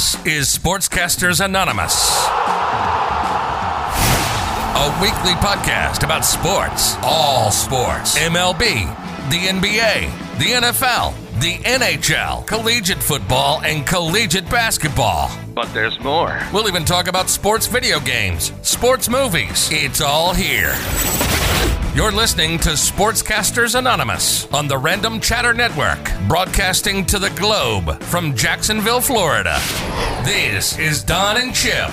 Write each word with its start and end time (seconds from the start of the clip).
This 0.00 0.14
is 0.24 0.46
Sportscasters 0.46 1.44
Anonymous, 1.44 2.08
a 4.74 4.98
weekly 5.02 5.34
podcast 5.34 6.04
about 6.04 6.24
sports, 6.24 6.96
all 7.02 7.50
sports, 7.50 8.18
MLB, 8.18 8.86
the 9.28 9.36
NBA, 9.36 10.38
the 10.38 10.68
NFL, 10.68 11.12
the 11.42 11.56
NHL, 11.68 12.46
collegiate 12.46 13.02
football, 13.02 13.60
and 13.62 13.86
collegiate 13.86 14.48
basketball. 14.48 15.30
But 15.54 15.70
there's 15.74 16.00
more. 16.00 16.40
We'll 16.50 16.66
even 16.66 16.86
talk 16.86 17.06
about 17.06 17.28
sports 17.28 17.66
video 17.66 18.00
games, 18.00 18.54
sports 18.62 19.10
movies. 19.10 19.68
It's 19.70 20.00
all 20.00 20.32
here. 20.32 20.72
You're 21.92 22.12
listening 22.12 22.56
to 22.60 22.70
Sportscasters 22.70 23.76
Anonymous 23.76 24.46
on 24.52 24.68
the 24.68 24.78
Random 24.78 25.18
Chatter 25.18 25.52
Network, 25.52 25.98
broadcasting 26.28 27.04
to 27.06 27.18
the 27.18 27.30
globe 27.30 28.00
from 28.04 28.36
Jacksonville, 28.36 29.00
Florida. 29.00 29.58
This 30.24 30.78
is 30.78 31.02
Don 31.02 31.36
and 31.36 31.52
Chip. 31.52 31.90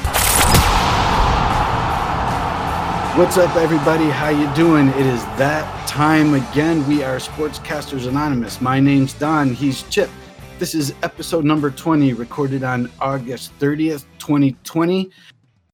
What's 3.17 3.39
up, 3.39 3.55
everybody? 3.55 4.05
How 4.05 4.29
you 4.29 4.47
doing? 4.53 4.89
It 4.89 5.07
is 5.07 5.23
that 5.39 5.87
time 5.87 6.35
again. 6.35 6.87
We 6.87 7.01
are 7.01 7.17
Sportscasters 7.17 8.07
Anonymous. 8.07 8.61
My 8.61 8.79
name's 8.79 9.13
Don. 9.13 9.51
He's 9.51 9.81
Chip. 9.89 10.11
This 10.59 10.75
is 10.75 10.93
episode 11.01 11.43
number 11.43 11.71
20, 11.71 12.13
recorded 12.13 12.63
on 12.63 12.91
August 13.01 13.57
30th, 13.57 14.05
2020. 14.19 15.09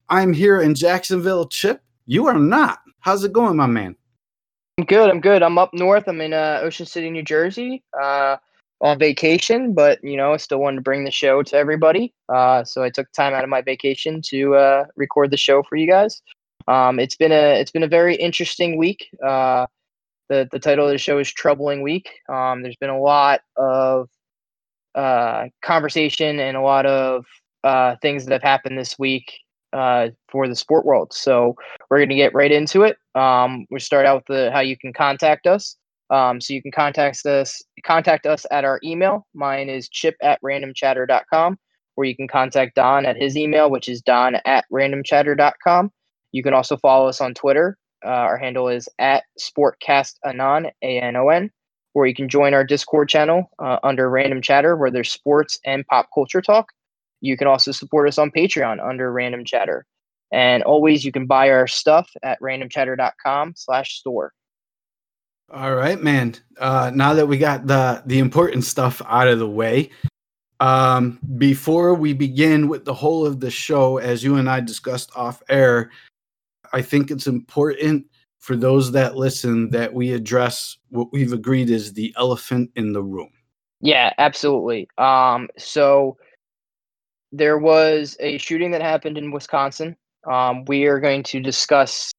I'm 0.07 0.31
here 0.31 0.61
in 0.61 0.75
Jacksonville. 0.75 1.45
Chip, 1.49 1.81
you 2.05 2.27
are 2.27 2.39
not. 2.39 2.79
How's 3.01 3.25
it 3.25 3.33
going, 3.33 3.57
my 3.57 3.67
man? 3.67 3.97
I'm 4.79 4.85
good. 4.85 5.09
I'm 5.11 5.21
good. 5.21 5.43
I'm 5.43 5.59
up 5.59 5.71
north. 5.73 6.07
I'm 6.07 6.19
in 6.19 6.33
uh, 6.33 6.61
Ocean 6.63 6.87
City, 6.87 7.11
New 7.11 7.21
Jersey, 7.21 7.83
uh, 8.01 8.37
on 8.81 8.97
vacation. 8.97 9.75
But 9.75 10.03
you 10.03 10.17
know, 10.17 10.33
I 10.33 10.37
still 10.37 10.59
wanted 10.59 10.77
to 10.77 10.81
bring 10.81 11.03
the 11.03 11.11
show 11.11 11.43
to 11.43 11.55
everybody. 11.55 12.11
Uh, 12.27 12.63
so 12.63 12.81
I 12.81 12.89
took 12.89 13.11
time 13.11 13.33
out 13.35 13.43
of 13.43 13.51
my 13.51 13.61
vacation 13.61 14.19
to 14.29 14.55
uh, 14.55 14.85
record 14.95 15.29
the 15.29 15.37
show 15.37 15.61
for 15.61 15.75
you 15.75 15.87
guys. 15.87 16.23
Um, 16.67 16.99
it's 16.99 17.15
been 17.15 17.31
a 17.31 17.59
it's 17.59 17.69
been 17.69 17.83
a 17.83 17.87
very 17.87 18.15
interesting 18.15 18.77
week. 18.77 19.07
Uh, 19.23 19.67
the 20.29 20.49
the 20.51 20.59
title 20.59 20.85
of 20.85 20.91
the 20.91 20.97
show 20.97 21.19
is 21.19 21.31
Troubling 21.31 21.83
Week. 21.83 22.09
Um, 22.27 22.63
there's 22.63 22.77
been 22.77 22.89
a 22.89 22.99
lot 22.99 23.41
of 23.57 24.09
uh, 24.95 25.49
conversation 25.61 26.39
and 26.39 26.57
a 26.57 26.61
lot 26.61 26.87
of 26.87 27.25
things 28.01 28.25
that 28.25 28.33
have 28.33 28.41
happened 28.41 28.79
this 28.79 28.97
week 28.97 29.33
uh, 29.73 30.09
for 30.29 30.47
the 30.47 30.55
sport 30.55 30.85
world. 30.85 31.11
So 31.13 31.55
we're 31.89 31.97
going 31.97 32.09
to 32.09 32.15
get 32.15 32.33
right 32.33 32.51
into 32.51 32.83
it. 32.83 32.97
Um, 33.15 33.65
we 33.69 33.79
start 33.79 34.05
out 34.05 34.23
with 34.27 34.37
the, 34.37 34.51
how 34.51 34.61
you 34.61 34.77
can 34.77 34.93
contact 34.93 35.47
us. 35.47 35.75
Um, 36.09 36.39
so 36.39 36.53
you 36.53 36.61
can 36.61 36.71
contact 36.71 37.25
us 37.25 37.61
contact 37.83 38.25
us 38.25 38.45
at 38.51 38.65
our 38.65 38.79
email. 38.83 39.25
Mine 39.33 39.69
is 39.69 39.89
chip 39.89 40.15
at 40.21 40.39
randomchatter.com, 40.41 41.57
or 41.95 42.05
you 42.05 42.15
can 42.15 42.27
contact 42.27 42.75
Don 42.75 43.05
at 43.05 43.17
his 43.17 43.35
email, 43.35 43.71
which 43.71 43.89
is 43.89 44.01
don 44.01 44.35
at 44.45 44.65
randomchatter.com. 44.71 45.91
You 46.31 46.43
can 46.43 46.53
also 46.53 46.77
follow 46.77 47.07
us 47.07 47.19
on 47.21 47.33
Twitter. 47.33 47.77
Uh, 48.05 48.09
our 48.09 48.37
handle 48.37 48.67
is 48.67 48.89
at 48.99 49.23
sportcastanon, 49.39 50.71
A-N-O-N, 50.81 51.49
or 51.93 52.05
you 52.05 52.13
can 52.13 52.27
join 52.27 52.53
our 52.53 52.65
Discord 52.65 53.07
channel 53.07 53.49
uh, 53.59 53.77
under 53.83 54.09
Random 54.09 54.41
Chatter, 54.41 54.75
where 54.75 54.91
there's 54.91 55.11
sports 55.11 55.57
and 55.65 55.87
pop 55.87 56.09
culture 56.13 56.41
talk. 56.41 56.73
You 57.23 57.37
can 57.37 57.47
also 57.47 57.71
support 57.71 58.07
us 58.09 58.17
on 58.17 58.31
Patreon 58.31 58.85
under 58.85 59.11
Random 59.11 59.45
Chatter. 59.45 59.85
And 60.33 60.61
always 60.63 61.05
you 61.05 61.11
can 61.11 61.25
buy 61.25 61.49
our 61.49 61.67
stuff 61.67 62.09
at 62.21 62.39
randomchatter.com 62.41 63.53
slash 63.55 63.97
store. 63.99 64.33
All 65.53 65.73
right, 65.73 66.01
man. 66.01 66.35
Uh, 66.57 66.91
now 66.93 67.13
that 67.13 67.27
we 67.27 67.37
got 67.37 67.65
the 67.65 68.03
the 68.05 68.19
important 68.19 68.63
stuff 68.65 69.01
out 69.05 69.27
of 69.27 69.39
the 69.39 69.47
way, 69.47 69.89
um, 70.59 71.19
before 71.37 71.93
we 71.93 72.11
begin 72.11 72.67
with 72.67 72.83
the 72.83 72.93
whole 72.93 73.25
of 73.25 73.39
the 73.39 73.51
show, 73.51 73.97
as 73.97 74.23
you 74.23 74.35
and 74.35 74.49
I 74.49 74.59
discussed 74.59 75.11
off 75.15 75.41
air, 75.49 75.91
I 76.73 76.81
think 76.81 77.09
it's 77.09 77.27
important 77.27 78.05
for 78.39 78.57
those 78.57 78.91
that 78.91 79.15
listen 79.15 79.69
that 79.69 79.93
we 79.93 80.11
address 80.11 80.77
what 80.89 81.07
we've 81.13 81.31
agreed 81.31 81.69
is 81.69 81.93
the 81.93 82.13
elephant 82.17 82.71
in 82.75 82.91
the 82.91 83.03
room. 83.03 83.29
Yeah, 83.79 84.11
absolutely. 84.17 84.89
Um, 84.97 85.49
so 85.57 86.17
there 87.33 87.57
was 87.57 88.15
a 88.19 88.37
shooting 88.37 88.71
that 88.71 88.81
happened 88.81 89.17
in 89.17 89.31
Wisconsin. 89.31 89.97
Um, 90.31 90.63
we 90.65 90.85
are 90.85 90.99
going 90.99 91.23
to 91.23 91.39
discuss 91.41 92.13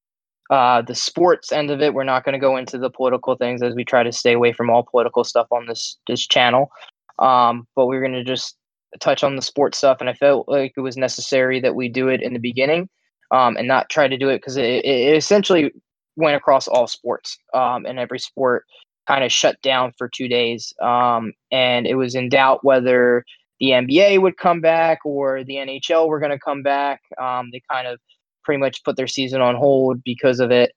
uh, 0.51 0.81
the 0.81 0.93
sports 0.93 1.51
end 1.51 1.71
of 1.71 1.81
it. 1.81 1.93
We're 1.93 2.03
not 2.03 2.25
going 2.25 2.33
to 2.33 2.39
go 2.39 2.57
into 2.57 2.77
the 2.77 2.89
political 2.89 3.35
things 3.35 3.63
as 3.63 3.73
we 3.73 3.85
try 3.85 4.03
to 4.03 4.11
stay 4.11 4.33
away 4.33 4.51
from 4.51 4.69
all 4.69 4.83
political 4.83 5.23
stuff 5.23 5.47
on 5.51 5.65
this 5.65 5.97
this 6.05 6.27
channel. 6.27 6.69
Um, 7.17 7.65
but 7.75 7.87
we're 7.87 8.01
going 8.01 8.11
to 8.11 8.25
just 8.25 8.57
touch 8.99 9.23
on 9.23 9.37
the 9.37 9.41
sports 9.41 9.77
stuff, 9.77 9.97
and 10.01 10.09
I 10.09 10.13
felt 10.13 10.49
like 10.49 10.73
it 10.75 10.81
was 10.81 10.97
necessary 10.97 11.61
that 11.61 11.75
we 11.75 11.87
do 11.87 12.09
it 12.09 12.21
in 12.21 12.33
the 12.33 12.39
beginning 12.39 12.89
um, 13.31 13.55
and 13.55 13.67
not 13.67 13.89
try 13.89 14.09
to 14.09 14.17
do 14.17 14.29
it 14.29 14.37
because 14.37 14.57
it, 14.57 14.85
it, 14.85 15.15
essentially 15.15 15.71
went 16.17 16.35
across 16.35 16.67
all 16.67 16.87
sports, 16.87 17.39
um, 17.53 17.85
and 17.85 17.99
every 17.99 18.19
sport 18.19 18.65
kind 19.07 19.23
of 19.23 19.31
shut 19.31 19.61
down 19.61 19.93
for 19.97 20.09
two 20.09 20.27
days, 20.27 20.73
um, 20.81 21.31
and 21.51 21.87
it 21.87 21.95
was 21.95 22.15
in 22.15 22.27
doubt 22.27 22.63
whether 22.63 23.23
the 23.59 23.67
NBA 23.67 24.21
would 24.21 24.37
come 24.37 24.61
back 24.61 24.99
or 25.05 25.43
the 25.43 25.55
NHL 25.55 26.07
were 26.07 26.19
going 26.19 26.31
to 26.31 26.39
come 26.39 26.63
back. 26.63 27.01
Um, 27.21 27.49
they 27.51 27.61
kind 27.71 27.87
of 27.87 27.99
pretty 28.43 28.59
much 28.59 28.83
put 28.83 28.97
their 28.97 29.07
season 29.07 29.41
on 29.41 29.55
hold 29.55 30.03
because 30.03 30.39
of 30.39 30.51
it. 30.51 30.71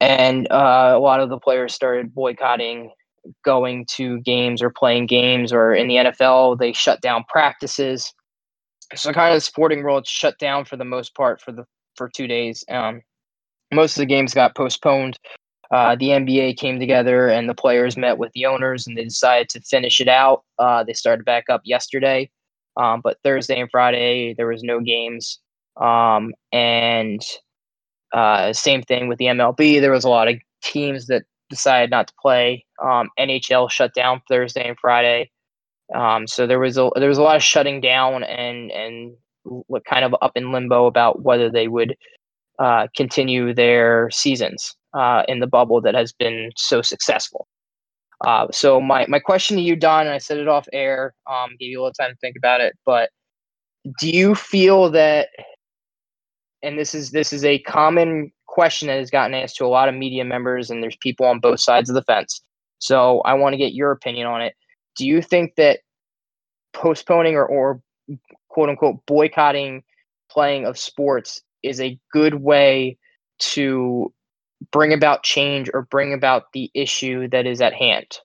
And 0.00 0.50
uh, 0.50 0.92
a 0.94 0.98
lot 0.98 1.20
of 1.20 1.28
the 1.28 1.38
players 1.38 1.74
started 1.74 2.14
boycotting 2.14 2.90
going 3.44 3.86
to 3.86 4.20
games 4.20 4.60
or 4.60 4.70
playing 4.70 5.06
games, 5.06 5.52
or 5.52 5.72
in 5.72 5.86
the 5.86 5.96
NFL, 5.96 6.58
they 6.58 6.72
shut 6.72 7.00
down 7.00 7.24
practices. 7.28 8.12
So, 8.94 9.12
kind 9.12 9.32
of 9.32 9.36
the 9.36 9.40
sporting 9.40 9.84
world 9.84 10.06
shut 10.06 10.38
down 10.38 10.64
for 10.64 10.76
the 10.76 10.84
most 10.84 11.14
part 11.14 11.40
for 11.40 11.52
the 11.52 11.64
for 11.96 12.10
two 12.14 12.26
days. 12.26 12.64
Um, 12.68 13.02
most 13.72 13.96
of 13.96 14.00
the 14.00 14.06
games 14.06 14.34
got 14.34 14.56
postponed 14.56 15.18
uh, 15.72 15.96
the 15.96 16.08
NBA 16.08 16.58
came 16.58 16.78
together 16.78 17.28
and 17.28 17.48
the 17.48 17.54
players 17.54 17.96
met 17.96 18.18
with 18.18 18.30
the 18.34 18.44
owners 18.44 18.86
and 18.86 18.96
they 18.96 19.04
decided 19.04 19.48
to 19.48 19.60
finish 19.62 20.00
it 20.00 20.08
out. 20.08 20.44
Uh, 20.58 20.84
they 20.84 20.92
started 20.92 21.24
back 21.24 21.44
up 21.48 21.62
yesterday, 21.64 22.30
um, 22.76 23.00
but 23.02 23.16
Thursday 23.24 23.58
and 23.58 23.70
Friday 23.70 24.34
there 24.36 24.46
was 24.46 24.62
no 24.62 24.80
games. 24.80 25.40
Um, 25.80 26.34
and 26.52 27.22
uh, 28.12 28.52
same 28.52 28.82
thing 28.82 29.08
with 29.08 29.18
the 29.18 29.24
MLB. 29.26 29.80
There 29.80 29.90
was 29.90 30.04
a 30.04 30.10
lot 30.10 30.28
of 30.28 30.36
teams 30.62 31.06
that 31.06 31.22
decided 31.48 31.90
not 31.90 32.08
to 32.08 32.14
play. 32.20 32.66
Um, 32.82 33.08
NHL 33.18 33.70
shut 33.70 33.94
down 33.94 34.20
Thursday 34.28 34.68
and 34.68 34.78
Friday. 34.78 35.30
Um, 35.94 36.26
so 36.26 36.46
there 36.46 36.60
was 36.60 36.76
a 36.76 36.90
there 36.96 37.08
was 37.08 37.18
a 37.18 37.22
lot 37.22 37.36
of 37.36 37.42
shutting 37.42 37.80
down 37.80 38.24
and 38.24 38.70
and 38.70 39.16
kind 39.88 40.04
of 40.04 40.14
up 40.20 40.32
in 40.34 40.52
limbo 40.52 40.84
about 40.84 41.22
whether 41.22 41.50
they 41.50 41.68
would 41.68 41.96
uh, 42.58 42.88
continue 42.94 43.54
their 43.54 44.10
seasons 44.10 44.76
uh, 44.94 45.22
in 45.28 45.40
the 45.40 45.46
bubble 45.46 45.80
that 45.80 45.94
has 45.94 46.12
been 46.12 46.50
so 46.56 46.82
successful. 46.82 47.46
Uh, 48.24 48.46
so 48.52 48.80
my 48.80 49.04
my 49.08 49.18
question 49.18 49.56
to 49.56 49.62
you, 49.62 49.74
Don, 49.74 50.06
and 50.06 50.14
I 50.14 50.18
said 50.18 50.38
it 50.38 50.48
off 50.48 50.68
air, 50.72 51.14
um, 51.30 51.50
gave 51.58 51.70
you 51.70 51.80
a 51.80 51.82
little 51.82 51.94
time 51.94 52.10
to 52.10 52.16
think 52.16 52.36
about 52.36 52.60
it, 52.60 52.74
but 52.86 53.10
do 53.98 54.10
you 54.10 54.34
feel 54.34 54.90
that? 54.90 55.28
And 56.62 56.78
this 56.78 56.94
is 56.94 57.10
this 57.10 57.32
is 57.32 57.44
a 57.44 57.58
common 57.60 58.30
question 58.46 58.86
that 58.88 58.98
has 58.98 59.10
gotten 59.10 59.34
asked 59.34 59.56
to 59.56 59.64
a 59.64 59.68
lot 59.68 59.88
of 59.88 59.94
media 59.94 60.24
members, 60.24 60.70
and 60.70 60.82
there's 60.82 60.96
people 60.96 61.26
on 61.26 61.40
both 61.40 61.58
sides 61.58 61.88
of 61.88 61.94
the 61.94 62.02
fence. 62.02 62.40
So 62.78 63.20
I 63.20 63.34
want 63.34 63.54
to 63.54 63.58
get 63.58 63.74
your 63.74 63.90
opinion 63.90 64.26
on 64.26 64.42
it. 64.42 64.54
Do 64.96 65.06
you 65.06 65.22
think 65.22 65.54
that 65.56 65.80
postponing 66.72 67.34
or, 67.34 67.46
or 67.46 67.80
quote 68.48 68.68
unquote 68.68 69.04
boycotting 69.06 69.82
playing 70.30 70.66
of 70.66 70.78
sports 70.78 71.42
is 71.62 71.80
a 71.80 71.98
good 72.12 72.36
way 72.36 72.98
to 73.38 74.12
bring 74.70 74.92
about 74.92 75.22
change 75.22 75.70
or 75.72 75.82
bring 75.82 76.12
about 76.12 76.52
the 76.52 76.70
issue 76.74 77.28
that 77.28 77.46
is 77.46 77.60
at 77.60 77.74
hand? 77.74 78.18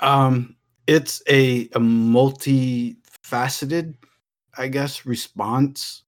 Um, 0.00 0.56
it's 0.86 1.22
a, 1.28 1.62
a 1.72 1.80
multifaceted, 1.80 3.94
I 4.56 4.68
guess, 4.68 5.06
response. 5.06 6.02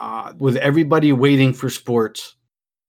Uh, 0.00 0.32
with 0.38 0.56
everybody 0.56 1.12
waiting 1.12 1.52
for 1.52 1.70
sports 1.70 2.34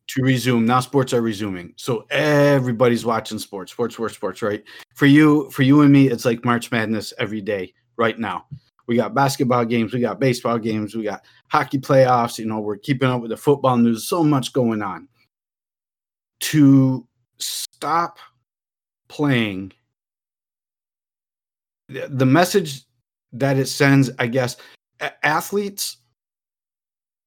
to 0.07 0.23
resume. 0.23 0.65
Now 0.65 0.79
sports 0.79 1.13
are 1.13 1.21
resuming. 1.21 1.73
So 1.77 2.05
everybody's 2.09 3.05
watching 3.05 3.39
sports, 3.39 3.71
sports, 3.71 3.95
sports, 3.95 4.15
sports, 4.15 4.41
right? 4.41 4.63
For 4.95 5.05
you, 5.05 5.49
for 5.51 5.63
you 5.63 5.81
and 5.81 5.91
me, 5.91 6.09
it's 6.09 6.25
like 6.25 6.45
March 6.45 6.71
Madness 6.71 7.13
every 7.17 7.41
day 7.41 7.73
right 7.97 8.17
now. 8.17 8.45
We 8.87 8.95
got 8.95 9.15
basketball 9.15 9.65
games, 9.65 9.93
we 9.93 9.99
got 9.99 10.19
baseball 10.19 10.59
games, 10.59 10.95
we 10.95 11.03
got 11.03 11.23
hockey 11.49 11.79
playoffs, 11.79 12.37
you 12.37 12.45
know, 12.45 12.59
we're 12.59 12.77
keeping 12.77 13.09
up 13.09 13.21
with 13.21 13.31
the 13.31 13.37
football 13.37 13.77
news, 13.77 14.07
so 14.07 14.23
much 14.23 14.53
going 14.53 14.83
on 14.83 15.07
to 16.51 17.05
stop 17.37 18.19
playing 19.07 19.71
the 21.87 22.25
message 22.25 22.83
that 23.31 23.57
it 23.57 23.67
sends 23.67 24.09
i 24.19 24.25
guess 24.25 24.57
athletes 25.23 25.97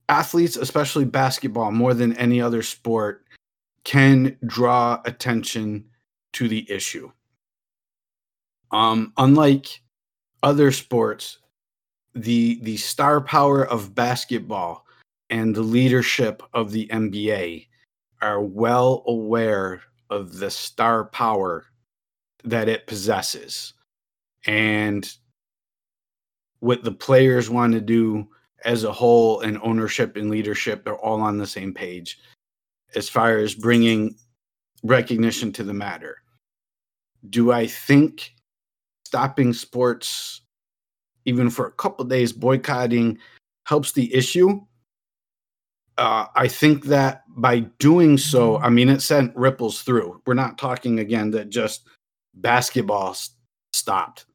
athletes 0.09 0.56
especially 0.56 1.05
basketball 1.05 1.70
more 1.70 1.94
than 1.94 2.17
any 2.17 2.41
other 2.41 2.62
sport 2.62 3.25
can 3.85 4.37
draw 4.44 5.00
attention 5.05 5.85
to 6.32 6.49
the 6.49 6.70
issue. 6.70 7.11
Um 8.70 9.12
unlike 9.17 9.81
other 10.43 10.73
sports 10.73 11.38
the 12.15 12.61
the 12.62 12.76
star 12.76 13.20
power 13.20 13.67
of 13.67 13.94
basketball 13.94 14.85
and 15.31 15.55
the 15.55 15.62
leadership 15.62 16.43
of 16.53 16.73
the 16.73 16.87
NBA 16.88 17.68
are 18.20 18.41
well 18.41 19.03
aware 19.06 19.82
of 20.11 20.38
the 20.38 20.50
star 20.50 21.05
power 21.05 21.67
that 22.44 22.69
it 22.69 22.87
possesses 22.87 23.75
and 24.47 25.12
what 26.61 26.82
the 26.82 26.93
players 26.93 27.50
want 27.50 27.73
to 27.73 27.81
do 27.81 28.26
as 28.65 28.85
a 28.85 28.93
whole 28.93 29.41
and 29.41 29.59
ownership 29.62 30.17
and 30.17 30.31
leadership 30.31 30.87
are 30.87 30.97
all 30.97 31.20
on 31.20 31.38
the 31.38 31.47
same 31.47 31.73
page 31.73 32.19
as 32.94 33.09
far 33.09 33.38
as 33.38 33.55
bringing 33.55 34.17
recognition 34.82 35.53
to 35.53 35.62
the 35.62 35.75
matter. 35.75 36.17
Do 37.31 37.53
I 37.53 37.67
think 37.67 38.35
stopping 39.05 39.53
sports, 39.53 40.43
even 41.25 41.50
for 41.50 41.67
a 41.67 41.73
couple 41.73 42.05
days, 42.05 42.32
boycotting 42.32 43.19
helps 43.65 43.93
the 43.93 44.12
issue? 44.15 44.61
Uh, 45.99 46.27
I 46.37 46.47
think 46.47 46.85
that 46.85 47.25
by 47.29 47.59
doing 47.81 48.19
so, 48.19 48.59
I 48.59 48.71
mean, 48.71 48.89
it 48.89 49.03
sent 49.03 49.35
ripples 49.37 49.83
through. 49.83 50.23
We're 50.27 50.35
not 50.35 50.56
talking 50.56 51.00
again 51.00 51.33
that 51.33 51.50
just 51.50 51.89
basketball 52.35 53.17
stopped. 53.73 54.27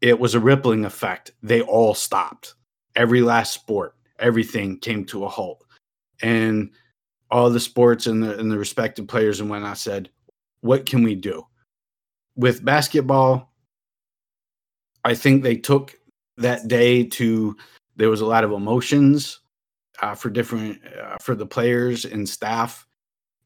It 0.00 0.20
was 0.20 0.36
a 0.36 0.40
rippling 0.40 0.84
effect. 0.84 1.32
They 1.42 1.60
all 1.60 1.92
stopped. 1.94 2.54
Every 2.94 3.20
last 3.20 3.52
sport, 3.52 3.96
everything 4.20 4.78
came 4.78 5.04
to 5.06 5.24
a 5.24 5.28
halt. 5.28 5.64
And 6.22 6.70
all 7.32 7.50
the 7.50 7.58
sports 7.58 8.06
and 8.06 8.22
the, 8.22 8.38
and 8.38 8.48
the 8.48 8.58
respective 8.58 9.08
players 9.08 9.40
and 9.40 9.50
whatnot 9.50 9.78
said, 9.78 10.10
what 10.60 10.86
can 10.86 11.02
we 11.02 11.16
do? 11.16 11.44
With 12.36 12.64
basketball, 12.64 13.52
I 15.04 15.14
think 15.14 15.42
they 15.42 15.56
took 15.56 15.98
that 16.36 16.68
day 16.68 17.02
to, 17.02 17.56
there 17.96 18.08
was 18.08 18.20
a 18.20 18.26
lot 18.26 18.44
of 18.44 18.52
emotions 18.52 19.40
uh, 20.00 20.14
for 20.14 20.30
different, 20.30 20.80
uh, 20.86 21.16
for 21.20 21.34
the 21.34 21.46
players 21.46 22.04
and 22.04 22.28
staff, 22.28 22.86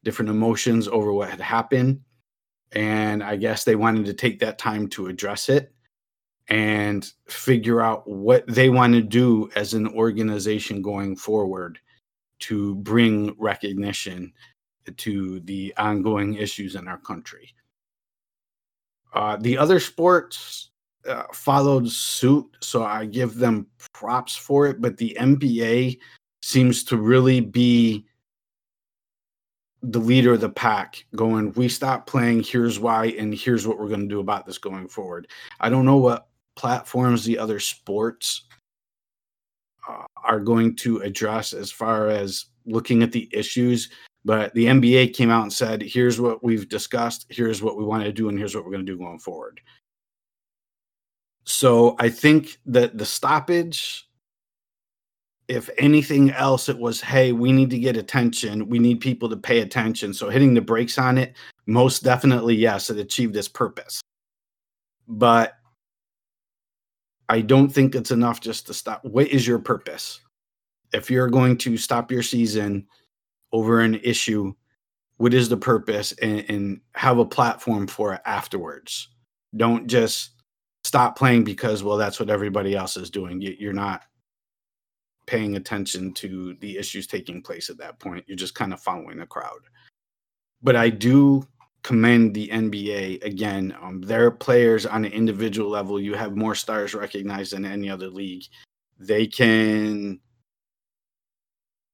different 0.03 0.29
emotions 0.29 0.87
over 0.87 1.13
what 1.13 1.29
had 1.29 1.41
happened. 1.41 2.01
And 2.73 3.23
I 3.23 3.35
guess 3.35 3.63
they 3.63 3.75
wanted 3.75 4.05
to 4.05 4.13
take 4.13 4.39
that 4.39 4.57
time 4.57 4.87
to 4.89 5.07
address 5.07 5.49
it 5.49 5.73
and 6.49 7.09
figure 7.27 7.81
out 7.81 8.07
what 8.07 8.45
they 8.47 8.69
want 8.69 8.93
to 8.93 9.01
do 9.01 9.49
as 9.55 9.73
an 9.73 9.87
organization 9.87 10.81
going 10.81 11.15
forward 11.15 11.79
to 12.39 12.75
bring 12.75 13.33
recognition 13.37 14.33
to 14.97 15.39
the 15.41 15.73
ongoing 15.77 16.33
issues 16.33 16.75
in 16.75 16.87
our 16.87 16.97
country. 16.97 17.53
Uh, 19.13 19.37
the 19.37 19.57
other 19.57 19.79
sports 19.79 20.71
uh, 21.07 21.23
followed 21.31 21.89
suit, 21.89 22.45
so 22.59 22.83
I 22.83 23.05
give 23.05 23.35
them 23.35 23.67
props 23.93 24.35
for 24.35 24.67
it, 24.67 24.81
but 24.81 24.97
the 24.97 25.15
NBA 25.19 25.99
seems 26.43 26.83
to 26.83 26.97
really 26.97 27.39
be 27.39 28.05
the 29.81 29.99
leader 29.99 30.33
of 30.33 30.41
the 30.41 30.49
pack 30.49 31.05
going 31.15 31.51
we 31.53 31.67
stop 31.67 32.07
playing 32.07 32.41
here's 32.41 32.79
why 32.79 33.07
and 33.17 33.33
here's 33.33 33.67
what 33.67 33.77
we're 33.77 33.87
going 33.87 33.99
to 33.99 34.07
do 34.07 34.19
about 34.19 34.45
this 34.45 34.57
going 34.57 34.87
forward 34.87 35.27
i 35.59 35.69
don't 35.69 35.85
know 35.85 35.97
what 35.97 36.27
platforms 36.55 37.25
the 37.25 37.37
other 37.37 37.59
sports 37.59 38.45
uh, 39.87 40.05
are 40.23 40.39
going 40.39 40.75
to 40.75 40.99
address 40.99 41.53
as 41.53 41.71
far 41.71 42.07
as 42.07 42.45
looking 42.65 43.03
at 43.03 43.11
the 43.11 43.29
issues. 43.31 43.89
But 44.25 44.53
the 44.53 44.65
NBA 44.65 45.13
came 45.13 45.29
out 45.29 45.43
and 45.43 45.51
said, 45.51 45.81
here's 45.81 46.21
what 46.21 46.43
we've 46.43 46.69
discussed, 46.69 47.25
here's 47.29 47.61
what 47.61 47.77
we 47.77 47.83
want 47.83 48.03
to 48.03 48.13
do, 48.13 48.29
and 48.29 48.37
here's 48.37 48.55
what 48.55 48.63
we're 48.63 48.71
going 48.71 48.85
to 48.85 48.91
do 48.91 48.97
going 48.97 49.19
forward. 49.19 49.59
So 51.43 51.97
I 51.99 52.07
think 52.09 52.57
that 52.67 52.97
the 52.97 53.05
stoppage, 53.05 54.07
if 55.47 55.69
anything 55.77 56.31
else, 56.31 56.69
it 56.69 56.77
was, 56.77 57.01
hey, 57.01 57.31
we 57.31 57.51
need 57.51 57.69
to 57.71 57.79
get 57.79 57.97
attention. 57.97 58.69
We 58.69 58.79
need 58.79 59.01
people 59.01 59.29
to 59.29 59.37
pay 59.37 59.59
attention. 59.59 60.13
So 60.13 60.29
hitting 60.29 60.53
the 60.53 60.61
brakes 60.61 60.97
on 60.97 61.17
it, 61.17 61.35
most 61.65 62.03
definitely, 62.03 62.55
yes, 62.55 62.89
it 62.89 62.97
achieved 62.97 63.35
its 63.35 63.47
purpose. 63.47 64.01
But 65.07 65.53
I 67.29 67.41
don't 67.41 67.69
think 67.69 67.95
it's 67.95 68.11
enough 68.11 68.39
just 68.39 68.67
to 68.67 68.73
stop. 68.73 69.03
What 69.03 69.27
is 69.27 69.45
your 69.45 69.59
purpose? 69.59 70.21
If 70.93 71.09
you're 71.11 71.29
going 71.29 71.57
to 71.59 71.77
stop 71.77 72.11
your 72.11 72.23
season 72.23 72.87
over 73.51 73.81
an 73.81 73.95
issue, 73.95 74.53
what 75.17 75.33
is 75.33 75.49
the 75.49 75.57
purpose 75.57 76.11
and, 76.21 76.45
and 76.49 76.81
have 76.93 77.17
a 77.17 77.25
platform 77.25 77.87
for 77.87 78.13
it 78.13 78.21
afterwards? 78.25 79.09
Don't 79.55 79.87
just 79.87 80.31
stop 80.83 81.17
playing 81.17 81.43
because, 81.43 81.83
well, 81.83 81.97
that's 81.97 82.19
what 82.19 82.29
everybody 82.29 82.75
else 82.75 82.97
is 82.97 83.09
doing. 83.09 83.41
You're 83.41 83.73
not 83.73 84.03
paying 85.25 85.55
attention 85.55 86.13
to 86.13 86.55
the 86.59 86.77
issues 86.77 87.07
taking 87.07 87.41
place 87.41 87.69
at 87.69 87.77
that 87.77 87.99
point. 87.99 88.23
You're 88.27 88.37
just 88.37 88.55
kind 88.55 88.73
of 88.73 88.81
following 88.81 89.17
the 89.17 89.25
crowd. 89.25 89.61
But 90.61 90.75
I 90.75 90.89
do 90.89 91.47
commend 91.83 92.33
the 92.33 92.47
NBA 92.47 93.23
again. 93.23 93.75
Um, 93.81 94.01
their 94.01 94.31
players 94.31 94.85
on 94.85 95.05
an 95.05 95.11
individual 95.11 95.69
level, 95.69 95.99
you 95.99 96.13
have 96.13 96.35
more 96.35 96.55
stars 96.55 96.93
recognized 96.93 97.53
than 97.53 97.65
any 97.65 97.89
other 97.89 98.07
league. 98.07 98.43
They 98.99 99.27
can, 99.27 100.19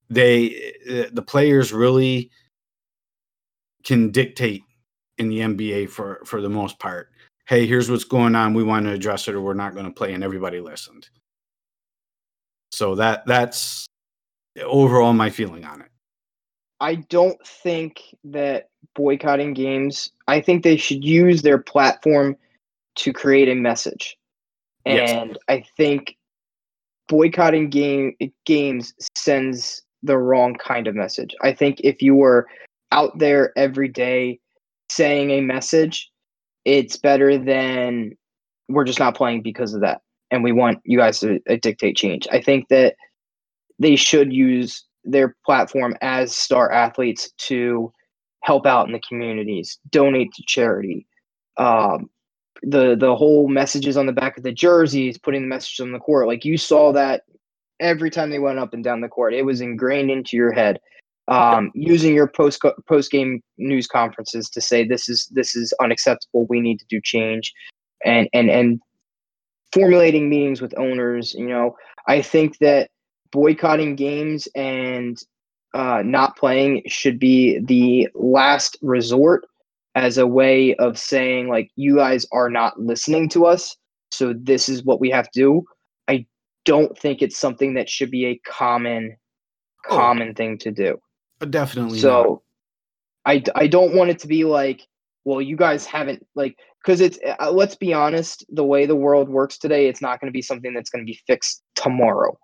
they, 0.10 0.74
uh, 0.90 1.10
the 1.12 1.24
players 1.24 1.74
really 1.74 2.30
can 3.84 4.12
dictate 4.12 4.64
in 5.18 5.30
the 5.30 5.40
NBA 5.40 5.90
for 5.90 6.22
for 6.26 6.42
the 6.42 6.50
most 6.50 6.80
part. 6.80 7.10
Hey, 7.48 7.66
here's 7.66 7.90
what's 7.90 8.04
going 8.04 8.36
on. 8.36 8.54
We 8.54 8.64
want 8.64 8.86
to 8.86 8.92
address 8.92 9.28
it, 9.28 9.36
or 9.36 9.42
we're 9.42 9.54
not 9.54 9.74
going 9.74 9.86
to 9.86 9.92
play, 9.92 10.14
and 10.14 10.24
everybody 10.24 10.60
listened. 10.60 11.10
So 12.80 12.96
that 12.96 13.26
that's 13.26 13.88
overall 14.64 15.12
my 15.12 15.30
feeling 15.30 15.66
on 15.66 15.82
it. 15.82 15.90
I 16.80 16.96
don't 16.96 17.38
think 17.46 18.00
that 18.24 18.70
boycotting 18.96 19.54
games, 19.54 20.14
I 20.30 20.40
think 20.40 20.64
they 20.64 20.78
should 20.78 21.04
use 21.04 21.42
their 21.42 21.58
platform 21.58 22.38
to 23.00 23.12
create 23.12 23.50
a 23.50 23.54
message. 23.54 24.18
And 24.86 25.32
yes. 25.32 25.38
I 25.50 25.66
think 25.76 26.16
boycotting 27.10 27.70
game 27.70 28.16
games 28.46 28.94
sends 29.14 29.82
the 30.02 30.18
wrong 30.18 30.56
kind 30.56 30.88
of 30.88 30.96
message. 30.96 31.36
I 31.42 31.52
think 31.52 31.82
if 31.84 32.02
you 32.02 32.16
were 32.16 32.48
out 32.94 33.20
there 33.20 33.52
every 33.58 33.90
day 33.90 34.40
saying 34.90 35.32
a 35.32 35.42
message, 35.42 36.10
it's 36.64 36.96
better 36.96 37.38
than 37.38 38.14
we're 38.70 38.86
just 38.86 39.00
not 39.00 39.18
playing 39.18 39.42
because 39.42 39.74
of 39.74 39.82
that. 39.82 40.00
And 40.32 40.44
we 40.44 40.52
want 40.52 40.80
you 40.84 40.98
guys 40.98 41.20
to 41.22 41.40
uh, 41.50 41.58
dictate 41.62 41.98
change. 41.98 42.28
I 42.32 42.42
think 42.42 42.68
that 42.70 42.96
they 43.80 43.96
should 43.96 44.32
use 44.32 44.86
their 45.04 45.36
platform 45.46 45.96
as 46.02 46.36
star 46.36 46.72
athletes 46.72 47.32
to 47.38 47.92
help 48.44 48.66
out 48.66 48.88
in 48.88 48.94
the 48.94 49.02
communities, 49.08 49.80
donate 49.90 50.34
to 50.34 50.44
charity. 50.48 51.08
Um, 51.58 52.10
the 52.62 52.96
the 52.96 53.16
whole 53.16 53.48
messages 53.48 53.98
on 53.98 54.06
the 54.06 54.14
back 54.14 54.38
of 54.38 54.44
the 54.44 54.52
jerseys, 54.52 55.18
putting 55.18 55.42
the 55.42 55.48
messages 55.48 55.80
on 55.80 55.92
the 55.92 56.00
court, 56.00 56.28
like 56.28 56.44
you 56.44 56.58
saw 56.58 56.92
that 56.92 57.24
every 57.80 58.10
time 58.10 58.30
they 58.30 58.40
went 58.40 58.60
up 58.60 58.74
and 58.74 58.84
down 58.84 59.02
the 59.02 59.08
court, 59.08 59.34
it 59.34 59.46
was 59.46 59.62
ingrained 59.62 60.12
into 60.12 60.36
your 60.36 60.52
head. 60.52 60.80
Um, 61.28 61.72
using 61.76 62.16
your 62.16 62.28
post 62.28 62.60
post 62.88 63.12
game 63.12 63.44
news 63.60 63.86
conferences 63.86 64.50
to 64.50 64.62
say 64.62 64.84
this 64.84 65.08
is 65.08 65.28
this 65.32 65.56
is 65.56 65.72
unacceptable. 65.80 66.48
We 66.50 66.60
need 66.60 66.80
to 66.80 66.86
do 66.90 67.00
change, 67.04 67.54
and 68.04 68.28
and 68.34 68.50
and 68.50 68.82
formulating 69.72 70.30
meetings 70.30 70.62
with 70.62 70.78
owners. 70.78 71.34
You 71.34 71.48
know, 71.48 71.76
I 72.08 72.22
think 72.22 72.58
that 72.60 72.90
boycotting 73.32 73.96
games 73.96 74.48
and 74.56 75.18
uh, 75.74 76.02
not 76.04 76.36
playing 76.36 76.84
should 76.88 77.20
be 77.20 77.60
the 77.60 78.10
last 78.16 78.78
resort 78.82 79.46
as 79.96 80.18
a 80.18 80.26
way 80.28 80.76
of 80.76 80.98
saying 80.98 81.48
like 81.48 81.70
you 81.76 81.98
guys 81.98 82.26
are 82.32 82.50
not 82.50 82.80
listening 82.80 83.28
to 83.30 83.46
us 83.46 83.76
so 84.12 84.34
this 84.34 84.70
is 84.70 84.84
what 84.84 85.00
we 85.00 85.10
have 85.10 85.30
to 85.32 85.40
do. 85.40 85.64
I 86.08 86.26
don't 86.66 86.98
think 86.98 87.22
it's 87.22 87.38
something 87.38 87.76
that 87.76 87.90
should 87.90 88.12
be 88.12 88.26
a 88.26 88.38
common 88.40 89.16
oh, 89.90 89.96
common 89.96 90.34
thing 90.34 90.58
to 90.60 90.72
do. 90.72 91.00
Uh, 91.42 91.46
definitely 91.46 92.00
so 92.00 92.42
i 93.26 93.42
i 93.56 93.66
don't 93.66 93.96
want 93.96 94.10
it 94.10 94.20
to 94.20 94.28
be 94.28 94.44
like 94.44 94.86
well 95.24 95.42
you 95.42 95.56
guys 95.56 95.86
haven't 95.86 96.26
like 96.36 96.58
because 96.84 97.02
it's 97.02 97.20
uh, 97.40 97.52
let's 97.52 97.76
be 97.76 97.94
honest 97.94 98.46
the 98.50 98.64
way 98.64 98.86
the 98.86 98.96
world 98.96 99.30
works 99.30 99.58
today 99.58 99.88
it's 99.88 100.02
not 100.02 100.20
going 100.20 100.32
to 100.32 100.36
be 100.36 100.42
something 100.42 100.74
that's 100.74 100.90
going 100.90 101.06
to 101.06 101.10
be 101.10 101.20
fixed 101.28 101.62
tomorrow 101.76 102.38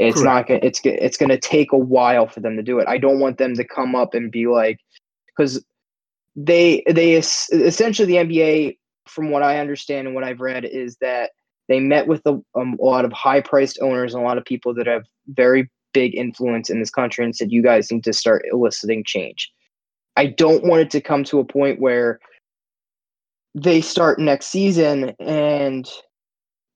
it's 0.00 0.22
Correct. 0.22 0.24
not 0.24 0.46
gonna. 0.46 0.60
It's 0.62 0.80
it's 0.84 1.16
gonna 1.18 1.38
take 1.38 1.72
a 1.72 1.78
while 1.78 2.26
for 2.26 2.40
them 2.40 2.56
to 2.56 2.62
do 2.62 2.78
it. 2.78 2.88
I 2.88 2.96
don't 2.96 3.20
want 3.20 3.36
them 3.36 3.54
to 3.54 3.64
come 3.64 3.94
up 3.94 4.14
and 4.14 4.32
be 4.32 4.46
like, 4.46 4.78
because 5.26 5.62
they 6.34 6.82
they 6.88 7.14
essentially 7.14 8.06
the 8.06 8.24
NBA, 8.24 8.78
from 9.06 9.30
what 9.30 9.42
I 9.42 9.58
understand 9.58 10.06
and 10.06 10.14
what 10.14 10.24
I've 10.24 10.40
read, 10.40 10.64
is 10.64 10.96
that 11.02 11.32
they 11.68 11.80
met 11.80 12.06
with 12.06 12.22
a, 12.24 12.40
um, 12.58 12.78
a 12.80 12.84
lot 12.84 13.04
of 13.04 13.12
high 13.12 13.42
priced 13.42 13.78
owners 13.82 14.14
and 14.14 14.22
a 14.22 14.26
lot 14.26 14.38
of 14.38 14.44
people 14.46 14.72
that 14.74 14.86
have 14.86 15.04
very 15.28 15.70
big 15.92 16.14
influence 16.14 16.70
in 16.70 16.80
this 16.80 16.90
country 16.90 17.24
and 17.24 17.36
said, 17.36 17.52
you 17.52 17.62
guys 17.62 17.90
need 17.92 18.04
to 18.04 18.12
start 18.12 18.46
eliciting 18.50 19.04
change. 19.04 19.52
I 20.16 20.26
don't 20.26 20.64
want 20.64 20.80
it 20.80 20.90
to 20.92 21.00
come 21.00 21.24
to 21.24 21.40
a 21.40 21.44
point 21.44 21.80
where 21.80 22.20
they 23.54 23.80
start 23.80 24.18
next 24.18 24.46
season 24.46 25.14
and 25.18 25.88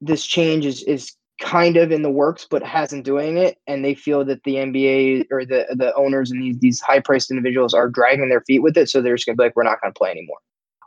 this 0.01 0.27
change 0.27 0.67
is, 0.67 0.83
is 0.85 1.15
kind 1.41 1.77
of 1.77 1.91
in 1.91 2.03
the 2.03 2.11
works 2.11 2.47
but 2.49 2.63
hasn't 2.63 3.05
doing 3.05 3.37
it. 3.37 3.59
And 3.67 3.85
they 3.85 3.95
feel 3.95 4.25
that 4.25 4.43
the 4.45 4.57
NBA 4.57 5.27
or 5.31 5.45
the 5.45 5.67
the 5.77 5.95
owners 5.95 6.31
and 6.31 6.43
these 6.43 6.59
these 6.59 6.81
high 6.81 7.01
priced 7.01 7.31
individuals 7.31 7.75
are 7.75 7.89
dragging 7.89 8.29
their 8.29 8.43
feet 8.43 8.61
with 8.61 8.77
it. 8.77 8.89
So 8.89 9.01
they're 9.01 9.17
just 9.17 9.27
gonna 9.27 9.37
be 9.37 9.45
like 9.45 9.57
we're 9.57 9.65
not 9.65 9.81
gonna 9.83 9.95
play 9.95 10.11
anymore. 10.11 10.39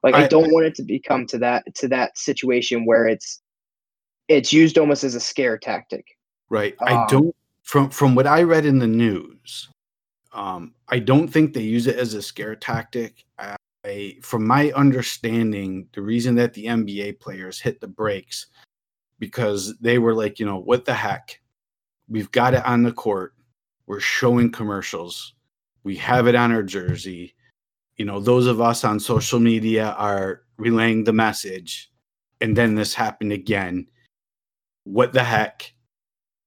Like 0.04 0.16
I, 0.16 0.24
I 0.24 0.28
don't 0.28 0.52
want 0.52 0.66
it 0.66 0.76
to 0.76 0.84
become 0.84 1.26
to 1.28 1.38
that 1.40 1.64
to 1.76 1.88
that 1.90 2.18
situation 2.18 2.86
where 2.86 3.08
it's 3.08 3.42
it's 4.28 4.54
used 4.54 4.78
almost 4.78 5.04
as 5.04 5.16
a 5.16 5.20
scare 5.20 5.58
tactic. 5.58 6.06
Right. 6.50 6.76
Um, 6.80 6.88
I 6.88 7.06
don't 7.08 7.36
from 7.64 7.90
from 7.90 8.16
what 8.16 8.28
I 8.28 8.44
read 8.44 8.66
in 8.66 8.80
the 8.80 8.88
news 8.88 9.70
um 10.34 10.74
I 10.90 11.00
don't 11.00 11.28
think 11.28 11.54
they 11.54 11.62
use 11.62 11.88
it 11.88 11.98
as 11.98 12.14
a 12.14 12.22
scare 12.22 12.56
tactic. 12.56 13.26
I, 13.38 13.57
from 14.22 14.46
my 14.46 14.72
understanding 14.72 15.88
the 15.94 16.02
reason 16.02 16.36
that 16.36 16.54
the 16.54 16.66
NBA 16.66 17.20
players 17.20 17.60
hit 17.60 17.80
the 17.80 17.88
brakes 17.88 18.48
because 19.20 19.78
they 19.80 19.98
were 20.00 20.14
like, 20.14 20.40
you 20.40 20.46
know, 20.46 20.58
what 20.60 20.86
the 20.86 20.94
heck? 20.94 21.40
We've 22.10 22.32
got 22.32 22.54
it 22.54 22.66
on 22.66 22.84
the 22.84 22.92
court. 22.92 23.34
We're 23.86 24.00
showing 24.00 24.52
commercials. 24.52 25.34
We 25.84 25.96
have 25.98 26.28
it 26.28 26.36
on 26.36 26.52
our 26.52 26.64
jersey. 26.64 27.36
You 27.98 28.06
know, 28.06 28.20
those 28.20 28.48
of 28.48 28.62
us 28.62 28.84
on 28.84 29.00
social 29.00 29.40
media 29.40 29.96
are 29.98 30.42
relaying 30.58 31.04
the 31.04 31.14
message. 31.14 31.92
And 32.42 32.56
then 32.56 32.76
this 32.76 32.94
happened 32.94 33.32
again. 33.32 33.88
What 34.84 35.14
the 35.14 35.24
heck? 35.24 35.74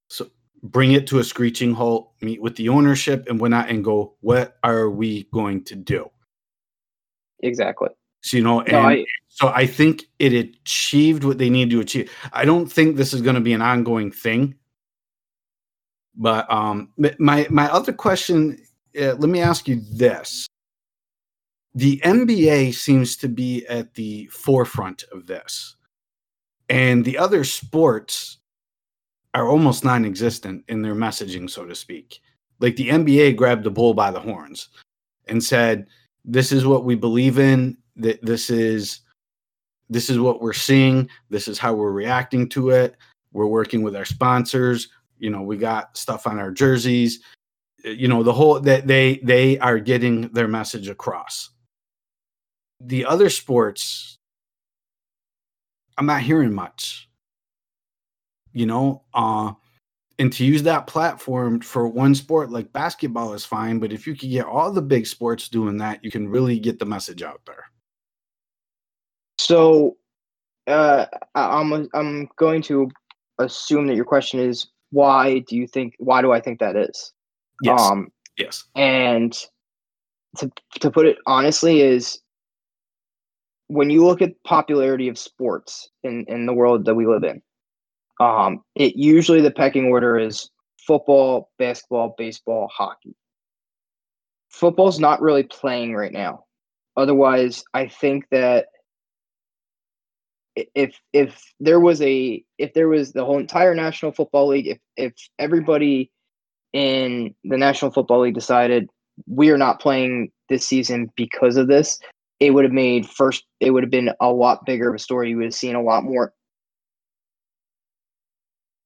So 0.09 0.27
bring 0.63 0.93
it 0.93 1.07
to 1.07 1.19
a 1.19 1.23
screeching 1.23 1.73
halt, 1.73 2.13
meet 2.21 2.41
with 2.41 2.55
the 2.55 2.69
ownership 2.69 3.27
and 3.27 3.39
whatnot, 3.39 3.69
and 3.69 3.83
go, 3.83 4.15
what 4.21 4.57
are 4.63 4.89
we 4.89 5.23
going 5.33 5.63
to 5.65 5.75
do? 5.75 6.09
Exactly. 7.41 7.89
So, 8.21 8.37
you 8.37 8.43
know, 8.43 8.61
and 8.61 8.71
no, 8.73 8.79
I, 8.79 9.05
so 9.27 9.47
I 9.47 9.65
think 9.65 10.05
it 10.19 10.33
achieved 10.33 11.23
what 11.23 11.37
they 11.37 11.49
need 11.49 11.69
to 11.71 11.79
achieve. 11.79 12.11
I 12.33 12.45
don't 12.45 12.71
think 12.71 12.95
this 12.95 13.13
is 13.13 13.21
going 13.21 13.35
to 13.35 13.41
be 13.41 13.53
an 13.53 13.61
ongoing 13.61 14.11
thing. 14.11 14.55
But 16.15 16.51
um, 16.51 16.89
my 17.17 17.47
my 17.49 17.71
other 17.71 17.93
question, 17.93 18.57
uh, 18.99 19.13
let 19.13 19.29
me 19.29 19.41
ask 19.41 19.67
you 19.67 19.81
this: 19.91 20.45
the 21.73 21.99
NBA 22.03 22.73
seems 22.73 23.15
to 23.17 23.29
be 23.29 23.65
at 23.67 23.93
the 23.95 24.27
forefront 24.27 25.03
of 25.11 25.25
this, 25.25 25.77
and 26.69 27.05
the 27.05 27.17
other 27.17 27.43
sports 27.43 28.37
are 29.33 29.47
almost 29.47 29.85
non-existent 29.85 30.65
in 30.67 30.81
their 30.81 30.95
messaging, 30.95 31.49
so 31.49 31.65
to 31.65 31.73
speak. 31.73 32.19
Like 32.59 32.75
the 32.75 32.89
NBA 32.89 33.37
grabbed 33.37 33.63
the 33.63 33.71
bull 33.71 33.93
by 33.93 34.11
the 34.11 34.19
horns 34.19 34.67
and 35.27 35.43
said, 35.43 35.87
"This 36.25 36.51
is 36.51 36.65
what 36.65 36.85
we 36.85 36.95
believe 36.95 37.39
in. 37.39 37.77
That 37.97 38.23
this 38.23 38.49
is 38.49 39.01
this 39.89 40.09
is 40.09 40.19
what 40.19 40.41
we're 40.41 40.53
seeing. 40.53 41.09
This 41.29 41.47
is 41.47 41.59
how 41.59 41.73
we're 41.73 41.91
reacting 41.91 42.47
to 42.49 42.69
it. 42.69 42.95
We're 43.33 43.47
working 43.47 43.81
with 43.81 43.95
our 43.95 44.05
sponsors. 44.05 44.89
You 45.19 45.29
know 45.29 45.41
we 45.41 45.57
got 45.57 45.97
stuff 45.97 46.27
on 46.27 46.39
our 46.39 46.51
jerseys. 46.51 47.19
You 47.83 48.07
know 48.07 48.23
the 48.23 48.33
whole 48.33 48.59
that 48.59 48.87
they 48.87 49.19
they 49.23 49.57
are 49.59 49.79
getting 49.79 50.29
their 50.29 50.47
message 50.47 50.87
across. 50.87 51.49
The 52.79 53.05
other 53.05 53.29
sports 53.29 54.17
i'm 55.97 56.05
not 56.05 56.21
hearing 56.21 56.53
much. 56.53 57.07
You 58.53 58.65
know 58.65 59.03
uh 59.13 59.53
and 60.19 60.31
to 60.33 60.45
use 60.45 60.63
that 60.63 60.87
platform 60.87 61.59
for 61.59 61.87
one 61.87 62.13
sport 62.13 62.51
like 62.51 62.71
basketball 62.73 63.33
is 63.33 63.45
fine 63.45 63.79
but 63.79 63.91
if 63.91 64.05
you 64.05 64.15
could 64.15 64.29
get 64.29 64.45
all 64.45 64.71
the 64.71 64.81
big 64.81 65.07
sports 65.07 65.49
doing 65.49 65.77
that 65.77 66.03
you 66.03 66.11
can 66.11 66.27
really 66.27 66.59
get 66.59 66.79
the 66.79 66.85
message 66.85 67.21
out 67.21 67.41
there 67.45 67.65
so 69.37 69.97
uh, 70.67 71.05
I'm 71.35 71.89
I'm 71.93 72.29
going 72.37 72.61
to 72.63 72.89
assume 73.39 73.87
that 73.87 73.95
your 73.95 74.05
question 74.05 74.39
is 74.39 74.67
why 74.91 75.39
do 75.39 75.55
you 75.55 75.67
think 75.67 75.95
why 75.97 76.21
do 76.21 76.31
I 76.31 76.39
think 76.39 76.59
that 76.59 76.75
is? 76.75 77.13
Yes. 77.63 77.81
Um, 77.81 78.11
yes. 78.37 78.65
And 78.75 79.35
to 80.37 80.51
to 80.79 80.91
put 80.91 81.05
it 81.05 81.17
honestly 81.25 81.81
is 81.81 82.19
when 83.67 83.89
you 83.89 84.05
look 84.05 84.21
at 84.21 84.41
popularity 84.43 85.07
of 85.07 85.17
sports 85.17 85.89
in 86.03 86.25
in 86.27 86.45
the 86.45 86.53
world 86.53 86.85
that 86.85 86.95
we 86.95 87.07
live 87.07 87.23
in, 87.23 87.41
um, 88.21 88.63
it 88.75 88.95
usually 88.95 89.41
the 89.41 89.49
pecking 89.49 89.85
order 89.85 90.19
is 90.19 90.51
football, 90.77 91.49
basketball, 91.57 92.13
baseball, 92.19 92.69
hockey. 92.71 93.15
Football's 94.49 94.99
not 94.99 95.21
really 95.21 95.43
playing 95.43 95.95
right 95.95 96.11
now. 96.11 96.45
Otherwise, 96.95 97.63
I 97.73 97.87
think 97.87 98.25
that 98.29 98.67
if 100.55 100.99
if 101.13 101.41
there 101.59 101.79
was 101.79 101.99
a 102.03 102.43
if 102.59 102.73
there 102.73 102.89
was 102.89 103.11
the 103.11 103.25
whole 103.25 103.39
entire 103.39 103.73
National 103.73 104.11
Football 104.11 104.49
League, 104.49 104.67
if 104.67 104.77
if 104.97 105.13
everybody 105.39 106.11
in 106.73 107.33
the 107.43 107.57
National 107.57 107.89
Football 107.89 108.21
League 108.21 108.35
decided 108.35 108.87
we 109.25 109.49
are 109.49 109.57
not 109.57 109.81
playing 109.81 110.31
this 110.47 110.67
season 110.67 111.09
because 111.15 111.57
of 111.57 111.67
this, 111.67 111.97
it 112.39 112.51
would 112.51 112.65
have 112.65 112.73
made 112.73 113.09
first 113.09 113.45
it 113.61 113.71
would 113.71 113.81
have 113.81 113.89
been 113.89 114.11
a 114.19 114.31
lot 114.31 114.63
bigger 114.63 114.89
of 114.89 114.95
a 114.95 114.99
story. 114.99 115.29
You 115.29 115.37
would 115.37 115.45
have 115.45 115.55
seen 115.55 115.75
a 115.75 115.81
lot 115.81 116.03
more 116.03 116.33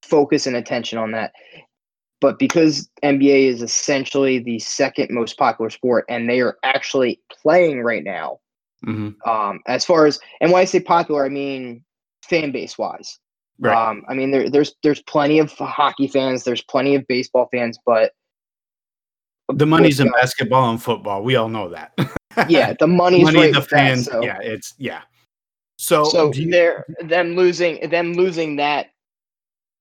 focus 0.06 0.48
and 0.48 0.56
attention 0.56 0.98
on 0.98 1.12
that. 1.12 1.34
But 2.22 2.40
because 2.40 2.90
NBA 3.04 3.48
is 3.48 3.62
essentially 3.62 4.40
the 4.40 4.60
second 4.60 5.10
most 5.12 5.38
popular 5.38 5.70
sport 5.70 6.06
and 6.10 6.30
they 6.30 6.40
are 6.40 6.58
actually 6.64 7.20
playing 7.30 7.82
right 7.82 8.04
now, 8.04 8.40
Mm-hmm. 8.86 9.30
Um, 9.30 9.62
as 9.68 9.84
far 9.84 10.06
as 10.06 10.20
and 10.42 10.52
when 10.52 10.62
I 10.62 10.66
say 10.66 10.80
popular, 10.80 11.26
I 11.26 11.30
mean 11.30 11.84
fan 12.24 12.52
base 12.52 12.78
wise. 12.78 13.20
Right. 13.60 13.76
Um, 13.76 14.04
I 14.08 14.14
mean 14.14 14.32
there, 14.32 14.50
there's 14.50 14.76
there's 14.84 15.02
plenty 15.04 15.40
of 15.40 15.52
hockey 15.52 16.08
fans, 16.08 16.44
there's 16.44 16.62
plenty 16.62 16.96
of 16.96 17.06
baseball 17.08 17.50
fans, 17.52 17.80
but 17.86 18.12
the 19.54 19.66
money's 19.66 20.00
in 20.00 20.10
basketball 20.12 20.70
and 20.72 20.82
football. 20.82 21.24
We 21.24 21.36
all 21.36 21.50
know 21.50 21.70
that. 21.70 21.94
yeah, 22.50 22.74
the 22.80 22.88
money's 22.88 23.24
money, 23.24 23.40
right 23.40 23.54
the 23.54 23.62
fans. 23.62 24.06
That, 24.06 24.12
so. 24.12 24.24
Yeah, 24.24 24.40
it's 24.42 24.74
yeah. 24.78 25.02
So, 25.78 26.06
so 26.06 26.34
you, 26.34 26.50
they're 26.50 26.86
them 27.02 27.36
losing 27.36 27.90
them 27.90 28.14
losing 28.14 28.56
that 28.58 28.88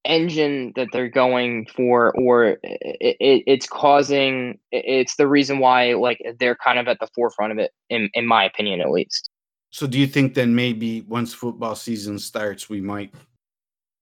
engine 0.05 0.73
that 0.77 0.89
they're 0.93 1.09
going 1.09 1.67
for 1.67 2.13
or 2.17 2.59
it, 2.63 3.17
it, 3.21 3.43
it's 3.47 3.67
causing 3.67 4.59
it's 4.71 5.17
the 5.17 5.27
reason 5.27 5.59
why 5.59 5.95
like 5.95 6.21
they're 6.39 6.57
kind 6.57 6.79
of 6.79 6.87
at 6.89 6.99
the 7.01 7.09
forefront 7.15 7.53
of 7.53 7.59
it 7.59 7.73
in, 7.89 8.11
in 8.15 8.27
my 8.27 8.45
opinion 8.45 8.81
at 8.81 8.91
least 8.91 9.31
so 9.71 9.87
do 9.87 9.99
you 9.99 10.07
think 10.07 10.35
then 10.35 10.55
maybe 10.55 11.01
once 11.03 11.33
football 11.33 11.75
season 11.75 12.19
starts 12.19 12.69
we 12.69 12.81
might 12.81 13.15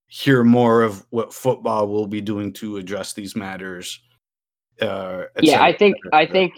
hear 0.06 0.42
more 0.42 0.82
of 0.82 1.06
what 1.10 1.32
football 1.32 1.86
will 1.86 2.06
be 2.06 2.20
doing 2.20 2.52
to 2.52 2.78
address 2.78 3.12
these 3.12 3.36
matters 3.36 4.00
uh, 4.80 5.22
yeah 5.40 5.62
i 5.62 5.72
think 5.72 5.94
i 6.12 6.26
think 6.26 6.54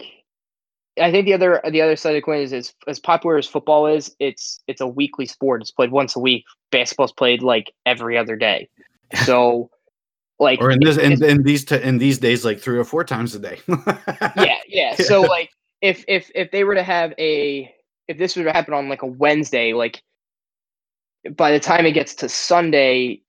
I 0.97 1.11
think 1.11 1.25
the 1.25 1.33
other 1.33 1.61
the 1.69 1.81
other 1.81 1.95
side 1.95 2.11
of 2.11 2.15
the 2.15 2.21
coin 2.21 2.39
is, 2.39 2.53
is 2.53 2.73
as 2.87 2.99
popular 2.99 3.37
as 3.37 3.47
football 3.47 3.85
is, 3.87 4.15
it's 4.19 4.61
it's 4.67 4.79
a 4.79 4.87
weekly 4.87 5.25
sport. 5.25 5.61
It's 5.61 5.71
played 5.71 5.91
once 5.91 6.15
a 6.15 6.19
week. 6.19 6.45
Basketball's 6.71 7.11
played 7.11 7.41
like 7.41 7.73
every 7.85 8.17
other 8.17 8.37
day. 8.37 8.69
So, 9.23 9.69
like, 10.39 10.59
or 10.61 10.71
in 10.71 10.79
this 10.81 10.97
in, 10.97 11.23
in 11.23 11.43
these 11.43 11.65
t- 11.65 11.81
in 11.81 11.97
these 11.97 12.17
days, 12.17 12.43
like 12.43 12.59
three 12.59 12.77
or 12.77 12.83
four 12.83 13.03
times 13.03 13.35
a 13.35 13.39
day. 13.39 13.59
yeah, 14.37 14.57
yeah. 14.67 14.95
So, 14.95 15.21
like, 15.21 15.49
if 15.81 16.03
if 16.07 16.29
if 16.35 16.51
they 16.51 16.63
were 16.63 16.75
to 16.75 16.83
have 16.83 17.13
a 17.17 17.73
if 18.07 18.17
this 18.17 18.35
were 18.35 18.43
to 18.43 18.53
happen 18.53 18.73
on 18.73 18.89
like 18.89 19.01
a 19.01 19.07
Wednesday, 19.07 19.73
like 19.73 20.01
by 21.35 21.51
the 21.51 21.59
time 21.59 21.85
it 21.85 21.93
gets 21.93 22.13
to 22.15 22.29
Sunday, 22.29 23.21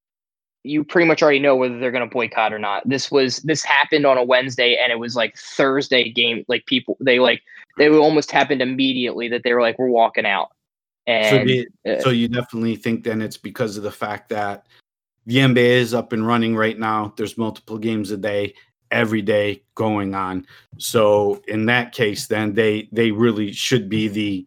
you 0.62 0.84
pretty 0.84 1.06
much 1.06 1.22
already 1.22 1.38
know 1.38 1.56
whether 1.56 1.78
they're 1.78 1.92
going 1.92 2.08
to 2.08 2.12
boycott 2.12 2.52
or 2.52 2.58
not. 2.58 2.86
This 2.88 3.10
was 3.10 3.38
this 3.38 3.64
happened 3.64 4.04
on 4.04 4.18
a 4.18 4.24
Wednesday, 4.24 4.76
and 4.76 4.92
it 4.92 4.98
was 4.98 5.16
like 5.16 5.36
Thursday 5.36 6.10
game. 6.10 6.44
Like 6.48 6.66
people, 6.66 6.96
they 7.00 7.18
like 7.18 7.42
they 7.78 7.88
almost 7.88 8.30
happened 8.30 8.62
immediately 8.62 9.28
that 9.28 9.42
they 9.44 9.52
were 9.54 9.62
like, 9.62 9.78
"We're 9.78 9.88
walking 9.88 10.26
out." 10.26 10.50
And 11.06 11.48
so, 11.84 11.92
uh, 11.92 12.00
so 12.00 12.10
you 12.10 12.28
definitely 12.28 12.76
think 12.76 13.04
then 13.04 13.22
it's 13.22 13.36
because 13.36 13.76
of 13.76 13.84
the 13.84 13.92
fact 13.92 14.28
that 14.30 14.66
the 15.26 15.38
NBA 15.38 15.56
is 15.56 15.92
up 15.92 16.12
and 16.12 16.26
running 16.26 16.56
right 16.56 16.78
now. 16.78 17.12
There's 17.16 17.36
multiple 17.36 17.78
games 17.78 18.10
a 18.12 18.16
day, 18.16 18.54
every 18.90 19.22
day 19.22 19.62
going 19.74 20.14
on. 20.14 20.46
So 20.78 21.42
in 21.48 21.66
that 21.66 21.92
case, 21.92 22.28
then 22.28 22.54
they 22.54 22.88
they 22.92 23.10
really 23.10 23.52
should 23.52 23.88
be 23.88 24.08
the 24.08 24.46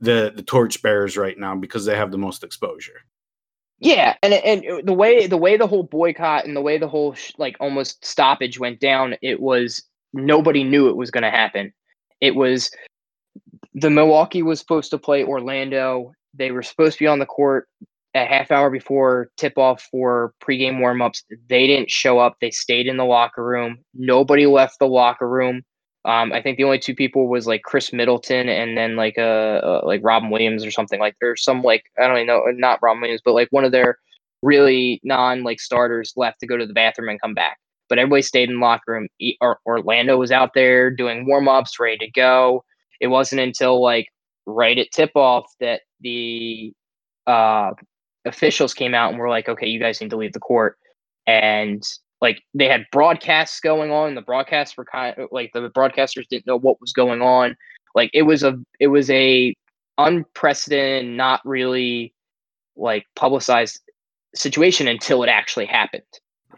the 0.00 0.32
the 0.34 0.42
torchbearers 0.42 1.16
right 1.16 1.38
now 1.38 1.54
because 1.54 1.84
they 1.84 1.96
have 1.96 2.10
the 2.10 2.18
most 2.18 2.42
exposure. 2.42 3.00
Yeah, 3.80 4.16
and 4.22 4.34
and 4.34 4.86
the 4.86 4.92
way 4.92 5.28
the 5.28 5.36
way 5.36 5.56
the 5.56 5.68
whole 5.68 5.84
boycott 5.84 6.44
and 6.44 6.56
the 6.56 6.60
way 6.60 6.78
the 6.78 6.88
whole 6.88 7.14
sh- 7.14 7.32
like 7.38 7.56
almost 7.60 8.04
stoppage 8.04 8.58
went 8.58 8.80
down, 8.80 9.14
it 9.22 9.40
was 9.40 9.84
nobody 10.12 10.64
knew 10.64 10.88
it 10.88 10.96
was 10.96 11.12
going 11.12 11.22
to 11.22 11.30
happen. 11.30 11.72
It 12.20 12.34
was 12.34 12.72
the 13.74 13.90
Milwaukee 13.90 14.42
was 14.42 14.58
supposed 14.58 14.90
to 14.90 14.98
play 14.98 15.22
Orlando. 15.22 16.12
They 16.34 16.50
were 16.50 16.62
supposed 16.62 16.98
to 16.98 17.04
be 17.04 17.06
on 17.06 17.20
the 17.20 17.26
court 17.26 17.68
a 18.22 18.26
half 18.26 18.50
hour 18.50 18.70
before 18.70 19.30
tip 19.36 19.58
off 19.58 19.82
for 19.90 20.32
pregame 20.42 20.78
warmups. 20.78 21.22
They 21.48 21.66
didn't 21.66 21.90
show 21.90 22.18
up. 22.18 22.36
They 22.40 22.50
stayed 22.50 22.86
in 22.86 22.96
the 22.96 23.04
locker 23.04 23.44
room. 23.44 23.78
Nobody 23.94 24.46
left 24.46 24.78
the 24.78 24.86
locker 24.86 25.28
room. 25.28 25.62
Um, 26.04 26.32
I 26.32 26.40
think 26.42 26.56
the 26.56 26.64
only 26.64 26.78
two 26.78 26.94
people 26.94 27.28
was 27.28 27.46
like 27.46 27.62
Khris 27.62 27.92
Middleton 27.92 28.48
and 28.48 28.76
then 28.78 28.96
like 28.96 29.18
uh, 29.18 29.60
uh 29.62 29.82
like 29.84 30.00
Robin 30.04 30.30
Williams 30.30 30.64
or 30.64 30.70
something 30.70 31.00
like 31.00 31.16
or 31.22 31.36
some 31.36 31.62
like 31.62 31.84
I 31.98 32.06
don't 32.08 32.16
even 32.16 32.26
know 32.28 32.44
not 32.54 32.78
Robin 32.82 33.00
Williams 33.02 33.20
but 33.24 33.34
like 33.34 33.48
one 33.50 33.64
of 33.64 33.72
their 33.72 33.98
really 34.42 35.00
non 35.04 35.42
like 35.42 35.60
starters 35.60 36.12
left 36.16 36.40
to 36.40 36.46
go 36.46 36.56
to 36.56 36.66
the 36.66 36.72
bathroom 36.74 37.08
and 37.08 37.20
come 37.20 37.34
back. 37.34 37.58
But 37.88 37.98
everybody 37.98 38.22
stayed 38.22 38.50
in 38.50 38.60
locker 38.60 38.92
room. 38.92 39.08
Or 39.40 39.58
Orlando 39.66 40.18
was 40.18 40.30
out 40.32 40.50
there 40.54 40.90
doing 40.90 41.26
warm 41.26 41.48
ups, 41.48 41.80
ready 41.80 41.98
to 41.98 42.10
go. 42.10 42.64
It 43.00 43.08
wasn't 43.08 43.40
until 43.40 43.82
like 43.82 44.06
right 44.46 44.78
at 44.78 44.88
tip 44.92 45.10
off 45.14 45.46
that 45.60 45.82
the 46.00 46.72
uh, 47.26 47.72
officials 48.24 48.74
came 48.74 48.94
out 48.94 49.10
and 49.10 49.18
were 49.18 49.28
like, 49.28 49.48
"Okay, 49.48 49.66
you 49.66 49.80
guys 49.80 50.00
need 50.00 50.10
to 50.10 50.16
leave 50.16 50.32
the 50.32 50.40
court." 50.40 50.78
And 51.26 51.82
like 52.20 52.42
they 52.54 52.68
had 52.68 52.86
broadcasts 52.90 53.60
going 53.60 53.90
on. 53.90 54.14
The 54.14 54.22
broadcasts 54.22 54.76
were 54.76 54.84
kind 54.84 55.16
of 55.18 55.28
like 55.30 55.52
the 55.52 55.70
broadcasters 55.70 56.26
didn't 56.28 56.46
know 56.46 56.58
what 56.58 56.80
was 56.80 56.92
going 56.92 57.22
on. 57.22 57.56
Like 57.94 58.10
it 58.12 58.22
was 58.22 58.42
a 58.42 58.58
it 58.80 58.88
was 58.88 59.10
a 59.10 59.54
unprecedented, 59.98 61.06
not 61.16 61.40
really 61.44 62.14
like 62.76 63.04
publicized 63.16 63.80
situation 64.34 64.88
until 64.88 65.22
it 65.22 65.28
actually 65.28 65.66
happened. 65.66 66.02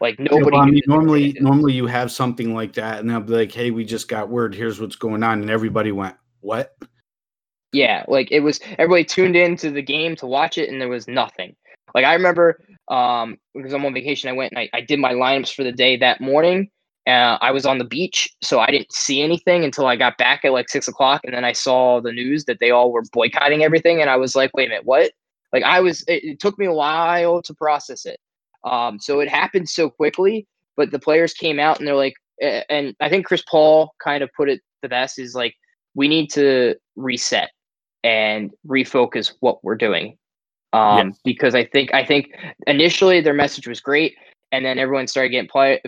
Like 0.00 0.18
nobody. 0.18 0.40
Yeah, 0.40 0.50
well, 0.50 0.62
I 0.62 0.70
mean, 0.70 0.82
normally, 0.86 1.36
normally 1.40 1.72
you 1.74 1.86
have 1.86 2.10
something 2.10 2.54
like 2.54 2.72
that, 2.74 3.00
and 3.00 3.10
they'll 3.10 3.20
be 3.20 3.34
like, 3.34 3.52
"Hey, 3.52 3.70
we 3.70 3.84
just 3.84 4.08
got 4.08 4.30
word. 4.30 4.54
Here's 4.54 4.80
what's 4.80 4.96
going 4.96 5.22
on," 5.22 5.42
and 5.42 5.50
everybody 5.50 5.92
went, 5.92 6.16
"What?" 6.40 6.74
Yeah, 7.72 8.04
like 8.08 8.32
it 8.32 8.40
was. 8.40 8.58
Everybody 8.78 9.04
tuned 9.04 9.36
into 9.36 9.70
the 9.70 9.82
game 9.82 10.16
to 10.16 10.26
watch 10.26 10.58
it, 10.58 10.68
and 10.68 10.80
there 10.80 10.88
was 10.88 11.06
nothing. 11.06 11.54
Like 11.94 12.04
I 12.04 12.14
remember, 12.14 12.60
um, 12.88 13.38
because 13.54 13.72
I'm 13.72 13.84
on 13.84 13.94
vacation, 13.94 14.28
I 14.28 14.32
went 14.32 14.52
and 14.52 14.58
I, 14.58 14.68
I 14.72 14.80
did 14.80 14.98
my 14.98 15.12
lineups 15.12 15.54
for 15.54 15.62
the 15.64 15.72
day 15.72 15.96
that 15.98 16.20
morning. 16.20 16.70
Uh, 17.06 17.38
I 17.40 17.50
was 17.52 17.66
on 17.66 17.78
the 17.78 17.84
beach, 17.84 18.28
so 18.42 18.60
I 18.60 18.66
didn't 18.66 18.92
see 18.92 19.22
anything 19.22 19.64
until 19.64 19.86
I 19.86 19.96
got 19.96 20.18
back 20.18 20.44
at 20.44 20.52
like 20.52 20.68
six 20.68 20.88
o'clock, 20.88 21.22
and 21.24 21.34
then 21.34 21.44
I 21.44 21.52
saw 21.52 22.00
the 22.00 22.12
news 22.12 22.44
that 22.46 22.58
they 22.60 22.70
all 22.70 22.92
were 22.92 23.02
boycotting 23.12 23.62
everything, 23.62 24.00
and 24.00 24.10
I 24.10 24.16
was 24.16 24.34
like, 24.34 24.50
"Wait 24.54 24.66
a 24.66 24.70
minute, 24.70 24.84
what?" 24.84 25.12
Like 25.52 25.62
I 25.62 25.80
was, 25.80 26.02
it, 26.02 26.24
it 26.24 26.40
took 26.40 26.58
me 26.58 26.66
a 26.66 26.72
while 26.72 27.40
to 27.42 27.54
process 27.54 28.04
it. 28.04 28.18
Um, 28.64 28.98
so 29.00 29.20
it 29.20 29.28
happened 29.28 29.68
so 29.68 29.90
quickly, 29.90 30.46
but 30.76 30.90
the 30.90 30.98
players 30.98 31.34
came 31.34 31.58
out 31.58 31.78
and 31.78 31.86
they're 31.88 31.94
like, 31.94 32.14
and 32.40 32.94
I 33.00 33.08
think 33.08 33.26
Chris 33.26 33.42
Paul 33.48 33.94
kind 34.02 34.22
of 34.22 34.30
put 34.36 34.48
it 34.48 34.60
the 34.82 34.88
best 34.88 35.18
is 35.18 35.34
like, 35.34 35.54
we 35.94 36.08
need 36.08 36.30
to 36.32 36.76
reset 36.96 37.50
and 38.04 38.50
refocus 38.66 39.32
what 39.40 39.62
we're 39.64 39.76
doing. 39.76 40.16
Um, 40.72 41.08
yes. 41.08 41.18
because 41.24 41.54
I 41.54 41.64
think, 41.64 41.92
I 41.92 42.04
think 42.04 42.32
initially 42.66 43.20
their 43.20 43.34
message 43.34 43.66
was 43.66 43.80
great. 43.80 44.16
And 44.52 44.64
then 44.64 44.78
everyone 44.78 45.06
started 45.06 45.30
getting 45.30 45.48
play, 45.48 45.82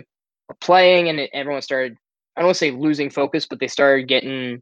playing 0.59 1.09
and 1.09 1.19
everyone 1.33 1.61
started, 1.61 1.97
I 2.35 2.41
don't 2.41 2.47
want 2.47 2.55
to 2.55 2.59
say 2.59 2.71
losing 2.71 3.09
focus, 3.09 3.45
but 3.45 3.59
they 3.59 3.67
started 3.67 4.07
getting 4.07 4.61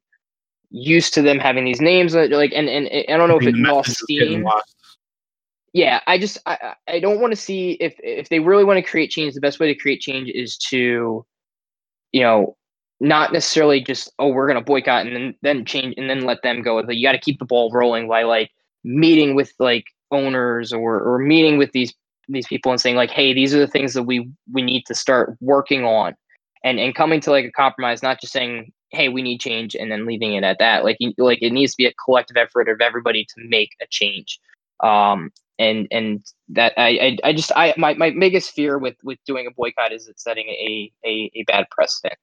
used 0.70 1.14
to 1.16 1.22
them 1.22 1.40
having 1.40 1.66
these 1.66 1.82
names 1.82 2.14
like, 2.14 2.52
and, 2.54 2.70
and, 2.70 2.88
and 2.88 3.06
I 3.10 3.18
don't 3.18 3.30
know 3.30 3.40
if 3.40 3.48
it 3.48 3.56
lost 3.56 3.98
steam. 3.98 4.46
Yeah, 5.74 6.02
I 6.06 6.18
just 6.18 6.38
I 6.46 6.76
I 6.88 7.00
don't 7.00 7.22
want 7.22 7.32
to 7.32 7.38
see 7.38 7.72
if 7.80 7.96
if 8.04 8.28
they 8.28 8.40
really 8.40 8.66
want 8.66 8.78
to 8.78 8.90
create 8.90 9.10
change. 9.10 9.34
The 9.34 9.40
best 9.40 9.58
way 9.58 9.74
to 9.74 9.80
create 9.80 10.02
change 10.02 10.30
is 10.30 10.58
to, 10.70 11.26
you 12.12 12.22
know, 12.22 12.58
not 13.02 13.34
necessarily 13.34 13.82
just 13.82 14.14
oh 14.20 14.28
we're 14.28 14.48
gonna 14.48 14.62
boycott 14.62 15.08
and 15.08 15.16
then 15.16 15.36
then 15.42 15.66
change 15.66 15.96
and 15.98 16.10
then 16.10 16.22
let 16.22 16.42
them 16.44 16.62
go. 16.62 16.82
You 16.88 17.06
got 17.06 17.14
to 17.14 17.20
keep 17.20 17.40
the 17.40 17.46
ball 17.46 17.72
rolling 17.74 18.08
by 18.08 18.24
like 18.24 18.52
meeting 18.84 19.36
with 19.36 19.52
like 19.60 19.86
owners 20.12 20.72
or 20.72 21.02
or 21.02 21.18
meeting 21.20 21.58
with 21.58 21.72
these 21.72 21.94
these 22.30 22.48
people 22.48 22.72
and 22.72 22.80
saying 22.80 22.96
like 22.96 23.10
hey 23.10 23.34
these 23.34 23.54
are 23.54 23.60
the 23.60 23.68
things 23.68 23.94
that 23.94 24.04
we 24.04 24.30
we 24.54 24.62
need 24.62 24.86
to 24.86 24.96
start 24.96 25.36
working 25.42 25.84
on 25.84 26.16
and 26.64 26.80
and 26.80 26.96
coming 26.96 27.20
to 27.20 27.32
like 27.32 27.46
a 27.46 27.52
compromise 27.52 28.04
not 28.04 28.22
just 28.22 28.32
saying 28.32 28.72
hey 28.92 29.10
we 29.10 29.22
need 29.22 29.40
change 29.40 29.76
and 29.76 29.92
then 29.92 30.06
leaving 30.06 30.34
it 30.34 30.44
at 30.44 30.58
that 30.60 30.84
like 30.84 30.98
like 31.18 31.42
it 31.42 31.52
needs 31.52 31.74
to 31.74 31.78
be 31.78 31.86
a 31.86 31.94
collective 32.06 32.38
effort 32.38 32.70
of 32.70 32.80
everybody 32.82 33.26
to 33.26 33.36
make 33.48 33.72
a 33.82 33.86
change 33.90 34.40
um 34.84 35.32
and 35.60 35.88
and 35.92 36.26
that 36.50 36.74
I, 36.78 37.18
I, 37.24 37.30
I 37.30 37.34
just 37.34 37.52
I 37.56 37.74
my, 37.78 37.94
my 37.94 38.12
biggest 38.12 38.52
fear 38.52 38.78
with 38.78 38.96
with 39.04 39.20
doing 39.26 39.46
a 39.48 39.52
boycott 39.52 39.94
is 39.94 40.08
it's 40.08 40.24
setting 40.24 40.48
a 40.48 40.92
a, 41.06 41.32
a 41.36 41.44
bad 41.44 41.68
precedent. 41.70 42.18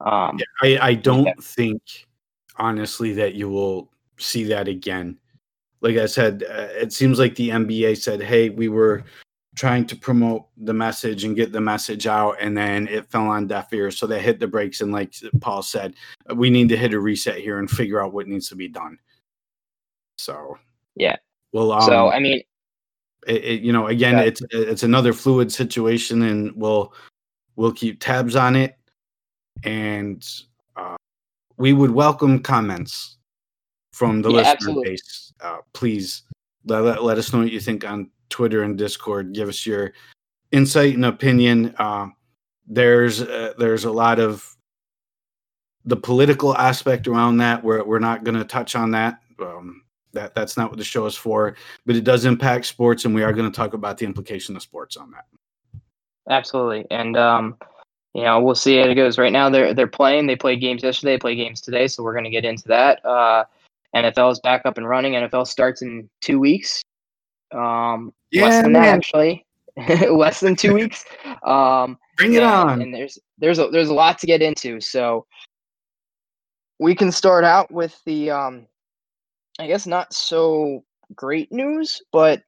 Um, 0.00 0.38
yeah, 0.38 0.78
I 0.78 0.88
I 0.88 0.94
don't 0.94 1.26
yeah. 1.26 1.32
think 1.40 1.80
honestly 2.56 3.12
that 3.14 3.34
you 3.34 3.48
will 3.48 3.90
see 4.18 4.44
that 4.44 4.68
again. 4.68 5.18
Like 5.80 5.96
I 5.96 6.06
said, 6.06 6.44
uh, 6.48 6.68
it 6.72 6.92
seems 6.92 7.18
like 7.18 7.34
the 7.34 7.50
NBA 7.50 7.96
said, 7.98 8.22
"Hey, 8.22 8.50
we 8.50 8.68
were 8.68 9.04
trying 9.54 9.86
to 9.86 9.96
promote 9.96 10.46
the 10.58 10.74
message 10.74 11.24
and 11.24 11.36
get 11.36 11.52
the 11.52 11.60
message 11.60 12.06
out, 12.06 12.36
and 12.40 12.56
then 12.56 12.88
it 12.88 13.10
fell 13.10 13.28
on 13.28 13.46
deaf 13.46 13.72
ears." 13.72 13.98
So 13.98 14.06
they 14.06 14.20
hit 14.20 14.40
the 14.40 14.46
brakes, 14.46 14.80
and 14.80 14.92
like 14.92 15.14
Paul 15.40 15.62
said, 15.62 15.94
we 16.34 16.50
need 16.50 16.68
to 16.70 16.76
hit 16.76 16.94
a 16.94 17.00
reset 17.00 17.38
here 17.38 17.58
and 17.58 17.70
figure 17.70 18.02
out 18.02 18.12
what 18.12 18.28
needs 18.28 18.48
to 18.48 18.56
be 18.56 18.68
done. 18.68 18.98
So 20.18 20.58
yeah. 20.94 21.16
Well, 21.52 21.72
um, 21.72 21.82
so 21.82 22.10
I 22.10 22.18
mean, 22.18 22.42
it, 23.26 23.44
it, 23.44 23.62
you 23.62 23.72
know, 23.72 23.86
again, 23.86 24.18
yeah. 24.18 24.24
it's 24.24 24.42
it's 24.50 24.82
another 24.82 25.12
fluid 25.12 25.52
situation, 25.52 26.22
and 26.22 26.52
we'll 26.56 26.92
we'll 27.56 27.72
keep 27.72 28.00
tabs 28.00 28.36
on 28.36 28.56
it, 28.56 28.76
and 29.64 30.26
uh, 30.76 30.96
we 31.56 31.72
would 31.72 31.90
welcome 31.90 32.40
comments 32.40 33.18
from 33.92 34.22
the 34.22 34.30
yeah, 34.30 34.36
listener 34.36 34.52
absolutely. 34.52 34.90
base. 34.90 35.32
Uh, 35.40 35.58
please 35.72 36.22
let, 36.64 36.82
let, 36.82 37.02
let, 37.02 37.18
us 37.18 37.32
know 37.32 37.40
what 37.40 37.52
you 37.52 37.60
think 37.60 37.88
on 37.88 38.10
Twitter 38.28 38.62
and 38.62 38.76
Discord. 38.76 39.32
Give 39.32 39.48
us 39.48 39.64
your 39.64 39.92
insight 40.52 40.94
and 40.94 41.04
opinion. 41.04 41.74
Uh, 41.78 42.08
there's 42.66 43.22
uh, 43.22 43.54
there's 43.58 43.84
a 43.84 43.90
lot 43.90 44.18
of 44.18 44.56
the 45.84 45.96
political 45.96 46.56
aspect 46.56 47.06
around 47.06 47.38
that. 47.38 47.62
We're 47.62 47.84
we're 47.84 47.98
not 47.98 48.24
going 48.24 48.36
to 48.36 48.44
touch 48.44 48.74
on 48.74 48.90
that. 48.92 49.20
Um, 49.40 49.82
that 50.16 50.34
that's 50.34 50.56
not 50.56 50.70
what 50.70 50.78
the 50.78 50.84
show 50.84 51.06
is 51.06 51.14
for 51.14 51.54
but 51.84 51.94
it 51.94 52.02
does 52.02 52.24
impact 52.24 52.66
sports 52.66 53.04
and 53.04 53.14
we 53.14 53.22
are 53.22 53.32
going 53.32 53.50
to 53.50 53.54
talk 53.54 53.74
about 53.74 53.96
the 53.98 54.04
implication 54.04 54.56
of 54.56 54.62
sports 54.62 54.96
on 54.96 55.12
that 55.12 55.26
absolutely 56.28 56.84
and 56.90 57.16
um 57.16 57.56
you 58.16 58.22
know 58.22 58.40
we'll 58.40 58.54
see 58.54 58.78
how 58.78 58.84
it 58.84 58.94
goes. 58.94 59.18
Right 59.18 59.32
now 59.32 59.50
they're 59.50 59.74
they're 59.74 59.86
playing. 59.86 60.26
They 60.26 60.36
played 60.36 60.60
games 60.60 60.82
yesterday. 60.82 61.12
They 61.12 61.18
play 61.18 61.36
games 61.36 61.60
today 61.60 61.86
so 61.86 62.02
we're 62.02 62.14
going 62.14 62.24
to 62.24 62.30
get 62.30 62.46
into 62.46 62.66
that. 62.68 63.04
Uh 63.04 63.44
nfl 63.94 64.32
is 64.32 64.40
back 64.40 64.62
up 64.64 64.78
and 64.78 64.88
running. 64.88 65.12
Nfl 65.12 65.46
starts 65.46 65.82
in 65.82 66.08
two 66.22 66.40
weeks. 66.40 66.82
Um 67.52 68.14
yeah, 68.30 68.44
less 68.44 68.62
than 68.62 68.72
man. 68.72 68.82
that 68.82 68.96
actually. 68.96 69.44
Less 70.10 70.40
than 70.40 70.56
two 70.56 70.72
weeks. 70.72 71.04
Um 71.44 71.98
bring 72.16 72.32
it 72.32 72.42
and, 72.42 72.46
on. 72.46 72.80
and 72.82 72.94
there's 72.94 73.18
there's 73.36 73.58
a 73.58 73.68
there's 73.68 73.90
a 73.90 73.94
lot 73.94 74.18
to 74.20 74.26
get 74.26 74.40
into. 74.40 74.80
So 74.80 75.26
we 76.80 76.94
can 76.94 77.12
start 77.12 77.44
out 77.44 77.70
with 77.70 78.00
the 78.06 78.30
um 78.30 78.66
I 79.58 79.66
guess 79.66 79.86
not 79.86 80.14
so 80.14 80.84
great 81.14 81.52
news, 81.52 82.00
but 82.12 82.42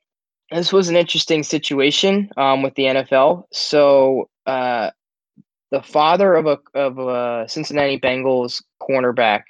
this 0.50 0.72
was 0.72 0.88
an 0.88 0.96
interesting 0.96 1.42
situation 1.42 2.31
um, 2.37 2.62
with 2.62 2.74
the 2.74 2.85
NFL. 2.85 3.44
So 3.52 4.28
uh, 4.46 4.90
the 5.70 5.83
father 5.83 6.35
of 6.35 6.46
a 6.46 6.59
of 6.74 6.98
a 6.98 7.48
Cincinnati 7.48 7.98
Bengals 7.98 8.62
cornerback, 8.81 9.42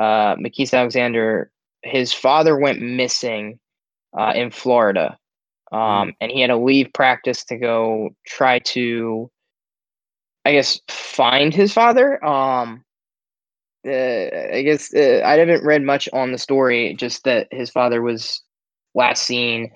uh, 0.00 0.36
Alexander, 0.72 1.50
his 1.82 2.12
father 2.12 2.58
went 2.58 2.80
missing 2.80 3.58
uh, 4.18 4.32
in 4.34 4.50
Florida, 4.50 5.18
um, 5.72 5.80
mm. 5.80 6.12
and 6.20 6.30
he 6.30 6.40
had 6.40 6.48
to 6.48 6.56
leave 6.56 6.92
practice 6.92 7.44
to 7.46 7.56
go 7.56 8.10
try 8.26 8.58
to, 8.60 9.30
I 10.44 10.52
guess, 10.52 10.80
find 10.88 11.54
his 11.54 11.72
father. 11.72 12.24
Um, 12.24 12.84
uh, 13.86 13.90
I 13.90 14.62
guess 14.64 14.92
uh, 14.92 15.22
I 15.24 15.38
haven't 15.38 15.64
read 15.64 15.82
much 15.82 16.08
on 16.12 16.32
the 16.32 16.38
story, 16.38 16.94
just 16.94 17.24
that 17.24 17.46
his 17.52 17.70
father 17.70 18.02
was 18.02 18.42
last 18.94 19.22
seen 19.22 19.70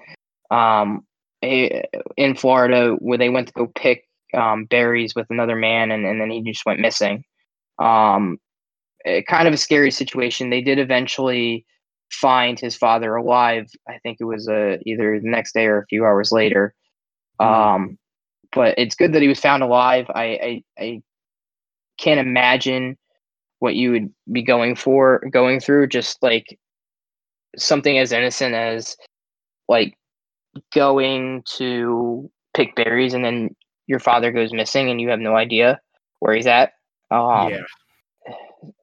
um, 0.50 1.06
in 1.40 2.34
Florida 2.36 2.96
where 2.98 3.18
they 3.18 3.28
went 3.28 3.46
to 3.48 3.52
go 3.54 3.66
pick 3.66 4.08
um, 4.34 4.64
berries 4.64 5.14
with 5.14 5.26
another 5.30 5.56
man, 5.56 5.90
and, 5.90 6.06
and 6.06 6.20
then 6.20 6.30
he 6.30 6.42
just 6.42 6.66
went 6.66 6.80
missing. 6.80 7.24
Um, 7.78 8.38
kind 9.28 9.48
of 9.48 9.54
a 9.54 9.58
scary 9.58 9.90
situation. 9.90 10.50
They 10.50 10.60
did 10.60 10.78
eventually 10.78 11.66
find 12.10 12.58
his 12.58 12.76
father 12.76 13.16
alive. 13.16 13.68
I 13.88 13.98
think 14.02 14.18
it 14.20 14.24
was 14.24 14.48
uh, 14.48 14.76
either 14.84 15.18
the 15.18 15.28
next 15.28 15.54
day 15.54 15.66
or 15.66 15.78
a 15.78 15.86
few 15.86 16.04
hours 16.04 16.30
later. 16.32 16.74
Mm. 17.40 17.96
but 18.52 18.74
it's 18.78 18.94
good 18.94 19.14
that 19.14 19.22
he 19.22 19.26
was 19.26 19.40
found 19.40 19.64
alive. 19.64 20.06
I, 20.14 20.22
I, 20.22 20.62
I 20.78 21.02
can't 21.98 22.20
imagine 22.20 22.96
what 23.58 23.74
you 23.74 23.90
would 23.92 24.12
be 24.30 24.42
going 24.42 24.76
for 24.76 25.20
going 25.30 25.60
through 25.60 25.86
just 25.86 26.22
like 26.22 26.58
something 27.56 27.98
as 27.98 28.12
innocent 28.12 28.54
as 28.54 28.96
like 29.68 29.96
going 30.74 31.42
to 31.46 32.30
pick 32.54 32.74
berries 32.74 33.14
and 33.14 33.24
then 33.24 33.54
your 33.92 34.00
father 34.00 34.32
goes 34.32 34.52
missing 34.52 34.90
and 34.90 35.00
you 35.00 35.08
have 35.08 35.20
no 35.20 35.36
idea 35.36 35.80
where 36.20 36.34
he's 36.34 36.46
at 36.46 36.72
um, 37.10 37.50
yeah 37.50 37.60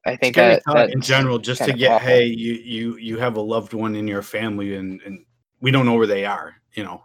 I 0.04 0.16
think 0.16 0.36
that, 0.36 0.62
in 0.92 1.00
general, 1.00 1.38
just 1.38 1.64
to 1.64 1.72
get, 1.72 1.90
awful. 1.92 2.08
hey, 2.08 2.24
you 2.26 2.54
you 2.54 2.96
you 2.96 3.18
have 3.18 3.36
a 3.36 3.40
loved 3.40 3.72
one 3.72 3.94
in 3.94 4.06
your 4.06 4.22
family, 4.22 4.74
and 4.74 5.00
and 5.06 5.24
we 5.60 5.70
don't 5.70 5.86
know 5.86 5.94
where 5.94 6.06
they 6.06 6.26
are. 6.26 6.54
You 6.74 6.84
know, 6.84 7.04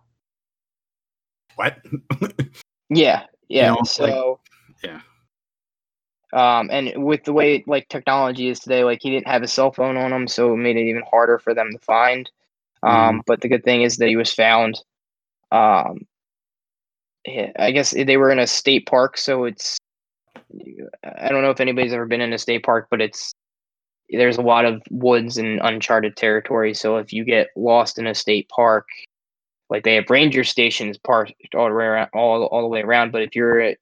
what? 1.55 1.77
yeah, 2.89 3.23
yeah. 3.47 3.69
You 3.71 3.75
know, 3.77 3.83
so 3.83 4.03
like, 4.03 4.39
yeah, 4.83 5.01
um, 6.33 6.69
and 6.69 7.05
with 7.05 7.23
the 7.23 7.33
way 7.33 7.63
like 7.65 7.87
technology 7.87 8.49
is 8.49 8.59
today, 8.59 8.83
like 8.83 8.99
he 9.01 9.09
didn't 9.09 9.27
have 9.27 9.43
a 9.43 9.47
cell 9.47 9.71
phone 9.71 9.95
on 9.95 10.11
him, 10.11 10.27
so 10.27 10.53
it 10.53 10.57
made 10.57 10.75
it 10.75 10.87
even 10.87 11.03
harder 11.09 11.39
for 11.39 11.53
them 11.53 11.71
to 11.71 11.79
find. 11.79 12.29
Um, 12.83 13.19
mm. 13.19 13.21
But 13.25 13.41
the 13.41 13.47
good 13.47 13.63
thing 13.63 13.83
is 13.83 13.97
that 13.97 14.09
he 14.09 14.17
was 14.17 14.33
found. 14.33 14.79
Um, 15.51 16.05
I 17.57 17.71
guess 17.71 17.91
they 17.91 18.17
were 18.17 18.31
in 18.31 18.39
a 18.39 18.47
state 18.47 18.85
park, 18.85 19.17
so 19.17 19.45
it's 19.45 19.77
I 21.03 21.29
don't 21.29 21.41
know 21.41 21.49
if 21.49 21.59
anybody's 21.59 21.93
ever 21.93 22.05
been 22.05 22.21
in 22.21 22.33
a 22.33 22.37
state 22.37 22.63
park, 22.63 22.87
but 22.91 23.01
it's 23.01 23.33
there's 24.09 24.37
a 24.37 24.41
lot 24.41 24.65
of 24.65 24.81
woods 24.91 25.37
and 25.37 25.59
uncharted 25.63 26.15
territory. 26.15 26.73
So 26.73 26.97
if 26.97 27.11
you 27.11 27.23
get 27.23 27.47
lost 27.55 27.97
in 27.97 28.07
a 28.07 28.13
state 28.13 28.47
park, 28.49 28.85
like 29.69 29.83
they 29.83 29.95
have 29.95 30.09
ranger 30.09 30.43
stations 30.43 30.97
parked 30.97 31.33
all 31.55 31.67
the 31.67 31.75
way 31.75 31.85
around, 31.85 32.09
all, 32.13 32.45
all 32.45 32.61
the 32.61 32.67
way 32.67 32.81
around. 32.81 33.11
But 33.11 33.23
if 33.23 33.35
you're 33.35 33.73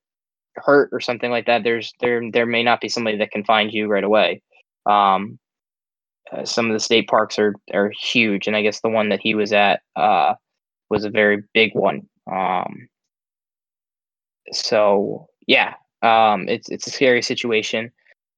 hurt 0.55 0.89
or 0.91 0.99
something 0.99 1.31
like 1.31 1.45
that, 1.47 1.63
there's 1.63 1.93
there 1.99 2.21
there 2.31 2.45
may 2.45 2.63
not 2.63 2.81
be 2.81 2.89
somebody 2.89 3.17
that 3.17 3.31
can 3.31 3.43
find 3.43 3.73
you 3.73 3.87
right 3.87 4.03
away. 4.03 4.41
Um, 4.85 5.39
uh, 6.31 6.45
some 6.45 6.67
of 6.67 6.73
the 6.73 6.79
state 6.79 7.07
parks 7.09 7.37
are 7.37 7.55
are 7.73 7.91
huge, 7.91 8.47
and 8.47 8.55
I 8.55 8.61
guess 8.61 8.81
the 8.81 8.89
one 8.89 9.09
that 9.09 9.19
he 9.21 9.35
was 9.35 9.51
at 9.51 9.81
uh, 9.95 10.35
was 10.89 11.03
a 11.03 11.09
very 11.09 11.43
big 11.53 11.75
one. 11.75 12.07
Um, 12.31 12.87
so 14.51 15.27
yeah, 15.47 15.73
um, 16.01 16.47
it's 16.47 16.69
it's 16.69 16.87
a 16.87 16.91
scary 16.91 17.21
situation, 17.21 17.91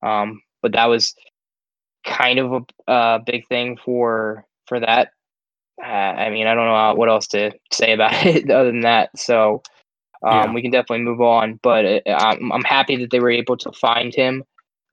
um, 0.04 0.42
but 0.62 0.74
that 0.74 0.86
was 0.86 1.14
kind 2.06 2.40
of 2.40 2.54
a, 2.88 2.92
a 2.92 3.20
big 3.26 3.48
thing 3.48 3.78
for 3.84 4.46
for 4.68 4.80
that. 4.80 5.10
Uh, 5.82 5.88
I 5.88 6.30
mean, 6.30 6.48
I 6.48 6.54
don't 6.54 6.68
know 6.68 6.94
what 6.96 7.10
else 7.10 7.28
to 7.28 7.52
say 7.72 7.94
about 7.94 8.14
it 8.26 8.50
other 8.50 8.72
than 8.72 8.82
that. 8.82 9.18
So 9.18 9.62
um, 10.24 10.34
yeah. 10.34 10.54
we 10.54 10.62
can 10.62 10.72
definitely 10.72 11.04
move 11.04 11.22
on. 11.22 11.60
But 11.62 11.86
it, 11.86 12.04
uh, 12.08 12.14
I'm, 12.14 12.52
I'm 12.52 12.64
happy 12.64 12.96
that 12.98 13.12
they 13.12 13.20
were 13.20 13.32
able 13.32 13.58
to 13.58 13.72
find 13.74 14.14
him 14.14 14.44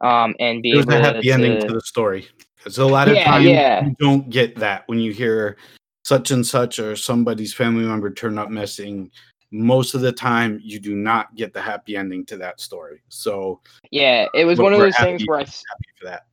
um, 0.01 0.35
and 0.41 0.63
be 0.63 0.73
There's 0.73 0.87
able 0.87 0.95
a 0.95 1.03
happy 1.03 1.23
to, 1.23 1.33
ending 1.33 1.61
to 1.61 1.75
the 1.75 1.81
story. 1.81 2.27
Because 2.57 2.79
a 2.79 2.87
lot 2.87 3.09
of 3.09 3.15
Yeah, 3.15 3.25
times 3.25 3.45
yeah. 3.47 3.85
you 3.85 3.95
don't 3.99 4.29
get 4.31 4.57
that 4.57 4.85
when 4.87 4.99
you 4.99 5.13
hear 5.13 5.57
such 6.05 6.31
and 6.31 6.47
such 6.47 6.79
or 6.79 6.97
somebody's 6.97 7.55
family 7.55 7.85
member 7.85 8.11
turn 8.11 8.39
up 8.39 8.51
missing. 8.51 9.11
Most 9.53 9.95
of 9.95 10.01
the 10.01 10.13
time, 10.13 10.61
you 10.63 10.81
do 10.81 10.97
not 10.97 11.35
get 11.35 11.53
the 11.53 11.61
happy 11.61 11.97
ending 11.97 12.25
to 12.27 12.37
that 12.39 12.61
story. 12.61 13.03
So 13.09 13.61
Yeah, 13.91 14.27
it 14.35 14.45
was 14.45 14.59
one 14.59 14.73
of 14.73 14.79
those 14.79 14.97
things 14.97 15.23
where 15.27 15.39
I 15.39 15.43
happy 15.43 15.91
for 15.99 16.07
that. 16.07 16.27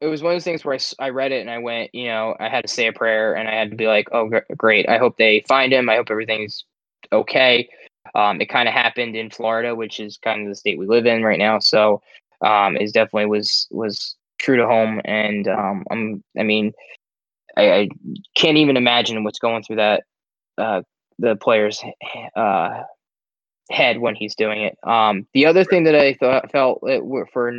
it 0.00 0.06
was 0.06 0.22
one 0.22 0.32
of 0.32 0.36
those 0.36 0.44
things 0.44 0.64
where 0.64 0.76
I, 0.76 1.06
I 1.06 1.08
read 1.08 1.32
it 1.32 1.40
and 1.40 1.50
I 1.50 1.58
went, 1.58 1.94
you 1.94 2.06
know, 2.06 2.36
I 2.38 2.48
had 2.48 2.64
to 2.66 2.72
say 2.72 2.86
a 2.86 2.92
prayer 2.92 3.34
and 3.34 3.48
I 3.48 3.54
had 3.54 3.70
to 3.70 3.76
be 3.76 3.86
like, 3.86 4.08
oh, 4.12 4.30
great. 4.56 4.88
I 4.88 4.98
hope 4.98 5.16
they 5.16 5.44
find 5.48 5.72
him. 5.72 5.88
I 5.88 5.96
hope 5.96 6.10
everything's 6.10 6.64
okay. 7.12 7.68
Um, 8.14 8.40
it 8.40 8.48
kind 8.48 8.68
of 8.68 8.74
happened 8.74 9.16
in 9.16 9.30
Florida, 9.30 9.74
which 9.74 10.00
is 10.00 10.18
kind 10.18 10.42
of 10.42 10.48
the 10.48 10.54
state 10.54 10.78
we 10.78 10.86
live 10.86 11.06
in 11.06 11.22
right 11.22 11.38
now. 11.38 11.58
So 11.58 12.02
um, 12.44 12.76
it 12.76 12.92
definitely 12.92 13.26
was 13.26 13.66
was 13.70 14.16
true 14.38 14.56
to 14.56 14.66
home. 14.66 15.00
And 15.04 15.48
um, 15.48 15.84
I'm, 15.90 16.22
I 16.38 16.42
mean, 16.42 16.72
I, 17.56 17.72
I 17.72 17.88
can't 18.36 18.56
even 18.56 18.76
imagine 18.76 19.24
what's 19.24 19.40
going 19.40 19.62
through 19.62 19.76
that 19.76 20.04
uh, 20.56 20.82
the 21.18 21.36
player's 21.36 21.82
uh, 22.36 22.82
head 23.70 23.98
when 23.98 24.14
he's 24.14 24.34
doing 24.34 24.62
it. 24.62 24.78
Um, 24.82 25.26
the 25.34 25.46
other 25.46 25.64
thing 25.64 25.84
that 25.84 25.94
I 25.94 26.14
thought 26.14 26.50
felt 26.50 26.80
for 27.32 27.52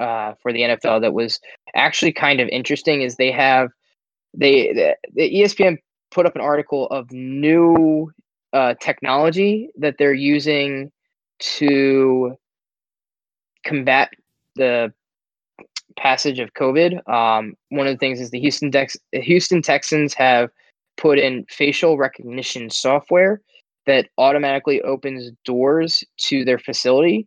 uh, 0.00 0.34
for 0.42 0.52
the 0.52 0.62
NFL 0.62 1.02
that 1.02 1.14
was 1.14 1.38
actually 1.74 2.12
kind 2.12 2.40
of 2.40 2.48
interesting 2.48 3.02
is 3.02 3.16
they 3.16 3.30
have 3.30 3.70
they 4.34 4.96
the, 5.14 5.22
ESPN 5.22 5.78
put 6.10 6.26
up 6.26 6.34
an 6.34 6.40
article 6.40 6.86
of 6.88 7.10
new 7.12 8.10
uh, 8.52 8.74
technology 8.80 9.70
that 9.78 9.96
they're 9.98 10.12
using 10.12 10.90
to 11.38 12.36
combat 13.64 14.10
the 14.56 14.92
passage 15.96 16.38
of 16.38 16.54
COVID. 16.54 17.08
Um, 17.08 17.54
one 17.68 17.86
of 17.86 17.94
the 17.94 17.98
things 17.98 18.20
is 18.20 18.30
the 18.30 18.40
Houston 18.40 18.70
Dex- 18.70 18.96
Houston 19.12 19.62
Texans 19.62 20.14
have 20.14 20.50
put 20.96 21.18
in 21.18 21.44
facial 21.48 21.96
recognition 21.96 22.70
software 22.70 23.40
that 23.86 24.08
automatically 24.18 24.80
opens 24.82 25.30
doors 25.44 26.04
to 26.16 26.44
their 26.44 26.58
facility, 26.58 27.26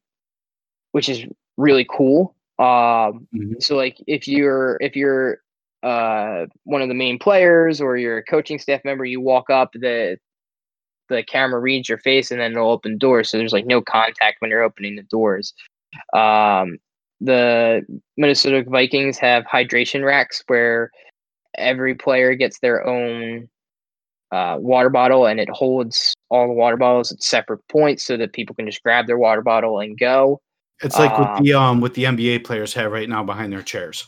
which 0.91 1.09
is 1.09 1.25
really 1.57 1.85
cool. 1.89 2.35
Um, 2.59 3.27
Mhm. 3.33 3.61
so 3.61 3.75
like 3.75 3.97
if 4.07 4.27
you're 4.27 4.77
if 4.81 4.95
you're 4.95 5.39
uh, 5.83 6.45
one 6.63 6.81
of 6.81 6.87
the 6.87 6.95
main 6.95 7.19
players 7.19 7.79
or 7.81 7.97
you're 7.97 8.17
a 8.17 8.23
coaching 8.23 8.57
staff 8.57 8.81
member, 8.85 9.05
you 9.05 9.21
walk 9.21 9.49
up 9.49 9.71
the 9.73 10.17
the 11.09 11.23
camera 11.23 11.59
reads 11.59 11.87
your 11.87 11.99
face 11.99 12.31
and 12.31 12.39
then 12.39 12.53
it'll 12.53 12.71
open 12.71 12.97
doors. 12.97 13.29
So 13.29 13.37
there's 13.37 13.53
like 13.53 13.67
no 13.67 13.81
contact 13.81 14.37
when 14.39 14.49
you're 14.49 14.63
opening 14.63 14.95
the 14.95 15.03
doors. 15.03 15.53
Um, 16.13 16.77
the 17.21 17.85
Minnesota 18.17 18.63
Vikings 18.67 19.17
have 19.19 19.43
hydration 19.45 20.03
racks 20.03 20.43
where 20.47 20.89
every 21.57 21.95
player 21.95 22.35
gets 22.35 22.59
their 22.59 22.85
own 22.87 23.47
uh, 24.35 24.57
water 24.59 24.89
bottle 24.89 25.25
and 25.25 25.39
it 25.39 25.49
holds 25.49 26.13
all 26.29 26.45
the 26.47 26.53
water 26.53 26.75
bottles 26.75 27.09
at 27.09 27.23
separate 27.23 27.65
points 27.69 28.05
so 28.05 28.17
that 28.17 28.33
people 28.33 28.53
can 28.53 28.65
just 28.65 28.83
grab 28.83 29.07
their 29.07 29.17
water 29.17 29.41
bottle 29.41 29.79
and 29.79 29.97
go. 29.97 30.41
It's 30.83 30.99
like 30.99 31.11
Um, 31.11 31.21
what 31.21 31.41
the 31.43 31.53
um 31.53 31.81
what 31.81 31.93
the 31.93 32.03
NBA 32.03 32.43
players 32.43 32.73
have 32.73 32.91
right 32.91 33.07
now 33.07 33.23
behind 33.23 33.53
their 33.53 33.61
chairs. 33.61 34.05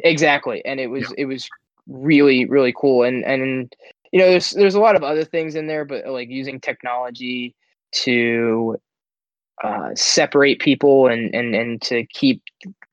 Exactly, 0.00 0.64
and 0.64 0.78
it 0.78 0.86
was 0.86 1.12
it 1.18 1.24
was 1.24 1.48
really 1.88 2.44
really 2.44 2.72
cool, 2.78 3.02
and 3.02 3.24
and 3.24 3.74
you 4.12 4.20
know 4.20 4.30
there's 4.30 4.52
there's 4.52 4.76
a 4.76 4.80
lot 4.80 4.94
of 4.94 5.02
other 5.02 5.24
things 5.24 5.56
in 5.56 5.66
there, 5.66 5.84
but 5.84 6.06
like 6.06 6.28
using 6.28 6.60
technology 6.60 7.56
to 8.04 8.76
uh, 9.64 9.92
separate 9.96 10.60
people 10.60 11.08
and 11.08 11.34
and 11.34 11.56
and 11.56 11.82
to 11.82 12.06
keep 12.06 12.40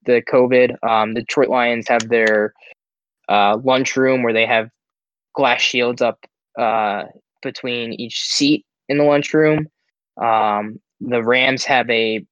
the 0.05 0.23
COVID. 0.23 0.75
Um, 0.83 1.13
the 1.13 1.21
Detroit 1.21 1.49
Lions 1.49 1.87
have 1.87 2.09
their 2.09 2.55
uh, 3.29 3.57
lunchroom 3.63 4.23
where 4.23 4.33
they 4.33 4.47
have 4.47 4.71
glass 5.35 5.61
shields 5.61 6.01
up 6.01 6.25
uh, 6.57 7.03
between 7.41 7.93
each 7.93 8.21
seat 8.21 8.65
in 8.89 8.97
the 8.97 9.03
lunchroom. 9.03 9.67
Um, 10.21 10.79
the 10.99 11.23
Rams 11.23 11.65
have 11.65 11.89
a 11.89 12.25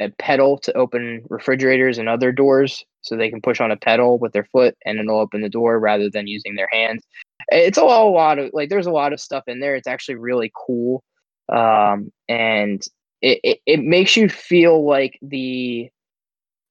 a 0.00 0.10
pedal 0.10 0.58
to 0.58 0.72
open 0.74 1.22
refrigerators 1.28 1.98
and 1.98 2.08
other 2.08 2.30
doors 2.30 2.84
so 3.02 3.16
they 3.16 3.30
can 3.30 3.40
push 3.40 3.60
on 3.60 3.70
a 3.70 3.76
pedal 3.76 4.18
with 4.18 4.32
their 4.32 4.44
foot 4.52 4.76
and 4.84 4.98
it'll 4.98 5.18
open 5.18 5.40
the 5.40 5.48
door 5.48 5.78
rather 5.78 6.08
than 6.08 6.26
using 6.26 6.54
their 6.54 6.68
hands. 6.70 7.02
It's 7.48 7.78
a 7.78 7.82
lot, 7.82 8.38
of 8.38 8.50
like 8.52 8.68
there's 8.68 8.86
a 8.86 8.92
lot 8.92 9.12
of 9.12 9.20
stuff 9.20 9.44
in 9.46 9.60
there. 9.60 9.74
It's 9.74 9.88
actually 9.88 10.16
really 10.16 10.52
cool. 10.54 11.02
Um, 11.48 12.12
and 12.28 12.82
it, 13.22 13.40
it, 13.42 13.58
it 13.66 13.80
makes 13.80 14.16
you 14.16 14.28
feel 14.28 14.86
like 14.86 15.18
the 15.22 15.88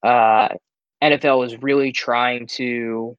uh, 0.04 0.50
nfl 1.04 1.46
is 1.46 1.62
really 1.62 1.92
trying 1.92 2.48
to 2.48 3.18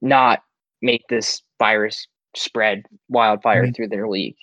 not 0.00 0.40
make 0.80 1.02
this 1.08 1.42
virus 1.58 2.06
spread 2.34 2.84
wildfire 3.08 3.62
Right. 3.62 3.74
through 3.76 3.88
their 3.88 4.08
league 4.08 4.36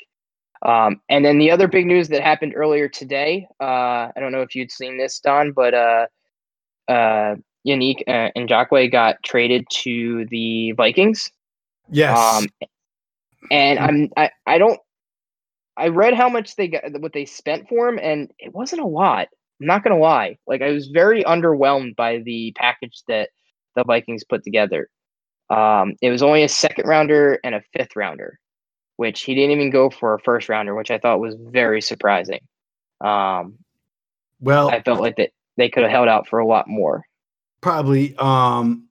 um, 0.63 1.01
and 1.09 1.25
then 1.25 1.39
the 1.39 1.51
other 1.51 1.67
big 1.67 1.85
news 1.85 2.07
that 2.07 2.21
happened 2.21 2.53
earlier 2.55 2.87
today, 2.87 3.47
uh, 3.59 4.09
I 4.15 4.19
don't 4.19 4.31
know 4.31 4.41
if 4.41 4.55
you'd 4.55 4.71
seen 4.71 4.97
this, 4.97 5.19
Don, 5.19 5.51
but 5.51 5.73
uh, 5.73 6.05
uh, 6.87 7.35
Yannick 7.67 8.03
uh, 8.07 8.87
got 8.87 9.21
traded 9.23 9.65
to 9.83 10.25
the 10.29 10.71
Vikings. 10.71 11.31
Yes. 11.89 12.17
Um, 12.17 12.47
and 13.51 13.77
I'm 13.77 14.09
I, 14.15 14.31
I 14.47 14.57
don't 14.57 14.79
I 15.75 15.89
read 15.89 16.13
how 16.13 16.29
much 16.29 16.55
they 16.55 16.69
got 16.69 16.83
what 17.01 17.11
they 17.11 17.25
spent 17.25 17.67
for 17.67 17.89
him, 17.89 17.99
and 18.01 18.31
it 18.39 18.53
wasn't 18.53 18.83
a 18.83 18.87
lot. 18.87 19.27
I'm 19.59 19.67
not 19.67 19.83
gonna 19.83 19.99
lie. 19.99 20.37
Like 20.47 20.61
I 20.61 20.71
was 20.71 20.87
very 20.87 21.25
underwhelmed 21.25 21.97
by 21.97 22.19
the 22.19 22.53
package 22.55 23.01
that 23.09 23.29
the 23.75 23.83
Vikings 23.83 24.23
put 24.23 24.45
together. 24.45 24.87
Um, 25.53 25.95
it 26.01 26.09
was 26.09 26.23
only 26.23 26.43
a 26.43 26.49
second 26.49 26.87
rounder 26.87 27.39
and 27.43 27.53
a 27.55 27.61
fifth 27.73 27.95
rounder, 27.95 28.39
which 28.97 29.21
he 29.21 29.35
didn't 29.35 29.51
even 29.51 29.69
go 29.69 29.89
for 29.89 30.13
a 30.15 30.19
first 30.19 30.49
rounder, 30.49 30.73
which 30.73 30.91
I 30.91 30.97
thought 30.97 31.19
was 31.19 31.35
very 31.39 31.81
surprising. 31.81 32.39
Um, 33.01 33.57
well, 34.39 34.69
I 34.69 34.81
felt 34.81 34.99
like 34.99 35.17
that 35.17 35.31
they 35.57 35.69
could 35.69 35.83
have 35.83 35.91
held 35.91 36.07
out 36.07 36.27
for 36.27 36.39
a 36.39 36.47
lot 36.47 36.67
more. 36.67 37.03
probably 37.61 38.15
um 38.17 38.87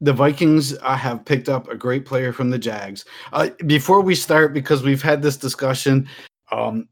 the 0.00 0.12
Vikings 0.12 0.76
uh, 0.82 0.96
have 0.96 1.24
picked 1.24 1.48
up 1.48 1.68
a 1.68 1.76
great 1.76 2.04
player 2.04 2.30
from 2.32 2.50
the 2.50 2.58
Jags. 2.58 3.06
Uh, 3.32 3.48
before 3.64 4.02
we 4.02 4.14
start, 4.14 4.52
because 4.52 4.82
we've 4.82 5.00
had 5.00 5.22
this 5.22 5.38
discussion 5.38 6.06
um, 6.52 6.86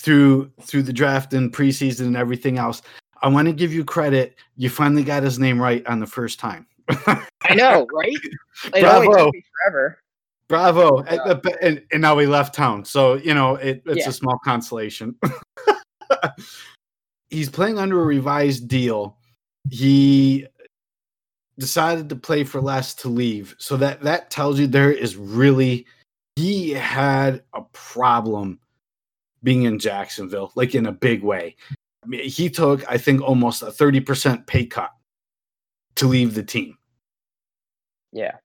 through 0.00 0.50
through 0.62 0.82
the 0.82 0.92
draft 0.92 1.32
and 1.34 1.52
preseason 1.52 2.06
and 2.06 2.16
everything 2.16 2.58
else, 2.58 2.82
I 3.22 3.28
want 3.28 3.46
to 3.46 3.52
give 3.52 3.72
you 3.72 3.84
credit. 3.84 4.34
You 4.56 4.70
finally 4.70 5.04
got 5.04 5.22
his 5.22 5.38
name 5.38 5.62
right 5.62 5.86
on 5.86 6.00
the 6.00 6.06
first 6.06 6.40
time. 6.40 6.66
I 6.88 7.54
know, 7.54 7.86
right? 7.92 8.16
It 8.74 8.80
Bravo. 8.80 9.26
took 9.26 9.34
me 9.34 9.42
forever. 9.62 10.00
Bravo! 10.48 10.98
And, 11.02 11.20
uh, 11.20 11.40
and, 11.62 11.82
and 11.92 12.02
now 12.02 12.18
he 12.18 12.26
left 12.26 12.54
town, 12.54 12.84
so 12.84 13.14
you 13.14 13.34
know 13.34 13.54
it, 13.56 13.82
it's 13.86 13.98
Yeah. 13.98 14.08
a 14.08 14.12
small 14.12 14.38
consolation. 14.44 15.14
He's 17.30 17.50
playing 17.50 17.78
under 17.78 18.00
a 18.00 18.04
revised 18.04 18.68
deal. 18.68 19.16
He 19.70 20.46
decided 21.58 22.08
to 22.08 22.16
play 22.16 22.44
for 22.44 22.60
less 22.60 22.94
to 22.94 23.08
leave, 23.08 23.54
so 23.58 23.76
that 23.76 24.00
that 24.02 24.30
tells 24.30 24.58
you 24.58 24.66
there 24.66 24.90
is 24.90 25.16
really 25.16 25.86
he 26.36 26.70
had 26.70 27.42
a 27.52 27.62
problem 27.72 28.58
being 29.42 29.64
in 29.64 29.78
Jacksonville, 29.78 30.52
like 30.54 30.74
in 30.74 30.86
a 30.86 30.92
big 30.92 31.22
way. 31.22 31.56
I 32.02 32.06
mean, 32.06 32.28
he 32.28 32.48
took, 32.48 32.88
I 32.90 32.96
think, 32.96 33.20
almost 33.20 33.62
a 33.62 33.70
thirty 33.70 34.00
percent 34.00 34.46
pay 34.46 34.64
cut 34.64 34.90
to 35.96 36.06
leave 36.06 36.34
the 36.34 36.42
team. 36.42 36.77
Yeah. 38.18 38.36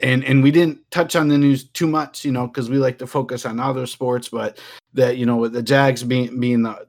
and 0.00 0.24
and 0.24 0.42
we 0.42 0.50
didn't 0.50 0.78
touch 0.90 1.16
on 1.16 1.28
the 1.28 1.38
news 1.38 1.68
too 1.68 1.86
much, 1.86 2.24
you 2.24 2.32
know, 2.32 2.46
because 2.46 2.70
we 2.70 2.78
like 2.78 2.98
to 2.98 3.06
focus 3.06 3.44
on 3.44 3.60
other 3.60 3.86
sports, 3.86 4.28
but 4.28 4.58
that 4.94 5.16
you 5.18 5.26
know, 5.26 5.36
with 5.36 5.52
the 5.52 5.62
Jags 5.62 6.02
being 6.02 6.40
being 6.40 6.62
the 6.62 6.86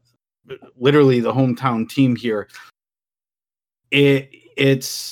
literally 0.77 1.19
the 1.19 1.33
hometown 1.33 1.89
team 1.89 2.15
here, 2.15 2.47
it 3.91 4.29
it's 4.57 5.11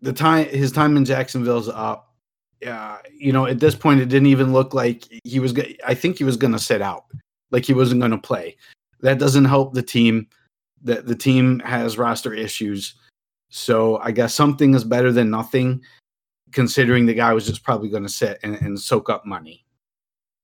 the 0.00 0.12
time 0.12 0.46
his 0.48 0.72
time 0.72 0.96
in 0.96 1.04
Jacksonville's 1.04 1.68
up. 1.68 2.10
Uh, 2.66 2.98
you 3.14 3.32
know, 3.32 3.46
at 3.46 3.60
this 3.60 3.74
point, 3.74 4.00
it 4.00 4.08
didn't 4.08 4.28
even 4.28 4.52
look 4.52 4.72
like 4.72 5.04
he 5.24 5.38
was. 5.38 5.54
I 5.86 5.94
think 5.94 6.18
he 6.18 6.24
was 6.24 6.38
going 6.38 6.52
to 6.54 6.58
sit 6.58 6.80
out, 6.80 7.04
like 7.50 7.66
he 7.66 7.74
wasn't 7.74 8.00
going 8.00 8.12
to 8.12 8.18
play. 8.18 8.56
That 9.00 9.18
doesn't 9.18 9.44
help 9.44 9.74
the 9.74 9.82
team. 9.82 10.28
That 10.82 11.06
the 11.06 11.14
team 11.14 11.60
has 11.60 11.98
roster 11.98 12.32
issues. 12.32 12.94
So 13.56 13.98
I 13.98 14.10
guess 14.10 14.34
something 14.34 14.74
is 14.74 14.82
better 14.82 15.12
than 15.12 15.30
nothing, 15.30 15.80
considering 16.50 17.06
the 17.06 17.14
guy 17.14 17.32
was 17.32 17.46
just 17.46 17.62
probably 17.62 17.88
going 17.88 18.02
to 18.02 18.08
sit 18.08 18.40
and, 18.42 18.56
and, 18.56 18.76
soak 18.78 19.08
up 19.08 19.24
money. 19.24 19.64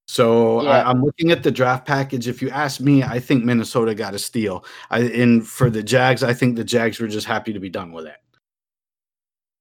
So 0.07 0.63
yeah. 0.63 0.85
I, 0.85 0.91
am 0.93 1.03
looking 1.03 1.33
at 1.33 1.43
the 1.43 1.51
draft 1.51 1.85
package. 1.85 2.29
If 2.29 2.41
you 2.41 2.51
ask 2.51 2.81
me, 2.81 3.03
I 3.03 3.19
think 3.19 3.45
Minnesota 3.45 3.97
got 3.97 4.15
a 4.15 4.19
steal. 4.19 4.65
I, 4.91 5.01
and 5.01 5.45
for 5.45 5.71
the 5.71 5.83
Jags, 5.83 6.23
I 6.23 6.33
think 6.33 6.55
the 6.55 6.63
Jags 6.63 7.01
were 7.01 7.09
just 7.09 7.27
happy 7.27 7.53
to 7.53 7.59
be 7.59 7.69
done 7.69 7.91
with 7.91 8.07
it. 8.07 8.19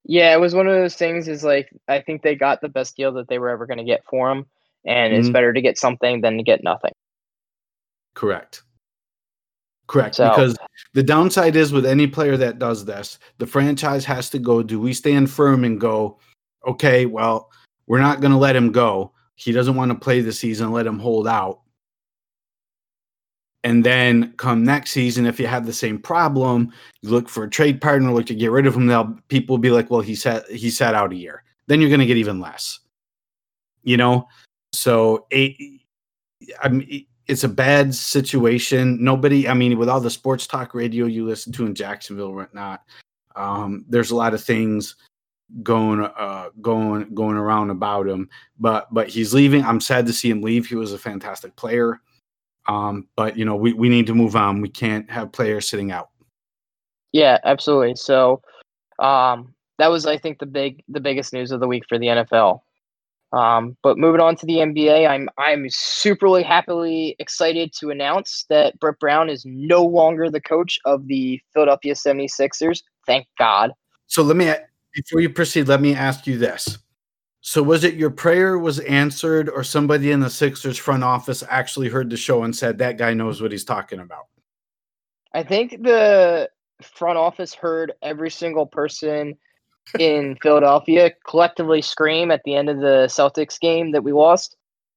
Yeah, 0.06 0.32
it 0.32 0.40
was 0.40 0.54
one 0.54 0.68
of 0.68 0.76
those 0.76 0.96
things. 0.96 1.28
Is 1.28 1.44
like 1.44 1.70
I 1.88 2.02
think 2.02 2.22
they 2.22 2.36
got 2.36 2.62
the 2.62 2.70
best 2.70 2.96
deal 2.98 3.12
that 3.14 3.30
they 3.30 3.40
were 3.40 3.50
ever 3.50 3.66
going 3.66 3.80
to 3.80 3.84
get 3.84 4.04
for 4.08 4.30
him, 4.30 4.46
and 4.86 5.12
mm-hmm. 5.12 5.22
it's 5.22 5.30
better 5.30 5.54
to 5.54 5.62
get 5.62 5.80
something 5.80 6.22
than 6.22 6.38
to 6.38 6.44
get 6.44 6.64
nothing. 6.64 6.94
Correct. 8.14 8.62
Correct. 9.90 10.16
So, 10.16 10.30
because 10.30 10.56
the 10.94 11.02
downside 11.02 11.56
is 11.56 11.74
with 11.74 11.86
any 11.86 12.06
player 12.06 12.38
that 12.38 12.60
does 12.60 12.86
this, 12.86 13.18
the 13.40 13.48
franchise 13.48 14.06
has 14.06 14.30
to 14.30 14.38
go, 14.38 14.62
do 14.62 14.80
we 14.80 14.94
stand 14.94 15.32
firm 15.32 15.64
and 15.64 15.82
go, 15.82 16.20
okay, 16.68 17.08
well, 17.08 17.50
we're 17.88 18.00
not 18.00 18.22
going 18.22 18.32
to 18.32 18.38
let 18.38 18.56
him 18.56 18.72
go. 18.72 19.12
He 19.34 19.52
doesn't 19.52 19.76
want 19.76 19.92
to 19.92 19.98
play 19.98 20.22
the 20.22 20.32
season, 20.32 20.72
let 20.72 20.86
him 20.86 21.00
hold 21.00 21.28
out. 21.28 21.62
And 23.64 23.84
then 23.84 24.34
come 24.38 24.64
next 24.64 24.92
season, 24.92 25.26
if 25.26 25.40
you 25.40 25.48
have 25.48 25.66
the 25.66 25.74
same 25.74 25.98
problem, 25.98 26.72
you 27.02 27.10
look 27.10 27.28
for 27.28 27.44
a 27.44 27.50
trade 27.50 27.82
partner, 27.82 28.14
look 28.14 28.28
to 28.28 28.36
get 28.36 28.52
rid 28.52 28.68
of 28.68 28.76
him. 28.76 28.86
They'll 28.86 29.18
people 29.28 29.56
will 29.56 29.62
be 29.62 29.72
like, 29.72 29.90
well, 29.90 30.02
he 30.02 30.14
sat 30.14 30.48
he 30.50 30.70
sat 30.70 30.94
out 30.94 31.12
a 31.12 31.16
year. 31.16 31.44
Then 31.66 31.82
you're 31.82 31.90
going 31.90 32.00
to 32.00 32.06
get 32.06 32.16
even 32.16 32.40
less. 32.40 32.80
You 33.84 33.98
know, 33.98 34.28
so 34.72 35.26
it, 35.32 35.82
I 36.62 36.70
mean, 36.70 37.06
it's 37.30 37.44
a 37.44 37.50
bad 37.50 37.94
situation. 37.94 39.02
Nobody, 39.04 39.48
I 39.48 39.54
mean, 39.54 39.78
with 39.78 39.88
all 39.88 40.02
the 40.02 40.10
sports 40.10 40.48
talk 40.48 40.74
radio 40.74 41.06
you 41.06 41.26
listen 41.26 41.54
to 41.54 41.66
in 41.68 41.76
Jacksonville, 41.76 42.34
whatnot, 42.34 42.84
um, 43.36 43.86
there's 43.88 44.10
a 44.10 44.16
lot 44.16 44.34
of 44.34 44.44
things 44.44 44.96
going, 45.62 46.02
uh, 46.02 46.50
going, 46.60 47.14
going 47.14 47.38
around 47.38 47.70
about 47.70 48.08
him. 48.08 48.30
But, 48.60 48.92
but 48.92 49.10
he's 49.10 49.32
leaving. 49.32 49.64
I'm 49.64 49.80
sad 49.80 50.08
to 50.08 50.14
see 50.14 50.32
him 50.32 50.42
leave. 50.42 50.66
He 50.66 50.76
was 50.76 50.92
a 50.92 50.98
fantastic 50.98 51.56
player. 51.56 52.02
Um, 52.68 53.08
but 53.16 53.38
you 53.38 53.46
know, 53.46 53.56
we, 53.56 53.74
we 53.74 53.90
need 53.90 54.08
to 54.08 54.16
move 54.16 54.36
on. 54.36 54.60
We 54.60 54.70
can't 54.70 55.10
have 55.12 55.32
players 55.32 55.70
sitting 55.70 55.92
out. 55.92 56.10
Yeah, 57.12 57.38
absolutely. 57.44 57.96
So, 57.96 58.42
um, 58.98 59.54
that 59.78 59.90
was, 59.92 60.08
I 60.08 60.18
think, 60.18 60.40
the 60.40 60.46
big, 60.46 60.84
the 60.90 61.00
biggest 61.00 61.32
news 61.32 61.52
of 61.52 61.60
the 61.60 61.68
week 61.68 61.84
for 61.88 62.00
the 62.00 62.08
NFL. 62.08 62.62
Um, 63.32 63.78
but 63.84 63.98
moving 63.98 64.22
on 64.22 64.36
to 64.38 64.46
the 64.46 64.56
NBA, 64.56 65.08
I'm 65.08 65.30
I'm 65.38 65.66
superly 65.66 66.44
happily 66.44 67.16
excited 67.20 67.74
to 67.80 67.90
announce 67.90 68.46
that 68.50 68.80
Brett 68.80 69.00
Brown 69.00 69.30
is 69.30 69.44
no 69.46 69.84
longer 69.84 70.30
the 70.30 70.42
coach 70.42 70.80
of 70.86 71.08
the 71.08 71.40
Philadelphia 71.54 71.94
76ers. 71.94 72.82
Thank 73.06 73.28
God. 73.38 73.72
So 74.08 74.24
let 74.24 74.36
me 74.36 74.52
before 74.94 75.20
you 75.20 75.30
proceed, 75.30 75.68
let 75.68 75.82
me 75.82 75.94
ask 75.94 76.26
you 76.26 76.38
this. 76.38 76.80
So 77.42 77.64
was 77.64 77.84
it 77.84 77.94
your 77.94 78.10
prayer 78.10 78.58
was 78.58 78.80
answered 78.80 79.50
or 79.50 79.64
somebody 79.64 80.12
in 80.12 80.20
the 80.20 80.30
Sixers 80.30 80.78
front 80.78 81.04
office 81.04 81.44
actually 81.48 81.90
heard 81.90 82.10
the 82.10 82.18
show 82.18 82.44
and 82.44 82.56
said 82.56 82.78
that 82.80 82.98
guy 82.98 83.14
knows 83.14 83.42
what 83.42 83.52
he's 83.52 83.64
talking 83.64 84.00
about? 84.00 84.26
I 85.34 85.44
think 85.44 85.84
the 85.84 86.50
front 86.82 87.18
office 87.18 87.54
heard 87.54 87.94
every 88.02 88.32
single 88.32 88.66
person 88.66 89.38
in 89.98 90.38
Philadelphia 90.42 91.12
collectively 91.28 91.82
scream 91.82 92.32
at 92.32 92.42
the 92.44 92.56
end 92.56 92.70
of 92.70 92.78
the 92.78 93.08
Celtics 93.08 93.60
game 93.60 93.92
that 93.92 94.04
we 94.04 94.12
lost. 94.12 94.56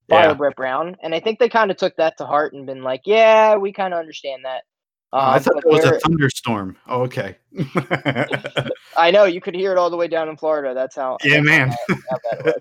Fire 0.09 0.28
yeah. 0.28 0.35
Brett 0.35 0.57
Brown, 0.57 0.96
and 1.02 1.14
I 1.14 1.20
think 1.20 1.38
they 1.38 1.48
kind 1.48 1.70
of 1.70 1.76
took 1.76 1.96
that 1.96 2.18
to 2.18 2.26
heart 2.26 2.52
and 2.52 2.66
been 2.66 2.83
like, 2.83 3.02
"Yeah, 3.07 3.55
we 3.55 3.72
kind 3.72 3.94
of 3.94 4.00
understand 4.00 4.44
that." 4.44 4.64
Um, 5.12 5.20
I 5.20 5.38
thought 5.38 5.59
it 5.59 5.64
was 5.66 5.85
a 5.85 6.00
thunderstorm. 6.00 6.76
Oh, 6.88 7.02
okay. 7.02 7.37
I 8.96 9.11
know 9.11 9.24
you 9.24 9.40
could 9.40 9.55
hear 9.55 9.72
it 9.72 9.78
all 9.78 9.90
the 9.90 9.96
way 9.96 10.09
down 10.09 10.28
in 10.28 10.37
Florida. 10.37 10.74
That's 10.74 10.96
how. 10.96 11.18
Yeah, 11.22 11.35
that's 11.35 11.46
man. 11.46 11.68
How, 11.68 11.76
how 12.11 12.16
bad 12.31 12.46
it 12.46 12.55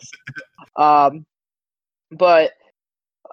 was. 0.75 1.13
um, 1.15 1.25
but 2.11 2.51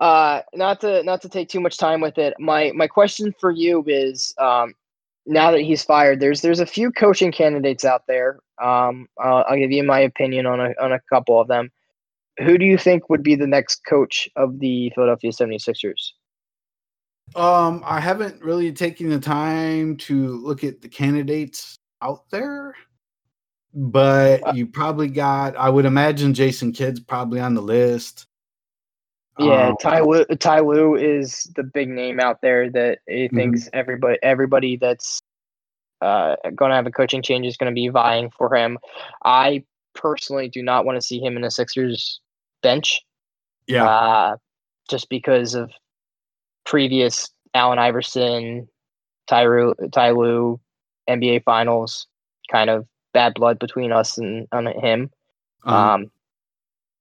uh, 0.00 0.42
not 0.54 0.80
to 0.80 1.02
not 1.02 1.20
to 1.22 1.28
take 1.28 1.48
too 1.48 1.60
much 1.60 1.76
time 1.76 2.00
with 2.00 2.18
it. 2.18 2.34
My 2.38 2.72
my 2.74 2.86
question 2.86 3.34
for 3.40 3.50
you 3.50 3.82
is, 3.86 4.32
um, 4.38 4.74
now 5.26 5.50
that 5.50 5.60
he's 5.60 5.82
fired, 5.82 6.20
there's 6.20 6.40
there's 6.40 6.60
a 6.60 6.66
few 6.66 6.92
coaching 6.92 7.32
candidates 7.32 7.84
out 7.84 8.06
there. 8.06 8.38
Um, 8.62 9.08
uh, 9.22 9.44
I'll 9.48 9.56
give 9.56 9.70
you 9.70 9.82
my 9.82 10.00
opinion 10.00 10.46
on 10.46 10.60
a 10.60 10.74
on 10.80 10.92
a 10.92 11.00
couple 11.12 11.40
of 11.40 11.48
them. 11.48 11.70
Who 12.38 12.58
do 12.58 12.64
you 12.64 12.78
think 12.78 13.08
would 13.08 13.22
be 13.22 13.34
the 13.34 13.46
next 13.46 13.84
coach 13.84 14.28
of 14.36 14.60
the 14.60 14.92
Philadelphia 14.94 15.32
76ers? 15.32 16.12
Um, 17.34 17.82
I 17.84 18.00
haven't 18.00 18.42
really 18.42 18.72
taken 18.72 19.10
the 19.10 19.18
time 19.18 19.96
to 19.98 20.36
look 20.38 20.64
at 20.64 20.80
the 20.80 20.88
candidates 20.88 21.76
out 22.00 22.24
there, 22.30 22.74
but 23.74 24.46
uh, 24.46 24.52
you 24.54 24.66
probably 24.66 25.08
got. 25.08 25.56
I 25.56 25.68
would 25.68 25.84
imagine 25.84 26.32
Jason 26.32 26.72
Kidd's 26.72 27.00
probably 27.00 27.40
on 27.40 27.54
the 27.54 27.60
list. 27.60 28.26
Yeah, 29.38 29.68
um, 29.68 29.76
Ty 29.80 30.00
Lue, 30.00 30.24
Ty 30.24 30.60
Lue 30.60 30.96
is 30.96 31.50
the 31.54 31.62
big 31.62 31.88
name 31.88 32.18
out 32.18 32.40
there 32.40 32.70
that 32.70 33.00
he 33.06 33.26
mm-hmm. 33.26 33.36
thinks 33.36 33.64
mm-hmm. 33.64 33.78
everybody 33.78 34.18
everybody 34.22 34.76
that's 34.76 35.20
uh, 36.00 36.36
going 36.54 36.70
to 36.70 36.76
have 36.76 36.86
a 36.86 36.90
coaching 36.90 37.22
change 37.22 37.46
is 37.46 37.56
going 37.56 37.70
to 37.70 37.74
be 37.74 37.88
vying 37.88 38.30
for 38.36 38.54
him. 38.54 38.78
I 39.24 39.64
personally 39.94 40.48
do 40.48 40.62
not 40.62 40.84
want 40.84 40.96
to 40.96 41.06
see 41.06 41.20
him 41.20 41.36
in 41.36 41.42
the 41.42 41.50
Sixers 41.50 42.20
bench. 42.62 43.00
Yeah, 43.66 43.88
uh, 43.88 44.36
just 44.88 45.08
because 45.08 45.54
of 45.54 45.70
previous 46.64 47.30
Allen 47.54 47.78
Iverson, 47.78 48.68
Tyru, 49.28 49.74
Ty 49.92 50.10
Lue, 50.12 50.60
NBA 51.08 51.44
Finals, 51.44 52.06
kind 52.50 52.70
of 52.70 52.86
bad 53.12 53.34
blood 53.34 53.58
between 53.58 53.92
us 53.92 54.18
and, 54.18 54.46
and 54.52 54.68
him. 54.68 55.10
Uh-huh. 55.64 55.94
Um, 55.94 56.10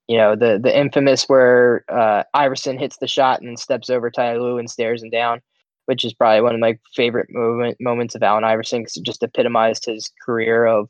you 0.08 0.18
know 0.18 0.36
the 0.36 0.58
the 0.62 0.78
infamous 0.78 1.26
where 1.28 1.84
uh, 1.90 2.24
Iverson 2.34 2.78
hits 2.78 2.98
the 2.98 3.08
shot 3.08 3.42
and 3.42 3.60
steps 3.60 3.90
over 3.90 4.10
Ty 4.10 4.38
Lue 4.38 4.58
and 4.58 4.70
stares 4.70 5.04
him 5.04 5.10
down, 5.10 5.42
which 5.88 6.04
is 6.04 6.14
probably 6.14 6.42
one 6.42 6.54
of 6.54 6.60
my 6.60 6.78
favorite 6.94 7.28
moment, 7.30 7.78
moments 7.80 8.14
of 8.14 8.22
Allen 8.22 8.44
Iverson 8.44 8.82
because 8.82 8.98
it 8.98 9.04
just 9.04 9.24
epitomized 9.24 9.86
his 9.86 10.12
career 10.24 10.66
of 10.66 10.90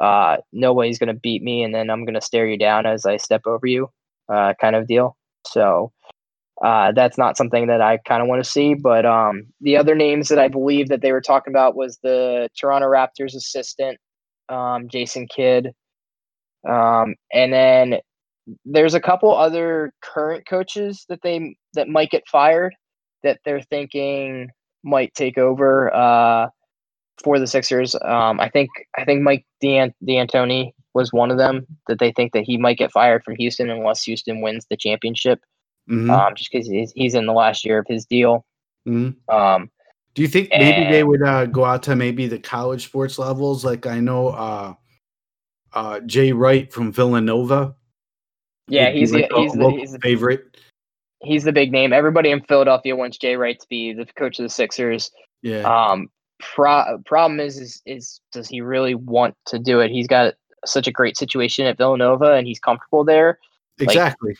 uh, 0.00 0.38
nobody's 0.52 0.98
going 0.98 1.14
to 1.14 1.20
beat 1.20 1.42
me 1.42 1.62
and 1.62 1.72
then 1.72 1.88
I'm 1.88 2.04
going 2.04 2.14
to 2.14 2.20
stare 2.20 2.46
you 2.46 2.58
down 2.58 2.84
as 2.84 3.06
I 3.06 3.16
step 3.18 3.42
over 3.46 3.66
you 3.66 3.88
uh, 4.28 4.54
kind 4.60 4.74
of 4.74 4.88
deal. 4.88 5.16
So 5.46 5.92
uh, 6.60 6.90
that's 6.90 7.16
not 7.16 7.36
something 7.36 7.68
that 7.68 7.80
I 7.80 7.98
kind 7.98 8.20
of 8.20 8.26
want 8.26 8.42
to 8.44 8.50
see. 8.50 8.74
But 8.74 9.06
um, 9.06 9.46
the 9.60 9.76
other 9.76 9.94
names 9.94 10.28
that 10.28 10.40
I 10.40 10.48
believe 10.48 10.88
that 10.88 11.02
they 11.02 11.12
were 11.12 11.20
talking 11.20 11.52
about 11.52 11.76
was 11.76 11.98
the 12.02 12.48
Toronto 12.58 12.88
Raptors 12.88 13.36
assistant, 13.36 13.98
um, 14.48 14.88
Jason 14.88 15.28
Kidd. 15.28 15.72
Um, 16.68 17.14
and 17.32 17.52
then 17.52 17.98
there's 18.64 18.94
a 18.94 19.00
couple 19.00 19.36
other 19.36 19.92
current 20.02 20.48
coaches 20.48 21.04
that 21.08 21.20
they 21.22 21.56
that 21.74 21.88
might 21.88 22.10
get 22.10 22.26
fired 22.26 22.74
that 23.22 23.40
they're 23.44 23.62
thinking 23.62 24.50
might 24.82 25.14
take 25.14 25.38
over 25.38 25.94
uh, 25.94 26.48
for 27.22 27.38
the 27.38 27.46
Sixers. 27.46 27.94
Um, 28.02 28.40
I 28.40 28.48
think 28.48 28.70
I 28.96 29.04
think 29.04 29.22
Mike 29.22 29.46
Dan- 29.60 29.94
D'Antoni 30.04 30.72
was 30.94 31.12
one 31.12 31.30
of 31.30 31.38
them 31.38 31.66
that 31.88 31.98
they 31.98 32.12
think 32.12 32.32
that 32.32 32.44
he 32.44 32.58
might 32.58 32.78
get 32.78 32.92
fired 32.92 33.24
from 33.24 33.36
Houston 33.36 33.70
unless 33.70 34.02
Houston 34.04 34.40
wins 34.40 34.66
the 34.68 34.76
championship. 34.76 35.40
Mm-hmm. 35.90 36.10
Um, 36.10 36.34
just 36.36 36.52
because 36.52 36.68
he's, 36.68 36.92
he's 36.92 37.14
in 37.14 37.26
the 37.26 37.32
last 37.32 37.64
year 37.64 37.78
of 37.78 37.86
his 37.88 38.04
deal. 38.06 38.44
Mm-hmm. 38.86 39.34
Um, 39.34 39.70
Do 40.14 40.22
you 40.22 40.28
think 40.28 40.50
maybe 40.50 40.90
they 40.90 41.02
would 41.02 41.22
uh, 41.22 41.46
go 41.46 41.64
out 41.64 41.82
to 41.84 41.96
maybe 41.96 42.28
the 42.28 42.38
college 42.38 42.84
sports 42.84 43.18
levels? 43.18 43.64
Like 43.64 43.86
I 43.86 43.98
know 43.98 44.28
uh, 44.28 44.74
uh, 45.72 46.00
Jay 46.00 46.32
Wright 46.32 46.72
from 46.72 46.92
Villanova 46.92 47.74
yeah, 48.68 48.90
he's 48.90 49.12
like 49.12 49.28
the, 49.28 49.36
he's, 49.36 49.52
the, 49.52 49.70
he's 49.70 49.92
the 49.92 49.98
favorite. 49.98 50.56
He's 51.24 51.44
the 51.44 51.52
big 51.52 51.72
name. 51.72 51.92
Everybody 51.92 52.30
in 52.30 52.40
Philadelphia 52.42 52.96
wants 52.96 53.18
Jay 53.18 53.36
Wright 53.36 53.58
to 53.58 53.66
be 53.68 53.92
the 53.92 54.06
coach 54.16 54.38
of 54.38 54.44
the 54.44 54.48
Sixers. 54.48 55.10
Yeah. 55.42 55.62
Um. 55.62 56.08
Pro- 56.40 56.98
problem 57.06 57.38
is, 57.38 57.56
is, 57.56 57.82
is 57.86 58.20
does 58.32 58.48
he 58.48 58.60
really 58.60 58.96
want 58.96 59.36
to 59.46 59.60
do 59.60 59.78
it? 59.78 59.92
He's 59.92 60.08
got 60.08 60.34
such 60.64 60.88
a 60.88 60.92
great 60.92 61.16
situation 61.16 61.66
at 61.66 61.78
Villanova, 61.78 62.32
and 62.32 62.46
he's 62.46 62.58
comfortable 62.58 63.04
there. 63.04 63.38
Exactly. 63.78 64.36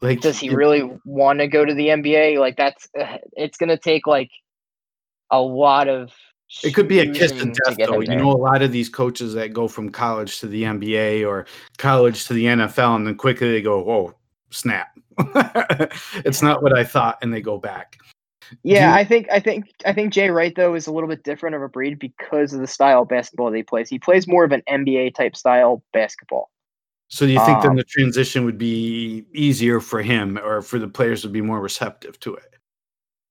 Like, 0.00 0.10
like 0.10 0.20
does 0.20 0.38
he 0.38 0.50
really 0.50 0.90
want 1.04 1.40
to 1.40 1.48
go 1.48 1.64
to 1.64 1.74
the 1.74 1.88
NBA? 1.88 2.38
Like, 2.38 2.56
that's 2.56 2.88
it's 3.32 3.56
going 3.58 3.70
to 3.70 3.78
take 3.78 4.06
like 4.06 4.30
a 5.30 5.40
lot 5.40 5.88
of 5.88 6.12
It 6.62 6.74
could 6.74 6.88
be 6.88 7.00
a 7.00 7.12
kiss 7.12 7.32
and 7.32 7.54
to 7.54 7.60
death, 7.64 7.76
though. 7.88 8.00
You 8.00 8.16
know, 8.16 8.30
a 8.30 8.36
lot 8.36 8.62
of 8.62 8.70
these 8.70 8.88
coaches 8.88 9.34
that 9.34 9.52
go 9.52 9.66
from 9.66 9.90
college 9.90 10.40
to 10.40 10.46
the 10.46 10.62
NBA 10.62 11.26
or 11.26 11.46
college 11.78 12.26
to 12.26 12.34
the 12.34 12.44
NFL, 12.44 12.96
and 12.96 13.06
then 13.06 13.16
quickly 13.16 13.50
they 13.50 13.62
go, 13.62 13.82
"Whoa, 13.82 14.14
snap!" 14.50 14.96
it's 16.24 16.42
not 16.42 16.62
what 16.62 16.76
I 16.76 16.84
thought, 16.84 17.18
and 17.22 17.32
they 17.32 17.40
go 17.40 17.58
back. 17.58 17.98
Yeah, 18.62 18.90
you- 18.92 19.00
I 19.00 19.04
think 19.04 19.28
I 19.30 19.40
think 19.40 19.66
I 19.86 19.92
think 19.92 20.12
Jay 20.12 20.30
Wright 20.30 20.54
though 20.54 20.74
is 20.74 20.86
a 20.86 20.92
little 20.92 21.08
bit 21.08 21.22
different 21.24 21.56
of 21.56 21.62
a 21.62 21.68
breed 21.68 21.98
because 21.98 22.52
of 22.52 22.60
the 22.60 22.66
style 22.66 23.02
of 23.02 23.08
basketball 23.08 23.50
that 23.50 23.56
he 23.56 23.62
plays. 23.62 23.88
He 23.88 23.98
plays 23.98 24.28
more 24.28 24.44
of 24.44 24.52
an 24.52 24.62
NBA 24.68 25.14
type 25.14 25.36
style 25.36 25.82
basketball. 25.92 26.50
So, 27.08 27.26
do 27.26 27.32
you 27.32 27.44
think 27.44 27.60
then 27.62 27.72
Um, 27.72 27.76
the 27.76 27.84
transition 27.84 28.44
would 28.44 28.58
be 28.58 29.24
easier 29.34 29.80
for 29.80 30.02
him, 30.02 30.38
or 30.42 30.62
for 30.62 30.78
the 30.78 30.88
players 30.88 31.24
would 31.24 31.32
be 31.32 31.42
more 31.42 31.60
receptive 31.60 32.18
to 32.20 32.34
it? 32.34 32.54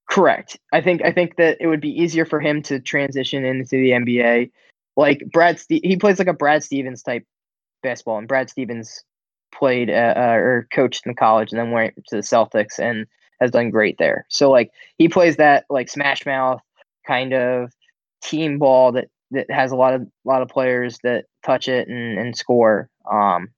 Correct. 0.10 0.60
I 0.74 0.82
think 0.82 1.02
I 1.04 1.12
think 1.12 1.36
that 1.38 1.58
it 1.60 1.68
would 1.68 1.82
be 1.82 1.90
easier 1.90 2.26
for 2.26 2.40
him 2.40 2.62
to 2.64 2.80
transition 2.80 3.46
into 3.46 3.72
the 3.78 3.92
NBA. 3.92 4.52
Like 4.98 5.24
Brad, 5.32 5.58
Ste- 5.60 5.84
he 5.86 5.96
plays 5.98 6.20
like 6.20 6.28
a 6.28 6.34
Brad 6.34 6.64
Stevens 6.64 7.02
type 7.02 7.26
basketball, 7.82 8.18
and 8.18 8.28
Brad 8.28 8.50
Stevens 8.50 9.04
played 9.52 9.90
uh, 9.90 10.14
uh, 10.16 10.36
or 10.38 10.68
coached 10.74 11.06
in 11.06 11.16
college, 11.16 11.52
and 11.52 11.60
then 11.60 11.72
went 11.72 11.96
to 11.96 12.16
the 12.16 12.22
Celtics 12.22 12.80
and 12.80 13.06
has 13.40 13.52
done 13.52 13.70
great 13.70 13.98
there. 13.98 14.26
So 14.30 14.50
like 14.50 14.72
he 14.98 15.08
plays 15.08 15.38
that 15.38 15.66
like 15.70 15.90
smash 15.90 16.26
mouth 16.26 16.62
kind 17.08 17.34
of 17.34 17.72
team 18.24 18.60
ball 18.60 18.92
that 18.94 19.08
that 19.32 19.50
has 19.50 19.72
a 19.72 19.76
lot 19.76 19.94
of 19.94 20.02
a 20.02 20.08
lot 20.26 20.42
of 20.42 20.50
players 20.50 21.00
that 21.04 21.26
touch 21.46 21.68
it 21.68 21.88
and, 21.88 22.20
and 22.20 22.38
score. 22.38 22.90
Um, 23.12 23.50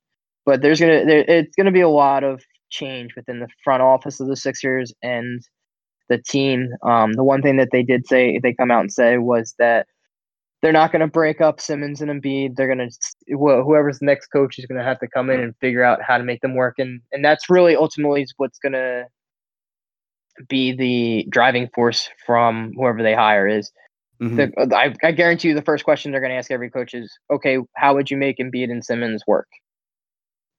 but 0.46 0.62
there's 0.62 0.80
gonna 0.80 1.06
there, 1.06 1.26
it's 1.28 1.56
gonna 1.56 1.72
be 1.72 1.82
a 1.82 1.90
lot 1.90 2.24
of 2.24 2.42
change 2.70 3.16
within 3.16 3.40
the 3.40 3.50
front 3.64 3.82
office 3.82 4.20
of 4.20 4.28
the 4.28 4.36
Sixers 4.36 4.94
and 5.02 5.42
the 6.10 6.18
team. 6.18 6.70
Um, 6.84 7.14
the 7.14 7.24
one 7.24 7.42
thing 7.42 7.58
that 7.58 7.70
they 7.72 7.84
did 7.84 8.08
say 8.08 8.40
they 8.42 8.54
come 8.54 8.72
out 8.72 8.82
and 8.82 8.92
say 8.92 9.18
was 9.18 9.54
that 9.60 9.88
they're 10.64 10.72
not 10.72 10.94
going 10.94 11.02
to 11.02 11.08
break 11.08 11.42
up 11.42 11.60
Simmons 11.60 12.02
and 12.02 12.10
Embiid. 12.10 12.56
They're 12.56 12.74
going 12.74 12.90
to 12.90 13.36
whoever's 13.36 14.00
the 14.00 14.06
next 14.06 14.28
coach 14.28 14.58
is 14.58 14.66
going 14.66 14.80
to 14.80 14.84
have 14.84 14.98
to 15.02 15.10
come 15.10 15.30
in 15.30 15.42
and 15.42 15.54
figure 15.58 15.84
out 15.84 16.02
how 16.02 16.18
to 16.18 16.24
make 16.24 16.40
them 16.40 16.56
work, 16.56 16.76
and 16.80 17.02
and 17.12 17.24
that's 17.24 17.50
really 17.50 17.76
ultimately 17.76 18.26
what's 18.38 18.60
going 18.60 18.72
to 18.72 19.06
be 20.48 20.72
the 20.72 21.28
driving 21.30 21.70
force 21.76 22.10
from 22.26 22.72
whoever 22.78 23.04
they 23.04 23.14
hire 23.14 23.46
is. 23.46 23.72
Mhm. 24.22 24.38
The, 24.56 24.76
I, 24.76 24.96
I 25.04 25.12
guarantee 25.12 25.50
you 25.50 25.54
the 25.54 25.62
first 25.62 25.84
question 25.84 26.12
they're 26.12 26.22
going 26.22 26.32
to 26.32 26.38
ask 26.38 26.50
every 26.50 26.70
coach 26.70 26.94
is, 26.94 27.14
okay, 27.30 27.58
how 27.76 27.94
would 27.94 28.10
you 28.10 28.16
make 28.16 28.38
Embiid 28.38 28.72
and 28.72 28.84
Simmons 28.84 29.24
work? 29.28 29.48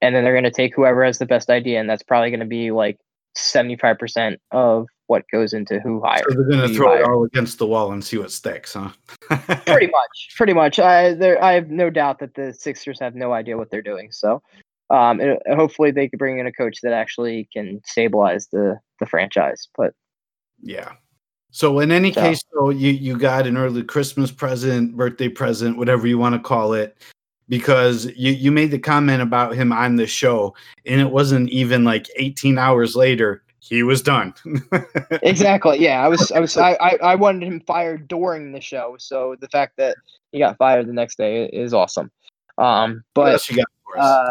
And 0.02 0.14
then 0.14 0.22
they're 0.22 0.34
going 0.34 0.44
to 0.44 0.50
take 0.50 0.74
whoever 0.76 1.02
has 1.02 1.18
the 1.18 1.26
best 1.26 1.48
idea, 1.48 1.80
and 1.80 1.88
that's 1.88 2.02
probably 2.02 2.28
going 2.30 2.40
to 2.40 2.46
be 2.46 2.70
like 2.70 2.98
75% 3.38 4.36
of 4.50 4.86
what 5.06 5.24
goes 5.30 5.52
into 5.52 5.80
who 5.80 6.00
hires. 6.02 6.24
So 6.28 6.34
they're 6.34 6.56
going 6.58 6.68
to 6.68 6.74
throw 6.74 6.94
it 6.94 7.04
all 7.04 7.24
against 7.24 7.58
the 7.58 7.66
wall 7.66 7.92
and 7.92 8.02
see 8.02 8.18
what 8.18 8.32
sticks, 8.32 8.74
huh? 8.74 8.90
pretty 9.66 9.86
much, 9.88 10.30
pretty 10.36 10.52
much. 10.54 10.78
I 10.78 11.14
there, 11.14 11.42
I 11.42 11.52
have 11.52 11.70
no 11.70 11.90
doubt 11.90 12.18
that 12.20 12.34
the 12.34 12.54
Sixers 12.54 12.98
have 13.00 13.14
no 13.14 13.32
idea 13.32 13.56
what 13.56 13.70
they're 13.70 13.82
doing. 13.82 14.10
So, 14.12 14.42
um, 14.90 15.20
and 15.20 15.38
hopefully 15.54 15.90
they 15.90 16.08
could 16.08 16.18
bring 16.18 16.38
in 16.38 16.46
a 16.46 16.52
coach 16.52 16.78
that 16.82 16.92
actually 16.92 17.48
can 17.52 17.80
stabilize 17.84 18.48
the 18.48 18.78
the 19.00 19.06
franchise. 19.06 19.68
But 19.76 19.94
Yeah. 20.62 20.92
So 21.50 21.78
in 21.78 21.92
any 21.92 22.12
So- 22.12 22.20
case, 22.20 22.42
though, 22.52 22.70
you 22.70 22.90
you 22.90 23.16
got 23.18 23.46
an 23.46 23.56
early 23.56 23.82
Christmas 23.82 24.30
present, 24.32 24.96
birthday 24.96 25.28
present, 25.28 25.76
whatever 25.78 26.06
you 26.06 26.18
want 26.18 26.34
to 26.34 26.40
call 26.40 26.72
it, 26.72 26.96
because 27.48 28.06
you 28.16 28.32
you 28.32 28.50
made 28.50 28.70
the 28.70 28.78
comment 28.78 29.22
about 29.22 29.54
him 29.54 29.70
on 29.70 29.96
the 29.96 30.06
show, 30.06 30.54
and 30.86 31.00
it 31.00 31.10
wasn't 31.10 31.50
even 31.50 31.84
like 31.84 32.08
18 32.16 32.58
hours 32.58 32.96
later 32.96 33.42
he 33.68 33.82
was 33.82 34.02
done. 34.02 34.34
exactly, 35.22 35.78
yeah, 35.78 36.04
I 36.04 36.08
was, 36.08 36.30
I 36.32 36.40
was, 36.40 36.56
I, 36.56 36.74
I, 37.02 37.14
wanted 37.14 37.44
him 37.44 37.60
fired 37.60 38.08
during 38.08 38.52
the 38.52 38.60
show. 38.60 38.96
So 38.98 39.36
the 39.40 39.48
fact 39.48 39.78
that 39.78 39.96
he 40.32 40.38
got 40.38 40.58
fired 40.58 40.86
the 40.86 40.92
next 40.92 41.16
day 41.16 41.46
is 41.46 41.72
awesome. 41.72 42.10
Um, 42.58 43.04
but 43.14 43.32
else 43.32 43.50
you 43.50 43.56
got 43.56 43.66
for 43.84 43.98
us? 43.98 44.04
Uh, 44.04 44.30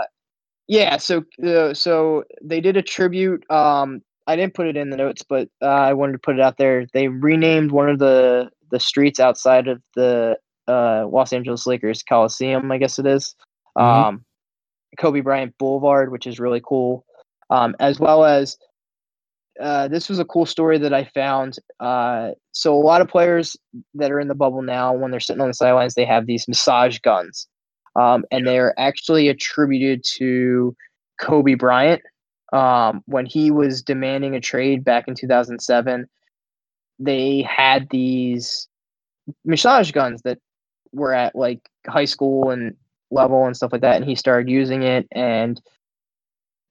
yeah, 0.68 0.98
so 0.98 1.24
uh, 1.44 1.74
so 1.74 2.26
they 2.44 2.62
did 2.62 2.78
a 2.78 2.84
tribute. 2.84 3.50
Um, 3.50 4.04
I 4.28 4.36
didn't 4.36 4.54
put 4.54 4.68
it 4.68 4.78
in 4.78 4.92
the 4.92 4.98
notes, 4.98 5.24
but 5.28 5.50
uh, 5.62 5.66
I 5.66 5.94
wanted 5.94 6.14
to 6.14 6.20
put 6.20 6.36
it 6.36 6.42
out 6.42 6.58
there. 6.58 6.86
They 6.94 7.08
renamed 7.08 7.72
one 7.72 7.90
of 7.90 7.98
the 8.00 8.52
the 8.70 8.80
streets 8.80 9.20
outside 9.20 9.68
of 9.68 9.82
the 9.96 10.38
uh, 10.68 11.08
Los 11.08 11.34
Angeles 11.34 11.66
Lakers 11.66 12.04
Coliseum, 12.04 12.72
I 12.72 12.78
guess 12.78 13.00
it 13.00 13.06
is, 13.06 13.36
Mhm. 13.78 13.82
um, 13.82 14.26
Kobe 14.98 15.22
Bryant 15.22 15.58
Boulevard, 15.58 16.12
which 16.12 16.28
is 16.28 16.40
really 16.40 16.62
cool. 16.64 17.04
Um, 17.50 17.76
as 17.80 18.00
well 18.00 18.24
as 18.24 18.58
uh, 19.60 19.88
this 19.88 20.10
was 20.10 20.20
a 20.20 20.26
cool 20.26 20.46
story 20.46 20.78
that 20.80 20.94
I 20.94 21.04
found. 21.04 21.58
Uh, 21.80 22.32
so 22.52 22.74
a 22.76 22.82
lot 22.82 23.02
of 23.02 23.08
players 23.08 23.56
that 23.96 24.12
are 24.12 24.20
in 24.20 24.28
the 24.28 24.36
bubble 24.36 24.62
now, 24.62 24.94
when 24.94 25.12
they're 25.12 25.20
sitting 25.20 25.42
on 25.42 25.48
the 25.48 25.54
sidelines, 25.54 25.94
they 25.94 26.06
have 26.06 26.26
these 26.26 26.48
massage 26.48 27.00
guns, 27.00 27.48
um, 27.96 28.26
and 28.32 28.48
they're 28.48 28.78
actually 28.80 29.30
attributed 29.30 30.04
to 30.18 30.76
Kobe 31.20 31.54
Bryant 31.54 32.02
um, 32.52 33.04
when 33.06 33.26
he 33.26 33.52
was 33.52 33.82
demanding 33.82 34.36
a 34.36 34.42
trade 34.42 34.84
back 34.84 35.08
in 35.08 35.16
2007. 35.16 36.08
They 37.00 37.42
had 37.42 37.90
these 37.90 38.68
massage 39.46 39.92
guns 39.92 40.22
that 40.24 40.40
were 40.94 41.14
at 41.14 41.36
like 41.36 41.70
high 41.88 42.06
school 42.06 42.50
and 42.50 42.76
level 43.12 43.46
and 43.46 43.56
stuff 43.56 43.72
like 43.72 43.82
that, 43.82 43.98
and 43.98 44.06
he 44.06 44.16
started 44.16 44.50
using 44.50 44.82
it 44.84 45.08
and 45.12 45.62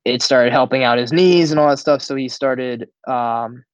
it 0.05 0.23
started 0.23 0.53
helping 0.53 0.83
out 0.85 0.99
his 0.99 1.13
knees 1.13 1.51
and 1.51 1.61
all 1.61 1.69
that 1.69 1.79
stuff. 1.79 2.03
So 2.03 2.17
he 2.17 2.29
started 2.29 2.89
um, 3.07 3.65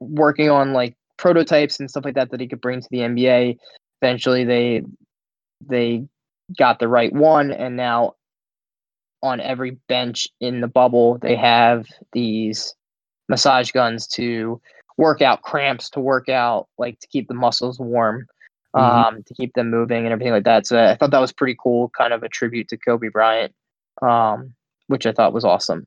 working 0.00 0.50
on 0.50 0.72
like 0.72 0.96
prototypes 1.16 1.80
and 1.80 1.90
stuff 1.90 2.04
like 2.04 2.14
that 2.14 2.30
that 2.30 2.40
he 2.40 2.46
could 2.48 2.60
bring 2.60 2.80
to 2.80 2.88
the 2.90 2.98
NBA. 2.98 3.56
Eventually, 4.02 4.44
they 4.44 4.82
they 5.66 6.04
got 6.56 6.78
the 6.78 6.88
right 6.88 7.12
one, 7.12 7.50
and 7.50 7.76
now 7.76 8.14
on 9.22 9.40
every 9.40 9.72
bench 9.88 10.28
in 10.40 10.60
the 10.60 10.68
bubble, 10.68 11.18
they 11.18 11.34
have 11.34 11.86
these 12.12 12.74
massage 13.28 13.72
guns 13.72 14.06
to 14.06 14.60
work 14.96 15.20
out 15.22 15.42
cramps, 15.42 15.90
to 15.90 16.00
work 16.00 16.28
out 16.28 16.68
like 16.78 16.98
to 17.00 17.08
keep 17.08 17.26
the 17.28 17.34
muscles 17.34 17.78
warm, 17.80 18.26
Mhm. 18.76 18.80
um, 18.80 19.22
to 19.24 19.34
keep 19.34 19.52
them 19.54 19.70
moving 19.70 20.04
and 20.04 20.12
everything 20.12 20.32
like 20.32 20.44
that. 20.44 20.66
So 20.66 20.82
I 20.84 20.94
thought 20.94 21.10
that 21.10 21.20
was 21.20 21.32
pretty 21.32 21.56
cool, 21.60 21.90
kind 21.90 22.12
of 22.12 22.22
a 22.22 22.28
tribute 22.28 22.68
to 22.68 22.76
Kobe 22.76 23.08
Bryant, 23.08 23.52
um, 24.02 24.54
which 24.88 25.06
I 25.06 25.12
thought 25.12 25.32
was 25.32 25.44
awesome. 25.44 25.86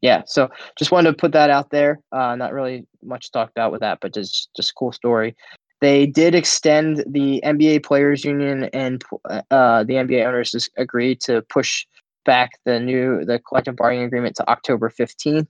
Yeah, 0.00 0.22
so 0.26 0.48
just 0.78 0.92
wanted 0.92 1.10
to 1.10 1.16
put 1.16 1.32
that 1.32 1.50
out 1.50 1.70
there. 1.70 2.00
Uh, 2.10 2.34
not 2.34 2.52
really 2.52 2.86
much 3.02 3.30
talked 3.32 3.52
about 3.52 3.70
with 3.70 3.82
that, 3.82 3.98
but 4.00 4.14
just 4.14 4.48
just 4.56 4.74
cool 4.74 4.92
story. 4.92 5.36
They 5.80 6.06
did 6.06 6.34
extend 6.34 7.04
the 7.06 7.40
NBA 7.44 7.84
Players 7.84 8.24
Union 8.24 8.64
and 8.72 9.02
uh, 9.50 9.84
the 9.84 9.94
NBA 9.94 10.26
owners 10.26 10.50
just 10.52 10.70
agreed 10.76 11.20
to 11.22 11.42
push 11.42 11.86
back 12.24 12.50
the 12.64 12.80
new 12.80 13.24
the 13.24 13.38
collective 13.40 13.76
bargaining 13.76 14.06
agreement 14.06 14.36
to 14.36 14.50
October 14.50 14.88
fifteenth, 14.88 15.48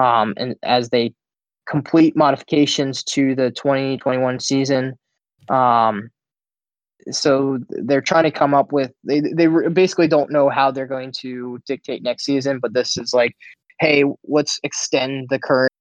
um, 0.00 0.34
and 0.36 0.54
as 0.62 0.90
they 0.90 1.12
complete 1.68 2.16
modifications 2.16 3.02
to 3.04 3.34
the 3.34 3.50
twenty 3.50 3.98
twenty 3.98 4.18
one 4.18 4.38
season. 4.38 4.96
Um, 5.48 6.10
so 7.10 7.58
they're 7.70 8.00
trying 8.00 8.24
to 8.24 8.30
come 8.30 8.54
up 8.54 8.72
with 8.72 8.92
they 9.04 9.20
they 9.20 9.46
basically 9.72 10.08
don't 10.08 10.30
know 10.30 10.48
how 10.48 10.70
they're 10.70 10.86
going 10.86 11.12
to 11.20 11.58
dictate 11.66 12.02
next 12.02 12.24
season, 12.24 12.58
but 12.60 12.74
this 12.74 12.96
is 12.96 13.14
like, 13.14 13.36
hey, 13.80 14.04
let's 14.26 14.58
extend 14.62 15.28
the 15.30 15.38
current 15.38 15.72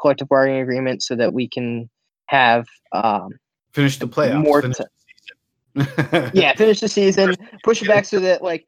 collective 0.00 0.28
bargaining 0.28 0.62
agreement 0.62 1.02
so 1.02 1.14
that 1.14 1.32
we 1.32 1.48
can 1.48 1.88
have 2.26 2.66
um, 2.92 3.30
finish 3.72 3.98
the 3.98 4.08
playoffs. 4.08 4.42
more 4.42 4.62
finish 4.62 4.76
to- 4.78 4.88
the 5.74 5.84
season. 5.84 6.30
yeah, 6.34 6.54
finish 6.54 6.80
the 6.80 6.88
season, 6.88 7.34
push 7.64 7.82
it 7.82 7.88
back 7.88 8.04
so 8.04 8.20
that 8.20 8.42
like 8.42 8.66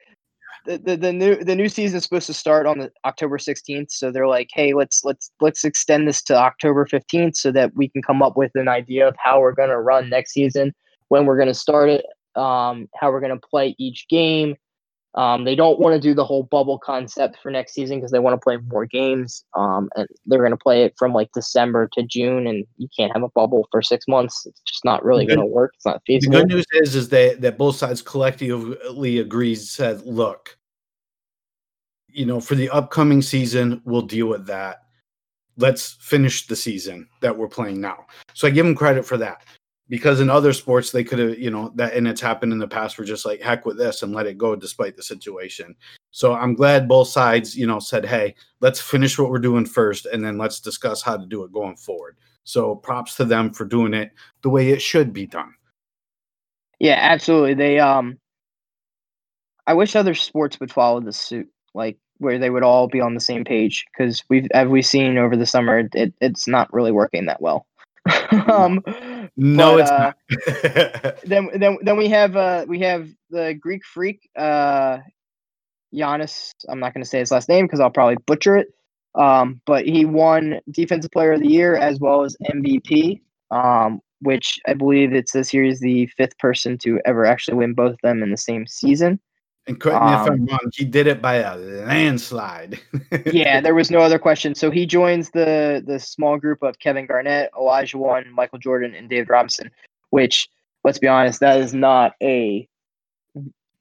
the, 0.67 0.79
the, 0.79 0.97
the 0.97 1.13
new 1.13 1.37
the 1.37 1.55
new 1.55 1.69
season 1.69 1.99
is 1.99 2.05
supposed 2.05 2.27
to 2.27 2.35
start 2.35 2.67
on 2.67 2.79
the 2.79 2.91
October 3.05 3.39
16th. 3.39 3.91
So 3.91 4.11
they're 4.11 4.29
like, 4.29 4.49
hey, 4.53 4.75
let's 4.75 5.05
let's 5.05 5.31
let's 5.41 5.65
extend 5.65 6.09
this 6.09 6.23
to 6.25 6.37
October 6.37 6.87
15th 6.87 7.37
so 7.37 7.53
that 7.53 7.75
we 7.75 7.89
can 7.89 8.03
come 8.03 8.23
up 8.23 8.37
with 8.37 8.53
an 8.55 8.69
idea 8.69 9.07
of 9.07 9.15
how 9.19 9.41
we're 9.41 9.53
gonna 9.53 9.81
run 9.81 10.09
next 10.09 10.33
season, 10.33 10.75
when 11.09 11.27
we're 11.27 11.39
gonna 11.39 11.55
start 11.55 11.91
it, 11.91 12.05
um, 12.37 12.89
how 12.95 13.11
we're 13.11 13.21
gonna 13.21 13.39
play 13.39 13.75
each 13.79 14.07
game. 14.09 14.57
Um, 15.17 15.45
they 15.45 15.55
don't 15.55 15.79
want 15.79 15.95
to 15.95 16.01
do 16.01 16.13
the 16.13 16.25
whole 16.25 16.43
bubble 16.43 16.79
concept 16.79 17.39
for 17.41 17.51
next 17.51 17.73
season 17.73 17.99
because 17.99 18.11
they 18.11 18.19
want 18.19 18.35
to 18.35 18.43
play 18.43 18.57
more 18.57 18.85
games. 18.85 19.45
Um, 19.57 19.89
and 19.95 20.09
they're 20.27 20.41
going 20.41 20.51
to 20.51 20.57
play 20.57 20.83
it 20.83 20.95
from 20.99 21.13
like 21.13 21.31
December 21.33 21.89
to 21.93 22.03
June, 22.03 22.49
and 22.49 22.67
you 22.79 22.89
can't 22.97 23.13
have 23.13 23.23
a 23.23 23.29
bubble 23.29 23.69
for 23.71 23.81
six 23.81 24.09
months. 24.09 24.45
It's 24.45 24.61
just 24.63 24.85
not 24.85 25.05
really 25.05 25.25
going 25.25 25.39
to 25.39 25.47
work. 25.47 25.73
It's 25.77 25.87
not 25.87 26.03
feasible. 26.05 26.33
the 26.33 26.41
good 26.41 26.49
news 26.49 26.67
is 26.73 26.97
is 26.97 27.09
that 27.11 27.41
that 27.43 27.59
both 27.59 27.77
sides 27.77 28.03
collectively 28.03 29.19
agrees 29.19 29.71
said, 29.71 30.03
look, 30.05 30.59
you 32.09 32.27
know, 32.27 32.41
for 32.41 32.57
the 32.57 32.71
upcoming 32.71 33.23
season, 33.23 33.83
we'll 33.85 34.03
deal 34.03 34.27
with 34.27 34.47
that. 34.47 34.83
Let's 35.57 35.93
finish 36.01 36.49
the 36.49 36.57
season 36.57 37.09
that 37.21 37.37
we're 37.37 37.47
playing 37.47 37.81
now. 37.81 38.07
So 38.33 38.49
I 38.49 38.51
give 38.51 38.67
them 38.67 38.75
credit 38.75 39.07
for 39.07 39.17
that. 39.19 39.45
Because 39.89 40.21
in 40.21 40.31
other 40.31 40.53
sports 40.53 40.91
they 40.91 41.05
could 41.05 41.19
have 41.19 41.39
you 41.39 41.51
know 41.51 41.73
that 41.75 41.95
and 41.95 42.09
it's 42.09 42.21
happened 42.21 42.53
in 42.53 42.59
the 42.59 42.69
past 42.69 42.99
we're 42.99 43.05
just 43.05 43.27
like 43.27 43.41
heck 43.41 43.67
with 43.67 43.77
this 43.77 44.03
and 44.03 44.13
let 44.13 44.27
it 44.27 44.39
go 44.39 44.57
despite 44.57 44.97
the 44.97 45.03
situation. 45.03 45.75
So 46.11 46.35
i'm 46.35 46.55
glad 46.55 46.89
both 46.89 47.09
sides 47.09 47.57
you 47.57 47.67
know 47.67 47.79
said 47.79 48.05
hey 48.05 48.35
let's 48.61 48.81
finish 48.81 49.19
what 49.19 49.31
we're 49.31 49.39
doing 49.39 49.67
first 49.67 50.07
and 50.07 50.25
then 50.25 50.39
let's 50.39 50.61
discuss 50.61 51.03
how 51.03 51.17
to 51.17 51.27
do 51.27 51.45
it 51.45 51.53
going 51.53 51.77
forward. 51.77 52.17
So 52.45 52.75
props 52.75 53.17
to 53.17 53.25
them 53.25 53.53
for 53.53 53.65
doing 53.65 53.95
it 53.95 54.13
the 54.43 54.51
way 54.51 54.71
it 54.71 54.83
should 54.83 55.13
be 55.13 55.27
done. 55.27 55.55
Yeah 56.79 56.99
absolutely. 57.01 57.55
They 57.55 57.79
um 57.79 58.19
i 59.67 59.73
wish 59.75 59.97
other 59.97 60.15
sports 60.15 60.61
would 60.61 60.71
follow 60.71 61.01
this 61.01 61.19
suit 61.19 61.49
like 61.75 61.97
where 62.19 62.39
they 62.39 62.51
would 62.51 62.63
all 62.63 62.89
be 62.89 63.01
on 63.01 63.15
the 63.15 63.21
same 63.21 63.45
page 63.45 63.85
because 63.93 64.23
we've 64.29 64.47
as 64.53 64.69
we've 64.69 64.87
seen 64.87 65.19
over 65.19 65.37
the 65.37 65.47
summer 65.47 65.89
it, 65.93 66.15
it's 66.21 66.47
not 66.47 66.73
really 66.73 66.93
working 66.93 67.27
that 67.27 67.41
well. 67.41 67.67
Um, 68.49 68.83
no, 69.37 69.77
but, 69.77 69.81
it's 69.81 69.91
uh, 69.91 70.13
not. 71.03 71.17
then 71.25 71.49
then 71.55 71.79
then 71.83 71.97
we 71.97 72.09
have 72.09 72.37
uh 72.37 72.65
we 72.69 72.81
have 72.81 73.09
the 73.31 73.55
Greek 73.55 73.85
freak 73.85 74.29
uh 74.37 74.99
Giannis. 75.95 76.51
I'm 76.69 76.81
not 76.81 76.93
going 76.95 77.03
to 77.05 77.09
say 77.09 77.21
his 77.21 77.31
last 77.31 77.49
name 77.49 77.67
because 77.67 77.81
I'll 77.81 77.91
probably 77.91 78.17
butcher 78.27 78.57
it. 78.57 78.69
Um, 79.15 79.61
but 79.65 79.87
he 79.87 80.05
won 80.05 80.61
Defensive 80.71 81.13
Player 81.13 81.35
of 81.35 81.41
the 81.41 81.49
Year 81.49 81.77
as 81.77 82.01
well 82.01 82.25
as 82.25 82.37
MVP. 82.51 83.21
Um, 83.51 84.01
which 84.21 84.59
I 84.67 84.73
believe 84.75 85.13
it 85.13 85.29
says 85.29 85.51
here 85.51 85.65
is 85.65 85.81
the 85.81 86.07
fifth 86.17 86.37
person 86.39 86.79
to 86.79 86.99
ever 87.05 87.27
actually 87.27 87.59
win 87.59 87.75
both 87.75 87.93
of 87.93 87.99
them 88.03 88.23
in 88.23 88.31
the 88.31 88.37
same 88.39 88.67
season. 88.67 89.21
And 89.67 89.81
correct 89.81 90.05
me 90.05 90.13
if 90.13 90.19
I'm 90.19 90.33
um, 90.33 90.47
wrong. 90.47 90.71
He 90.75 90.85
did 90.85 91.07
it 91.07 91.23
by 91.23 91.37
a 91.37 91.57
landslide. 91.57 92.79
yeah, 93.27 93.61
there 93.63 93.75
was 93.75 93.91
no 93.91 94.01
other 94.01 94.19
question. 94.19 94.55
So 94.55 94.71
he 94.71 94.85
joins 94.85 95.31
the 95.31 95.83
the 95.87 95.99
small 95.99 96.39
group 96.39 96.63
of 96.63 96.79
Kevin 96.81 97.07
Garnett, 97.07 97.51
Olajuwon, 97.55 98.31
Michael 98.31 98.59
Jordan, 98.59 98.95
and 98.95 99.09
David 99.09 99.31
Robinson. 99.31 99.71
Which, 100.11 100.49
let's 100.85 100.99
be 100.99 101.09
honest, 101.09 101.41
that 101.41 101.59
is 101.61 101.73
not 101.73 102.13
a 102.23 102.69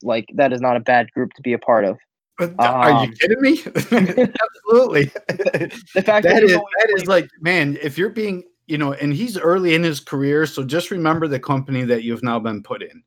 like 0.04 0.30
that 0.36 0.54
is 0.54 0.62
not 0.62 0.78
a 0.78 0.80
bad 0.80 1.12
group 1.12 1.34
to 1.34 1.42
be 1.42 1.54
a 1.54 1.60
part 1.60 1.84
of. 1.84 1.98
Th- 2.40 2.52
Are 2.60 2.90
you 2.90 3.10
Um, 3.10 3.14
kidding 3.14 3.42
me? 3.42 3.60
Absolutely. 3.66 5.12
The 5.94 6.02
fact 6.02 6.24
that, 6.24 6.34
that 6.34 6.44
is 6.44 6.54
that 6.54 6.94
is 6.96 7.06
like 7.08 7.30
man 7.42 7.78
if 7.82 7.98
you're 7.98 8.10
being 8.10 8.44
you 8.68 8.78
know 8.78 8.94
and 8.94 9.14
he's 9.14 9.38
early 9.38 9.76
in 9.76 9.84
his 9.84 10.00
career 10.00 10.46
so 10.46 10.64
just 10.64 10.90
remember 10.90 11.28
the 11.28 11.40
company 11.40 11.84
that 11.84 12.04
you've 12.04 12.24
now 12.24 12.40
been 12.40 12.64
put 12.64 12.82
in 12.82 13.04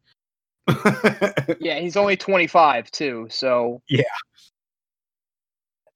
yeah, 1.61 1.79
he's 1.79 1.97
only 1.97 2.17
25 2.17 2.91
too. 2.91 3.27
So 3.31 3.83
Yeah. 3.89 4.03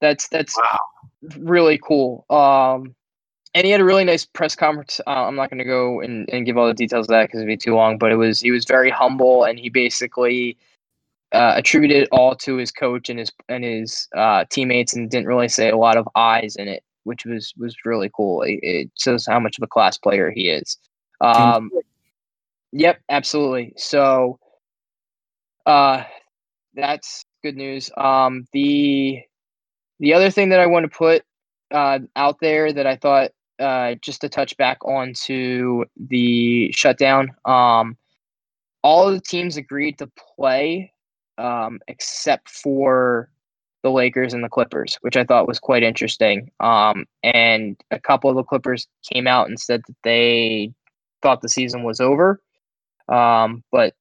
that's 0.00 0.28
that's 0.28 0.56
Wow. 0.56 0.78
really 1.38 1.78
cool. 1.78 2.24
Um, 2.30 2.94
and 3.54 3.64
he 3.64 3.72
had 3.72 3.80
a 3.80 3.84
really 3.84 4.04
nice 4.04 4.24
press 4.24 4.54
conference. 4.54 5.00
Uh, 5.06 5.26
I'm 5.26 5.34
not 5.34 5.50
going 5.50 5.58
to 5.58 5.64
go 5.64 6.00
and, 6.00 6.28
and 6.32 6.46
give 6.46 6.56
all 6.56 6.68
the 6.68 6.74
details 6.74 7.06
of 7.06 7.08
that 7.08 7.24
because 7.24 7.40
it'd 7.40 7.48
be 7.48 7.56
too 7.56 7.74
long. 7.74 7.98
But 7.98 8.12
it 8.12 8.16
was 8.16 8.40
he 8.40 8.52
was 8.52 8.64
very 8.64 8.90
humble, 8.90 9.44
and 9.44 9.58
he 9.58 9.68
basically 9.68 10.56
uh, 11.32 11.54
attributed 11.56 12.04
it 12.04 12.08
all 12.12 12.36
to 12.36 12.56
his 12.56 12.70
coach 12.70 13.08
and 13.08 13.18
his 13.18 13.32
and 13.48 13.64
his 13.64 14.08
uh, 14.16 14.44
teammates, 14.50 14.94
and 14.94 15.10
didn't 15.10 15.26
really 15.26 15.48
say 15.48 15.68
a 15.68 15.76
lot 15.76 15.96
of 15.96 16.08
eyes 16.14 16.54
in 16.56 16.68
it, 16.68 16.84
which 17.02 17.26
was 17.26 17.52
was 17.56 17.74
really 17.84 18.10
cool. 18.14 18.42
It, 18.42 18.60
it 18.62 18.90
shows 18.96 19.26
how 19.26 19.40
much 19.40 19.58
of 19.58 19.64
a 19.64 19.68
class 19.68 19.98
player 19.98 20.30
he 20.30 20.48
is. 20.48 20.78
Um, 21.20 21.70
Yep, 22.72 23.00
absolutely. 23.08 23.72
So 23.76 24.38
uh 25.66 26.04
that's 26.74 27.24
good 27.42 27.56
news. 27.56 27.90
Um 27.96 28.46
the 28.52 29.20
the 30.00 30.14
other 30.14 30.30
thing 30.30 30.50
that 30.50 30.60
I 30.60 30.66
want 30.66 30.84
to 30.90 30.96
put 30.96 31.22
uh 31.72 32.00
out 32.16 32.38
there 32.40 32.72
that 32.72 32.86
I 32.86 32.96
thought 32.96 33.30
uh 33.58 33.94
just 34.02 34.20
to 34.22 34.28
touch 34.28 34.56
back 34.56 34.78
onto 34.84 35.84
the 35.96 36.72
shutdown, 36.72 37.30
um 37.44 37.96
all 38.82 39.08
of 39.08 39.14
the 39.14 39.20
teams 39.20 39.56
agreed 39.56 39.98
to 39.98 40.10
play 40.36 40.92
um 41.38 41.80
except 41.88 42.48
for 42.50 43.30
the 43.82 43.90
Lakers 43.90 44.34
and 44.34 44.44
the 44.44 44.48
Clippers, 44.48 44.98
which 45.02 45.16
I 45.16 45.24
thought 45.24 45.48
was 45.48 45.58
quite 45.58 45.82
interesting. 45.82 46.50
Um 46.60 47.06
and 47.22 47.76
a 47.90 48.00
couple 48.00 48.30
of 48.30 48.36
the 48.36 48.44
Clippers 48.44 48.88
came 49.12 49.26
out 49.26 49.48
and 49.48 49.58
said 49.60 49.82
that 49.86 49.96
they 50.04 50.72
thought 51.22 51.42
the 51.42 51.48
season 51.48 51.82
was 51.84 52.00
over. 52.00 52.40
Um, 53.08 53.64
but 53.72 53.94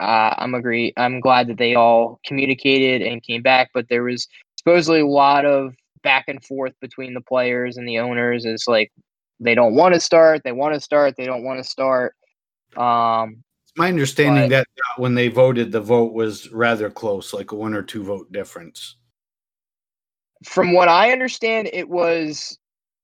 uh, 0.00 0.34
I'm 0.38 0.54
agree. 0.54 0.92
I'm 0.96 1.20
glad 1.20 1.48
that 1.48 1.58
they 1.58 1.74
all 1.74 2.20
communicated 2.26 3.02
and 3.02 3.22
came 3.22 3.42
back. 3.42 3.70
But 3.74 3.88
there 3.88 4.02
was 4.02 4.28
supposedly 4.58 5.00
a 5.00 5.06
lot 5.06 5.44
of 5.44 5.74
back 6.02 6.24
and 6.28 6.44
forth 6.44 6.74
between 6.80 7.14
the 7.14 7.20
players 7.20 7.76
and 7.76 7.86
the 7.88 7.98
owners. 7.98 8.44
Is 8.44 8.64
like 8.66 8.92
they 9.40 9.54
don't 9.54 9.74
want 9.74 9.94
to 9.94 10.00
start, 10.00 10.42
they 10.44 10.52
want 10.52 10.74
to 10.74 10.80
start, 10.80 11.14
they 11.16 11.26
don't 11.26 11.44
want 11.44 11.58
to 11.58 11.64
start. 11.64 12.14
Um, 12.76 13.42
it's 13.64 13.72
my 13.76 13.88
understanding 13.88 14.44
But- 14.44 14.50
that 14.50 14.66
uh, 14.78 15.00
when 15.00 15.14
they 15.14 15.28
voted 15.28 15.72
the 15.72 15.80
vote 15.80 16.12
was 16.12 16.50
rather 16.52 16.90
close 16.90 17.32
like 17.32 17.52
a 17.52 17.56
one 17.56 17.74
or 17.74 17.82
two 17.82 18.04
vote 18.04 18.30
difference 18.32 18.96
from 20.44 20.72
what 20.72 20.88
I 20.88 21.12
understand, 21.12 21.70
it 21.72 21.88
was 21.88 22.58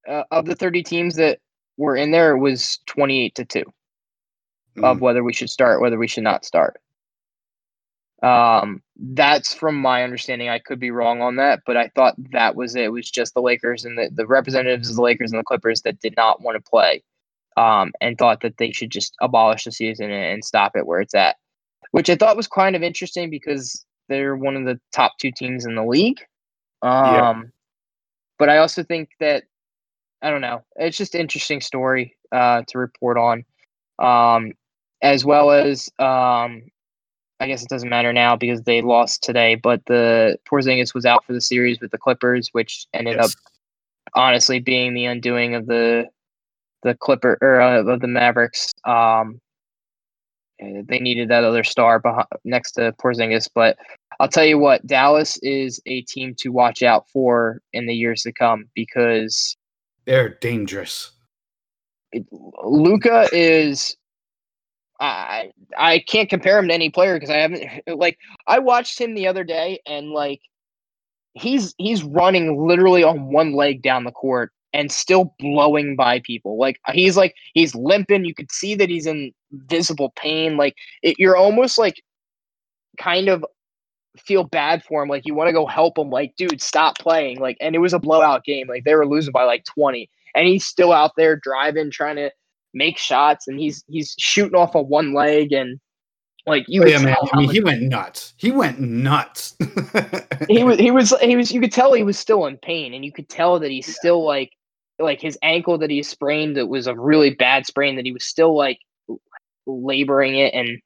uh, 0.09 0.25
of 0.31 0.47
the 0.47 0.55
30 0.55 0.83
teams 0.83 1.17
that 1.17 1.39
were 1.77 1.97
in 1.97 2.11
there, 2.11 2.37
it 2.37 2.39
was 2.39 2.79
28 2.87 3.35
to 3.37 3.45
two. 3.45 3.65
Of 4.83 4.99
Mm. 4.99 5.01
whether 5.01 5.23
we 5.25 5.33
should 5.33 5.51
start, 5.51 5.81
whether 5.81 5.99
we 5.99 6.09
should 6.09 6.25
not 6.25 6.45
start. 6.45 6.81
Um, 8.23 8.83
that's 8.97 9.53
from 9.53 9.75
my 9.77 10.05
understanding. 10.05 10.49
I 10.49 10.61
could 10.61 10.79
be 10.79 10.93
wrong 10.93 11.21
on 11.23 11.37
that, 11.37 11.63
but 11.67 11.77
I 11.77 11.89
thought 11.89 12.15
that 12.31 12.55
was 12.55 12.77
it. 12.77 12.85
It 12.85 12.93
was 12.93 13.11
just 13.11 13.35
the 13.35 13.43
Lakers 13.43 13.85
and 13.85 13.99
the, 13.99 14.11
the 14.13 14.27
representatives 14.27 14.89
of 14.89 14.97
the 14.97 15.03
Lakers 15.03 15.33
and 15.33 15.41
the 15.41 15.45
Clippers 15.45 15.83
that 15.83 16.01
did 16.01 16.15
not 16.17 16.41
want 16.41 16.57
to 16.57 16.71
play, 16.71 17.03
um, 17.57 17.93
and 18.01 18.17
thought 18.17 18.41
that 18.43 18.59
they 18.59 18.71
should 18.71 18.91
just 18.91 19.17
abolish 19.21 19.65
the 19.65 19.73
season 19.73 20.11
and, 20.11 20.35
and 20.35 20.45
stop 20.45 20.77
it 20.77 20.87
where 20.87 21.01
it's 21.01 21.15
at, 21.15 21.37
which 21.91 22.09
I 22.09 22.15
thought 22.15 22.37
was 22.37 22.47
kind 22.47 22.77
of 22.77 22.83
interesting 22.83 23.29
because 23.29 23.85
they're 24.09 24.37
one 24.37 24.57
of 24.57 24.65
the 24.67 24.81
top 24.93 25.19
two 25.19 25.33
teams 25.33 25.65
in 25.65 25.75
the 25.75 25.85
league. 25.85 26.21
Um, 26.83 27.13
Yeah. 27.13 27.43
but 28.39 28.51
I 28.51 28.59
also 28.59 28.85
think 28.85 29.11
that 29.19 29.45
I 30.23 30.31
don't 30.31 30.41
know. 30.41 30.63
It's 30.77 30.97
just 30.97 31.17
an 31.17 31.21
interesting 31.21 31.61
story 31.61 32.17
uh, 32.31 32.63
to 32.69 32.79
report 32.79 33.19
on, 33.19 33.45
um, 33.99 34.53
as 35.03 35.25
well 35.25 35.51
as 35.51 35.91
um, 35.99 36.63
I 37.41 37.47
guess 37.47 37.63
it 37.63 37.69
doesn't 37.69 37.89
matter 37.89 38.13
now 38.13 38.37
because 38.37 38.63
they 38.63 38.81
lost 38.81 39.23
today. 39.23 39.57
But 39.57 39.85
the 39.87 40.39
Porzingis 40.49 40.95
was 40.95 41.05
out 41.05 41.25
for 41.25 41.33
the 41.33 41.41
series 41.41 41.81
with 41.81 41.91
the 41.91 41.99
Clippers, 41.99 42.49
which 42.53 42.87
ended 42.95 43.19
up 43.19 43.31
honestly 44.15 44.61
being 44.61 44.95
the 44.95 45.07
undoing 45.07 45.55
of 45.55 45.67
the 45.67 46.07
the 46.83 46.95
Clipper 46.95 47.39
or 47.41 47.61
uh, 47.61 47.83
of 47.83 48.01
the 48.01 48.09
Mavericks. 48.09 48.73
Um, 48.85 49.41
they 50.61 51.01
needed 51.01 51.29
that 51.29 51.43
other 51.43 51.65
star 51.65 51.99
behind, 51.99 52.27
next 52.45 52.73
to 52.73 52.93
Porzingis, 52.93 53.49
but 53.53 53.77
I'll 54.21 54.29
tell 54.29 54.45
you 54.45 54.59
what, 54.59 54.87
Dallas 54.87 55.37
is 55.43 55.83
a 55.87 56.03
team 56.03 56.37
to 56.39 56.51
watch 56.51 56.85
out 56.85 57.09
for 57.11 57.61
in 57.73 57.87
the 57.87 57.95
years 57.95 58.23
to 58.23 58.33
come 58.33 58.69
because 58.75 59.57
they're 60.07 60.29
dangerous 60.29 61.11
Luka 62.63 63.29
is. 63.33 63.97
I 65.03 65.53
I 65.77 65.99
can't 65.99 66.31
compare 66.31 66.59
him 66.59 66.69
to 66.69 66.75
any 66.75 66.91
player 66.91 67.15
because 67.15 67.31
I 67.31 67.39
haven't 67.39 67.65
like 67.99 68.19
I 68.47 68.59
watched 68.59 69.01
him 69.01 69.15
the 69.15 69.27
other 69.27 69.45
day 69.45 69.81
and 69.87 70.11
like 70.11 70.41
he's 71.35 71.75
he's 71.79 72.03
running 72.05 72.67
literally 72.67 73.03
on 73.03 73.33
one 73.33 73.55
leg 73.55 73.83
down 73.83 74.05
the 74.05 74.13
court 74.13 74.53
and 74.73 74.91
still 74.91 75.35
blowing 75.39 75.97
by 75.97 76.21
people. 76.21 76.57
Like 76.59 76.79
he's 76.93 77.17
like 77.17 77.35
he's 77.55 77.75
limping. 77.75 78.25
You 78.25 78.35
could 78.35 78.53
see 78.53 78.75
that 78.77 78.89
he's 78.89 79.07
in 79.07 79.33
visible 79.53 80.13
pain. 80.17 80.57
Like 80.57 80.77
it, 81.03 81.17
you're 81.19 81.37
almost 81.37 81.79
like 81.79 82.03
kind 82.99 83.29
of 83.29 83.45
feel 84.19 84.45
bad 84.45 84.85
for 84.85 85.03
him. 85.03 85.09
Like 85.09 85.27
you 85.27 85.35
want 85.35 85.49
to 85.49 85.53
go 85.53 85.67
help 85.67 85.99
him. 85.99 86.11
Like 86.11 86.37
dude, 86.37 86.63
stop 86.63 86.99
playing. 86.99 87.41
Like 87.41 87.57
and 87.61 87.75
it 87.75 87.81
was 87.81 87.93
a 87.93 87.99
blowout 87.99 88.45
game. 88.45 88.69
Like 88.69 88.85
they 88.85 88.95
were 88.95 89.07
losing 89.07 89.33
by 89.33 89.45
like 89.45 89.65
twenty, 89.65 90.09
and 90.35 90.47
he's 90.47 90.65
still 90.65 90.93
out 90.93 91.13
there 91.17 91.37
driving, 91.37 91.91
trying 91.91 92.17
to 92.17 92.31
make 92.75 92.99
shots, 92.99 93.49
and 93.49 93.59
he's 93.59 93.85
he's 93.89 94.15
shooting 94.19 94.59
off 94.59 94.75
of 94.75 94.87
one 94.89 95.15
leg 95.15 95.53
and. 95.53 95.81
Like 96.45 96.65
you, 96.67 96.83
Oh, 96.83 96.87
yeah, 96.87 96.99
man. 96.99 97.15
I 97.33 97.37
mean, 97.39 97.51
he 97.51 97.61
went 97.61 97.83
nuts. 97.83 98.35
He 98.37 98.51
went 98.51 98.81
nuts. 98.81 99.55
he 100.49 100.65
was 100.65 100.77
he 100.77 100.91
was 100.91 101.17
he 101.21 101.37
was 101.37 101.53
you 101.53 101.61
could 101.61 101.71
tell 101.71 101.93
he 101.93 102.03
was 102.03 102.19
still 102.19 102.47
in 102.47 102.57
pain 102.57 102.95
and 102.95 103.05
you 103.05 103.13
could 103.13 103.29
tell 103.29 103.61
that 103.61 103.71
he's 103.71 103.95
still 103.95 104.25
like 104.25 104.51
like 104.99 105.21
his 105.21 105.39
ankle 105.43 105.79
that 105.79 105.91
he 105.91 106.03
sprained 106.03 106.57
it 106.57 106.69
was 106.69 106.87
a 106.87 106.95
really 106.95 107.31
bad 107.31 107.67
sprain 107.67 107.97
that 107.97 108.05
he 108.05 108.13
was 108.13 108.25
still 108.25 108.57
like 108.57 108.79
laboring 109.67 110.37
it 110.37 110.55
and 110.55 110.79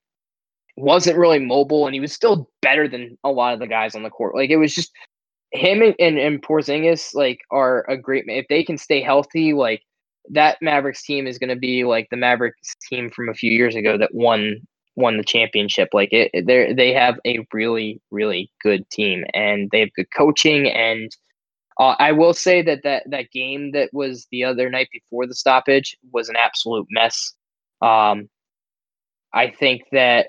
wasn't 0.77 1.17
really 1.17 1.39
mobile 1.39 1.87
and 1.87 1.95
he 1.95 2.01
was 2.01 2.13
still 2.13 2.51
better 2.61 2.87
than 2.87 3.17
a 3.25 3.31
lot 3.31 3.55
of 3.55 3.61
the 3.61 3.67
guys 3.67 3.95
on 3.95 4.03
the 4.03 4.11
court 4.11 4.35
like 4.35 4.51
it 4.51 4.57
was 4.57 4.75
just 4.75 4.93
him 5.53 5.81
and 5.81 5.95
and, 5.99 6.19
and 6.19 6.43
Porzingis 6.43 7.15
like 7.15 7.39
are 7.51 7.89
a 7.89 7.97
great 7.97 8.25
if 8.27 8.47
they 8.49 8.63
can 8.63 8.77
stay 8.77 9.01
healthy 9.01 9.53
like 9.53 9.83
that 10.31 10.59
Mavericks 10.61 11.03
team 11.03 11.27
is 11.27 11.39
going 11.39 11.51
to 11.51 11.57
be 11.57 11.85
like 11.85 12.09
the 12.11 12.17
Mavericks 12.17 12.75
team 12.89 13.11
from 13.11 13.29
a 13.29 13.35
few 13.35 13.51
years 13.51 13.75
ago 13.75 13.99
that 13.99 14.15
won 14.15 14.57
won 14.97 15.19
the 15.19 15.25
championship. 15.25 15.91
Like 15.93 16.09
it, 16.13 16.31
they 16.47 16.73
they 16.73 16.93
have 16.93 17.19
a 17.27 17.47
really 17.53 18.01
really 18.11 18.51
good 18.63 18.89
team 18.91 19.25
and 19.35 19.71
they 19.71 19.81
have 19.81 19.93
good 19.95 20.09
coaching. 20.17 20.69
And 20.69 21.11
uh, 21.79 21.95
I 21.99 22.13
will 22.13 22.35
say 22.35 22.63
that 22.63 22.83
that 22.85 23.05
that 23.11 23.31
game 23.31 23.73
that 23.73 23.91
was 23.93 24.27
the 24.31 24.45
other 24.45 24.71
night 24.71 24.89
before 24.93 25.27
the 25.27 25.35
stoppage 25.35 25.97
was 26.13 26.29
an 26.29 26.37
absolute 26.37 26.87
mess. 26.91 27.33
Um, 27.83 28.29
I 29.33 29.51
think 29.51 29.83
that. 29.93 30.29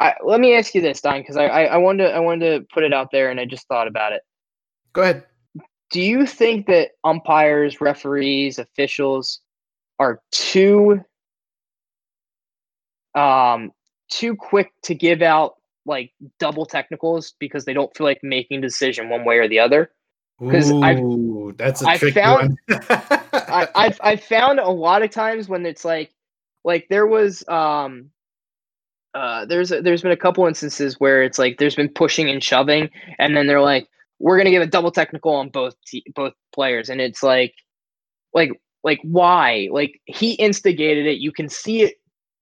I, 0.00 0.14
let 0.24 0.38
me 0.38 0.54
ask 0.54 0.76
you 0.76 0.80
this, 0.80 1.00
Don, 1.00 1.20
because 1.20 1.36
I, 1.36 1.46
I 1.46 1.62
I 1.64 1.76
wanted 1.78 2.04
to 2.04 2.14
I 2.14 2.20
wanted 2.20 2.60
to 2.60 2.66
put 2.72 2.84
it 2.84 2.94
out 2.94 3.08
there, 3.10 3.30
and 3.30 3.40
I 3.40 3.46
just 3.46 3.66
thought 3.66 3.88
about 3.88 4.12
it. 4.12 4.22
Go 4.92 5.02
ahead. 5.02 5.24
Do 5.90 6.00
you 6.00 6.26
think 6.26 6.66
that 6.66 6.90
umpires, 7.04 7.80
referees, 7.80 8.58
officials 8.58 9.40
are 9.98 10.20
too 10.30 11.00
um 13.14 13.72
too 14.10 14.36
quick 14.36 14.72
to 14.82 14.94
give 14.94 15.22
out 15.22 15.54
like 15.86 16.12
double 16.38 16.66
technicals 16.66 17.34
because 17.38 17.64
they 17.64 17.72
don't 17.72 17.94
feel 17.96 18.06
like 18.06 18.20
making 18.22 18.58
a 18.58 18.62
decision 18.62 19.08
one 19.08 19.24
way 19.24 19.38
or 19.38 19.48
the 19.48 19.58
other? 19.58 19.90
Because 20.38 20.70
I've- 20.70 21.02
that's 21.56 21.82
a 21.82 21.88
I 21.88 21.96
tricky 21.98 22.20
found- 22.20 22.58
one. 22.68 22.80
I, 22.90 23.68
I've 23.74 24.00
I've 24.02 24.22
found 24.22 24.60
a 24.60 24.68
lot 24.68 25.02
of 25.02 25.10
times 25.10 25.48
when 25.48 25.64
it's 25.66 25.84
like 25.84 26.12
like 26.64 26.86
there 26.90 27.06
was 27.06 27.46
um 27.48 28.10
uh 29.14 29.46
there's 29.46 29.72
a, 29.72 29.80
there's 29.80 30.02
been 30.02 30.12
a 30.12 30.16
couple 30.16 30.46
instances 30.46 31.00
where 31.00 31.22
it's 31.22 31.38
like 31.38 31.56
there's 31.58 31.74
been 31.74 31.88
pushing 31.88 32.28
and 32.28 32.44
shoving 32.44 32.90
and 33.18 33.34
then 33.34 33.46
they're 33.46 33.60
like 33.62 33.88
we're 34.18 34.38
gonna 34.38 34.50
give 34.50 34.62
a 34.62 34.66
double 34.66 34.90
technical 34.90 35.32
on 35.34 35.48
both 35.50 35.74
te- 35.86 36.04
both 36.14 36.32
players 36.52 36.88
and 36.90 37.00
it's 37.00 37.22
like 37.22 37.54
like 38.34 38.50
like 38.84 39.00
why? 39.02 39.68
Like 39.70 40.00
he 40.06 40.32
instigated 40.34 41.06
it. 41.06 41.18
You 41.18 41.32
can 41.32 41.48
see 41.48 41.82
it 41.82 41.96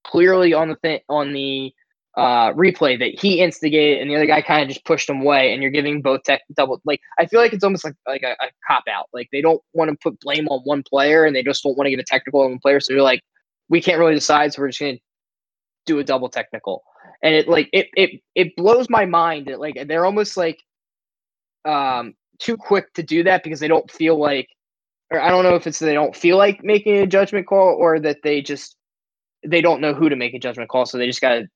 clearly 0.04 0.54
on 0.54 0.68
the 0.68 1.00
on 1.08 1.32
the 1.32 1.72
uh 2.16 2.52
replay 2.54 2.98
that 2.98 3.18
he 3.20 3.40
instigated 3.40 4.00
and 4.00 4.10
the 4.10 4.16
other 4.16 4.26
guy 4.26 4.40
kind 4.40 4.62
of 4.62 4.68
just 4.68 4.86
pushed 4.86 5.10
him 5.10 5.20
away 5.20 5.52
and 5.52 5.62
you're 5.62 5.70
giving 5.70 6.00
both 6.00 6.22
tech 6.22 6.40
double 6.56 6.80
like 6.86 6.98
i 7.18 7.26
feel 7.26 7.40
like 7.40 7.52
it's 7.52 7.62
almost 7.62 7.84
like 7.84 7.94
like 8.08 8.22
a, 8.22 8.32
a 8.42 8.48
cop 8.66 8.84
out. 8.90 9.06
Like 9.12 9.28
they 9.32 9.42
don't 9.42 9.60
want 9.74 9.90
to 9.90 9.96
put 10.02 10.18
blame 10.20 10.48
on 10.48 10.60
one 10.64 10.82
player 10.82 11.24
and 11.26 11.36
they 11.36 11.42
just 11.42 11.62
don't 11.62 11.76
want 11.76 11.86
to 11.86 11.90
give 11.90 12.00
a 12.00 12.04
technical 12.04 12.42
on 12.42 12.52
one 12.52 12.58
player 12.60 12.80
so 12.80 12.94
they're 12.94 13.02
like 13.02 13.22
we 13.68 13.82
can't 13.82 13.98
really 13.98 14.14
decide 14.14 14.52
so 14.52 14.62
we're 14.62 14.68
just 14.68 14.80
gonna 14.80 14.96
do 15.86 15.98
a 15.98 16.04
double 16.04 16.28
technical. 16.28 16.82
And 17.22 17.34
it 17.34 17.48
like 17.48 17.70
it 17.72 17.88
it 17.96 18.20
it 18.34 18.56
blows 18.56 18.90
my 18.90 19.06
mind 19.06 19.46
that 19.46 19.60
like 19.60 19.76
they're 19.88 20.04
almost 20.04 20.36
like 20.36 20.58
um 21.66 22.14
too 22.38 22.56
quick 22.56 22.92
to 22.94 23.02
do 23.02 23.22
that 23.22 23.42
because 23.42 23.60
they 23.60 23.68
don't 23.68 23.90
feel 23.90 24.18
like 24.18 24.48
or 25.10 25.20
I 25.20 25.28
don't 25.28 25.44
know 25.44 25.54
if 25.54 25.66
it's 25.66 25.78
they 25.78 25.94
don't 25.94 26.14
feel 26.14 26.36
like 26.36 26.64
making 26.64 26.96
a 26.98 27.06
judgment 27.06 27.46
call 27.46 27.76
or 27.78 28.00
that 28.00 28.22
they 28.22 28.42
just 28.42 28.76
they 29.44 29.60
don't 29.60 29.80
know 29.80 29.94
who 29.94 30.08
to 30.08 30.16
make 30.16 30.34
a 30.34 30.38
judgment 30.38 30.70
call, 30.70 30.86
so 30.86 30.98
they 30.98 31.06
just 31.06 31.20
got 31.20 31.34
to 31.34 31.48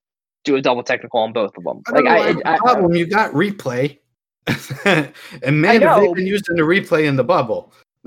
do 0.45 0.57
a 0.57 0.63
double 0.63 0.83
technical 0.83 1.21
on 1.21 1.33
both 1.33 1.57
of 1.57 1.65
them. 1.65 1.83
I 1.89 1.91
Like 1.93 2.07
I, 2.07 2.19
I 2.19 2.29
a 2.29 2.55
I, 2.55 2.59
problem. 2.59 2.95
You 2.95 3.07
got 3.07 3.33
replay, 3.33 3.99
and 4.85 5.61
man, 5.61 5.83
have 5.83 6.01
they 6.01 6.13
been 6.13 6.27
using 6.27 6.57
the 6.57 6.63
replay 6.63 7.07
in 7.07 7.17
the 7.17 7.25
bubble. 7.25 7.73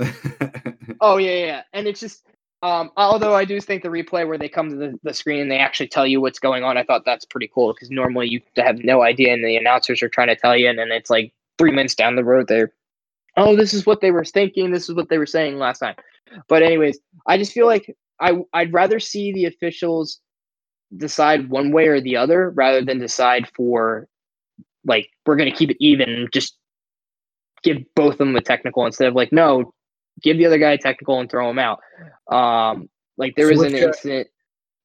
oh 1.02 1.18
yeah, 1.18 1.32
yeah, 1.32 1.46
yeah, 1.46 1.62
and 1.74 1.88
it's 1.88 2.00
just 2.00 2.26
um, 2.64 2.92
although 2.96 3.36
I 3.36 3.46
do 3.46 3.60
think 3.60 3.84
the 3.84 3.90
replay 3.90 4.26
where 4.26 4.38
they 4.38 4.50
come 4.50 4.70
to 4.70 4.76
the, 4.76 5.00
the 5.04 5.14
screen 5.14 5.42
and 5.42 5.52
they 5.52 5.60
actually 5.60 5.90
tell 5.90 6.08
you 6.08 6.22
what's 6.22 6.40
going 6.40 6.64
on, 6.64 6.78
I 6.78 6.84
thought 6.84 7.04
that's 7.06 7.26
pretty 7.26 7.52
cool 7.54 7.74
because 7.74 7.92
normally 7.92 8.30
you 8.30 8.42
have 8.56 8.78
no 8.80 9.02
idea 9.04 9.34
and 9.34 9.44
the 9.44 9.58
announcers 9.58 10.02
are 10.02 10.10
trying 10.10 10.30
to 10.30 10.36
tell 10.36 10.56
you, 10.56 10.70
and 10.70 10.80
then 10.80 10.92
it's 10.92 11.10
like 11.10 11.34
three 11.58 11.72
minutes 11.72 11.96
down 11.96 12.16
the 12.16 12.24
road 12.24 12.48
they're 12.48 12.74
oh 13.38 13.56
this 13.56 13.74
is 13.74 13.86
what 13.86 14.02
they 14.02 14.12
were 14.12 14.26
thinking, 14.26 14.72
this 14.72 14.90
is 14.90 14.96
what 14.96 15.10
they 15.10 15.18
were 15.18 15.26
saying 15.26 15.58
last 15.58 15.80
time. 15.80 15.96
But 16.48 16.64
anyways, 16.64 17.00
I 17.28 17.38
just 17.38 17.52
feel 17.52 17.66
like 17.66 17.96
I 18.20 18.34
I'd 18.54 18.74
rather 18.74 19.00
see 19.00 19.34
the 19.34 19.46
officials 19.46 20.20
decide 20.96 21.50
one 21.50 21.72
way 21.72 21.88
or 21.88 22.00
the 22.00 22.16
other 22.16 22.52
rather 22.52 22.84
than 22.84 23.00
decide 23.00 23.50
for 23.56 24.08
like 24.86 25.10
we're 25.26 25.36
going 25.36 25.52
to 25.52 25.58
keep 25.58 25.72
it 25.72 25.78
even 25.80 26.28
just 26.32 26.58
give 27.64 27.78
both 27.96 28.14
of 28.14 28.18
them 28.20 28.36
a 28.36 28.42
technical 28.42 28.86
instead 28.86 29.08
of 29.08 29.16
like 29.16 29.32
no 29.32 29.74
give 30.22 30.38
the 30.38 30.46
other 30.46 30.60
guy 30.60 30.72
a 30.74 30.78
technical 30.78 31.20
and 31.20 31.32
throw 31.32 31.50
him 31.50 31.58
out 31.58 31.80
um 32.32 32.88
like 33.18 33.36
there 33.36 33.48
So 33.52 33.58
was 33.60 33.74
an 33.74 33.80
incident 33.80 34.28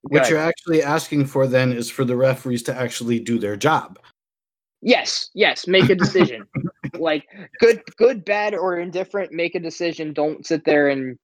what 0.03 0.31
you're 0.31 0.39
actually 0.39 0.83
asking 0.83 1.27
for 1.27 1.47
then 1.47 1.73
is 1.73 1.91
for 1.91 2.05
the 2.05 2.17
referees 2.17 2.63
to 2.65 2.75
actually 2.75 3.21
do 3.21 3.39
their 3.39 3.57
job. 3.57 3.99
Yes 4.81 5.31
yes 5.35 5.67
make 5.67 5.91
a 5.91 5.95
decision. 5.95 6.47
Like 6.95 7.29
good 7.61 7.83
good 7.97 8.25
bad 8.25 8.55
or 8.55 8.79
indifferent 8.79 9.31
make 9.33 9.55
a 9.55 9.61
decision. 9.61 10.15
Don't 10.15 10.47
sit 10.47 10.65
there 10.65 10.89
and 10.89 11.19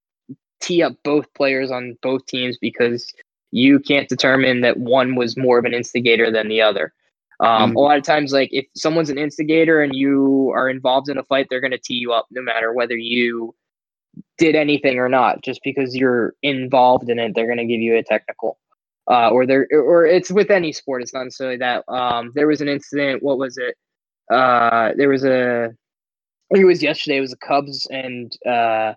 tee 0.60 0.82
up 0.82 0.92
both 1.04 1.32
players 1.34 1.70
on 1.70 1.96
both 2.02 2.26
teams 2.26 2.58
because 2.58 3.12
you 3.50 3.80
can't 3.80 4.08
determine 4.08 4.60
that 4.60 4.78
one 4.78 5.14
was 5.14 5.36
more 5.36 5.58
of 5.58 5.64
an 5.64 5.72
instigator 5.72 6.30
than 6.30 6.48
the 6.48 6.60
other. 6.60 6.92
Um, 7.40 7.72
Mhm. 7.72 7.76
a 7.76 7.80
lot 7.80 7.96
of 7.98 8.04
times 8.04 8.32
like 8.32 8.50
if 8.52 8.66
someone's 8.76 9.10
an 9.10 9.18
instigator 9.18 9.80
and 9.82 9.94
you 9.94 10.52
are 10.54 10.68
involved 10.68 11.08
in 11.08 11.18
a 11.18 11.24
fight 11.24 11.46
they're 11.48 11.60
going 11.60 11.70
to 11.70 11.78
tee 11.78 11.94
you 11.94 12.12
up 12.12 12.26
no 12.30 12.42
matter 12.42 12.72
whether 12.72 12.96
you 12.96 13.54
did 14.38 14.54
anything 14.54 14.98
or 14.98 15.08
not. 15.08 15.42
Just 15.42 15.60
because 15.64 15.96
you're 15.96 16.34
involved 16.42 17.08
in 17.08 17.18
it 17.18 17.34
they're 17.34 17.46
going 17.46 17.58
to 17.58 17.64
give 17.64 17.80
you 17.80 17.96
a 17.96 18.02
technical 18.02 18.58
uh, 19.10 19.30
or 19.30 19.46
there 19.46 19.66
or 19.72 20.06
it's 20.06 20.30
with 20.30 20.50
any 20.50 20.72
sport 20.72 21.02
it's 21.02 21.12
not 21.12 21.24
necessarily 21.24 21.56
that 21.56 21.84
um, 21.88 22.32
there 22.34 22.46
was 22.46 22.60
an 22.60 22.68
incident 22.68 23.22
what 23.22 23.38
was 23.38 23.58
it 23.58 23.76
uh, 24.32 24.92
there 24.96 25.08
was 25.08 25.24
a. 25.24 25.70
it 26.50 26.64
was 26.64 26.82
yesterday 26.82 27.18
it 27.18 27.20
was 27.20 27.32
a 27.32 27.36
cubs 27.36 27.86
and 27.90 28.36
uh, 28.46 28.94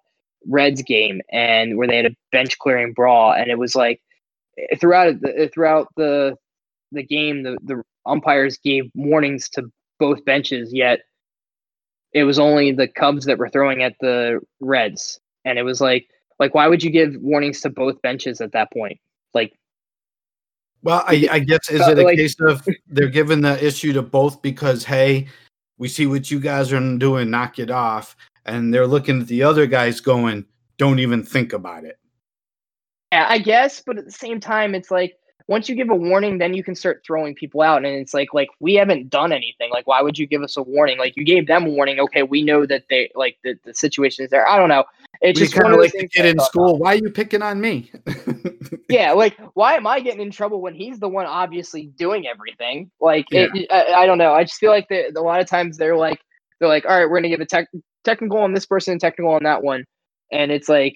reds 0.47 0.82
game 0.82 1.22
and 1.32 1.78
where 1.78 1.88
they 1.88 1.97
had 1.97 2.05
a 2.05 2.16
bench 2.32 2.58
clearing 2.60 2.93
brawl 2.93 3.34
and 3.34 3.49
it 3.49 3.58
was 3.58 3.76
like 3.76 4.01
throughout 4.80 5.20
the 5.22 5.49
throughout 5.53 5.88
the 5.97 6.36
the 6.91 7.03
game 7.03 7.43
the, 7.43 7.58
the 7.64 7.84
umpires 8.05 8.58
gave 8.58 8.89
warnings 8.95 9.49
to 9.49 9.64
both 9.99 10.24
benches 10.24 10.74
yet 10.74 11.01
it 12.14 12.24
was 12.24 12.39
only 12.39 12.72
the 12.72 12.88
cubs 12.88 13.26
that 13.26 13.38
were 13.38 13.49
throwing 13.49 13.84
at 13.84 13.95
the 13.99 14.39
reds 14.62 15.20
and 15.43 15.60
it 15.60 15.64
was 15.64 15.82
like 15.82 16.08
like 16.39 16.55
why 16.55 16.68
would 16.68 16.82
you 16.82 16.89
give 16.89 17.16
warnings 17.18 17.60
to 17.60 17.70
both 17.70 18.01
benches 18.01 18.39
at 18.39 18.53
that 18.53 18.72
point 18.72 18.99
like 19.34 19.53
Well, 20.88 21.03
I, 21.05 21.27
I 21.29 21.39
guess 21.39 21.69
is 21.69 21.85
it 21.85 21.99
a 21.99 22.01
like- 22.03 22.15
case 22.15 22.39
of 22.39 22.65
they're 22.88 23.09
giving 23.09 23.41
the 23.41 23.61
issue 23.61 23.91
to 23.91 24.01
both 24.01 24.41
because 24.41 24.85
hey, 24.85 25.27
we 25.77 25.89
see 25.89 26.07
what 26.07 26.31
you 26.31 26.39
guys 26.39 26.71
are 26.71 26.97
doing, 26.97 27.29
knock 27.29 27.59
it 27.59 27.69
off, 27.69 28.15
and 28.45 28.73
they're 28.73 28.88
looking 28.88 29.19
at 29.19 29.27
the 29.27 29.43
other 29.43 29.67
guys 29.67 29.99
going, 29.99 30.45
don't 30.77 30.99
even 30.99 31.23
think 31.23 31.51
about 31.51 31.83
it. 31.83 31.99
Yeah, 33.11 33.25
I 33.27 33.38
guess, 33.38 33.83
but 33.85 33.97
at 33.97 34.05
the 34.05 34.11
same 34.11 34.39
time, 34.39 34.73
it's 34.73 34.89
like 34.89 35.17
once 35.49 35.67
you 35.67 35.75
give 35.75 35.89
a 35.89 35.95
warning, 35.95 36.38
then 36.38 36.53
you 36.53 36.63
can 36.63 36.73
start 36.73 37.03
throwing 37.05 37.35
people 37.35 37.61
out, 37.63 37.83
and 37.83 37.93
it's 37.93 38.13
like 38.13 38.33
like 38.33 38.47
we 38.61 38.75
haven't 38.75 39.09
done 39.09 39.33
anything. 39.33 39.69
Like, 39.71 39.88
why 39.88 40.01
would 40.01 40.17
you 40.17 40.25
give 40.25 40.41
us 40.41 40.55
a 40.55 40.63
warning? 40.63 40.97
Like, 40.97 41.17
you 41.17 41.25
gave 41.25 41.47
them 41.47 41.65
a 41.65 41.69
warning. 41.69 41.99
Okay, 41.99 42.23
we 42.23 42.43
know 42.43 42.65
that 42.65 42.85
they 42.89 43.11
like 43.13 43.38
the, 43.43 43.59
the 43.65 43.73
situation 43.73 44.23
is 44.23 44.31
there. 44.31 44.47
I 44.47 44.57
don't 44.57 44.69
know. 44.69 44.85
It's 45.22 45.39
just 45.39 45.53
kind 45.53 45.74
of 45.74 45.80
like 45.80 45.93
the 45.93 46.08
kid 46.08 46.26
in 46.26 46.39
school. 46.39 46.76
about. 46.76 46.80
Why 46.80 46.93
are 46.93 46.97
you 46.97 47.10
picking 47.10 47.41
on 47.41 47.60
me? 47.60 47.91
Yeah, 48.89 49.12
like 49.14 49.38
why 49.53 49.76
am 49.76 49.86
I 49.86 49.99
getting 49.99 50.22
in 50.22 50.32
trouble 50.32 50.62
when 50.62 50.74
he's 50.74 50.99
the 50.99 51.10
one 51.10 51.26
obviously 51.26 51.88
doing 51.97 52.26
everything? 52.26 52.89
Like, 53.01 53.26
it, 53.32 53.68
I, 53.70 54.03
I 54.03 54.05
don't 54.05 54.18
know. 54.18 54.34
I 54.34 54.43
just 54.43 54.60
feel 54.60 54.72
like 54.72 54.88
that 54.89 55.18
a 55.18 55.22
lot 55.22 55.41
of 55.41 55.47
times 55.47 55.78
they're 55.78 55.97
like 55.97 56.22
they're 56.60 56.70
like, 56.70 56.86
all 56.86 56.97
right, 56.97 57.10
we're 57.10 57.18
gonna 57.18 57.30
give 57.30 57.41
a 57.41 57.45
tech, 57.45 57.68
technical 58.05 58.38
on 58.39 58.53
this 58.53 58.66
person, 58.66 58.93
and 58.93 59.01
technical 59.01 59.34
on 59.34 59.43
that 59.43 59.62
one, 59.62 59.84
and 60.32 60.51
it's 60.51 60.70
like 60.70 60.95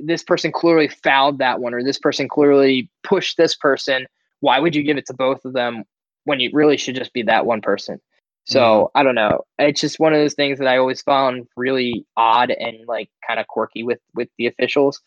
this 0.00 0.24
person 0.24 0.50
clearly 0.50 0.88
fouled 0.88 1.38
that 1.38 1.60
one, 1.60 1.72
or 1.72 1.84
this 1.84 1.98
person 1.98 2.28
clearly 2.28 2.90
pushed 3.04 3.36
this 3.36 3.54
person. 3.54 4.06
Why 4.40 4.58
would 4.58 4.74
you 4.74 4.82
give 4.82 4.96
it 4.96 5.06
to 5.06 5.14
both 5.14 5.44
of 5.44 5.52
them 5.52 5.84
when 6.24 6.40
you 6.40 6.50
really 6.52 6.76
should 6.76 6.96
just 6.96 7.12
be 7.12 7.22
that 7.22 7.46
one 7.46 7.60
person? 7.60 8.00
So 8.46 8.90
I 8.94 9.02
don't 9.02 9.14
know. 9.14 9.40
It's 9.58 9.80
just 9.80 9.98
one 9.98 10.12
of 10.12 10.20
those 10.20 10.34
things 10.34 10.58
that 10.58 10.68
I 10.68 10.76
always 10.76 11.00
found 11.00 11.46
really 11.56 12.04
odd 12.16 12.50
and 12.50 12.76
like 12.86 13.08
kind 13.26 13.40
of 13.40 13.46
quirky 13.46 13.82
with 13.82 14.00
with 14.14 14.28
the 14.38 14.46
officials. 14.46 15.00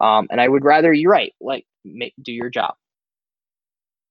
Um, 0.00 0.26
and 0.30 0.40
I 0.40 0.48
would 0.48 0.64
rather 0.64 0.92
you're 0.92 1.12
right, 1.12 1.32
like 1.40 1.64
make, 1.84 2.14
do 2.20 2.32
your 2.32 2.50
job, 2.50 2.74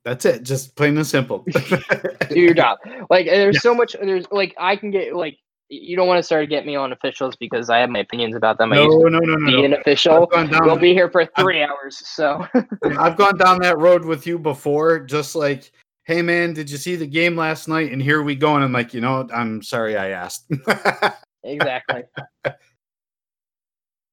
That's 0.04 0.26
it. 0.26 0.44
Just 0.44 0.76
plain 0.76 0.98
and 0.98 1.06
simple. 1.06 1.46
do 2.30 2.40
your 2.40 2.54
job. 2.54 2.80
Like 3.10 3.26
there's 3.26 3.62
so 3.62 3.76
much. 3.76 3.96
There's 4.00 4.26
like 4.32 4.56
I 4.58 4.78
can 4.78 4.90
get 4.90 5.16
like 5.16 5.38
you 5.70 5.96
don't 5.96 6.08
want 6.08 6.20
to 6.20 6.24
start 6.24 6.48
getting 6.50 6.68
me 6.68 6.76
on 6.76 6.92
officials 6.94 7.36
because 7.36 7.70
I 7.70 7.80
have 7.80 7.90
my 7.90 8.00
opinions 8.00 8.36
about 8.36 8.58
them. 8.58 8.70
No, 8.70 8.88
to 8.88 9.10
no, 9.10 9.20
no, 9.20 9.36
no, 9.36 9.46
be 9.46 9.58
no. 9.58 9.66
an 9.66 9.74
official. 9.74 10.30
We'll 10.32 10.78
be 10.78 10.94
here 10.94 11.10
for 11.10 11.26
three 11.38 11.64
hours. 11.64 11.98
So 12.08 12.46
I've 13.00 13.18
gone 13.18 13.38
down 13.38 13.60
that 13.62 13.78
road 13.80 14.06
with 14.06 14.28
you 14.28 14.38
before, 14.38 15.00
just 15.00 15.36
like, 15.36 15.72
hey 16.06 16.22
man, 16.22 16.54
did 16.54 16.70
you 16.70 16.78
see 16.78 16.96
the 16.96 17.08
game 17.08 17.36
last 17.36 17.68
night? 17.68 17.92
And 17.92 18.02
here 18.02 18.22
we 18.22 18.36
go. 18.36 18.56
And 18.56 18.64
I'm 18.64 18.72
like, 18.72 18.94
you 18.94 19.02
know, 19.02 19.18
what? 19.18 19.34
I'm 19.34 19.62
sorry 19.62 19.98
I 19.98 20.10
asked. 20.10 20.50
exactly. 21.44 22.04
All 22.46 22.54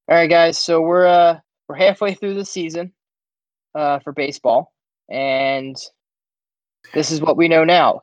right, 0.09 0.29
guys. 0.29 0.59
So 0.59 0.81
we're 0.81 1.07
uh 1.07 1.39
we're 1.69 1.77
halfway 1.77 2.15
through 2.15 2.35
the 2.35 2.45
season 2.45 2.93
uh 3.75 4.01
for 4.01 4.13
baseball, 4.13 4.73
and 5.09 5.77
this 6.93 7.11
is 7.11 7.21
what 7.21 7.37
we 7.37 7.49
know 7.49 7.65
now. 7.65 8.03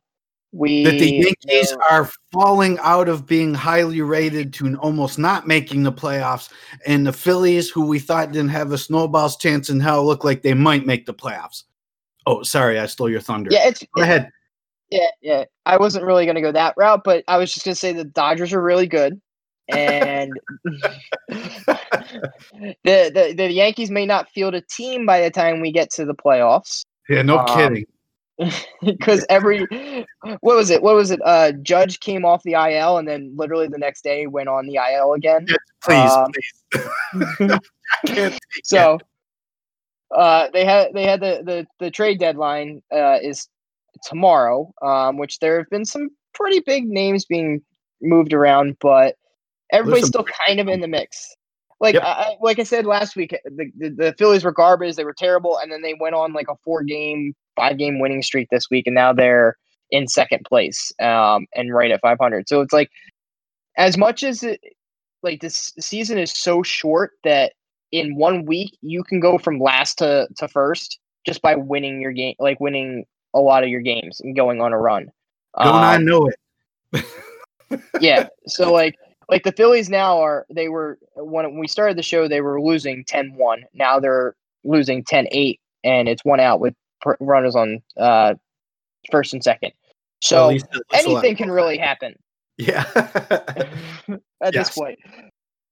We 0.52 0.82
that 0.84 0.98
the 0.98 1.12
Yankees 1.12 1.72
know- 1.72 1.78
are 1.90 2.10
falling 2.32 2.78
out 2.80 3.08
of 3.08 3.26
being 3.26 3.54
highly 3.54 4.00
rated 4.00 4.52
to 4.54 4.76
almost 4.78 5.18
not 5.18 5.46
making 5.46 5.82
the 5.82 5.92
playoffs, 5.92 6.50
and 6.86 7.06
the 7.06 7.12
Phillies, 7.12 7.70
who 7.70 7.86
we 7.86 7.98
thought 7.98 8.32
didn't 8.32 8.50
have 8.50 8.72
a 8.72 8.78
snowball's 8.78 9.36
chance 9.36 9.68
in 9.68 9.78
hell, 9.78 10.04
look 10.04 10.24
like 10.24 10.42
they 10.42 10.54
might 10.54 10.86
make 10.86 11.06
the 11.06 11.14
playoffs. 11.14 11.64
Oh, 12.26 12.42
sorry, 12.42 12.78
I 12.78 12.86
stole 12.86 13.08
your 13.10 13.20
thunder. 13.20 13.50
yeah, 13.52 13.66
it's 13.68 13.84
Go 13.94 14.02
ahead. 14.02 14.30
Yeah, 14.90 15.06
yeah. 15.22 15.44
I 15.66 15.76
wasn't 15.76 16.04
really 16.04 16.24
going 16.24 16.34
to 16.34 16.40
go 16.40 16.52
that 16.52 16.74
route, 16.76 17.02
but 17.04 17.22
I 17.28 17.38
was 17.38 17.52
just 17.52 17.64
going 17.64 17.74
to 17.74 17.78
say 17.78 17.92
the 17.92 18.04
Dodgers 18.04 18.52
are 18.52 18.62
really 18.62 18.86
good, 18.88 19.20
and 19.68 20.32
the, 21.28 21.78
the 22.84 23.34
the 23.36 23.52
Yankees 23.52 23.90
may 23.90 24.04
not 24.06 24.28
field 24.30 24.54
a 24.54 24.60
team 24.62 25.06
by 25.06 25.20
the 25.20 25.30
time 25.30 25.60
we 25.60 25.70
get 25.72 25.90
to 25.92 26.04
the 26.04 26.14
playoffs. 26.14 26.84
Yeah, 27.08 27.22
no 27.22 27.38
Um, 27.38 27.46
kidding. 27.56 27.84
because 28.82 29.24
every 29.28 29.66
what 30.40 30.56
was 30.56 30.70
it? 30.70 30.82
What 30.82 30.94
was 30.94 31.10
it? 31.10 31.20
Uh, 31.24 31.52
Judge 31.62 32.00
came 32.00 32.24
off 32.24 32.42
the 32.42 32.54
IL 32.54 32.96
and 32.98 33.06
then 33.06 33.32
literally 33.36 33.68
the 33.68 33.78
next 33.78 34.02
day 34.02 34.26
went 34.26 34.48
on 34.48 34.66
the 34.66 34.76
IL 34.76 35.12
again. 35.12 35.46
Please, 35.84 36.10
um, 36.10 36.32
please. 36.72 36.80
I 37.50 38.06
can't 38.06 38.32
take 38.32 38.40
it. 38.98 39.02
Uh, 40.16 40.48
they 40.52 40.64
had 40.64 40.88
they 40.94 41.04
had 41.04 41.20
the 41.20 41.42
the, 41.44 41.66
the 41.78 41.90
trade 41.90 42.18
deadline 42.18 42.82
uh, 42.92 43.18
is 43.22 43.48
tomorrow, 44.04 44.72
um, 44.82 45.16
which 45.18 45.38
there 45.38 45.58
have 45.58 45.70
been 45.70 45.84
some 45.84 46.08
pretty 46.34 46.60
big 46.60 46.86
names 46.86 47.24
being 47.24 47.60
moved 48.02 48.32
around, 48.32 48.76
but 48.80 49.16
everybody's 49.72 50.06
still 50.06 50.24
kind 50.46 50.60
of 50.60 50.68
in 50.68 50.80
the 50.80 50.88
mix. 50.88 51.34
Like 51.80 51.94
Yep. 51.94 52.02
I, 52.02 52.06
I- 52.06 52.36
like 52.40 52.58
I 52.58 52.62
said 52.64 52.86
last 52.86 53.16
week, 53.16 53.34
the, 53.44 53.70
the 53.78 53.90
the 53.90 54.14
Phillies 54.18 54.44
were 54.44 54.52
garbage. 54.52 54.96
They 54.96 55.04
were 55.04 55.14
terrible, 55.16 55.58
and 55.58 55.70
then 55.72 55.82
they 55.82 55.94
went 55.98 56.14
on 56.14 56.32
like 56.32 56.46
a 56.48 56.56
four 56.64 56.82
game, 56.82 57.34
five 57.56 57.78
game 57.78 57.98
winning 58.00 58.22
streak 58.22 58.48
this 58.50 58.68
week, 58.70 58.86
and 58.86 58.94
now 58.94 59.12
they're 59.12 59.56
in 59.90 60.06
second 60.06 60.44
place 60.44 60.92
um, 61.00 61.46
and 61.54 61.74
right 61.74 61.90
at 61.90 62.00
500. 62.00 62.48
So 62.48 62.60
it's 62.60 62.72
like 62.72 62.90
as 63.76 63.96
much 63.96 64.22
as 64.22 64.42
it, 64.42 64.60
like 65.22 65.40
this 65.40 65.72
season 65.80 66.16
is 66.18 66.30
so 66.32 66.62
short 66.62 67.12
that 67.24 67.54
in 67.92 68.14
one 68.16 68.44
week 68.44 68.76
you 68.82 69.02
can 69.02 69.20
go 69.20 69.38
from 69.38 69.58
last 69.60 69.98
to, 69.98 70.28
to 70.36 70.46
first 70.48 70.98
just 71.26 71.42
by 71.42 71.54
winning 71.54 72.00
your 72.00 72.12
game 72.12 72.34
like 72.38 72.58
winning 72.60 73.04
a 73.34 73.40
lot 73.40 73.62
of 73.62 73.68
your 73.68 73.80
games 73.80 74.20
and 74.20 74.34
going 74.36 74.60
on 74.60 74.72
a 74.72 74.78
run 74.78 75.10
Don't 75.62 75.74
I 75.74 75.96
Um, 75.96 76.04
know 76.04 76.28
it? 76.92 77.04
yeah 78.00 78.28
so 78.46 78.72
like 78.72 78.96
like 79.28 79.44
the 79.44 79.52
phillies 79.52 79.88
now 79.88 80.18
are 80.20 80.44
they 80.52 80.68
were 80.68 80.98
when 81.16 81.56
we 81.58 81.68
started 81.68 81.96
the 81.96 82.02
show 82.02 82.26
they 82.26 82.40
were 82.40 82.60
losing 82.60 83.04
10-1 83.04 83.62
now 83.74 84.00
they're 84.00 84.34
losing 84.64 85.04
10-8 85.04 85.58
and 85.84 86.08
it's 86.08 86.24
one 86.24 86.40
out 86.40 86.58
with 86.60 86.74
pr- 87.00 87.12
runners 87.20 87.54
on 87.54 87.80
uh 87.96 88.34
first 89.10 89.32
and 89.32 89.42
second 89.44 89.72
so 90.20 90.48
least 90.48 90.66
it 90.72 90.76
looks 90.76 91.04
a 91.04 91.08
lot 91.08 91.18
anything 91.24 91.36
can 91.36 91.50
really 91.50 91.78
happen 91.78 92.14
Yeah. 92.58 92.84
at 92.94 94.52
Yes. 94.52 94.52
this 94.52 94.70
point. 94.70 94.98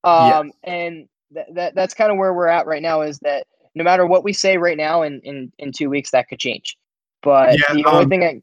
Um, 0.05 0.53
and 0.65 1.07
th- 1.33 1.47
that 1.55 1.75
that's 1.75 1.95
kind 1.95 2.11
of 2.11 2.19
where 2.19 2.33
we're 2.35 2.49
at 2.49 2.67
right 2.67 2.83
now. 2.83 3.03
Is 3.03 3.19
that 3.21 3.47
no 3.75 3.85
matter 3.85 4.07
what 4.07 4.25
we 4.25 4.33
say 4.33 4.57
right 4.57 4.77
now, 4.77 5.03
in 5.03 5.21
in 5.25 5.53
in 5.59 5.73
two 5.73 5.91
weeks 5.91 6.11
that 6.13 6.29
could 6.29 6.39
change. 6.39 6.77
But 7.23 7.59
Yeah, 7.59 7.75
the 7.75 7.85
only 7.87 8.05
um, 8.05 8.09
thing, 8.09 8.25
I, 8.25 8.43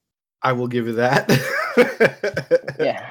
I 0.49 0.51
will 0.53 0.67
give 0.67 0.87
you 0.87 0.93
that. 0.93 1.29
yeah, 2.79 3.09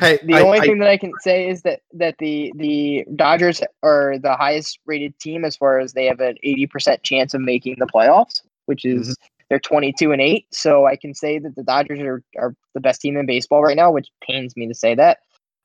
Hey, 0.00 0.18
the 0.24 0.34
I- 0.34 0.40
only 0.40 0.58
I- 0.58 0.60
thing 0.62 0.78
that 0.78 0.88
I 0.88 0.96
can 0.96 1.12
say 1.20 1.48
is 1.48 1.62
that 1.62 1.80
that 1.94 2.16
the 2.18 2.52
the 2.56 3.04
Dodgers 3.16 3.60
are 3.82 4.18
the 4.18 4.36
highest 4.36 4.78
rated 4.86 5.18
team 5.18 5.44
as 5.44 5.56
far 5.56 5.78
as 5.78 5.92
they 5.92 6.06
have 6.06 6.20
an 6.20 6.36
eighty 6.42 6.66
percent 6.66 7.02
chance 7.02 7.34
of 7.34 7.40
making 7.40 7.76
the 7.78 7.86
playoffs, 7.86 8.42
which 8.66 8.84
is 8.84 9.08
Mm-hmm. 9.08 9.12
they're 9.48 9.58
twenty 9.58 9.92
two 9.92 10.12
and 10.12 10.22
eight. 10.22 10.46
So 10.52 10.86
I 10.86 10.96
can 10.96 11.14
say 11.14 11.38
that 11.40 11.56
the 11.56 11.62
Dodgers 11.64 12.00
are 12.00 12.22
are 12.38 12.54
the 12.74 12.80
best 12.80 13.00
team 13.00 13.16
in 13.16 13.26
baseball 13.26 13.62
right 13.62 13.76
now, 13.76 13.90
which 13.90 14.08
pains 14.22 14.56
me 14.56 14.68
to 14.68 14.74
say 14.74 14.94
that. 14.94 15.18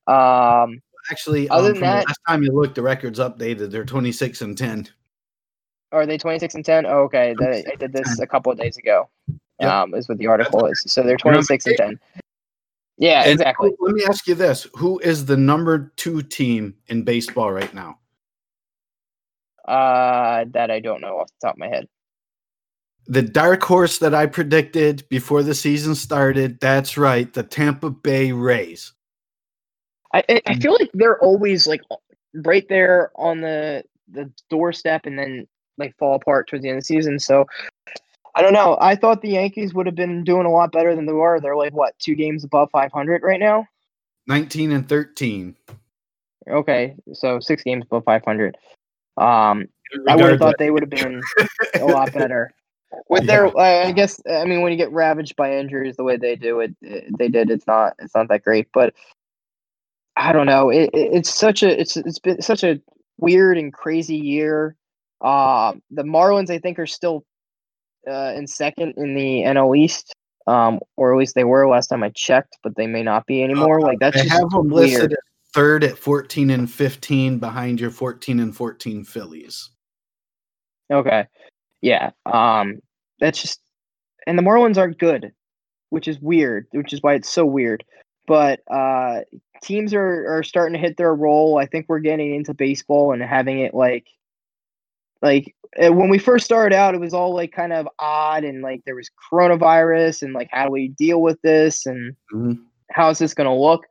Um, 0.08 0.82
actually, 1.12 1.50
other 1.50 1.70
um, 1.70 1.74
than 1.74 1.82
from 1.82 1.88
the 1.88 1.94
that- 1.96 2.08
last 2.08 2.20
time 2.28 2.44
you 2.44 2.52
looked, 2.52 2.76
the 2.76 2.82
record's 2.82 3.20
updated. 3.20 3.72
They're 3.72 3.86
26 3.86 4.42
and 4.42 4.58
10. 4.58 4.88
Are 5.92 6.06
they 6.06 6.18
26 6.18 6.54
and 6.56 6.64
10? 6.66 6.86
Oh, 6.86 7.00
okay. 7.04 7.34
I 7.42 7.76
did 7.76 7.92
this 7.94 8.20
a 8.20 8.28
couple 8.28 8.52
of 8.52 8.60
days 8.60 8.78
ago. 8.78 9.10
Yep. 9.60 9.72
Um, 9.72 9.94
is 9.96 10.08
what 10.08 10.18
the 10.20 10.28
article 10.28 10.66
is. 10.68 10.84
So 10.88 11.02
they're 11.04 11.18
26 11.18 11.66
and 11.66 11.78
10. 11.78 12.00
Yeah, 12.98 13.24
And 13.24 13.32
exactly. 13.32 13.72
Let 13.80 13.96
me 13.96 14.04
ask 14.06 14.28
you 14.28 14.36
this: 14.36 14.68
Who 14.76 15.00
is 15.00 15.26
the 15.26 15.38
number 15.38 15.92
two 15.96 16.22
team 16.22 16.76
in 16.88 17.04
baseball 17.04 17.52
right 17.52 17.74
now? 17.74 17.98
Uh, 19.68 20.46
that 20.52 20.70
I 20.70 20.80
don't 20.80 21.00
know 21.02 21.20
off 21.20 21.28
the 21.28 21.48
top 21.48 21.56
of 21.56 21.60
my 21.60 21.68
head. 21.68 21.88
The 23.08 23.22
dark 23.22 23.64
horse 23.64 23.98
that 24.00 24.14
I 24.14 24.26
predicted 24.26 25.08
before 25.10 25.44
the 25.44 25.56
season 25.56 25.96
started. 25.96 26.60
That's 26.60 26.98
right, 26.98 27.32
the 27.34 27.44
Tampa 27.44 27.90
Bay 27.90 28.32
Rays. 28.32 28.94
I, 30.14 30.24
I, 30.30 30.42
Mm. 30.54 30.62
Feel 30.62 30.74
like 30.74 30.90
they're 30.94 31.20
always 31.20 31.68
like 31.68 31.82
right 32.34 32.68
there 32.70 33.12
on 33.16 33.42
the 33.42 33.84
the 34.12 34.32
doorstep 34.50 35.06
and 35.06 35.18
then 35.20 35.48
like 35.78 35.96
fall 35.98 36.16
apart 36.16 36.48
towards 36.50 36.64
the 36.64 36.70
end 36.70 36.78
of 36.78 36.82
the 36.82 36.86
season. 36.86 37.20
So 37.20 37.46
I 38.36 38.42
don't 38.42 38.54
know. 38.54 38.78
I 38.82 38.96
thought 38.96 39.22
the 39.22 39.30
Yankees 39.30 39.74
would 39.74 39.86
have 39.86 39.96
been 39.96 40.24
doing 40.24 40.46
a 40.46 40.52
lot 40.52 40.72
better 40.72 40.96
than 40.96 41.06
they 41.06 41.14
were. 41.14 41.40
They're 41.40 41.56
like 41.56 41.74
what 41.74 41.98
two 42.00 42.16
games 42.16 42.44
above 42.44 42.70
500 42.72 43.22
right 43.24 43.40
now. 43.40 43.68
19 44.28 44.72
and 44.72 44.88
13. 44.88 45.56
Okay, 46.48 46.96
so 47.14 47.40
six 47.40 47.64
games 47.64 47.84
above 47.86 48.04
500. 48.06 48.58
Um, 49.18 49.68
I 50.08 50.16
would 50.16 50.30
have 50.32 50.40
thought 50.40 50.56
they 50.58 50.72
would 50.72 50.84
have 50.84 50.90
been 50.90 51.22
a 51.76 51.86
lot 51.86 52.12
better. 52.14 52.52
With 53.10 53.28
their, 53.28 53.46
uh, 53.48 53.88
I 53.88 53.92
guess, 53.92 54.20
I 54.30 54.46
mean, 54.46 54.62
when 54.62 54.72
you 54.72 54.78
get 54.78 54.92
ravaged 54.92 55.36
by 55.36 55.58
injuries 55.58 55.96
the 55.98 56.04
way 56.04 56.18
they 56.18 56.36
do 56.36 56.60
it, 56.62 56.76
it- 56.82 57.18
they 57.18 57.28
did. 57.28 57.52
It's 57.52 57.68
not, 57.68 57.94
it's 58.00 58.16
not 58.16 58.30
that 58.30 58.44
great. 58.44 58.68
But 58.74 58.94
I 60.20 60.32
don't 60.34 60.46
know. 60.46 60.70
It, 60.70 60.90
it- 60.94 61.14
it's 61.14 61.34
such 61.34 61.64
a, 61.64 61.80
it's 61.80 61.96
it's 61.98 62.20
been 62.20 62.42
such 62.42 62.64
a 62.64 62.80
weird 63.18 63.58
and 63.58 63.72
crazy 63.74 64.18
year. 64.18 64.76
Um, 65.22 65.82
the 65.92 66.04
Marlins, 66.04 66.50
I 66.50 66.60
think, 66.60 66.78
are 66.80 66.86
still 66.88 67.26
uh, 68.08 68.34
in 68.36 68.46
second 68.48 68.94
in 68.98 69.16
the 69.16 69.42
NL 69.44 69.78
East, 69.78 70.14
um, 70.48 70.80
or 70.98 71.14
at 71.14 71.18
least 71.20 71.36
they 71.36 71.44
were 71.44 71.68
last 71.70 71.88
time 71.88 72.04
I 72.04 72.10
checked, 72.10 72.58
but 72.64 72.76
they 72.76 72.88
may 72.88 73.04
not 73.04 73.26
be 73.26 73.44
anymore. 73.44 73.82
Like 73.82 74.00
that's 74.00 74.18
I 74.18 74.24
just 74.24 74.32
have 74.34 74.50
them 74.50 74.70
weird. 74.70 74.90
listed 74.92 75.16
third 75.54 75.84
at 75.84 75.98
14 75.98 76.50
and 76.52 76.70
15 76.72 77.40
behind 77.40 77.80
your 77.80 77.90
14 77.92 78.40
and 78.40 78.56
14 78.56 79.04
Phillies. 79.04 79.72
Okay. 80.92 81.26
Yeah. 81.82 82.12
Um 82.26 82.80
that's 83.20 83.42
just 83.42 83.60
and 84.28 84.38
the 84.38 84.44
Marlins 84.44 84.78
aren't 84.78 85.00
good, 85.00 85.32
which 85.90 86.08
is 86.08 86.20
weird, 86.20 86.68
which 86.72 86.94
is 86.94 87.02
why 87.02 87.16
it's 87.16 87.30
so 87.30 87.46
weird. 87.46 87.84
But 88.28 88.60
uh 88.72 89.22
teams 89.62 89.94
are 89.94 90.26
are 90.38 90.44
starting 90.44 90.74
to 90.74 90.80
hit 90.80 90.98
their 90.98 91.14
role. 91.14 91.58
I 91.58 91.66
think 91.66 91.86
we're 91.88 92.00
getting 92.00 92.34
into 92.36 92.54
baseball 92.54 93.12
and 93.14 93.22
having 93.22 93.60
it 93.60 93.74
like 93.74 94.08
like 95.22 95.56
uh, 95.82 95.92
when 95.92 96.10
we 96.10 96.18
first 96.18 96.46
started 96.46 96.76
out 96.76 96.96
it 96.96 97.02
was 97.02 97.14
all 97.14 97.34
like 97.34 97.52
kind 97.52 97.74
of 97.74 97.88
odd 98.00 98.44
and 98.44 98.62
like 98.62 98.82
there 98.86 98.96
was 98.96 99.10
coronavirus 99.32 100.22
and 100.24 100.34
like 100.34 100.50
how 100.52 100.66
do 100.66 100.72
we 100.72 100.90
deal 100.90 101.22
with 101.22 101.40
this 101.42 101.86
and 101.86 102.16
Mhm. 102.34 102.60
how 102.92 103.10
is 103.10 103.20
this 103.20 103.34
going 103.34 103.48
to 103.48 103.54
look 103.54 103.86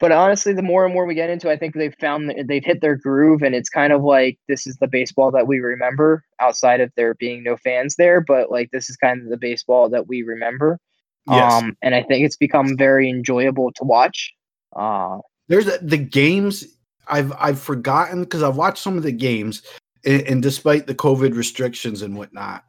but 0.00 0.12
honestly 0.12 0.52
the 0.52 0.62
more 0.62 0.84
and 0.84 0.92
more 0.94 1.04
we 1.06 1.14
get 1.14 1.30
into 1.30 1.48
it, 1.48 1.52
i 1.52 1.56
think 1.56 1.74
they've 1.74 1.94
found 2.00 2.28
that 2.28 2.46
they've 2.48 2.64
hit 2.64 2.80
their 2.80 2.96
groove 2.96 3.42
and 3.42 3.54
it's 3.54 3.68
kind 3.68 3.92
of 3.92 4.02
like 4.02 4.38
this 4.48 4.66
is 4.66 4.76
the 4.78 4.88
baseball 4.88 5.30
that 5.30 5.46
we 5.46 5.60
remember 5.60 6.24
outside 6.40 6.80
of 6.80 6.90
there 6.96 7.14
being 7.14 7.42
no 7.42 7.56
fans 7.56 7.96
there 7.96 8.20
but 8.20 8.50
like 8.50 8.70
this 8.72 8.88
is 8.90 8.96
kind 8.96 9.22
of 9.22 9.28
the 9.28 9.36
baseball 9.36 9.88
that 9.88 10.06
we 10.08 10.22
remember 10.22 10.78
Yes. 11.26 11.52
um 11.52 11.76
and 11.82 11.94
i 11.94 12.02
think 12.02 12.24
it's 12.24 12.36
become 12.36 12.76
very 12.76 13.08
enjoyable 13.10 13.72
to 13.72 13.84
watch 13.84 14.32
uh 14.74 15.18
There's 15.48 15.66
a- 15.68 15.78
the 15.78 15.96
games 15.98 16.64
I've 17.08 17.32
I've 17.38 17.60
forgotten 17.60 18.22
because 18.24 18.42
I've 18.42 18.56
watched 18.56 18.82
some 18.82 18.96
of 18.96 19.02
the 19.04 19.12
games, 19.12 19.62
and, 20.04 20.22
and 20.22 20.42
despite 20.42 20.86
the 20.86 20.94
COVID 20.94 21.36
restrictions 21.36 22.02
and 22.02 22.16
whatnot, 22.16 22.64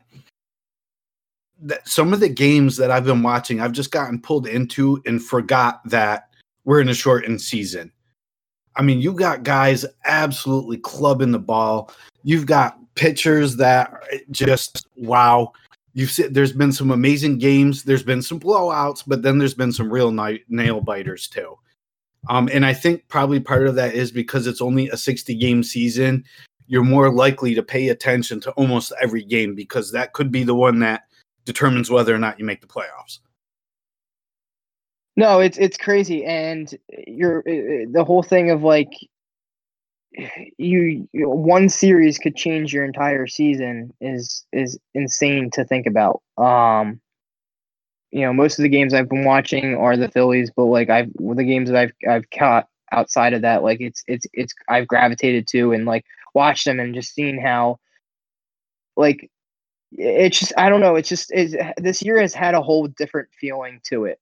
that 1.62 1.88
some 1.88 2.14
of 2.14 2.20
the 2.20 2.30
games 2.30 2.78
that 2.78 2.92
I've 2.92 3.06
been 3.06 3.24
watching, 3.24 3.60
I've 3.60 3.72
just 3.72 3.92
gotten 3.92 4.22
pulled 4.22 4.48
into 4.48 5.02
and 5.06 5.24
forgot 5.24 5.82
that 5.90 6.30
we're 6.66 6.82
in 6.82 6.90
a 6.90 6.94
shortened 6.94 7.42
season. 7.42 7.92
I 8.76 8.84
mean, 8.84 9.00
you 9.02 9.14
got 9.14 9.42
guys 9.44 9.86
absolutely 10.06 10.78
clubbing 10.78 11.32
the 11.32 11.40
ball. 11.40 11.92
You've 12.24 12.46
got 12.46 12.78
pitchers 12.94 13.56
that 13.56 13.92
just 14.30 14.86
wow. 14.96 15.52
You've 15.94 16.12
seen 16.12 16.32
there's 16.32 16.54
been 16.54 16.72
some 16.72 16.92
amazing 16.92 17.40
games. 17.40 17.82
There's 17.84 18.04
been 18.04 18.22
some 18.22 18.40
blowouts, 18.40 19.04
but 19.08 19.24
then 19.24 19.40
there's 19.40 19.56
been 19.56 19.72
some 19.72 19.92
real 19.92 20.12
ni- 20.12 20.44
nail 20.48 20.80
biters 20.80 21.28
too. 21.28 21.58
Um, 22.30 22.50
and 22.52 22.66
I 22.66 22.74
think 22.74 23.08
probably 23.08 23.40
part 23.40 23.68
of 23.68 23.76
that 23.76 23.94
is 23.94 24.12
because 24.12 24.48
it's 24.48 24.62
only 24.62 24.90
a 24.90 24.98
60 24.98 25.36
game 25.36 25.64
season, 25.64 26.24
you're 26.68 26.84
more 26.84 27.10
likely 27.10 27.56
to 27.56 27.64
pay 27.64 27.90
attention 27.90 28.40
to 28.42 28.52
almost 28.52 28.94
every 29.02 29.24
game 29.24 29.56
because 29.56 29.92
that 29.92 30.14
could 30.14 30.32
be 30.32 30.44
the 30.44 30.56
one 30.56 30.80
that 30.80 31.04
determines 31.46 31.90
whether 31.90 32.14
or 32.14 32.20
not 32.20 32.38
you 32.38 32.46
make 32.46 32.62
the 32.62 32.68
playoffs. 32.68 33.20
No, 35.16 35.40
it's 35.40 35.58
it's 35.58 35.78
crazy, 35.78 36.24
and 36.26 36.72
you're 37.08 37.40
uh, 37.40 37.90
the 37.92 38.04
whole 38.06 38.22
thing 38.22 38.52
of 38.52 38.62
like 38.62 38.92
you, 40.58 41.08
you 41.12 41.30
one 41.30 41.70
series 41.70 42.20
could 42.20 42.36
change 42.36 42.72
your 42.72 42.86
entire 42.86 43.26
season 43.26 43.94
is 44.00 44.46
is 44.54 44.78
insane 44.94 45.50
to 45.52 45.66
think 45.66 45.88
about. 45.88 46.22
Um, 46.38 47.00
you 48.12 48.22
know, 48.22 48.34
most 48.34 48.60
of 48.60 48.64
the 48.64 48.70
games 48.70 48.94
I've 48.94 49.10
been 49.10 49.26
watching 49.26 49.76
are 49.76 49.98
the 49.98 50.10
Phillies, 50.10 50.52
but 50.56 50.66
like 50.66 50.90
I've 50.90 51.12
the 51.14 51.44
games 51.44 51.70
that 51.70 51.78
I've 51.78 51.92
I've 52.10 52.30
caught 52.32 52.68
outside 52.92 53.34
of 53.34 53.42
that, 53.44 53.64
like 53.64 53.82
it's 53.82 54.04
it's 54.08 54.26
it's 54.34 54.54
I've 54.70 54.88
gravitated 54.88 55.48
to 55.50 55.74
and 55.74 55.86
like 55.86 56.06
watched 56.34 56.66
them 56.66 56.80
and 56.80 56.96
just 56.96 57.14
seen 57.14 57.40
how 57.40 57.80
like 58.96 59.30
it's 59.92 60.40
just 60.40 60.54
I 60.58 60.70
don't 60.70 60.82
know, 60.82 60.96
it's 60.96 61.10
just 61.10 61.32
it's, 61.34 61.56
this 61.78 62.02
year 62.02 62.20
has 62.22 62.34
had 62.34 62.56
a 62.56 62.62
whole 62.62 62.88
different 62.88 63.30
feeling 63.40 63.82
to 63.90 64.06
it 64.06 64.20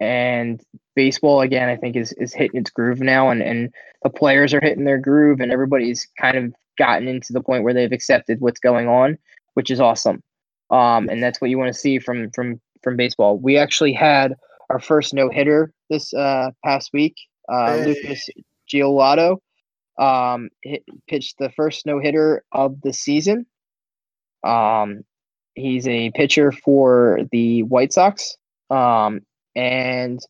and 0.00 0.60
baseball 0.96 1.40
again, 1.40 1.68
I 1.68 1.76
think 1.76 1.96
is 1.96 2.12
is 2.14 2.34
hitting 2.34 2.60
its 2.60 2.70
groove 2.70 3.00
now, 3.00 3.30
and 3.30 3.42
and 3.42 3.72
the 4.02 4.10
players 4.10 4.52
are 4.54 4.60
hitting 4.60 4.84
their 4.84 4.98
groove, 4.98 5.40
and 5.40 5.52
everybody's 5.52 6.06
kind 6.20 6.36
of 6.36 6.54
gotten 6.78 7.08
into 7.08 7.32
the 7.32 7.42
point 7.42 7.64
where 7.64 7.74
they've 7.74 7.92
accepted 7.92 8.40
what's 8.40 8.60
going 8.60 8.88
on, 8.88 9.18
which 9.54 9.70
is 9.70 9.80
awesome. 9.80 10.22
Um, 10.70 11.08
and 11.08 11.22
that's 11.22 11.40
what 11.40 11.50
you 11.50 11.58
want 11.58 11.72
to 11.72 11.78
see 11.78 11.98
from 11.98 12.30
from 12.32 12.60
from 12.84 12.96
baseball. 12.96 13.38
We 13.38 13.56
actually 13.56 13.92
had 13.92 14.34
our 14.70 14.78
first 14.78 15.14
no 15.14 15.28
hitter 15.30 15.72
this 15.90 16.14
uh, 16.14 16.50
past 16.64 16.90
week. 16.92 17.16
Uh, 17.48 17.78
Hey. 17.78 17.84
Lucas 17.86 18.28
Giolito 18.72 19.38
um, 19.98 20.50
hit, 20.62 20.84
pitched 21.08 21.38
the 21.38 21.50
first 21.50 21.86
no 21.86 21.98
hitter 21.98 22.44
of 22.52 22.80
the 22.82 22.92
season. 22.92 23.46
Um, 24.44 25.04
he's 25.54 25.86
a 25.88 26.10
pitcher 26.12 26.52
for 26.52 27.20
the 27.32 27.62
White 27.64 27.92
Sox. 27.92 28.36
Um, 28.70 29.20
and 29.56 30.20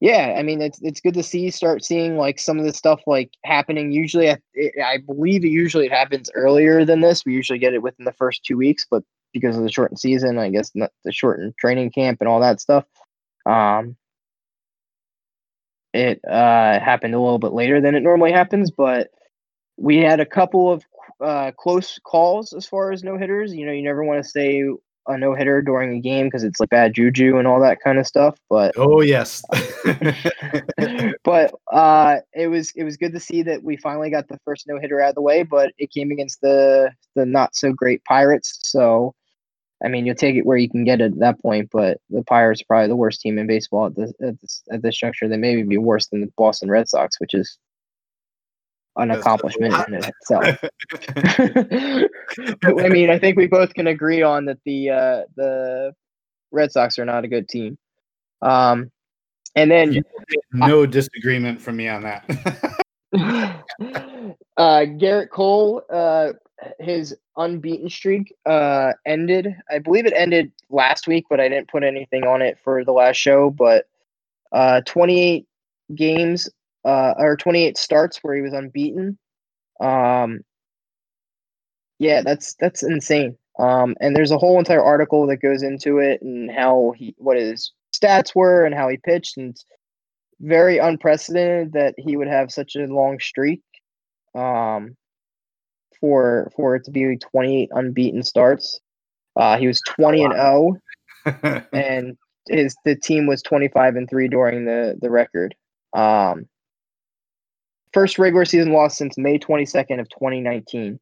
yeah, 0.00 0.36
I 0.38 0.42
mean 0.42 0.62
it's 0.62 0.80
it's 0.80 1.00
good 1.00 1.14
to 1.14 1.24
see 1.24 1.50
start 1.50 1.84
seeing 1.84 2.16
like 2.16 2.38
some 2.38 2.58
of 2.58 2.64
this 2.64 2.76
stuff 2.76 3.00
like 3.06 3.30
happening. 3.44 3.90
Usually, 3.90 4.30
I, 4.30 4.38
it, 4.54 4.74
I 4.84 4.98
believe 4.98 5.44
it 5.44 5.48
usually 5.48 5.86
it 5.86 5.92
happens 5.92 6.30
earlier 6.34 6.84
than 6.84 7.00
this. 7.00 7.24
We 7.24 7.34
usually 7.34 7.58
get 7.58 7.74
it 7.74 7.82
within 7.82 8.04
the 8.04 8.12
first 8.12 8.44
two 8.44 8.56
weeks, 8.56 8.86
but 8.88 9.02
because 9.32 9.56
of 9.56 9.62
the 9.62 9.70
shortened 9.70 10.00
season, 10.00 10.38
I 10.38 10.50
guess 10.50 10.70
not 10.74 10.90
the 11.04 11.12
shortened 11.12 11.56
training 11.58 11.90
camp 11.90 12.18
and 12.20 12.28
all 12.28 12.40
that 12.40 12.60
stuff, 12.60 12.84
um, 13.46 13.96
it 15.92 16.20
uh, 16.24 16.78
happened 16.80 17.14
a 17.14 17.20
little 17.20 17.38
bit 17.38 17.52
later 17.52 17.80
than 17.80 17.94
it 17.94 18.02
normally 18.02 18.32
happens. 18.32 18.70
But 18.70 19.08
we 19.76 19.98
had 19.98 20.20
a 20.20 20.26
couple 20.26 20.72
of 20.72 20.84
uh, 21.20 21.52
close 21.56 21.98
calls 22.04 22.52
as 22.52 22.66
far 22.66 22.92
as 22.92 23.02
no 23.02 23.16
hitters. 23.16 23.54
You 23.54 23.66
know, 23.66 23.72
you 23.72 23.82
never 23.82 24.04
want 24.04 24.22
to 24.22 24.28
say 24.28 24.64
a 25.08 25.16
no 25.16 25.34
hitter 25.34 25.62
during 25.62 25.96
a 25.96 26.00
game 26.00 26.26
because 26.26 26.44
it's 26.44 26.60
like 26.60 26.68
bad 26.68 26.94
juju 26.94 27.38
and 27.38 27.48
all 27.48 27.60
that 27.60 27.80
kind 27.82 27.98
of 27.98 28.06
stuff. 28.06 28.38
But 28.48 28.74
Oh 28.76 29.00
yes. 29.00 29.42
but 31.24 31.54
uh, 31.72 32.16
it 32.34 32.48
was 32.48 32.72
it 32.76 32.84
was 32.84 32.96
good 32.96 33.12
to 33.14 33.20
see 33.20 33.42
that 33.42 33.62
we 33.62 33.76
finally 33.76 34.10
got 34.10 34.28
the 34.28 34.38
first 34.44 34.66
no 34.66 34.78
hitter 34.78 35.00
out 35.00 35.10
of 35.10 35.14
the 35.14 35.22
way. 35.22 35.42
But 35.42 35.72
it 35.78 35.90
came 35.90 36.10
against 36.10 36.40
the 36.40 36.92
the 37.14 37.26
not 37.26 37.56
so 37.56 37.72
great 37.72 38.04
Pirates. 38.04 38.58
So, 38.62 39.14
I 39.84 39.88
mean, 39.88 40.06
you'll 40.06 40.16
take 40.16 40.36
it 40.36 40.44
where 40.46 40.56
you 40.56 40.68
can 40.68 40.84
get 40.84 41.00
it 41.00 41.12
at 41.12 41.18
that 41.20 41.40
point. 41.40 41.70
But 41.72 41.98
the 42.10 42.22
Pirates 42.24 42.62
are 42.62 42.64
probably 42.66 42.88
the 42.88 42.96
worst 42.96 43.20
team 43.20 43.38
in 43.38 43.46
baseball 43.46 43.86
at 43.86 43.96
this 43.96 44.12
at 44.20 44.40
this 44.40 44.62
at 44.72 44.82
this 44.82 44.96
juncture. 44.96 45.28
They 45.28 45.36
maybe 45.36 45.62
be 45.62 45.78
worse 45.78 46.08
than 46.08 46.20
the 46.20 46.32
Boston 46.36 46.70
Red 46.70 46.88
Sox, 46.88 47.20
which 47.20 47.34
is 47.34 47.58
an 48.96 49.12
accomplishment 49.12 49.72
lot. 49.72 49.88
in 49.88 50.04
itself. 50.04 50.58
I 52.84 52.88
mean, 52.88 53.10
I 53.10 53.18
think 53.18 53.36
we 53.36 53.46
both 53.46 53.72
can 53.74 53.86
agree 53.86 54.22
on 54.22 54.46
that 54.46 54.58
the 54.64 54.90
uh, 54.90 55.22
the 55.36 55.92
Red 56.50 56.72
Sox 56.72 56.98
are 56.98 57.04
not 57.04 57.24
a 57.24 57.28
good 57.28 57.48
team. 57.48 57.78
Um, 58.42 58.90
and 59.54 59.70
then 59.70 59.92
Yeah. 59.92 60.02
no 60.52 60.86
disagreement 60.86 61.60
from 61.60 61.76
me 61.76 61.88
on 61.88 62.02
that. 62.02 62.24
uh, 64.56 64.84
Garrett 64.84 65.30
Cole, 65.30 65.82
uh, 65.90 66.32
his 66.78 67.16
unbeaten 67.36 67.88
streak 67.88 68.34
uh, 68.46 68.92
ended. 69.06 69.54
I 69.70 69.78
believe 69.78 70.06
it 70.06 70.12
ended 70.14 70.52
last 70.70 71.06
week, 71.06 71.26
but 71.30 71.40
I 71.40 71.48
didn't 71.48 71.68
put 71.68 71.84
anything 71.84 72.26
on 72.26 72.42
it 72.42 72.58
for 72.62 72.84
the 72.84 72.92
last 72.92 73.16
show. 73.16 73.50
But 73.50 73.86
uh, 74.52 74.80
28 74.86 75.46
games 75.94 76.48
uh, 76.84 77.14
or 77.16 77.36
28 77.36 77.76
starts 77.76 78.18
where 78.22 78.34
he 78.34 78.42
was 78.42 78.52
unbeaten. 78.52 79.18
Um, 79.80 80.40
yeah, 81.98 82.22
that's 82.22 82.54
that's 82.54 82.82
insane. 82.82 83.36
Um, 83.58 83.96
and 84.00 84.14
there's 84.14 84.30
a 84.30 84.38
whole 84.38 84.58
entire 84.58 84.82
article 84.82 85.26
that 85.26 85.38
goes 85.38 85.62
into 85.62 85.98
it 85.98 86.22
and 86.22 86.50
how 86.50 86.94
he 86.96 87.14
what 87.18 87.36
his 87.36 87.72
stats 87.94 88.34
were 88.34 88.64
and 88.64 88.74
how 88.74 88.88
he 88.88 88.96
pitched 88.96 89.36
and 89.36 89.56
very 90.40 90.78
unprecedented 90.78 91.72
that 91.72 91.94
he 91.98 92.16
would 92.16 92.28
have 92.28 92.52
such 92.52 92.76
a 92.76 92.86
long 92.86 93.18
streak 93.18 93.60
um 94.36 94.96
for 96.00 96.50
for 96.56 96.76
it 96.76 96.84
to 96.84 96.90
be 96.90 97.16
28 97.16 97.68
unbeaten 97.72 98.22
starts. 98.22 98.80
Uh 99.36 99.58
he 99.58 99.66
was 99.66 99.80
20 99.88 100.24
and 100.24 100.34
0 100.34 100.76
and 101.72 102.16
his 102.48 102.76
the 102.84 102.96
team 102.96 103.26
was 103.26 103.42
25 103.42 103.96
and 103.96 104.08
3 104.08 104.28
during 104.28 104.64
the 104.64 104.96
the 105.00 105.10
record. 105.10 105.54
Um 105.94 106.46
first 107.92 108.18
regular 108.18 108.44
season 108.44 108.72
loss 108.72 108.96
since 108.96 109.16
May 109.16 109.38
22nd 109.38 110.00
of 110.00 110.08
2019 110.10 111.00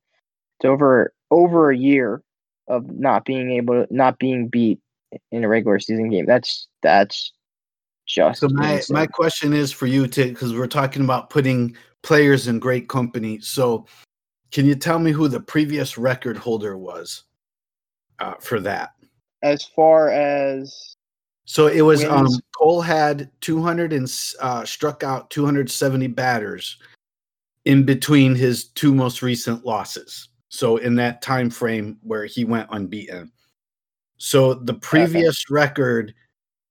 it's 0.59 0.65
over 0.65 1.13
over 1.31 1.71
a 1.71 1.77
year 1.77 2.23
of 2.69 2.91
not 2.91 3.25
being 3.25 3.51
able 3.53 3.87
to 3.87 3.95
not 3.95 4.19
being 4.19 4.49
beat 4.49 4.81
in 5.31 5.45
a 5.45 5.49
regular 5.49 5.79
season 5.79 6.11
game. 6.11 6.27
That's 6.27 6.69
that's 6.83 7.33
just 8.07 8.41
so 8.41 8.49
my 8.49 8.75
insane. 8.75 8.95
my 8.95 9.07
question 9.07 9.53
is 9.53 9.73
for 9.73 9.87
you 9.87 10.07
to 10.07 10.29
because 10.29 10.55
we're 10.55 10.67
talking 10.67 11.03
about 11.03 11.31
putting 11.31 11.77
players 12.03 12.49
in 12.49 12.59
great 12.59 12.89
company. 12.89 13.41
So 13.41 13.87
can 14.57 14.65
you 14.65 14.75
tell 14.75 14.99
me 14.99 15.13
who 15.13 15.29
the 15.29 15.39
previous 15.39 15.99
record 15.99 16.39
holder 16.39 16.79
was 16.79 17.25
uh, 18.21 18.33
for 18.41 18.59
that? 18.61 18.95
as 19.43 19.63
far 19.77 20.09
as 20.09 20.97
So 21.45 21.67
it 21.67 21.83
was 21.83 22.03
um 22.07 22.29
Cole 22.57 22.81
had 22.81 23.31
200 23.43 23.93
and 23.93 24.11
uh, 24.41 24.65
struck 24.65 25.03
out 25.03 25.29
270 25.29 26.07
batters 26.07 26.79
in 27.67 27.85
between 27.85 28.35
his 28.35 28.69
two 28.69 28.95
most 28.95 29.21
recent 29.21 29.67
losses. 29.67 30.31
So 30.49 30.79
in 30.79 30.95
that 30.95 31.21
time 31.21 31.51
frame 31.51 31.99
where 32.03 32.25
he 32.25 32.47
went 32.47 32.71
unbeaten. 32.71 33.31
So 34.17 34.55
the 34.55 34.73
previous 34.73 35.51
record 35.51 36.15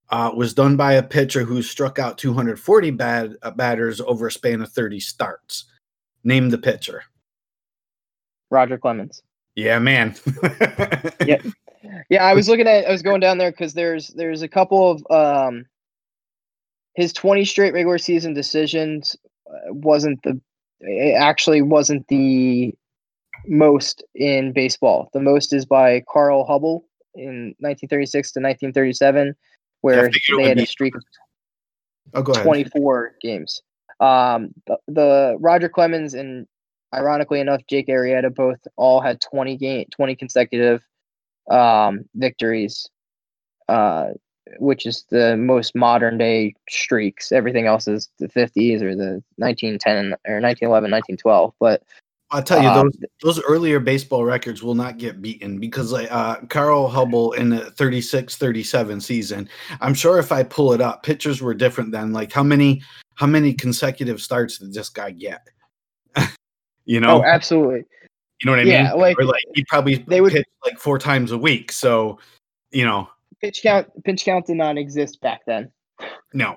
uh, 0.10 0.32
was 0.36 0.56
done 0.56 0.76
by 0.76 0.94
a 0.94 1.04
pitcher 1.04 1.44
who 1.44 1.62
struck 1.62 2.00
out 2.00 2.18
240 2.18 2.90
bad, 2.90 3.36
uh, 3.44 3.52
batters 3.52 4.02
over 4.02 4.26
a 4.26 4.32
span 4.32 4.64
of 4.64 4.72
30 4.72 5.00
starts. 5.00 5.66
Name 6.24 6.50
the 6.50 6.58
pitcher. 6.58 7.04
Roger 8.50 8.78
Clemens. 8.78 9.22
Yeah, 9.56 9.80
man. 9.80 10.16
Yeah. 11.26 11.42
Yeah, 12.10 12.26
I 12.26 12.34
was 12.34 12.50
looking 12.50 12.68
at 12.68 12.86
I 12.86 12.92
was 12.92 13.04
going 13.04 13.20
down 13.20 13.38
there 13.38 13.52
because 13.52 13.74
there's 13.74 14.08
there's 14.10 14.42
a 14.42 14.48
couple 14.48 14.90
of 14.90 15.12
um 15.12 15.66
his 16.96 17.14
20 17.14 17.46
straight 17.46 17.74
regular 17.74 17.98
season 17.98 18.34
decisions 18.34 19.16
uh, 19.48 19.72
wasn't 19.74 20.22
the 20.24 20.40
it 20.80 21.16
actually 21.16 21.62
wasn't 21.62 22.08
the 22.08 22.74
most 23.48 24.04
in 24.16 24.52
baseball. 24.52 25.10
The 25.14 25.20
most 25.20 25.54
is 25.54 25.66
by 25.66 26.04
Carl 26.10 26.46
Hubbell 26.48 26.84
in 27.14 27.54
1936 27.60 28.32
to 28.32 28.40
1937 28.40 29.36
where 29.82 30.12
figured 30.12 30.22
they 30.30 30.36
would 30.36 30.48
had 30.48 30.60
a 30.60 30.66
streak 30.66 30.96
of 30.96 31.04
oh, 32.16 32.44
24 32.44 33.14
games. 33.22 33.62
Um, 34.00 34.54
the, 34.68 34.78
the 34.88 35.38
Roger 35.40 35.70
Clemens 35.70 36.14
and 36.14 36.48
ironically 36.96 37.40
enough, 37.40 37.62
Jake 37.68 37.88
Arrieta 37.88 38.34
both 38.34 38.60
all 38.76 39.02
had 39.02 39.22
20 39.22 39.58
game, 39.58 39.86
20 39.92 40.16
consecutive 40.16 40.82
um, 41.50 42.06
victories, 42.16 42.90
uh, 43.70 44.10
which 44.60 44.86
is 44.86 45.06
the 45.10 45.36
most 45.38 45.76
modern 45.76 46.18
day 46.18 46.54
streaks. 46.70 47.32
Everything 47.32 47.66
else 47.68 47.88
is 47.88 48.10
the 48.20 48.28
50s 48.28 48.82
or 48.82 48.96
the 48.96 49.24
1910 49.38 50.14
or 50.28 50.42
1911, 50.42 50.92
1912. 50.92 51.54
But 51.60 51.84
I'll 52.32 52.44
tell 52.44 52.62
you, 52.62 52.70
um, 52.70 52.90
those 52.92 53.10
those 53.22 53.44
earlier 53.46 53.80
baseball 53.80 54.26
records 54.26 54.64
will 54.64 54.74
not 54.76 54.98
get 54.98 55.22
beaten 55.22 55.60
because 55.60 55.92
like 55.92 56.12
uh, 56.12 56.38
Carl 56.50 56.90
Hubbell 56.90 57.36
in 57.38 57.50
the 57.50 57.72
36 57.72 58.36
37 58.36 59.00
season, 59.00 59.48
I'm 59.80 59.94
sure 59.94 60.18
if 60.18 60.32
I 60.32 60.44
pull 60.44 60.74
it 60.74 60.82
up, 60.82 61.04
pitchers 61.04 61.42
were 61.42 61.54
different 61.54 61.92
then. 61.92 62.14
Like 62.14 62.32
how 62.32 62.44
many 62.44 62.82
how 63.14 63.28
many 63.28 63.54
consecutive 63.54 64.22
starts 64.22 64.58
did 64.58 64.74
this 64.74 64.90
guy 64.90 65.12
get? 65.12 65.48
you 66.86 66.98
oh, 67.00 67.02
know, 67.02 67.18
oh, 67.20 67.24
absolutely. 67.24 67.84
you 68.42 68.46
know 68.46 68.52
what 68.52 68.60
I 68.60 68.64
yeah, 68.64 68.92
mean? 68.92 69.00
like, 69.02 69.20
or 69.20 69.26
like 69.26 69.44
he 69.54 69.64
probably 69.66 69.96
they 70.08 70.22
would- 70.22 70.34
pitch 70.34 70.48
like 70.64 70.80
four 70.80 70.98
times 71.00 71.32
a 71.32 71.38
week. 71.38 71.72
So, 71.72 72.20
you 72.72 72.86
know, 72.86 73.10
Pitch 73.42 73.62
count, 73.62 73.88
pitch 74.04 74.24
count 74.26 74.48
did 74.48 74.56
not 74.56 74.78
exist 74.78 75.22
back 75.22 75.42
then. 75.46 75.72
no. 76.34 76.56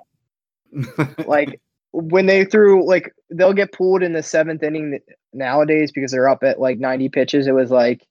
like 1.27 1.59
when 1.91 2.25
they 2.27 2.45
threw 2.45 2.85
like 2.85 3.13
they'll 3.31 3.53
get 3.53 3.71
pulled 3.71 4.03
in 4.03 4.13
the 4.13 4.21
seventh 4.23 4.61
inning 4.63 4.99
nowadays 5.33 5.91
because 5.91 6.11
they're 6.11 6.29
up 6.29 6.43
at 6.43 6.59
like 6.59 6.77
90 6.79 7.09
pitches 7.09 7.47
it 7.47 7.53
was 7.53 7.71
like 7.71 8.05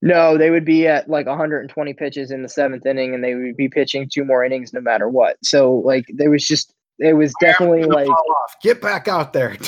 no 0.00 0.38
they 0.38 0.50
would 0.50 0.64
be 0.64 0.86
at 0.86 1.08
like 1.08 1.26
120 1.26 1.92
pitches 1.94 2.30
in 2.30 2.42
the 2.42 2.48
seventh 2.48 2.86
inning 2.86 3.14
and 3.14 3.22
they 3.22 3.34
would 3.34 3.56
be 3.56 3.68
pitching 3.68 4.08
two 4.10 4.24
more 4.24 4.44
innings 4.44 4.72
no 4.72 4.80
matter 4.80 5.08
what 5.08 5.36
so 5.42 5.74
like 5.84 6.06
there 6.14 6.30
was 6.30 6.46
just 6.46 6.72
it 7.02 7.14
was 7.14 7.32
definitely 7.40 7.84
like. 7.84 8.08
Get 8.62 8.80
back 8.80 9.08
out 9.08 9.32
there. 9.32 9.56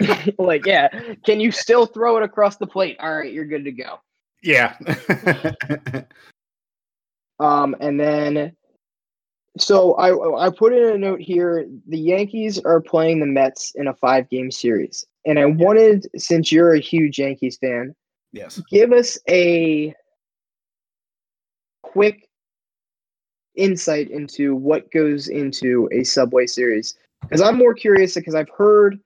like 0.38 0.64
yeah 0.64 0.88
can 1.24 1.40
you 1.40 1.50
still 1.50 1.84
throw 1.84 2.16
it 2.16 2.22
across 2.22 2.56
the 2.56 2.66
plate 2.68 2.96
all 3.00 3.18
right 3.18 3.32
you're 3.32 3.44
good 3.44 3.64
to 3.64 3.72
go 3.72 3.98
yeah. 4.42 4.76
Um, 7.40 7.76
and 7.80 7.98
then, 7.98 8.56
so 9.58 9.94
I 9.94 10.46
I 10.46 10.50
put 10.50 10.72
in 10.72 10.94
a 10.94 10.98
note 10.98 11.20
here. 11.20 11.68
The 11.86 11.98
Yankees 11.98 12.58
are 12.58 12.80
playing 12.80 13.20
the 13.20 13.26
Mets 13.26 13.72
in 13.76 13.86
a 13.86 13.94
five 13.94 14.28
game 14.28 14.50
series, 14.50 15.04
and 15.24 15.38
I 15.38 15.46
wanted, 15.46 16.08
since 16.16 16.50
you're 16.50 16.74
a 16.74 16.80
huge 16.80 17.18
Yankees 17.18 17.56
fan, 17.58 17.94
yes. 18.32 18.60
give 18.70 18.92
us 18.92 19.18
a 19.28 19.94
quick 21.82 22.27
insight 23.58 24.10
into 24.10 24.54
what 24.54 24.90
goes 24.90 25.28
into 25.28 25.88
a 25.92 26.04
Subway 26.04 26.46
Series? 26.46 26.94
Because 27.22 27.42
I'm 27.42 27.58
more 27.58 27.74
curious 27.74 28.14
because 28.14 28.34
I've 28.34 28.50
heard, 28.56 28.98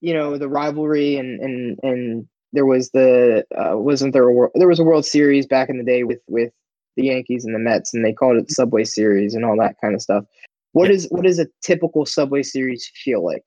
you 0.00 0.14
know, 0.14 0.36
the 0.36 0.48
rivalry 0.48 1.16
and 1.16 1.40
and 1.40 1.78
and 1.82 2.28
there 2.52 2.66
was 2.66 2.90
the 2.90 3.44
uh, 3.56 3.76
wasn't 3.76 4.12
there 4.12 4.28
a 4.28 4.48
there 4.54 4.68
was 4.68 4.78
a 4.78 4.84
World 4.84 5.04
Series 5.04 5.46
back 5.46 5.68
in 5.68 5.78
the 5.78 5.84
day 5.84 6.04
with 6.04 6.20
with 6.28 6.52
the 6.96 7.04
Yankees 7.04 7.44
and 7.44 7.54
the 7.54 7.58
Mets, 7.58 7.92
and 7.92 8.04
they 8.04 8.12
called 8.12 8.36
it 8.36 8.50
Subway 8.50 8.84
Series 8.84 9.34
and 9.34 9.44
all 9.44 9.56
that 9.58 9.76
kind 9.80 9.94
of 9.94 10.02
stuff. 10.02 10.24
What 10.72 10.90
is 10.90 11.06
what 11.10 11.24
does 11.24 11.38
a 11.38 11.46
typical 11.62 12.06
Subway 12.06 12.42
Series 12.42 12.90
feel 13.04 13.24
like? 13.24 13.44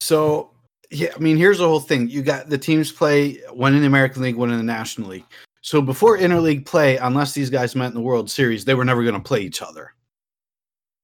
So 0.00 0.50
yeah, 0.90 1.10
I 1.14 1.18
mean, 1.18 1.36
here's 1.36 1.58
the 1.58 1.68
whole 1.68 1.80
thing. 1.80 2.08
You 2.08 2.22
got 2.22 2.48
the 2.48 2.58
teams 2.58 2.92
play 2.92 3.34
one 3.52 3.74
in 3.74 3.80
the 3.80 3.86
American 3.86 4.22
League, 4.22 4.36
one 4.36 4.50
in 4.50 4.58
the 4.58 4.64
National 4.64 5.10
League. 5.10 5.24
So 5.64 5.80
before 5.80 6.18
interleague 6.18 6.66
play, 6.66 6.98
unless 6.98 7.32
these 7.32 7.48
guys 7.48 7.74
met 7.74 7.86
in 7.86 7.94
the 7.94 8.00
World 8.02 8.30
Series, 8.30 8.66
they 8.66 8.74
were 8.74 8.84
never 8.84 9.02
going 9.02 9.14
to 9.14 9.20
play 9.20 9.40
each 9.40 9.62
other. 9.62 9.94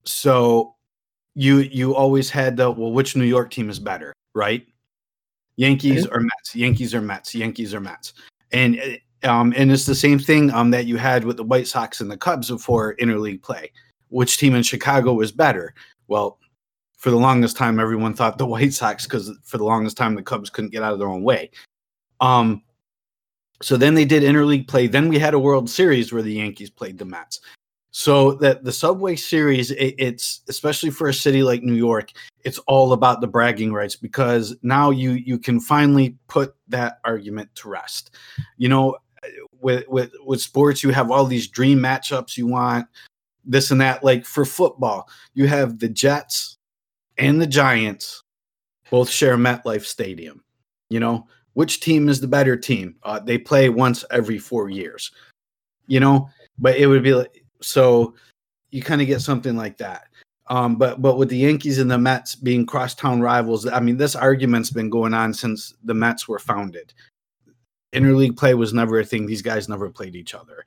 So 0.04 0.74
you 1.34 1.60
you 1.60 1.94
always 1.94 2.28
had 2.28 2.58
the 2.58 2.70
well, 2.70 2.92
which 2.92 3.16
New 3.16 3.24
York 3.24 3.50
team 3.50 3.70
is 3.70 3.78
better, 3.78 4.12
right? 4.34 4.66
Yankees 5.56 6.06
or 6.06 6.20
Mets, 6.20 6.54
Yankees 6.54 6.94
or 6.94 7.00
Mets, 7.00 7.34
Yankees 7.34 7.72
or 7.72 7.80
Mets, 7.80 8.12
and 8.52 8.78
um, 9.22 9.54
and 9.56 9.72
it's 9.72 9.86
the 9.86 9.94
same 9.94 10.18
thing 10.18 10.50
um 10.50 10.70
that 10.72 10.84
you 10.84 10.98
had 10.98 11.24
with 11.24 11.38
the 11.38 11.44
White 11.44 11.66
Sox 11.66 12.02
and 12.02 12.10
the 12.10 12.18
Cubs 12.18 12.50
before 12.50 12.96
interleague 12.96 13.42
play. 13.42 13.72
Which 14.10 14.36
team 14.36 14.54
in 14.54 14.62
Chicago 14.62 15.14
was 15.14 15.32
better? 15.32 15.72
Well, 16.06 16.38
for 16.98 17.10
the 17.10 17.16
longest 17.16 17.56
time, 17.56 17.80
everyone 17.80 18.12
thought 18.12 18.36
the 18.36 18.44
White 18.44 18.74
Sox 18.74 19.04
because 19.04 19.32
for 19.42 19.56
the 19.56 19.64
longest 19.64 19.96
time 19.96 20.14
the 20.14 20.22
Cubs 20.22 20.50
couldn't 20.50 20.70
get 20.70 20.82
out 20.82 20.92
of 20.92 20.98
their 20.98 21.08
own 21.08 21.22
way. 21.22 21.50
Um, 22.20 22.62
so 23.62 23.76
then 23.76 23.94
they 23.94 24.04
did 24.04 24.22
interleague 24.22 24.68
play. 24.68 24.86
Then 24.86 25.08
we 25.08 25.18
had 25.18 25.34
a 25.34 25.38
World 25.38 25.68
Series 25.68 26.12
where 26.12 26.22
the 26.22 26.32
Yankees 26.32 26.70
played 26.70 26.98
the 26.98 27.04
Mets. 27.04 27.40
So 27.92 28.34
that 28.34 28.62
the 28.64 28.72
Subway 28.72 29.16
Series, 29.16 29.72
it, 29.72 29.94
it's 29.98 30.42
especially 30.48 30.90
for 30.90 31.08
a 31.08 31.14
city 31.14 31.42
like 31.42 31.62
New 31.62 31.74
York, 31.74 32.12
it's 32.44 32.58
all 32.60 32.92
about 32.92 33.20
the 33.20 33.26
bragging 33.26 33.72
rights 33.72 33.96
because 33.96 34.56
now 34.62 34.90
you 34.90 35.12
you 35.12 35.38
can 35.38 35.58
finally 35.58 36.16
put 36.28 36.54
that 36.68 37.00
argument 37.04 37.52
to 37.56 37.68
rest. 37.68 38.14
You 38.56 38.68
know, 38.68 38.96
with 39.60 39.88
with 39.88 40.12
with 40.24 40.40
sports, 40.40 40.82
you 40.82 40.90
have 40.90 41.10
all 41.10 41.24
these 41.24 41.48
dream 41.48 41.80
matchups 41.80 42.36
you 42.36 42.46
want, 42.46 42.86
this 43.44 43.72
and 43.72 43.80
that. 43.80 44.04
Like 44.04 44.24
for 44.24 44.44
football, 44.44 45.08
you 45.34 45.48
have 45.48 45.80
the 45.80 45.88
Jets 45.88 46.58
and 47.18 47.42
the 47.42 47.46
Giants 47.46 48.22
both 48.88 49.10
share 49.10 49.36
MetLife 49.36 49.84
Stadium. 49.84 50.44
You 50.90 51.00
know, 51.00 51.26
which 51.60 51.80
team 51.80 52.08
is 52.08 52.22
the 52.22 52.26
better 52.26 52.56
team? 52.56 52.96
Uh, 53.02 53.20
they 53.20 53.36
play 53.36 53.68
once 53.68 54.02
every 54.10 54.38
four 54.38 54.70
years. 54.70 55.10
You 55.88 56.00
know, 56.00 56.30
but 56.58 56.78
it 56.78 56.86
would 56.86 57.02
be 57.02 57.12
like 57.12 57.44
so 57.60 58.14
you 58.70 58.80
kind 58.80 59.02
of 59.02 59.06
get 59.06 59.20
something 59.20 59.56
like 59.56 59.76
that. 59.76 60.06
Um, 60.46 60.76
but 60.76 61.02
but 61.02 61.18
with 61.18 61.28
the 61.28 61.36
Yankees 61.36 61.78
and 61.78 61.90
the 61.90 61.98
Mets 61.98 62.34
being 62.34 62.64
crosstown 62.64 63.20
rivals, 63.20 63.66
I 63.66 63.78
mean, 63.78 63.98
this 63.98 64.16
argument's 64.16 64.70
been 64.70 64.88
going 64.88 65.12
on 65.12 65.34
since 65.34 65.74
the 65.84 65.92
Mets 65.92 66.26
were 66.26 66.38
founded. 66.38 66.94
Interleague 67.92 68.38
play 68.38 68.54
was 68.54 68.72
never 68.72 68.98
a 68.98 69.04
thing; 69.04 69.26
these 69.26 69.42
guys 69.42 69.68
never 69.68 69.90
played 69.90 70.16
each 70.16 70.32
other. 70.34 70.64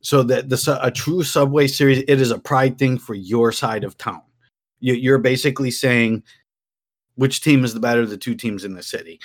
So 0.00 0.22
that 0.22 0.48
the 0.48 0.78
a 0.80 0.90
true 0.90 1.22
Subway 1.24 1.66
Series, 1.66 2.04
it 2.08 2.22
is 2.22 2.30
a 2.30 2.38
pride 2.38 2.78
thing 2.78 2.96
for 2.96 3.14
your 3.14 3.52
side 3.52 3.84
of 3.84 3.98
town. 3.98 4.22
You, 4.80 4.94
you're 4.94 5.18
basically 5.18 5.70
saying 5.70 6.22
which 7.16 7.42
team 7.42 7.66
is 7.66 7.74
the 7.74 7.80
better 7.80 8.00
of 8.00 8.08
the 8.08 8.16
two 8.16 8.34
teams 8.34 8.64
in 8.64 8.72
the 8.72 8.82
city, 8.82 9.20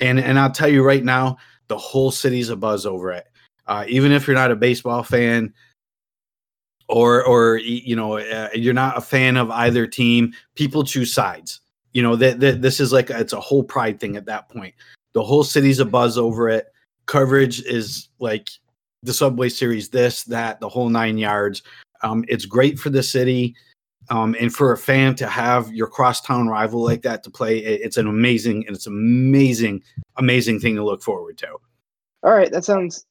and 0.00 0.18
and 0.20 0.38
I'll 0.38 0.50
tell 0.50 0.68
you 0.68 0.82
right 0.82 1.04
now, 1.04 1.38
the 1.68 1.78
whole 1.78 2.10
city's 2.10 2.50
a 2.50 2.56
buzz 2.56 2.86
over 2.86 3.12
it. 3.12 3.26
Uh, 3.66 3.84
even 3.88 4.12
if 4.12 4.26
you're 4.26 4.36
not 4.36 4.52
a 4.52 4.56
baseball 4.56 5.02
fan, 5.02 5.52
or 6.88 7.24
or 7.24 7.56
you 7.58 7.96
know 7.96 8.18
uh, 8.18 8.48
you're 8.54 8.74
not 8.74 8.96
a 8.96 9.00
fan 9.00 9.36
of 9.36 9.50
either 9.50 9.86
team 9.86 10.32
people 10.54 10.84
choose 10.84 11.12
sides. 11.12 11.60
You 11.92 12.02
know 12.02 12.16
that 12.16 12.40
this 12.40 12.80
is 12.80 12.92
like 12.92 13.10
it's 13.10 13.32
a 13.32 13.40
whole 13.40 13.64
pride 13.64 13.98
thing 13.98 14.16
at 14.16 14.26
that 14.26 14.48
point. 14.48 14.74
The 15.14 15.24
whole 15.24 15.44
city's 15.44 15.80
a 15.80 15.84
buzz 15.84 16.18
over 16.18 16.48
it. 16.48 16.66
Coverage 17.06 17.62
is 17.62 18.08
like 18.18 18.50
the 19.02 19.14
subway 19.14 19.48
series 19.48 19.88
this 19.88 20.24
that 20.24 20.60
the 20.60 20.68
whole 20.68 20.88
nine 20.88 21.18
yards. 21.18 21.62
Um, 22.02 22.24
it's 22.28 22.44
great 22.44 22.78
for 22.78 22.90
the 22.90 23.02
city 23.02 23.56
um, 24.10 24.36
and 24.38 24.54
for 24.54 24.72
a 24.72 24.78
fan 24.78 25.14
to 25.16 25.26
have 25.26 25.72
your 25.72 25.86
crosstown 25.86 26.48
rival 26.48 26.82
like 26.82 27.02
that 27.02 27.22
to 27.24 27.30
play 27.30 27.58
it's 27.58 27.96
an 27.96 28.06
amazing 28.06 28.64
and 28.66 28.76
it's 28.76 28.86
amazing 28.86 29.82
amazing 30.16 30.60
thing 30.60 30.74
to 30.76 30.84
look 30.84 31.02
forward 31.02 31.36
to 31.38 31.48
all 32.22 32.32
right 32.32 32.52
that 32.52 32.64
sounds 32.64 33.06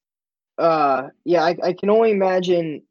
uh 0.57 1.09
yeah 1.25 1.43
I, 1.43 1.55
I 1.63 1.73
can 1.73 1.89
only 1.89 2.11
imagine 2.11 2.81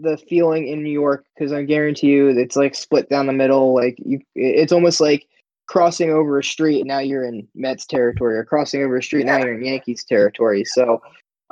the 0.00 0.16
feeling 0.16 0.68
in 0.68 0.82
New 0.82 0.90
York 0.90 1.24
because 1.34 1.52
I 1.52 1.62
guarantee 1.62 2.08
you 2.08 2.28
it's 2.28 2.56
like 2.56 2.74
split 2.74 3.08
down 3.08 3.26
the 3.26 3.32
middle. 3.32 3.74
Like 3.74 3.96
you, 4.04 4.20
it's 4.34 4.72
almost 4.72 5.00
like 5.00 5.26
crossing 5.66 6.10
over 6.10 6.38
a 6.38 6.44
street 6.44 6.80
and 6.80 6.88
now 6.88 6.98
you're 6.98 7.24
in 7.24 7.46
Mets 7.54 7.86
territory, 7.86 8.36
or 8.36 8.44
crossing 8.44 8.82
over 8.82 8.96
a 8.96 9.02
street 9.02 9.26
now 9.26 9.38
you're 9.38 9.54
in 9.54 9.64
Yankees 9.64 10.04
territory. 10.04 10.64
So 10.64 11.00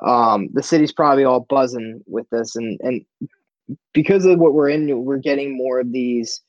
um, 0.04 0.48
the 0.52 0.62
city's 0.62 0.92
probably 0.92 1.24
all 1.24 1.40
buzzing 1.40 2.02
with 2.06 2.28
this, 2.30 2.56
and 2.56 2.80
and 2.82 3.04
because 3.92 4.24
of 4.24 4.38
what 4.38 4.54
we're 4.54 4.70
in, 4.70 5.04
we're 5.04 5.18
getting 5.18 5.56
more 5.56 5.80
of 5.80 5.92
these 5.92 6.40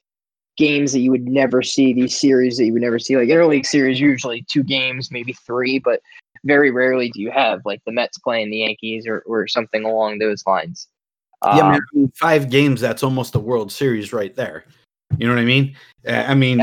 games 0.57 0.91
that 0.93 0.99
you 0.99 1.11
would 1.11 1.27
never 1.27 1.61
see, 1.61 1.93
these 1.93 2.17
series 2.17 2.57
that 2.57 2.65
you 2.65 2.73
would 2.73 2.81
never 2.81 2.99
see. 2.99 3.17
Like 3.17 3.29
interleague 3.29 3.65
series, 3.65 3.99
usually 3.99 4.45
two 4.49 4.63
games, 4.63 5.11
maybe 5.11 5.33
three, 5.33 5.79
but 5.79 6.01
very 6.43 6.71
rarely 6.71 7.09
do 7.09 7.21
you 7.21 7.31
have 7.31 7.61
like 7.65 7.81
the 7.85 7.91
Mets 7.91 8.17
playing 8.17 8.51
the 8.51 8.57
Yankees 8.57 9.07
or, 9.07 9.23
or 9.25 9.47
something 9.47 9.85
along 9.85 10.19
those 10.19 10.43
lines 10.45 10.87
yeah, 11.45 11.71
man, 11.71 11.81
um, 11.95 12.11
five 12.15 12.49
games. 12.49 12.81
That's 12.81 13.03
almost 13.03 13.35
a 13.35 13.39
World 13.39 13.71
Series 13.71 14.13
right 14.13 14.33
there. 14.35 14.65
You 15.17 15.27
know 15.27 15.33
what 15.33 15.41
I 15.41 15.45
mean? 15.45 15.75
I 16.07 16.33
mean, 16.33 16.57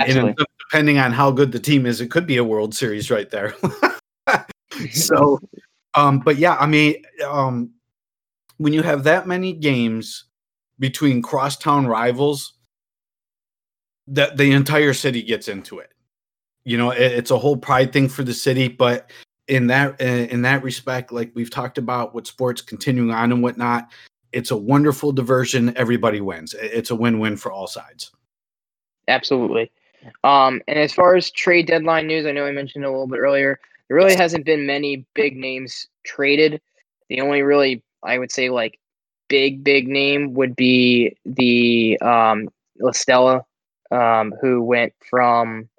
depending 0.71 0.99
on 0.99 1.13
how 1.13 1.31
good 1.31 1.53
the 1.53 1.59
team 1.59 1.87
is, 1.87 2.01
it 2.01 2.11
could 2.11 2.27
be 2.27 2.39
a 2.39 2.45
World 2.45 2.75
Series 2.75 3.11
right 3.11 3.29
there. 3.31 3.55
so, 4.91 5.39
um, 5.95 6.21
but 6.21 6.37
yeah, 6.37 6.57
I 6.59 6.67
mean, 6.67 7.03
um, 7.25 7.71
when 8.57 8.73
you 8.73 8.83
have 8.83 9.05
that 9.05 9.27
many 9.27 9.53
games 9.53 10.25
between 10.81 11.23
crosstown 11.23 11.87
rivals, 11.87 12.55
that 14.09 14.37
the 14.37 14.51
entire 14.51 14.93
city 14.93 15.23
gets 15.23 15.47
into 15.47 15.79
it. 15.79 15.93
You 16.65 16.77
know, 16.77 16.91
it, 16.91 17.13
it's 17.13 17.31
a 17.31 17.39
whole 17.39 17.57
pride 17.57 17.93
thing 17.93 18.09
for 18.09 18.25
the 18.25 18.35
city, 18.35 18.67
but 18.67 19.13
in 19.47 19.69
that 19.69 20.01
in 20.01 20.43
that 20.43 20.63
respect, 20.63 21.13
like 21.13 21.31
we've 21.35 21.51
talked 21.51 21.79
about 21.79 22.15
with 22.15 22.27
sports 22.27 22.61
continuing 22.61 23.13
on 23.13 23.31
and 23.31 23.43
whatnot, 23.43 23.91
it's 24.33 24.51
a 24.51 24.57
wonderful 24.57 25.13
diversion. 25.13 25.77
Everybody 25.77 26.21
wins. 26.21 26.55
It's 26.55 26.91
a 26.91 26.97
win-win 26.97 27.37
for 27.37 27.53
all 27.53 27.67
sides. 27.67 28.11
Absolutely. 29.09 29.71
Um, 30.25 30.63
and 30.67 30.79
as 30.79 30.93
far 30.93 31.17
as 31.17 31.31
trade 31.31 31.67
deadline 31.67 32.07
news, 32.07 32.27
I 32.27 32.33
know 32.33 32.47
I 32.47 32.53
mentioned 32.53 32.85
a 32.85 32.91
little 32.91 33.07
bit 33.07 33.19
earlier. 33.19 33.61
There 33.89 33.97
really 33.97 34.15
hasn't 34.15 34.47
been 34.47 34.67
many 34.67 35.05
big 35.15 35.37
names 35.37 35.89
traded. 36.05 36.61
The 37.09 37.21
only 37.21 37.43
really, 37.43 37.83
I 38.05 38.19
would 38.19 38.31
say, 38.31 38.51
like 38.51 38.79
big 39.31 39.65
big 39.65 39.89
name 39.89 40.35
would 40.35 40.55
be 40.55 41.17
the 41.25 41.99
um, 42.01 42.51
La 42.81 42.93
Stella, 42.93 43.45
um, 43.91 44.35
who 44.43 44.63
went 44.63 44.93
from 45.09 45.71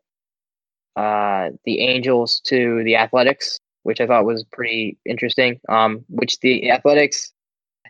uh, 0.96 1.50
the 1.66 1.82
Angels 1.82 2.40
to 2.46 2.84
the 2.84 2.96
Athletics, 2.96 3.60
which 3.84 4.02
I 4.02 4.08
thought 4.08 4.26
was 4.26 4.44
pretty 4.52 4.98
interesting. 5.06 5.60
Um, 5.70 6.04
which 6.10 6.40
the 6.40 6.72
Athletics 6.72 7.32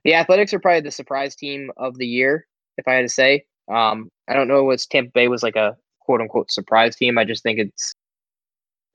the 0.03 0.15
Athletics 0.15 0.53
are 0.53 0.59
probably 0.59 0.81
the 0.81 0.91
surprise 0.91 1.35
team 1.35 1.71
of 1.77 1.97
the 1.97 2.07
year, 2.07 2.47
if 2.77 2.87
I 2.87 2.95
had 2.95 3.03
to 3.03 3.09
say. 3.09 3.45
Um, 3.71 4.09
I 4.27 4.33
don't 4.33 4.47
know 4.47 4.63
what 4.63 4.83
Tampa 4.89 5.11
Bay 5.13 5.27
was 5.27 5.43
like 5.43 5.55
a 5.55 5.77
quote 5.99 6.21
unquote 6.21 6.51
surprise 6.51 6.95
team. 6.95 7.17
I 7.17 7.23
just 7.23 7.43
think 7.43 7.59
it's 7.59 7.93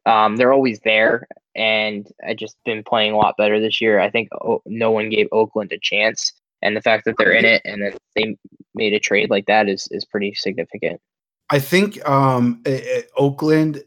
um, 0.05 0.37
they're 0.37 0.53
always 0.53 0.81
there, 0.81 1.27
and 1.55 2.07
I 2.27 2.35
just 2.35 2.57
been 2.65 2.85
playing 2.85 3.13
a 3.13 3.17
lot 3.17 3.37
better 3.37 3.61
this 3.61 3.81
year. 3.81 3.99
I 4.01 4.11
think 4.11 4.29
o- 4.33 4.63
no 4.67 4.91
one 4.91 5.09
gave 5.11 5.27
Oakland 5.33 5.73
a 5.73 5.79
chance, 5.81 6.33
and 6.63 6.77
the 6.77 6.83
fact 6.83 7.05
that 7.05 7.15
they're 7.19 7.33
in 7.33 7.45
it 7.45 7.63
and 7.65 7.83
that 7.83 7.97
they 8.15 8.37
made 8.75 8.93
a 8.93 9.01
trade 9.01 9.31
like 9.31 9.47
that 9.47 9.69
is 9.69 9.89
is 9.91 10.05
pretty 10.05 10.35
significant. 10.35 11.01
I 11.51 11.59
think 11.59 12.07
um, 12.09 12.63
Oakland 13.17 13.83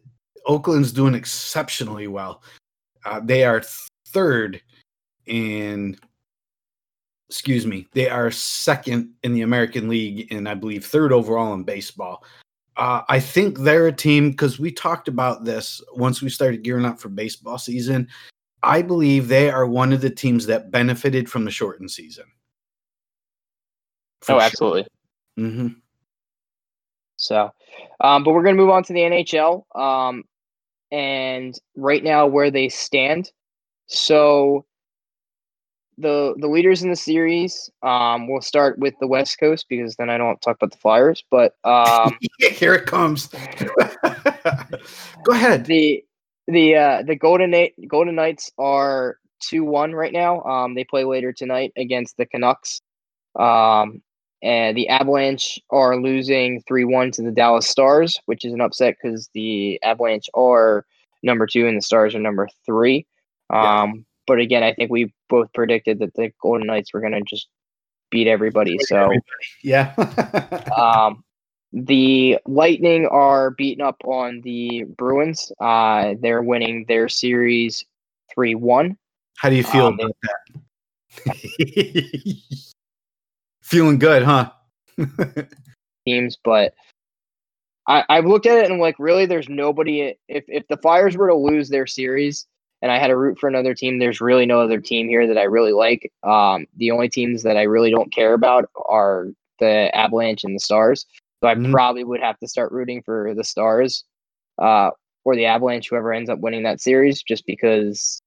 Oakland's 0.46 0.92
doing 0.92 1.16
exceptionally 1.16 2.08
well. 2.08 2.42
Uh, 3.06 3.20
they 3.24 3.44
are 3.44 3.62
third 4.08 4.62
in 5.26 5.98
excuse 7.30 7.68
me, 7.68 7.88
they 7.94 8.10
are 8.10 8.32
second 8.32 9.14
in 9.24 9.34
the 9.34 9.42
American 9.42 9.88
League 9.88 10.32
and 10.34 10.50
I 10.50 10.56
believe 10.56 10.86
third 10.86 11.14
overall 11.14 11.54
in 11.54 11.64
baseball. 11.64 12.24
Uh, 12.76 13.02
I 13.10 13.20
think 13.20 13.60
they're 13.60 13.88
a 13.88 13.92
team 13.92 14.32
because 14.32 14.58
we 14.58 14.72
talked 14.72 15.08
about 15.08 15.44
this 15.44 15.82
once 15.94 16.22
we 16.22 16.30
started 16.30 16.64
gearing 16.64 16.86
up 16.86 17.00
for 17.00 17.10
baseball 17.10 17.58
season. 17.58 18.08
I 18.64 18.82
believe 18.82 19.28
they 19.28 19.52
are 19.52 19.68
one 19.68 19.94
of 19.94 20.02
the 20.02 20.10
teams 20.10 20.46
that 20.48 20.72
benefited 20.72 21.30
from 21.30 21.46
the 21.46 21.52
shortened 21.52 21.92
season. 21.92 22.26
For 24.22 24.34
oh, 24.34 24.40
absolutely. 24.40 24.86
Sure. 25.38 25.48
Mm-hmm. 25.48 25.68
So, 27.18 27.52
um, 28.02 28.24
but 28.24 28.32
we're 28.32 28.44
going 28.44 28.56
to 28.56 28.62
move 28.62 28.72
on 28.72 28.84
to 28.84 28.94
the 28.94 29.00
NHL. 29.00 29.64
Um, 29.76 30.24
and 30.92 31.58
right 31.76 32.04
now, 32.04 32.28
where 32.28 32.50
they 32.50 32.70
stand. 32.70 33.32
So, 33.88 34.66
the 36.00 36.34
the 36.38 36.48
leaders 36.48 36.82
in 36.82 36.90
the 36.90 36.96
series. 36.96 37.70
Um, 37.84 38.28
we'll 38.28 38.42
start 38.42 38.80
with 38.80 38.94
the 39.00 39.08
West 39.08 39.40
Coast 39.40 39.66
because 39.70 39.96
then 39.98 40.10
I 40.10 40.18
don't 40.18 40.28
want 40.28 40.42
to 40.42 40.46
talk 40.46 40.58
about 40.58 40.72
the 40.72 40.78
Flyers. 40.78 41.24
But 41.30 41.56
um, 41.64 42.18
here 42.40 42.74
it 42.74 42.86
comes. 42.86 43.28
Go 45.24 45.34
ahead. 45.34 45.66
The 45.66 46.04
the 46.48 46.76
uh, 46.76 47.04
the 47.04 47.16
Golden 47.16 47.52
Knight, 47.52 47.74
Golden 47.88 48.16
Knights 48.16 48.52
are 48.58 49.18
two 49.40 49.64
one 49.64 49.94
right 49.94 50.14
now. 50.14 50.42
Um, 50.44 50.74
they 50.74 50.84
play 50.84 51.04
later 51.04 51.34
tonight 51.34 51.74
against 51.78 52.18
the 52.18 52.26
Canucks. 52.26 52.82
Um, 53.38 54.02
and 54.42 54.78
the 54.78 54.88
Avalanche 54.90 55.60
are 55.70 55.98
losing 55.98 56.62
three 56.68 56.86
one 56.86 57.12
to 57.12 57.22
the 57.22 57.32
Dallas 57.32 57.68
Stars, 57.68 58.20
which 58.26 58.46
is 58.46 58.54
an 58.54 58.62
upset 58.62 58.96
because 59.02 59.30
the 59.34 59.82
Avalanche 59.84 60.30
are 60.34 60.86
number 61.24 61.46
two 61.46 61.68
and 61.68 61.78
the 61.78 61.82
Stars 61.82 62.16
are 62.16 62.20
number 62.20 62.48
three. 62.66 63.06
Um, 63.50 63.62
yeah. 63.62 63.94
But 64.28 64.40
again, 64.40 64.64
I 64.64 64.74
think 64.74 64.92
we 64.92 65.14
both 65.28 65.52
predicted 65.54 66.00
that 66.00 66.14
the 66.14 66.32
Golden 66.42 66.68
Knights 66.68 66.94
were 66.94 67.02
going 67.02 67.14
to 67.14 67.22
just 67.22 67.48
beat 68.12 68.28
everybody. 68.28 68.78
So 68.80 68.96
everybody. 68.98 69.24
yeah. 69.64 69.94
um, 70.78 71.24
the 71.74 72.40
Lightning 72.46 73.08
are 73.08 73.52
beating 73.52 73.84
up 73.84 74.02
on 74.06 74.42
the 74.42 74.86
Bruins. 74.98 75.52
Uh, 75.60 76.16
they're 76.22 76.42
winning 76.42 76.86
their 76.88 77.10
series 77.10 77.86
three 78.34 78.56
one. 78.56 78.98
How 79.38 79.50
do 79.50 79.56
you 79.56 79.64
feel 79.64 79.88
um, 79.88 80.00
about 80.00 80.16
that? 80.24 80.36
Feeling 83.70 84.00
good, 84.00 84.24
huh? 84.24 84.52
teams, 86.06 86.38
but 86.44 86.74
I, 87.88 88.04
I've 88.10 88.26
looked 88.26 88.48
at 88.48 88.58
it 88.58 88.72
and 88.72 88.80
like, 88.80 88.96
really, 88.98 89.28
there's 89.28 89.48
nobody. 89.48 90.16
If 90.28 90.46
if 90.48 90.68
the 90.68 90.78
Flyers 90.78 91.16
were 91.16 91.28
to 91.28 91.36
lose 91.36 91.70
their 91.70 91.86
series, 91.86 92.48
and 92.82 92.92
I 92.92 92.98
had 92.98 93.08
to 93.08 93.16
root 93.18 93.38
for 93.38 93.48
another 93.48 93.76
team, 93.76 94.00
there's 94.00 94.22
really 94.22 94.48
no 94.48 94.60
other 94.60 94.80
team 94.80 95.08
here 95.08 95.28
that 95.28 95.38
I 95.38 95.44
really 95.44 95.72
like. 95.72 96.12
Um, 96.24 96.66
the 96.78 96.90
only 96.90 97.10
teams 97.10 97.44
that 97.44 97.58
I 97.58 97.64
really 97.64 97.92
don't 97.92 98.12
care 98.12 98.34
about 98.34 98.70
are 98.88 99.28
the 99.60 99.96
Avalanche 99.96 100.44
and 100.44 100.56
the 100.56 100.60
Stars. 100.60 101.06
So 101.44 101.50
I 101.50 101.54
mm-hmm. 101.54 101.72
probably 101.72 102.04
would 102.04 102.22
have 102.22 102.40
to 102.40 102.48
start 102.48 102.72
rooting 102.72 103.04
for 103.04 103.34
the 103.36 103.44
Stars 103.44 104.04
uh, 104.58 104.90
or 105.26 105.36
the 105.36 105.46
Avalanche, 105.46 105.90
whoever 105.90 106.12
ends 106.12 106.30
up 106.30 106.40
winning 106.40 106.64
that 106.64 106.82
series, 106.82 107.22
just 107.22 107.46
because 107.46 108.22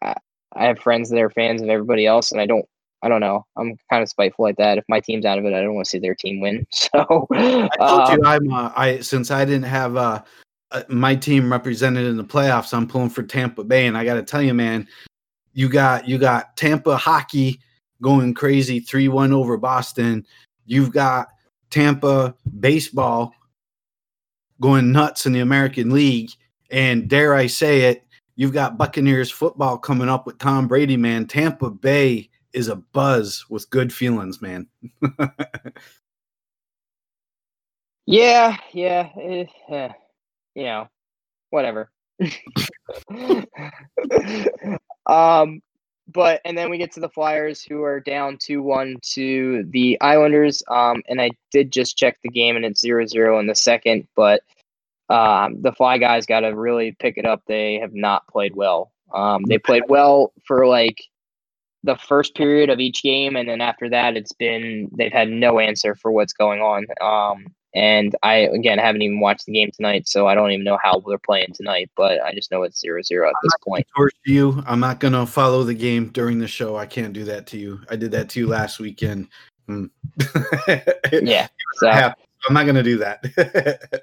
I, 0.00 0.14
I 0.54 0.64
have 0.64 0.78
friends 0.78 1.10
that 1.10 1.20
are 1.20 1.30
fans 1.30 1.60
of 1.60 1.68
everybody 1.68 2.06
else, 2.06 2.32
and 2.32 2.40
I 2.40 2.46
don't 2.46 2.66
I 3.02 3.08
don't 3.08 3.20
know. 3.20 3.46
I'm 3.56 3.76
kind 3.90 4.02
of 4.02 4.08
spiteful 4.08 4.44
like 4.44 4.56
that. 4.56 4.78
If 4.78 4.84
my 4.88 5.00
team's 5.00 5.24
out 5.24 5.38
of 5.38 5.44
it, 5.44 5.54
I 5.54 5.60
don't 5.60 5.74
want 5.74 5.84
to 5.86 5.90
see 5.90 5.98
their 5.98 6.14
team 6.14 6.40
win. 6.40 6.66
So 6.72 7.28
I 7.32 7.68
told 7.78 8.10
um, 8.10 8.18
you 8.18 8.24
I'm 8.24 8.52
uh, 8.52 8.72
I 8.74 9.00
since 9.00 9.30
I 9.30 9.44
didn't 9.44 9.64
have 9.64 9.96
uh, 9.96 10.22
uh, 10.70 10.82
my 10.88 11.14
team 11.14 11.50
represented 11.50 12.06
in 12.06 12.16
the 12.16 12.24
playoffs, 12.24 12.74
I'm 12.74 12.86
pulling 12.86 13.10
for 13.10 13.22
Tampa 13.22 13.64
Bay, 13.64 13.86
and 13.86 13.96
I 13.96 14.04
got 14.04 14.14
to 14.14 14.22
tell 14.22 14.42
you, 14.42 14.54
man, 14.54 14.86
you 15.52 15.68
got 15.68 16.08
you 16.08 16.18
got 16.18 16.56
Tampa 16.56 16.96
hockey 16.96 17.60
going 18.02 18.34
crazy, 18.34 18.80
three 18.80 19.08
one 19.08 19.32
over 19.32 19.56
Boston. 19.56 20.26
You've 20.66 20.92
got 20.92 21.28
Tampa 21.70 22.34
baseball 22.58 23.32
going 24.60 24.92
nuts 24.92 25.24
in 25.24 25.32
the 25.32 25.40
American 25.40 25.90
League, 25.90 26.30
and 26.70 27.08
dare 27.08 27.34
I 27.34 27.46
say 27.46 27.82
it, 27.82 28.04
you've 28.36 28.52
got 28.52 28.76
Buccaneers 28.76 29.30
football 29.30 29.78
coming 29.78 30.08
up 30.08 30.26
with 30.26 30.38
Tom 30.38 30.68
Brady, 30.68 30.96
man. 30.96 31.26
Tampa 31.26 31.70
Bay 31.70 32.27
is 32.52 32.68
a 32.68 32.76
buzz 32.76 33.44
with 33.48 33.70
good 33.70 33.92
feelings, 33.92 34.40
man. 34.40 34.66
yeah, 38.06 38.56
yeah, 38.72 39.08
eh, 39.20 39.44
eh, 39.70 39.92
you 40.54 40.64
know, 40.64 40.88
whatever. 41.50 41.90
um, 45.06 45.60
but 46.08 46.40
and 46.44 46.56
then 46.56 46.70
we 46.70 46.78
get 46.78 46.92
to 46.92 47.00
the 47.00 47.10
Flyers, 47.10 47.62
who 47.62 47.82
are 47.82 48.00
down 48.00 48.38
two 48.40 48.62
one 48.62 48.96
to 49.12 49.64
the 49.70 50.00
Islanders. 50.00 50.62
Um, 50.68 51.02
and 51.08 51.20
I 51.20 51.30
did 51.50 51.70
just 51.70 51.98
check 51.98 52.18
the 52.22 52.30
game, 52.30 52.56
and 52.56 52.64
it's 52.64 52.82
0-0 52.82 53.40
in 53.40 53.46
the 53.46 53.54
second. 53.54 54.08
But 54.16 54.42
um, 55.10 55.60
the 55.60 55.72
Fly 55.72 55.98
guys 55.98 56.26
got 56.26 56.40
to 56.40 56.48
really 56.48 56.96
pick 56.98 57.18
it 57.18 57.26
up. 57.26 57.42
They 57.46 57.74
have 57.74 57.94
not 57.94 58.26
played 58.28 58.56
well. 58.56 58.92
Um, 59.12 59.42
they 59.44 59.58
played 59.58 59.84
well 59.88 60.32
for 60.46 60.66
like 60.66 60.98
the 61.88 61.96
first 61.96 62.34
period 62.34 62.68
of 62.68 62.80
each 62.80 63.02
game, 63.02 63.34
and 63.34 63.48
then 63.48 63.62
after 63.62 63.88
that, 63.88 64.14
it's 64.14 64.32
been 64.32 64.90
they've 64.92 65.12
had 65.12 65.30
no 65.30 65.58
answer 65.58 65.94
for 65.94 66.12
what's 66.12 66.34
going 66.34 66.60
on. 66.60 66.84
Um, 67.00 67.46
and 67.74 68.14
I 68.22 68.34
again 68.34 68.78
haven't 68.78 69.00
even 69.00 69.20
watched 69.20 69.46
the 69.46 69.52
game 69.52 69.70
tonight, 69.74 70.06
so 70.06 70.26
I 70.26 70.34
don't 70.34 70.50
even 70.50 70.64
know 70.64 70.78
how 70.84 71.02
they're 71.06 71.18
playing 71.18 71.54
tonight. 71.54 71.90
But 71.96 72.22
I 72.22 72.34
just 72.34 72.52
know 72.52 72.62
it's 72.62 72.78
zero 72.78 73.00
zero 73.00 73.28
at 73.28 73.34
this 73.42 73.52
point. 73.66 73.86
Torch 73.96 74.14
you, 74.26 74.62
I'm 74.66 74.80
not 74.80 75.00
gonna 75.00 75.26
follow 75.26 75.64
the 75.64 75.74
game 75.74 76.08
during 76.08 76.38
the 76.38 76.46
show. 76.46 76.76
I 76.76 76.84
can't 76.84 77.14
do 77.14 77.24
that 77.24 77.46
to 77.48 77.58
you. 77.58 77.80
I 77.90 77.96
did 77.96 78.10
that 78.10 78.28
to 78.30 78.40
you 78.40 78.46
last 78.46 78.78
weekend. 78.78 79.28
Hmm. 79.66 79.86
yeah, 81.12 81.48
so 81.76 81.88
I'm 81.88 82.54
not 82.54 82.66
gonna 82.66 82.82
do 82.82 82.98
that. 82.98 84.02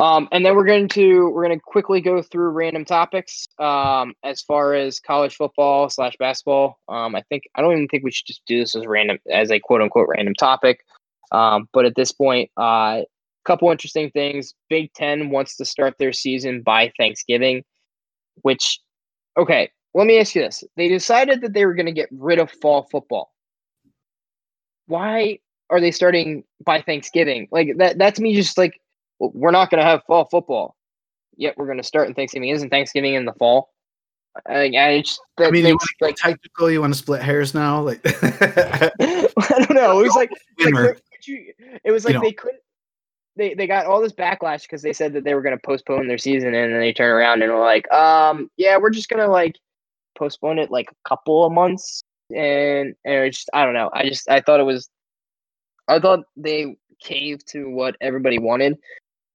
Um, 0.00 0.28
and 0.32 0.46
then 0.46 0.56
we're 0.56 0.64
going 0.64 0.88
to 0.88 1.30
we're 1.30 1.44
going 1.44 1.58
to 1.58 1.62
quickly 1.62 2.00
go 2.00 2.22
through 2.22 2.48
random 2.50 2.86
topics 2.86 3.46
um, 3.58 4.14
as 4.24 4.40
far 4.40 4.72
as 4.72 4.98
college 4.98 5.36
football 5.36 5.90
slash 5.90 6.14
basketball. 6.18 6.78
Um, 6.88 7.14
I 7.14 7.22
think 7.28 7.42
I 7.54 7.60
don't 7.60 7.72
even 7.72 7.86
think 7.86 8.02
we 8.02 8.10
should 8.10 8.26
just 8.26 8.40
do 8.46 8.60
this 8.60 8.74
as 8.74 8.86
random 8.86 9.18
as 9.30 9.50
a 9.50 9.60
quote 9.60 9.82
unquote 9.82 10.08
random 10.08 10.34
topic. 10.34 10.80
Um, 11.32 11.68
but 11.74 11.84
at 11.84 11.96
this 11.96 12.12
point, 12.12 12.50
a 12.56 12.62
uh, 12.62 13.02
couple 13.44 13.70
interesting 13.70 14.10
things. 14.10 14.54
Big 14.70 14.90
Ten 14.94 15.28
wants 15.28 15.56
to 15.56 15.66
start 15.66 15.96
their 15.98 16.14
season 16.14 16.62
by 16.62 16.90
Thanksgiving, 16.96 17.62
which 18.40 18.80
okay. 19.36 19.70
Let 19.92 20.06
me 20.06 20.18
ask 20.18 20.34
you 20.34 20.40
this: 20.40 20.64
They 20.78 20.88
decided 20.88 21.42
that 21.42 21.52
they 21.52 21.66
were 21.66 21.74
going 21.74 21.84
to 21.86 21.92
get 21.92 22.08
rid 22.10 22.38
of 22.38 22.50
fall 22.50 22.88
football. 22.90 23.34
Why 24.86 25.40
are 25.68 25.80
they 25.80 25.90
starting 25.90 26.44
by 26.64 26.80
Thanksgiving? 26.80 27.48
Like 27.52 27.76
that? 27.76 27.98
That 27.98 28.14
to 28.14 28.22
me 28.22 28.34
just 28.34 28.56
like 28.56 28.80
we're 29.20 29.50
not 29.50 29.70
going 29.70 29.82
to 29.82 29.88
have 29.88 30.02
fall 30.06 30.26
football. 30.26 30.76
Yet 31.36 31.54
we're 31.56 31.66
going 31.66 31.78
to 31.78 31.84
start 31.84 32.08
in 32.08 32.14
Thanksgiving. 32.14 32.48
Isn't 32.50 32.70
Thanksgiving 32.70 33.14
in 33.14 33.24
the 33.24 33.32
fall? 33.34 33.70
I, 34.46 34.72
I, 34.76 35.00
just, 35.00 35.20
I 35.38 35.50
mean, 35.50 35.66
you 35.66 35.78
like 36.00 36.16
technical. 36.16 36.70
You 36.70 36.80
want 36.80 36.92
to 36.92 36.98
split 36.98 37.22
hairs 37.22 37.54
now? 37.54 37.80
Like, 37.80 38.00
I 38.04 38.90
don't 39.48 39.74
know. 39.74 40.00
It 40.00 40.04
was 40.04 40.14
like, 40.14 40.30
like 40.58 41.00
you, 41.26 41.52
it 41.84 41.90
was 41.90 42.04
like 42.04 42.14
you 42.14 42.20
they 42.20 42.32
couldn't. 42.32 42.60
They, 43.36 43.54
they 43.54 43.66
got 43.66 43.86
all 43.86 44.00
this 44.00 44.12
backlash 44.12 44.62
because 44.62 44.82
they 44.82 44.92
said 44.92 45.12
that 45.14 45.24
they 45.24 45.34
were 45.34 45.42
going 45.42 45.56
to 45.56 45.66
postpone 45.66 46.08
their 46.08 46.18
season, 46.18 46.54
and 46.54 46.72
then 46.72 46.80
they 46.80 46.92
turn 46.92 47.10
around 47.10 47.42
and 47.42 47.52
were 47.52 47.60
like, 47.60 47.90
um, 47.92 48.50
yeah, 48.56 48.76
we're 48.76 48.90
just 48.90 49.08
gonna 49.08 49.28
like 49.28 49.56
postpone 50.16 50.58
it 50.58 50.70
like 50.70 50.90
a 50.90 51.08
couple 51.08 51.44
of 51.44 51.52
months, 51.52 52.02
and 52.34 52.94
and 53.04 53.32
just 53.32 53.50
I 53.52 53.64
don't 53.64 53.74
know. 53.74 53.90
I 53.92 54.08
just 54.08 54.28
I 54.28 54.40
thought 54.40 54.60
it 54.60 54.64
was, 54.64 54.88
I 55.88 55.98
thought 55.98 56.20
they 56.36 56.76
caved 57.00 57.48
to 57.48 57.70
what 57.70 57.96
everybody 58.00 58.38
wanted, 58.38 58.76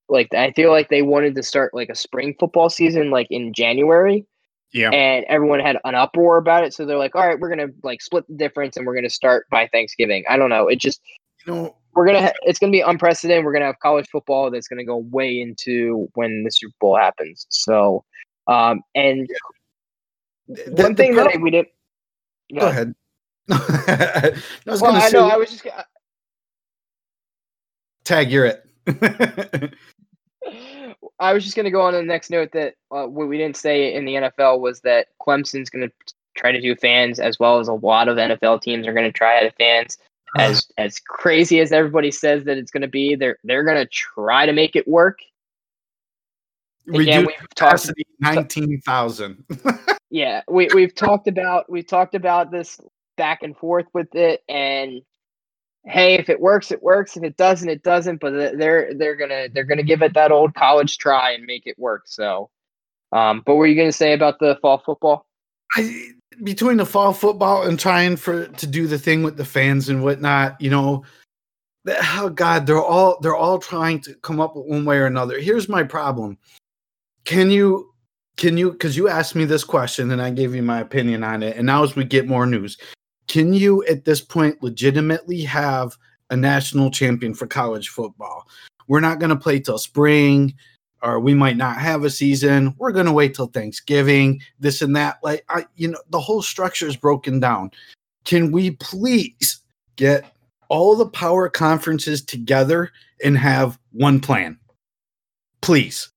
like 0.10 0.34
I 0.34 0.52
feel 0.52 0.72
like 0.72 0.90
they 0.90 1.02
wanted 1.02 1.36
to 1.36 1.44
start 1.44 1.74
like 1.74 1.90
a 1.90 1.96
spring 1.96 2.36
football 2.40 2.70
season 2.70 3.12
like 3.12 3.28
in 3.30 3.54
January. 3.54 4.26
Yeah. 4.72 4.90
And 4.90 5.26
everyone 5.30 5.62
had 5.62 5.78
an 5.86 5.96
uproar 5.96 6.38
about 6.38 6.66
it. 6.66 6.74
So 6.74 6.86
they're 6.86 6.98
like, 6.98 7.16
all 7.16 7.26
right, 7.26 7.40
we're 7.40 7.50
gonna 7.50 7.70
like 7.84 8.02
split 8.02 8.28
the 8.28 8.36
difference 8.36 8.76
and 8.76 8.86
we're 8.86 8.96
gonna 8.96 9.10
start 9.10 9.46
by 9.50 9.68
Thanksgiving. 9.68 10.24
I 10.30 10.38
don't 10.38 10.50
know. 10.50 10.68
It 10.68 10.80
just 10.80 11.02
you 11.46 11.54
know 11.54 11.76
we're 11.94 12.06
gonna 12.06 12.22
ha- 12.22 12.34
it's 12.44 12.60
gonna 12.60 12.72
be 12.72 12.82
unprecedented. 12.82 13.46
We're 13.46 13.54
gonna 13.54 13.66
have 13.66 13.80
college 13.80 14.08
football 14.12 14.52
that's 14.52 14.68
gonna 14.68 14.84
go 14.84 14.98
way 14.98 15.40
into 15.40 16.10
when 16.16 16.44
the 16.44 16.52
Super 16.52 16.76
Bowl 16.82 16.98
happens. 16.98 17.48
So 17.50 18.04
um 18.48 18.82
and 18.96 19.30
the, 20.48 20.84
one 20.84 20.96
thing 20.96 21.16
that 21.16 21.28
I, 21.28 21.38
we 21.38 21.52
did 21.52 21.68
go, 22.54 22.62
go 22.62 22.68
ahead. 22.68 22.96
I 23.50 24.34
was 24.66 24.82
well, 24.82 24.96
I 24.96 25.10
say, 25.10 25.18
know 25.18 25.30
I 25.30 25.38
was 25.38 25.50
just 25.52 25.66
tag 28.04 28.32
you're 28.32 28.46
it. 28.46 28.62
I 31.20 31.34
was 31.34 31.44
just 31.44 31.56
going 31.56 31.66
to 31.66 31.72
go 31.72 31.82
on 31.82 31.94
to 31.94 32.00
the 32.00 32.06
next 32.06 32.30
note 32.30 32.52
that 32.54 32.76
uh, 32.92 33.06
what 33.06 33.28
we 33.28 33.38
didn't 33.38 33.58
say 33.58 33.94
in 33.94 34.06
the 34.06 34.16
NFL 34.16 34.60
was 34.60 34.82
that 34.82 35.08
Clemson's 35.22 35.70
going 35.70 35.88
to 35.88 36.14
try 36.36 36.52
to 36.52 36.62
do 36.62 36.76
fans 36.76 37.20
as 37.20 37.40
well 37.40 37.60
as 37.60 37.68
a 37.68 37.74
lot 37.74 38.08
of 38.08 38.18
NFL 38.18 38.62
teams 38.62 38.86
are 38.88 38.94
going 38.94 39.06
to 39.06 39.12
try 39.12 39.42
to 39.42 39.52
fans. 39.52 39.98
As 40.38 40.68
as 40.78 41.00
crazy 41.00 41.62
as 41.62 41.72
everybody 41.72 42.12
says 42.12 42.44
that 42.44 42.58
it's 42.58 42.70
going 42.70 42.82
to 42.82 42.90
be, 42.90 43.16
they're 43.16 43.38
they're 43.46 43.64
going 43.64 43.78
to 43.78 43.86
try 43.86 44.46
to 44.46 44.52
make 44.52 44.76
it 44.76 44.86
work. 44.86 45.20
Again, 46.94 47.26
we've 47.26 47.56
talked 47.56 47.90
nineteen 48.20 48.82
thousand. 48.82 49.46
yeah, 50.10 50.42
we 50.50 50.68
we've 50.74 50.94
talked 50.94 51.30
about 51.30 51.72
we've 51.72 51.88
talked 51.88 52.16
about 52.16 52.52
this 52.52 52.82
back 53.16 53.44
and 53.44 53.56
forth 53.56 53.86
with 53.94 54.14
it, 54.14 54.44
and 54.50 55.02
hey, 55.86 56.16
if 56.16 56.30
it 56.30 56.40
works, 56.40 56.72
it 56.72 56.82
works. 56.82 57.16
If 57.16 57.24
it 57.24 57.38
doesn't, 57.38 57.70
it 57.70 57.84
doesn't. 57.84 58.20
But 58.20 58.58
they're 58.58 58.94
they're 58.94 59.16
gonna 59.16 59.48
they're 59.54 59.64
gonna 59.64 59.84
give 59.84 60.02
it 60.02 60.14
that 60.14 60.32
old 60.32 60.54
college 60.56 60.98
try 60.98 61.32
and 61.32 61.46
make 61.46 61.68
it 61.68 61.78
work. 61.80 62.04
So, 62.06 62.50
um, 63.12 63.44
but 63.46 63.54
what 63.54 63.60
were 63.60 63.68
you 63.68 63.76
gonna 63.76 63.92
say 63.92 64.14
about 64.14 64.40
the 64.40 64.58
fall 64.62 64.82
football? 64.86 65.26
I, 65.76 66.10
between 66.44 66.78
the 66.78 66.86
fall 66.86 67.14
football 67.14 67.64
and 67.64 67.80
trying 67.80 68.18
for 68.18 68.48
to 68.48 68.68
do 68.68 68.88
the 68.88 69.00
thing 69.00 69.24
with 69.24 69.38
the 69.38 69.46
fans 69.46 69.90
and 69.90 70.04
whatnot, 70.04 70.60
you 70.60 70.70
know, 70.70 71.04
oh 71.88 72.30
God, 72.30 72.66
they're 72.66 72.82
all 72.82 73.20
they're 73.22 73.36
all 73.36 73.60
trying 73.60 74.02
to 74.02 74.16
come 74.16 74.40
up 74.40 74.56
with 74.56 74.66
one 74.66 74.86
way 74.86 74.98
or 74.98 75.06
another. 75.06 75.40
Here's 75.40 75.70
my 75.70 75.84
problem: 75.84 76.38
Can 77.26 77.52
you 77.52 77.92
can 78.38 78.58
you 78.58 78.72
because 78.72 78.98
you 78.98 79.08
asked 79.08 79.36
me 79.36 79.46
this 79.46 79.64
question 79.64 80.12
and 80.12 80.22
I 80.22 80.30
gave 80.30 80.54
you 80.56 80.62
my 80.62 80.82
opinion 80.82 81.24
on 81.24 81.44
it, 81.44 81.58
and 81.58 81.66
now 81.66 81.84
as 81.84 81.96
we 81.96 82.04
get 82.04 82.28
more 82.28 82.46
news, 82.46 82.78
can 83.28 83.54
you 83.54 83.84
at 83.86 84.06
this 84.06 84.22
point 84.22 84.62
legitimately 84.62 85.42
have 85.42 85.98
a 86.30 86.38
national 86.38 86.92
champion 86.92 87.34
for 87.34 87.48
college 87.48 87.90
football? 87.90 88.48
We're 88.88 89.00
not 89.00 89.20
going 89.20 89.32
to 89.32 89.36
play 89.36 89.60
till 89.60 89.78
spring, 89.78 90.54
or 91.02 91.20
we 91.20 91.34
might 91.34 91.58
not 91.58 91.78
have 91.78 92.04
a 92.04 92.10
season. 92.10 92.76
We're 92.78 92.92
going 92.92 93.06
to 93.08 93.12
wait 93.12 93.34
till 93.36 93.48
Thanksgiving, 93.48 94.42
this 94.60 94.82
and 94.82 94.96
that. 94.96 95.18
Like, 95.24 95.44
I, 95.50 95.66
you 95.76 95.90
know, 95.90 96.00
the 96.10 96.20
whole 96.20 96.42
structure 96.42 96.88
is 96.88 96.96
broken 96.96 97.40
down. 97.40 97.72
Can 98.26 98.52
we 98.52 98.72
please 98.72 99.60
get 99.96 100.26
all 100.70 100.96
the 100.96 101.08
power 101.08 101.50
conferences 101.50 102.24
together 102.24 102.92
and 103.24 103.38
have 103.38 103.80
one 103.92 104.20
plan? 104.20 104.60
Please. 105.62 106.10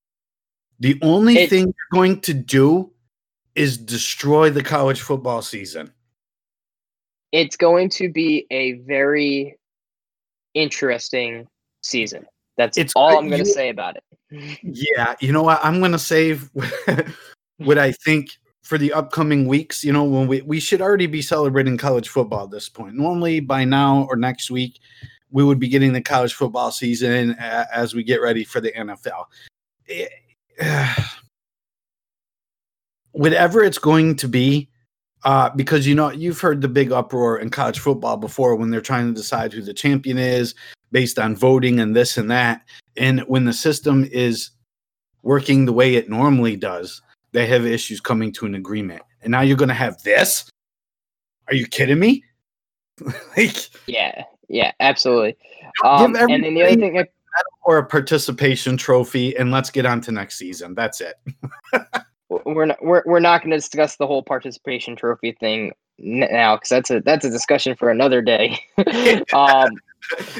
The 0.79 0.97
only 1.01 1.37
It- 1.37 1.49
thing 1.49 1.65
you're 1.65 1.99
going 1.99 2.21
to 2.21 2.33
do 2.33 2.91
is 3.55 3.77
destroy 3.77 4.49
the 4.49 4.63
college 4.63 5.01
football 5.01 5.41
season. 5.41 5.91
It's 7.31 7.55
going 7.55 7.89
to 7.91 8.09
be 8.11 8.45
a 8.51 8.73
very 8.79 9.57
interesting 10.53 11.47
season. 11.81 12.25
That's 12.57 12.77
It's- 12.77 12.93
all 12.95 13.17
I'm 13.17 13.29
going 13.29 13.43
to 13.43 13.49
say 13.49 13.69
about 13.69 13.97
it. 13.97 14.03
Yeah, 14.61 15.15
you 15.19 15.31
know 15.31 15.41
what? 15.41 15.59
I'm 15.63 15.79
going 15.79 15.91
to 15.91 15.97
save 15.97 16.51
what 17.57 17.79
I 17.79 17.91
think 17.91 18.29
for 18.61 18.77
the 18.77 18.93
upcoming 18.93 19.47
weeks. 19.47 19.83
You 19.83 19.91
know, 19.91 20.03
when 20.03 20.27
we 20.27 20.41
we 20.43 20.59
should 20.59 20.81
already 20.81 21.07
be 21.07 21.23
celebrating 21.23 21.77
college 21.77 22.09
football 22.09 22.43
at 22.43 22.51
this 22.51 22.69
point. 22.69 22.93
Normally, 22.93 23.39
by 23.39 23.65
now 23.65 24.05
or 24.07 24.15
next 24.15 24.51
week, 24.51 24.79
we 25.31 25.43
would 25.43 25.59
be 25.59 25.67
getting 25.67 25.93
the 25.93 26.01
college 26.01 26.35
football 26.35 26.69
season 26.71 27.31
as 27.39 27.95
we 27.95 28.03
get 28.03 28.21
ready 28.21 28.43
for 28.43 28.61
the 28.61 28.71
NFL. 28.73 29.25
It- 29.87 30.11
whatever 33.11 33.63
it's 33.63 33.79
going 33.79 34.15
to 34.17 34.27
be, 34.27 34.68
uh, 35.23 35.49
because 35.55 35.85
you 35.85 35.95
know 35.95 36.11
you've 36.11 36.39
heard 36.39 36.61
the 36.61 36.67
big 36.67 36.91
uproar 36.91 37.39
in 37.39 37.49
college 37.49 37.79
football 37.79 38.17
before 38.17 38.55
when 38.55 38.69
they're 38.69 38.81
trying 38.81 39.07
to 39.07 39.13
decide 39.13 39.51
who 39.51 39.61
the 39.61 39.73
champion 39.73 40.17
is 40.17 40.55
based 40.91 41.19
on 41.19 41.35
voting 41.35 41.79
and 41.79 41.95
this 41.95 42.17
and 42.17 42.31
that. 42.31 42.61
And 42.97 43.21
when 43.21 43.45
the 43.45 43.53
system 43.53 44.07
is 44.11 44.51
working 45.21 45.65
the 45.65 45.73
way 45.73 45.95
it 45.95 46.09
normally 46.09 46.55
does, 46.55 47.01
they 47.31 47.45
have 47.47 47.65
issues 47.65 47.99
coming 48.01 48.31
to 48.33 48.45
an 48.45 48.55
agreement. 48.55 49.01
And 49.21 49.31
now 49.31 49.41
you're 49.41 49.57
going 49.57 49.69
to 49.69 49.75
have 49.75 50.01
this? 50.03 50.49
Are 51.47 51.55
you 51.55 51.67
kidding 51.67 51.99
me? 51.99 52.23
like, 53.37 53.69
Yeah, 53.87 54.23
yeah, 54.47 54.71
absolutely. 54.79 55.37
Give 55.81 55.91
Um, 55.91 56.15
and 56.15 56.43
then 56.43 56.53
the 56.53 56.63
other 56.63 56.75
thing, 56.75 57.05
or 57.63 57.77
a 57.77 57.85
participation 57.85 58.77
trophy, 58.77 59.35
and 59.37 59.51
let's 59.51 59.69
get 59.69 59.85
on 59.85 60.01
to 60.01 60.11
next 60.11 60.37
season. 60.37 60.73
That's 60.73 61.01
it. 61.01 61.15
we're 62.29 62.65
not 62.65 62.83
we're, 62.83 63.03
we're 63.05 63.19
not 63.19 63.41
going 63.41 63.51
to 63.51 63.57
discuss 63.57 63.95
the 63.95 64.07
whole 64.07 64.23
participation 64.23 64.95
trophy 64.95 65.35
thing 65.39 65.73
now 65.97 66.55
because 66.55 66.69
that's 66.69 66.91
a 66.91 67.01
that's 67.01 67.25
a 67.25 67.29
discussion 67.29 67.75
for 67.75 67.89
another 67.89 68.21
day. 68.21 68.59
um, 69.33 69.69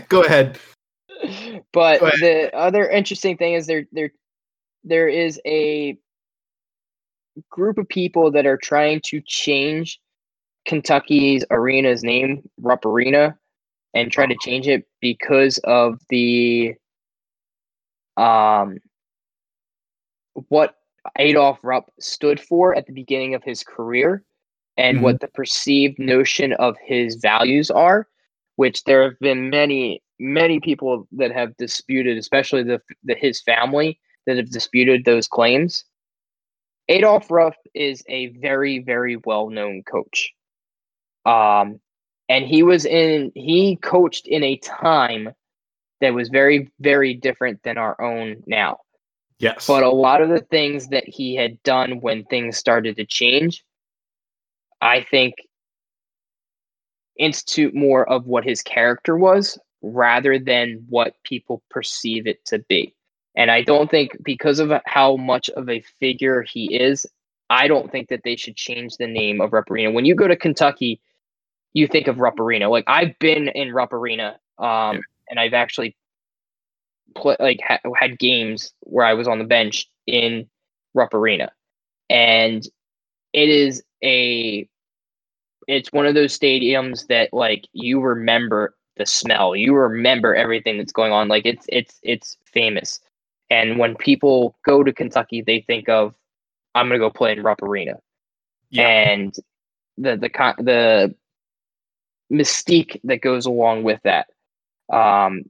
Go 0.07 0.23
ahead. 0.23 0.59
but 1.73 1.99
Go 1.99 2.07
ahead. 2.07 2.19
the 2.19 2.55
other 2.55 2.87
interesting 2.89 3.37
thing 3.37 3.53
is 3.53 3.67
there 3.67 3.85
there 3.91 4.11
there 4.83 5.07
is 5.07 5.39
a 5.45 5.97
group 7.49 7.77
of 7.77 7.87
people 7.87 8.31
that 8.31 8.45
are 8.45 8.57
trying 8.57 9.01
to 9.05 9.21
change 9.25 9.99
Kentucky's 10.65 11.43
arena's 11.49 12.03
name, 12.03 12.47
Rupp 12.61 12.85
Arena, 12.85 13.37
and 13.93 14.11
try 14.11 14.25
to 14.25 14.35
change 14.41 14.67
it 14.67 14.87
because 15.01 15.57
of 15.63 15.99
the 16.09 16.75
um 18.17 18.77
what 20.47 20.75
Adolf 21.17 21.59
Rupp 21.63 21.91
stood 21.99 22.39
for 22.39 22.75
at 22.75 22.85
the 22.85 22.93
beginning 22.93 23.35
of 23.35 23.43
his 23.43 23.63
career 23.63 24.23
and 24.77 25.01
what 25.01 25.19
the 25.19 25.27
perceived 25.27 25.99
notion 25.99 26.53
of 26.53 26.77
his 26.81 27.15
values 27.15 27.69
are, 27.69 28.07
which 28.55 28.83
there 28.85 29.03
have 29.03 29.19
been 29.19 29.49
many, 29.49 30.01
many 30.19 30.59
people 30.59 31.07
that 31.11 31.31
have 31.31 31.57
disputed, 31.57 32.17
especially 32.17 32.63
the, 32.63 32.81
the 33.03 33.15
his 33.15 33.41
family 33.41 33.99
that 34.25 34.37
have 34.37 34.49
disputed 34.49 35.03
those 35.03 35.27
claims. 35.27 35.83
Adolf 36.87 37.29
Rupp 37.29 37.55
is 37.73 38.03
a 38.07 38.27
very, 38.27 38.79
very 38.79 39.17
well 39.25 39.49
known 39.49 39.83
coach. 39.83 40.31
Um, 41.25 41.79
and 42.29 42.45
he 42.45 42.63
was 42.63 42.85
in, 42.85 43.31
he 43.35 43.75
coached 43.75 44.27
in 44.27 44.43
a 44.43 44.57
time 44.57 45.29
that 46.01 46.13
was 46.13 46.29
very, 46.29 46.71
very 46.79 47.13
different 47.13 47.61
than 47.63 47.77
our 47.77 47.99
own 48.01 48.43
now. 48.47 48.79
Yes. 49.39 49.67
But 49.67 49.83
a 49.83 49.89
lot 49.89 50.21
of 50.21 50.29
the 50.29 50.41
things 50.41 50.89
that 50.89 51.07
he 51.07 51.35
had 51.35 51.61
done 51.63 52.01
when 52.01 52.25
things 52.25 52.57
started 52.57 52.97
to 52.97 53.05
change, 53.05 53.63
I 54.81 55.01
think 55.01 55.35
institute 57.17 57.73
more 57.75 58.07
of 58.09 58.27
what 58.27 58.43
his 58.45 58.61
character 58.61 59.17
was 59.17 59.57
rather 59.81 60.39
than 60.39 60.85
what 60.89 61.15
people 61.23 61.61
perceive 61.69 62.27
it 62.27 62.43
to 62.45 62.59
be. 62.59 62.93
And 63.35 63.49
I 63.49 63.61
don't 63.61 63.89
think 63.89 64.11
because 64.23 64.59
of 64.59 64.71
how 64.85 65.15
much 65.15 65.49
of 65.51 65.69
a 65.69 65.81
figure 65.99 66.43
he 66.43 66.75
is, 66.75 67.05
I 67.49 67.67
don't 67.67 67.91
think 67.91 68.09
that 68.09 68.21
they 68.23 68.35
should 68.35 68.55
change 68.55 68.97
the 68.97 69.07
name 69.07 69.41
of 69.41 69.53
Rupp 69.53 69.71
Arena. 69.71 69.91
When 69.91 70.05
you 70.05 70.15
go 70.15 70.27
to 70.27 70.35
Kentucky, 70.35 70.99
you 71.73 71.87
think 71.87 72.07
of 72.07 72.19
Rupp 72.19 72.39
Arena. 72.39 72.69
Like 72.69 72.85
I've 72.87 73.17
been 73.19 73.47
in 73.49 73.73
Rupp 73.73 73.93
Arena, 73.93 74.39
um, 74.57 74.95
Yeah. 74.95 74.99
and 75.29 75.39
I've 75.39 75.53
actually 75.53 75.95
play, 77.15 77.35
like 77.39 77.59
ha- 77.65 77.79
had 77.97 78.19
games 78.19 78.73
where 78.81 79.05
I 79.05 79.13
was 79.13 79.27
on 79.27 79.39
the 79.39 79.45
bench 79.45 79.87
in 80.07 80.47
Rupp 80.93 81.13
Arena, 81.13 81.51
and 82.09 82.63
it 83.33 83.49
is 83.49 83.83
a 84.03 84.67
it's 85.67 85.91
one 85.91 86.05
of 86.05 86.15
those 86.15 86.37
stadiums 86.37 87.07
that 87.07 87.33
like 87.33 87.65
you 87.73 87.99
remember 88.01 88.75
the 88.97 89.05
smell, 89.05 89.55
you 89.55 89.73
remember 89.75 90.35
everything 90.35 90.77
that's 90.77 90.91
going 90.93 91.11
on. 91.11 91.27
Like 91.27 91.45
it's 91.45 91.65
it's 91.69 91.99
it's 92.03 92.37
famous, 92.45 92.99
and 93.49 93.77
when 93.79 93.95
people 93.95 94.55
go 94.65 94.83
to 94.83 94.93
Kentucky, 94.93 95.41
they 95.41 95.61
think 95.67 95.89
of 95.89 96.13
I'm 96.75 96.87
gonna 96.87 96.99
go 96.99 97.09
play 97.09 97.33
in 97.33 97.43
Rupp 97.43 97.61
Arena, 97.63 97.93
Yeah. 98.69 98.89
and 98.89 99.33
the 99.97 100.17
the 100.17 100.29
con- 100.29 100.55
the 100.59 101.13
mystique 102.31 102.99
that 103.03 103.21
goes 103.21 103.45
along 103.45 103.83
with 103.83 103.99
that. 104.03 104.27
Um, 104.91 105.43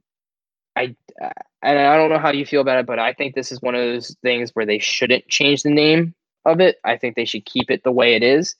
I 0.76 0.94
and 1.20 1.78
I 1.78 1.96
don't 1.96 2.10
know 2.10 2.18
how 2.18 2.32
you 2.32 2.46
feel 2.46 2.60
about 2.60 2.78
it, 2.78 2.86
but 2.86 2.98
I 2.98 3.12
think 3.12 3.34
this 3.34 3.52
is 3.52 3.60
one 3.60 3.74
of 3.74 3.80
those 3.80 4.16
things 4.22 4.50
where 4.54 4.66
they 4.66 4.78
shouldn't 4.78 5.28
change 5.28 5.62
the 5.62 5.70
name 5.70 6.14
of 6.44 6.60
it. 6.60 6.76
I 6.84 6.96
think 6.96 7.16
they 7.16 7.24
should 7.24 7.44
keep 7.44 7.70
it 7.70 7.82
the 7.84 7.92
way 7.92 8.14
it 8.14 8.22
is. 8.22 8.54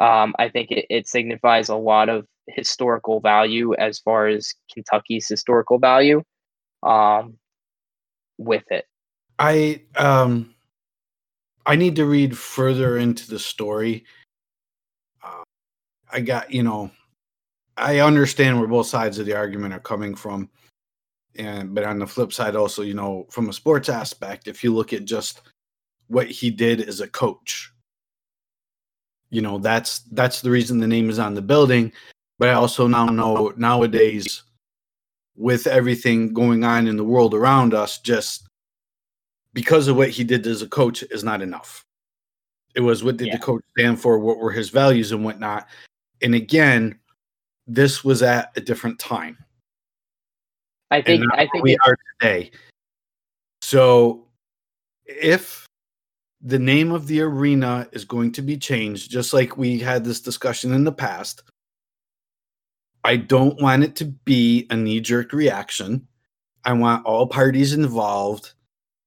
Um, 0.00 0.34
I 0.38 0.48
think 0.48 0.70
it, 0.70 0.86
it 0.88 1.06
signifies 1.06 1.68
a 1.68 1.76
lot 1.76 2.08
of 2.08 2.26
historical 2.48 3.20
value 3.20 3.74
as 3.74 3.98
far 3.98 4.26
as 4.26 4.54
Kentucky's 4.72 5.28
historical 5.28 5.78
value 5.78 6.22
um, 6.82 7.38
with 8.38 8.64
it. 8.70 8.86
I 9.38 9.82
um 9.96 10.54
I 11.64 11.76
need 11.76 11.96
to 11.96 12.06
read 12.06 12.36
further 12.36 12.98
into 12.98 13.28
the 13.28 13.38
story. 13.38 14.04
Uh, 15.22 15.42
I 16.12 16.20
got 16.20 16.52
you 16.52 16.62
know, 16.62 16.90
I 17.76 18.00
understand 18.00 18.58
where 18.58 18.68
both 18.68 18.86
sides 18.86 19.18
of 19.18 19.26
the 19.26 19.34
argument 19.34 19.74
are 19.74 19.80
coming 19.80 20.14
from, 20.14 20.50
and 21.36 21.74
but 21.74 21.84
on 21.84 21.98
the 21.98 22.06
flip 22.06 22.32
side, 22.32 22.56
also 22.56 22.82
you 22.82 22.94
know, 22.94 23.26
from 23.30 23.48
a 23.48 23.52
sports 23.52 23.88
aspect, 23.88 24.48
if 24.48 24.62
you 24.62 24.74
look 24.74 24.92
at 24.92 25.04
just 25.04 25.42
what 26.08 26.30
he 26.30 26.50
did 26.50 26.80
as 26.82 27.00
a 27.00 27.08
coach, 27.08 27.72
you 29.30 29.40
know 29.40 29.58
that's 29.58 30.00
that's 30.12 30.40
the 30.42 30.50
reason 30.50 30.78
the 30.78 30.86
name 30.86 31.08
is 31.10 31.18
on 31.18 31.34
the 31.34 31.42
building. 31.42 31.92
But 32.38 32.48
I 32.50 32.54
also 32.54 32.86
now 32.86 33.06
know 33.06 33.52
nowadays, 33.56 34.42
with 35.36 35.66
everything 35.66 36.32
going 36.34 36.64
on 36.64 36.86
in 36.86 36.96
the 36.96 37.04
world 37.04 37.34
around 37.34 37.72
us, 37.74 37.98
just 37.98 38.46
because 39.54 39.88
of 39.88 39.96
what 39.96 40.10
he 40.10 40.24
did 40.24 40.46
as 40.46 40.62
a 40.62 40.68
coach 40.68 41.02
is 41.04 41.22
not 41.24 41.42
enough. 41.42 41.84
It 42.74 42.80
was 42.80 43.04
what 43.04 43.18
did 43.18 43.28
Yeah. 43.28 43.36
the 43.36 43.42
coach 43.42 43.62
stand 43.78 44.00
for? 44.00 44.18
What 44.18 44.38
were 44.38 44.50
his 44.50 44.70
values 44.70 45.12
and 45.12 45.24
whatnot? 45.24 45.68
And 46.22 46.34
again, 46.34 46.98
this 47.66 48.02
was 48.02 48.22
at 48.22 48.50
a 48.56 48.60
different 48.60 48.98
time. 48.98 49.36
I 50.92 51.00
think 51.00 51.24
I 51.32 51.46
think 51.46 51.64
we 51.64 51.76
are 51.86 51.96
today. 52.20 52.50
So 53.62 54.26
if 55.06 55.66
the 56.42 56.58
name 56.58 56.92
of 56.92 57.06
the 57.06 57.22
arena 57.22 57.88
is 57.92 58.04
going 58.04 58.32
to 58.32 58.42
be 58.42 58.58
changed, 58.58 59.10
just 59.10 59.32
like 59.32 59.56
we 59.56 59.78
had 59.78 60.04
this 60.04 60.20
discussion 60.20 60.74
in 60.74 60.84
the 60.84 60.92
past, 60.92 61.44
I 63.04 63.16
don't 63.16 63.60
want 63.62 63.84
it 63.84 63.96
to 63.96 64.04
be 64.04 64.66
a 64.68 64.76
knee 64.76 65.00
jerk 65.00 65.32
reaction. 65.32 66.06
I 66.64 66.74
want 66.74 67.06
all 67.06 67.26
parties 67.26 67.72
involved 67.72 68.52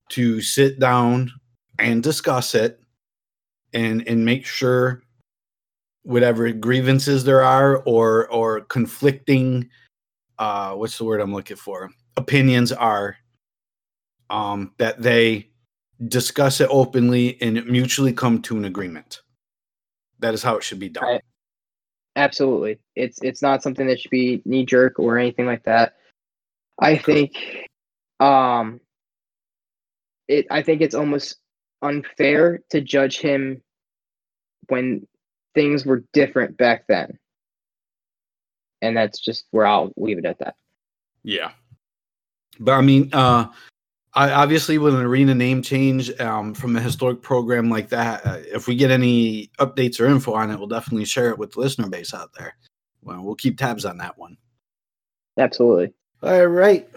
to 0.09 0.41
sit 0.41 0.79
down 0.79 1.31
and 1.77 2.01
discuss 2.01 2.55
it 2.55 2.79
and 3.73 4.07
and 4.07 4.25
make 4.25 4.47
sure 4.47 5.03
whatever 6.01 6.51
grievances 6.51 7.23
there 7.23 7.43
are 7.43 7.77
or 7.83 8.27
or 8.31 8.61
conflicting 8.61 9.69
uh 10.39 10.73
what's 10.73 10.97
the 10.97 11.05
word 11.05 11.21
I'm 11.21 11.33
looking 11.33 11.57
for 11.57 11.91
opinions 12.17 12.71
are 12.71 13.17
um 14.29 14.73
that 14.77 15.01
they 15.01 15.49
discuss 16.07 16.59
it 16.59 16.67
openly, 16.69 17.41
and 17.41 17.65
mutually 17.67 18.11
come 18.11 18.41
to 18.41 18.57
an 18.57 18.65
agreement. 18.65 19.21
That 20.19 20.33
is 20.33 20.43
how 20.43 20.57
it 20.57 20.63
should 20.63 20.79
be 20.79 20.89
done. 20.89 21.05
Right. 21.05 21.21
Absolutely. 22.17 22.79
It's 22.95 23.19
it's 23.21 23.41
not 23.41 23.63
something 23.63 23.87
that 23.87 23.99
should 23.99 24.11
be 24.11 24.41
knee 24.45 24.65
jerk 24.65 24.99
or 24.99 25.17
anything 25.17 25.45
like 25.45 25.63
that. 25.63 25.95
I 26.79 26.97
think 26.97 27.33
um 28.19 28.79
it 30.27 30.47
I 30.49 30.61
think 30.61 30.81
it's 30.81 30.95
almost 30.95 31.37
unfair 31.81 32.59
to 32.71 32.81
judge 32.81 33.19
him 33.19 33.61
when 34.67 35.07
things 35.53 35.85
were 35.85 36.03
different 36.13 36.57
back 36.57 36.85
then. 36.87 37.17
And 38.85 38.95
that's 38.95 39.19
just 39.19 39.45
where 39.51 39.65
I'll 39.65 39.91
leave 39.97 40.17
it 40.17 40.25
at 40.25 40.39
that. 40.39 40.55
Yeah. 41.23 41.51
But 42.59 42.73
I 42.73 42.81
mean, 42.81 43.09
uh, 43.13 43.47
I, 44.13 44.31
obviously, 44.31 44.77
with 44.77 44.95
an 44.95 45.01
arena 45.01 45.35
name 45.35 45.61
change 45.61 46.17
um, 46.21 46.53
from 46.53 46.75
a 46.75 46.79
historic 46.79 47.21
program 47.21 47.69
like 47.69 47.89
that, 47.89 48.25
uh, 48.25 48.37
if 48.45 48.67
we 48.67 48.75
get 48.75 48.91
any 48.91 49.51
updates 49.59 49.99
or 49.99 50.05
info 50.05 50.33
on 50.33 50.51
it, 50.51 50.57
we'll 50.57 50.67
definitely 50.67 51.05
share 51.05 51.29
it 51.29 51.37
with 51.37 51.51
the 51.51 51.59
listener 51.59 51.89
base 51.89 52.13
out 52.13 52.29
there. 52.37 52.55
Well, 53.01 53.21
we'll 53.21 53.35
keep 53.35 53.57
tabs 53.57 53.83
on 53.83 53.97
that 53.97 54.17
one. 54.17 54.37
Absolutely. 55.37 55.93
All 56.23 56.45
right. 56.45 56.87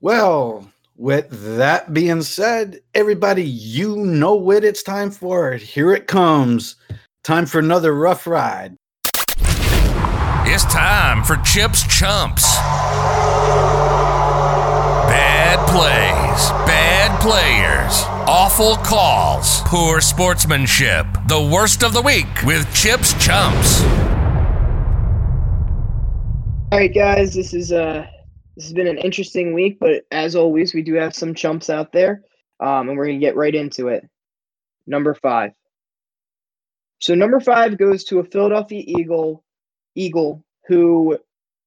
Well, 0.00 0.68
with 0.96 1.28
that 1.56 1.92
being 1.94 2.22
said, 2.22 2.80
everybody, 2.94 3.44
you 3.44 3.96
know 3.96 4.34
what 4.34 4.64
it's 4.64 4.82
time 4.82 5.10
for. 5.10 5.52
Here 5.52 5.92
it 5.92 6.08
comes. 6.08 6.76
Time 7.22 7.46
for 7.46 7.58
another 7.58 7.94
rough 7.94 8.26
ride. 8.26 8.75
It's 10.56 10.64
time 10.72 11.22
for 11.22 11.36
Chips 11.44 11.86
Chumps. 11.86 12.56
Bad 15.04 15.58
plays, 15.68 16.50
bad 16.66 17.20
players, 17.20 18.04
awful 18.26 18.76
calls, 18.76 19.60
poor 19.66 20.00
sportsmanship. 20.00 21.04
The 21.28 21.42
worst 21.52 21.84
of 21.84 21.92
the 21.92 22.00
week 22.00 22.24
with 22.46 22.74
Chips 22.74 23.12
Chumps. 23.22 23.82
All 26.72 26.78
right, 26.78 26.94
guys, 26.94 27.34
this 27.34 27.52
is 27.52 27.70
uh 27.70 28.06
this 28.54 28.64
has 28.64 28.72
been 28.72 28.88
an 28.88 28.96
interesting 28.96 29.52
week, 29.52 29.76
but 29.78 30.06
as 30.10 30.34
always, 30.34 30.72
we 30.72 30.80
do 30.80 30.94
have 30.94 31.14
some 31.14 31.34
chumps 31.34 31.68
out 31.68 31.92
there, 31.92 32.22
um, 32.60 32.88
and 32.88 32.96
we're 32.96 33.08
gonna 33.08 33.18
get 33.18 33.36
right 33.36 33.54
into 33.54 33.88
it. 33.88 34.08
Number 34.86 35.12
five. 35.12 35.50
So 37.02 37.14
number 37.14 37.40
five 37.40 37.76
goes 37.76 38.04
to 38.04 38.20
a 38.20 38.24
Philadelphia 38.24 38.82
Eagle, 38.86 39.44
Eagle 39.94 40.44
who 40.66 41.18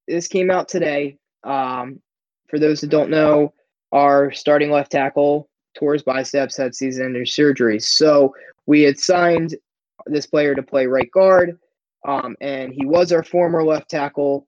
this 0.08 0.28
came 0.28 0.52
out 0.52 0.68
today. 0.68 1.18
Um, 1.44 2.02
for 2.48 2.60
those 2.60 2.82
that 2.82 2.90
don't 2.90 3.10
know, 3.10 3.54
our 3.92 4.32
starting 4.32 4.72
left 4.72 4.92
tackle 4.92 5.50
tore 5.78 5.98
biceps, 6.06 6.58
had 6.58 6.76
season-ending 6.76 7.26
surgery. 7.26 7.80
So 7.80 8.34
we 8.66 8.82
had 8.82 9.00
signed 9.00 9.56
this 10.06 10.26
player 10.26 10.56
to 10.56 10.64
play 10.64 10.88
right 10.88 11.10
guard, 11.12 11.58
um, 12.08 12.36
and 12.42 12.74
he 12.74 12.86
was 12.86 13.12
our 13.12 13.24
former 13.24 13.64
left 13.64 13.90
tackle. 13.90 14.48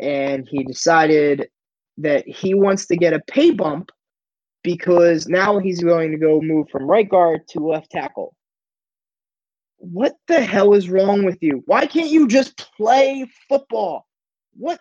And 0.00 0.46
he 0.48 0.62
decided 0.62 1.48
that 1.96 2.28
he 2.28 2.54
wants 2.54 2.86
to 2.86 2.96
get 2.96 3.12
a 3.12 3.20
pay 3.26 3.50
bump 3.50 3.90
because 4.62 5.26
now 5.26 5.58
he's 5.58 5.82
going 5.82 6.12
to 6.12 6.18
go 6.18 6.40
move 6.40 6.68
from 6.70 6.88
right 6.88 7.08
guard 7.08 7.48
to 7.48 7.66
left 7.66 7.90
tackle. 7.90 8.34
What 9.78 10.16
the 10.26 10.40
hell 10.40 10.74
is 10.74 10.88
wrong 10.88 11.24
with 11.24 11.38
you? 11.40 11.62
Why 11.66 11.86
can't 11.86 12.10
you 12.10 12.28
just 12.28 12.56
play 12.76 13.26
football? 13.48 14.06
What 14.54 14.80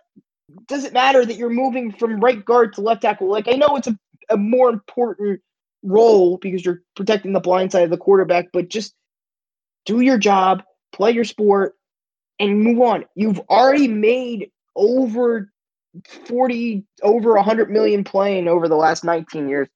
does 0.68 0.84
it 0.84 0.94
matter 0.94 1.26
that 1.26 1.36
you're 1.36 1.50
moving 1.50 1.92
from 1.92 2.20
right 2.20 2.44
guard 2.44 2.74
to 2.74 2.82
left 2.82 3.04
tackle? 3.04 3.30
Like, 3.30 3.48
I 3.48 3.54
know 3.54 3.76
it's 3.76 3.88
a, 3.88 3.98
a 4.30 4.38
more 4.38 4.70
important 4.70 5.42
role 5.84 6.38
because 6.38 6.66
you're 6.66 6.82
protecting 6.96 7.34
the 7.34 7.40
blind 7.40 7.72
side 7.72 7.84
of 7.84 7.90
the 7.90 7.98
quarterback, 7.98 8.48
but 8.52 8.70
just 8.70 8.96
do 9.86 10.02
your 10.02 10.18
job, 10.18 10.64
play 10.92 11.12
your 11.12 11.24
sport, 11.24 11.76
and 12.40 12.62
move 12.62 12.82
on. 12.82 13.06
You've 13.16 13.40
already 13.50 13.88
made 13.88 14.52
over 14.76 15.52
40 16.26 16.86
over 17.04 17.34
100 17.34 17.70
million 17.72 18.04
playing 18.04 18.48
over 18.48 18.68
the 18.68 18.76
last 18.76 19.04
19 19.04 19.48
years. 19.50 19.68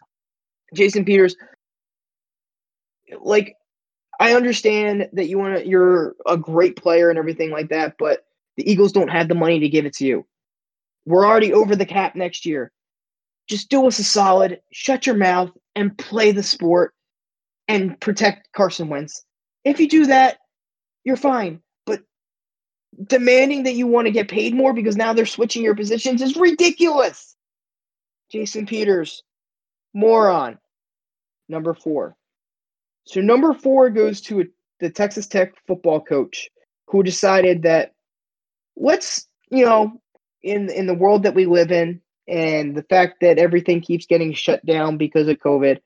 Jason 0.73 1.06
Peters 1.06 1.35
like 3.19 3.56
I 4.22 4.35
understand 4.35 5.10
that 5.14 5.27
you 5.30 5.39
want 5.39 5.57
to 5.57 5.68
you're 5.68 6.15
a 6.27 6.38
great 6.38 6.77
player 6.77 7.10
and 7.10 7.19
everything 7.19 7.49
like 7.49 7.69
that, 7.69 7.95
but 7.99 8.26
the 8.57 8.72
Eagles 8.72 8.93
don't 8.93 9.10
have 9.10 9.27
the 9.27 9.35
money 9.35 9.60
to 9.61 9.69
give 9.69 9.88
it 9.88 9.95
to 9.95 10.06
you. 10.06 10.27
We're 11.06 11.26
already 11.26 11.53
over 11.53 11.76
the 11.76 11.88
cap 11.88 12.15
next 12.15 12.45
year. 12.45 12.72
Just 13.49 13.69
do 13.69 13.88
us 13.88 13.99
a 13.99 14.03
solid, 14.03 14.61
shut 14.72 15.07
your 15.07 15.18
mouth 15.18 15.52
and 15.76 15.98
play 15.98 16.31
the 16.31 16.43
sport 16.43 16.93
and 17.68 17.99
protect 17.99 18.49
Carson 18.53 18.89
Wentz. 18.89 19.26
If 19.65 19.80
you 19.80 19.89
do 19.89 20.06
that, 20.07 20.38
you're 21.03 21.18
fine 21.18 21.61
But 21.88 22.02
demanding 23.07 23.64
that 23.64 23.76
you 23.76 23.88
want 23.88 24.06
to 24.07 24.11
get 24.11 24.30
paid 24.30 24.53
more 24.53 24.73
because 24.73 24.95
now 24.98 25.14
they're 25.14 25.26
switching 25.26 25.64
your 25.64 25.76
positions 25.76 26.22
is 26.22 26.38
ridiculous. 26.38 27.35
Jason 28.31 28.68
Peters, 28.68 29.23
moron. 29.95 30.60
Number 31.49 31.73
four. 31.73 32.15
So 33.06 33.22
number 33.22 33.53
four 33.53 33.90
goes 33.90 34.22
to 34.22 34.41
a, 34.41 34.44
the 34.80 34.90
Texas 34.90 35.28
Tech 35.28 35.53
football 35.68 36.02
coach 36.02 36.49
who 36.88 37.03
decided 37.03 37.64
that 37.64 37.94
let's, 38.76 39.28
you 39.49 39.65
know, 39.65 40.02
in 40.44 40.69
in 40.69 40.88
the 40.88 40.94
world 40.94 41.23
that 41.23 41.36
we 41.36 41.45
live 41.45 41.72
in 41.72 42.02
and 42.28 42.76
the 42.76 42.84
fact 42.84 43.22
that 43.22 43.38
everything 43.38 43.82
keeps 43.82 44.06
getting 44.06 44.34
shut 44.34 44.65
down 44.65 44.98
because 44.98 45.28
of 45.28 45.38
COVID, 45.38 45.80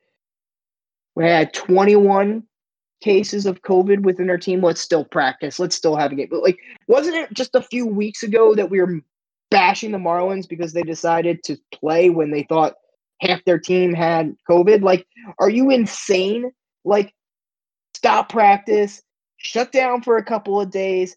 we 1.14 1.24
had 1.24 1.52
21 1.52 2.44
cases 3.00 3.46
of 3.46 3.62
COVID 3.62 4.02
within 4.02 4.30
our 4.30 4.38
team, 4.38 4.62
let's 4.62 4.80
still 4.80 5.04
practice. 5.04 5.58
Let's 5.58 5.76
still 5.76 5.96
have 5.96 6.12
a 6.12 6.14
game. 6.14 6.28
But 6.30 6.42
like, 6.42 6.58
wasn't 6.86 7.16
it 7.16 7.32
just 7.32 7.54
a 7.54 7.62
few 7.62 7.86
weeks 7.86 8.22
ago 8.22 8.54
that 8.54 8.70
we 8.70 8.80
were 8.80 9.00
bashing 9.50 9.92
the 9.92 9.98
Marlins 9.98 10.48
because 10.48 10.72
they 10.72 10.82
decided 10.82 11.42
to 11.44 11.56
play 11.72 12.10
when 12.10 12.30
they 12.30 12.42
thought 12.44 12.74
half 13.20 13.44
their 13.44 13.58
team 13.58 13.92
had 13.92 14.34
COVID? 14.48 14.82
Like, 14.82 15.06
are 15.38 15.50
you 15.50 15.70
insane? 15.70 16.52
Like, 16.86 17.12
stop 17.94 18.30
practice, 18.30 19.02
shut 19.38 19.72
down 19.72 20.02
for 20.02 20.16
a 20.16 20.24
couple 20.24 20.60
of 20.60 20.70
days, 20.70 21.16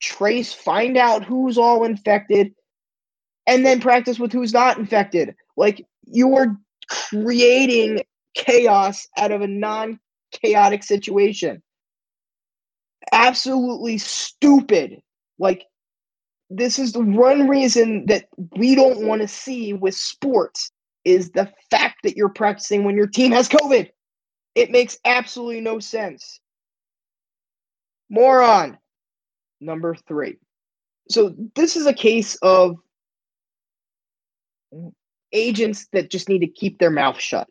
trace, 0.00 0.52
find 0.52 0.96
out 0.96 1.24
who's 1.24 1.56
all 1.56 1.84
infected, 1.84 2.52
and 3.46 3.64
then 3.64 3.80
practice 3.80 4.18
with 4.18 4.32
who's 4.32 4.52
not 4.52 4.76
infected. 4.76 5.34
Like, 5.56 5.86
you're 6.06 6.56
creating 6.90 8.02
chaos 8.34 9.06
out 9.16 9.30
of 9.30 9.40
a 9.40 9.46
non 9.46 10.00
chaotic 10.32 10.82
situation. 10.82 11.62
Absolutely 13.12 13.98
stupid. 13.98 15.00
Like, 15.38 15.64
this 16.50 16.78
is 16.78 16.92
the 16.92 17.00
one 17.00 17.48
reason 17.48 18.06
that 18.06 18.26
we 18.56 18.74
don't 18.74 19.06
want 19.06 19.22
to 19.22 19.28
see 19.28 19.72
with 19.72 19.94
sports 19.94 20.72
is 21.04 21.30
the 21.30 21.52
fact 21.70 21.98
that 22.02 22.16
you're 22.16 22.28
practicing 22.30 22.84
when 22.84 22.96
your 22.96 23.06
team 23.06 23.30
has 23.32 23.48
COVID. 23.48 23.90
It 24.54 24.70
makes 24.70 24.98
absolutely 25.04 25.60
no 25.60 25.78
sense. 25.78 26.40
Moron. 28.08 28.78
Number 29.60 29.94
three. 29.94 30.36
So, 31.10 31.34
this 31.54 31.76
is 31.76 31.86
a 31.86 31.92
case 31.92 32.36
of 32.36 32.76
agents 35.32 35.88
that 35.92 36.10
just 36.10 36.28
need 36.28 36.40
to 36.40 36.46
keep 36.46 36.78
their 36.78 36.90
mouth 36.90 37.20
shut. 37.20 37.48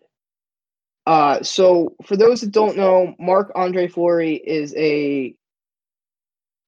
Uh, 1.06 1.44
so 1.44 1.96
for 2.06 2.16
those 2.16 2.42
that 2.42 2.52
don't 2.52 2.78
know, 2.78 3.14
Marc 3.20 3.52
Andre 3.56 3.88
Fleury 3.88 4.36
is 4.36 4.74
a 4.78 5.36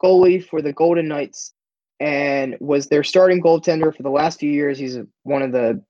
goalie 0.04 0.46
for 0.46 0.62
the 0.62 0.74
Golden 0.74 1.08
Knights 1.08 1.54
and 2.00 2.58
was 2.60 2.88
their 2.88 3.04
starting 3.04 3.42
goaltender 3.42 3.96
for 3.96 4.04
the 4.04 4.10
last 4.10 4.40
few 4.40 4.52
years. 4.52 4.78
He's 4.78 4.98
one 5.24 5.42
of 5.42 5.54
the 5.54 5.82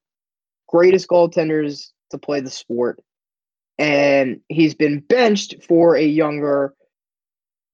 greatest 0.67 1.07
goaltenders 1.07 1.91
to 2.11 2.19
play 2.19 2.39
the 2.39 2.51
sport. 2.51 3.01
And 3.77 4.41
he's 4.47 4.73
been 4.73 4.99
benched 5.01 5.63
for 5.63 5.95
a 5.95 6.03
younger, 6.03 6.73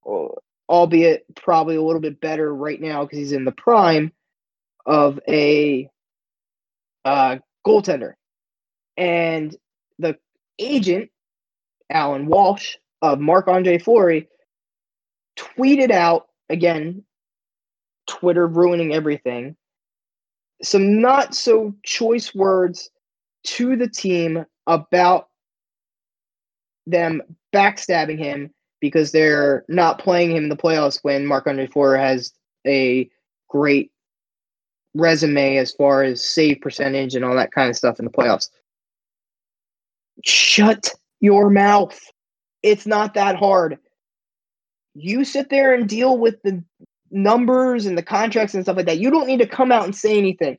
uh, 0.09 0.27
albeit 0.67 1.25
probably 1.35 1.75
a 1.75 1.81
little 1.81 2.01
bit 2.01 2.19
better 2.21 2.53
right 2.53 2.81
now 2.81 3.03
because 3.03 3.19
he's 3.19 3.31
in 3.33 3.45
the 3.45 3.51
prime 3.51 4.11
of 4.85 5.19
a 5.27 5.89
uh, 7.05 7.37
goaltender. 7.65 8.13
And 8.97 9.55
the 9.99 10.17
agent, 10.57 11.09
Alan 11.89 12.25
Walsh 12.25 12.77
of 13.01 13.19
Marc 13.19 13.47
Andre 13.47 13.77
Fleury, 13.77 14.27
tweeted 15.37 15.91
out 15.91 16.27
again, 16.49 17.03
Twitter 18.07 18.47
ruining 18.47 18.93
everything, 18.93 19.55
some 20.61 21.01
not 21.01 21.33
so 21.33 21.73
choice 21.83 22.35
words 22.35 22.89
to 23.43 23.75
the 23.75 23.87
team 23.87 24.45
about 24.67 25.29
them 26.87 27.21
backstabbing 27.53 28.17
him 28.17 28.51
because 28.79 29.11
they're 29.11 29.63
not 29.67 29.99
playing 29.99 30.31
him 30.31 30.43
in 30.43 30.49
the 30.49 30.57
playoffs 30.57 30.99
when 31.03 31.25
Marc 31.25 31.47
Andre 31.47 31.67
Fleury 31.67 31.99
has 31.99 32.33
a 32.65 33.09
great 33.47 33.91
resume 34.93 35.57
as 35.57 35.71
far 35.71 36.03
as 36.03 36.27
save 36.27 36.59
percentage 36.61 37.15
and 37.15 37.23
all 37.23 37.35
that 37.35 37.51
kind 37.51 37.69
of 37.69 37.75
stuff 37.75 37.99
in 37.99 38.05
the 38.05 38.11
playoffs 38.11 38.49
shut 40.23 40.89
your 41.19 41.49
mouth. 41.49 41.99
It's 42.63 42.85
not 42.85 43.13
that 43.13 43.35
hard. 43.35 43.77
You 44.93 45.23
sit 45.23 45.49
there 45.49 45.73
and 45.73 45.87
deal 45.87 46.17
with 46.17 46.41
the 46.43 46.63
numbers 47.11 47.85
and 47.85 47.97
the 47.97 48.03
contracts 48.03 48.53
and 48.53 48.63
stuff 48.63 48.77
like 48.77 48.85
that. 48.85 48.99
You 48.99 49.09
don't 49.09 49.27
need 49.27 49.39
to 49.39 49.47
come 49.47 49.71
out 49.71 49.85
and 49.85 49.95
say 49.95 50.17
anything. 50.17 50.57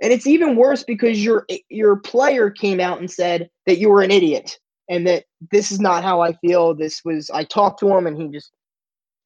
And 0.00 0.12
it's 0.12 0.26
even 0.26 0.56
worse 0.56 0.84
because 0.84 1.24
your 1.24 1.46
your 1.68 1.96
player 1.96 2.50
came 2.50 2.78
out 2.78 3.00
and 3.00 3.10
said 3.10 3.50
that 3.66 3.78
you 3.78 3.88
were 3.88 4.02
an 4.02 4.12
idiot 4.12 4.58
and 4.88 5.06
that 5.06 5.24
this 5.50 5.70
is 5.70 5.80
not 5.80 6.02
how 6.02 6.20
I 6.20 6.32
feel. 6.34 6.74
This 6.74 7.02
was 7.04 7.30
I 7.30 7.44
talked 7.44 7.80
to 7.80 7.88
him 7.88 8.06
and 8.06 8.20
he 8.20 8.28
just 8.28 8.52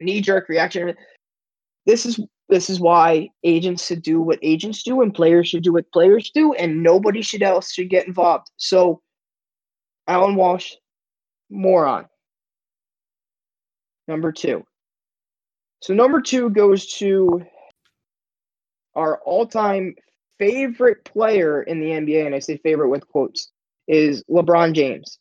knee 0.01 0.21
jerk 0.21 0.49
reaction. 0.49 0.95
This 1.87 2.07
is 2.07 2.21
this 2.49 2.69
is 2.69 2.81
why 2.81 3.29
agents 3.45 3.87
should 3.87 4.03
do 4.03 4.21
what 4.21 4.39
agents 4.43 4.83
do 4.83 5.01
and 5.01 5.15
players 5.15 5.49
should 5.49 5.63
do 5.63 5.73
what 5.73 5.91
players 5.93 6.31
do 6.35 6.53
and 6.55 6.83
nobody 6.83 7.23
should 7.23 7.43
else 7.43 7.73
should 7.73 7.89
get 7.89 8.07
involved. 8.07 8.49
So 8.57 9.01
Alan 10.07 10.37
Walsh, 10.37 10.73
moron. 11.49 12.07
Number 14.09 14.33
two. 14.33 14.65
So 15.81 15.95
number 15.95 16.21
two 16.21 16.51
goes 16.51 16.93
to 16.99 17.45
our 18.95 19.19
all-time 19.25 19.95
favorite 20.39 21.05
player 21.05 21.63
in 21.63 21.81
the 21.81 21.87
NBA, 21.87 22.27
and 22.27 22.35
I 22.35 22.39
say 22.41 22.59
favorite 22.59 22.89
with 22.89 23.07
quotes, 23.09 23.51
is 23.89 24.23
LeBron 24.31 24.75
James. 24.75 25.19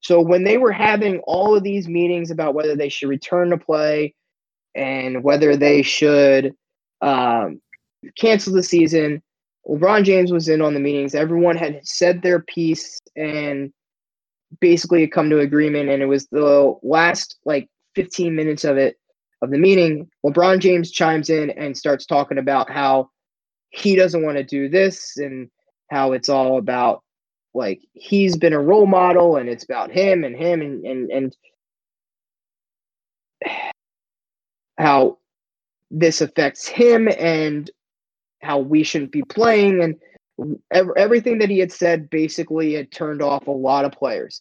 So 0.00 0.20
when 0.20 0.44
they 0.44 0.58
were 0.58 0.72
having 0.72 1.18
all 1.20 1.56
of 1.56 1.62
these 1.62 1.88
meetings 1.88 2.30
about 2.30 2.54
whether 2.54 2.76
they 2.76 2.88
should 2.88 3.08
return 3.08 3.50
to 3.50 3.58
play 3.58 4.14
and 4.74 5.24
whether 5.24 5.56
they 5.56 5.82
should 5.82 6.54
um, 7.00 7.60
cancel 8.18 8.52
the 8.52 8.62
season, 8.62 9.22
LeBron 9.68 10.04
James 10.04 10.32
was 10.32 10.48
in 10.48 10.62
on 10.62 10.74
the 10.74 10.80
meetings. 10.80 11.14
Everyone 11.14 11.56
had 11.56 11.80
said 11.86 12.22
their 12.22 12.40
piece 12.40 12.98
and 13.16 13.72
basically 14.60 15.06
come 15.06 15.28
to 15.30 15.40
agreement. 15.40 15.90
And 15.90 16.02
it 16.02 16.06
was 16.06 16.26
the 16.28 16.74
last 16.82 17.36
like 17.44 17.68
15 17.94 18.34
minutes 18.34 18.64
of 18.64 18.76
it 18.76 18.96
of 19.42 19.50
the 19.50 19.58
meeting. 19.58 20.08
LeBron 20.24 20.60
James 20.60 20.90
chimes 20.90 21.30
in 21.30 21.50
and 21.50 21.76
starts 21.76 22.06
talking 22.06 22.38
about 22.38 22.70
how 22.70 23.10
he 23.70 23.94
doesn't 23.94 24.24
want 24.24 24.38
to 24.38 24.44
do 24.44 24.68
this 24.68 25.16
and 25.16 25.50
how 25.90 26.12
it's 26.12 26.28
all 26.28 26.58
about 26.58 27.02
like 27.54 27.80
he's 27.94 28.36
been 28.36 28.52
a 28.52 28.60
role 28.60 28.86
model 28.86 29.36
and 29.36 29.48
it's 29.48 29.64
about 29.64 29.90
him 29.90 30.24
and 30.24 30.36
him 30.36 30.60
and 30.60 30.84
and 30.84 31.10
and 31.10 31.36
how 34.78 35.18
this 35.90 36.20
affects 36.20 36.66
him 36.66 37.08
and 37.18 37.70
how 38.42 38.58
we 38.58 38.82
shouldn't 38.82 39.12
be 39.12 39.22
playing 39.22 39.82
and 39.82 39.96
everything 40.96 41.38
that 41.38 41.50
he 41.50 41.58
had 41.58 41.72
said 41.72 42.08
basically 42.10 42.74
had 42.74 42.92
turned 42.92 43.22
off 43.22 43.48
a 43.48 43.52
lot 43.52 43.84
of 43.84 43.92
players. 43.92 44.40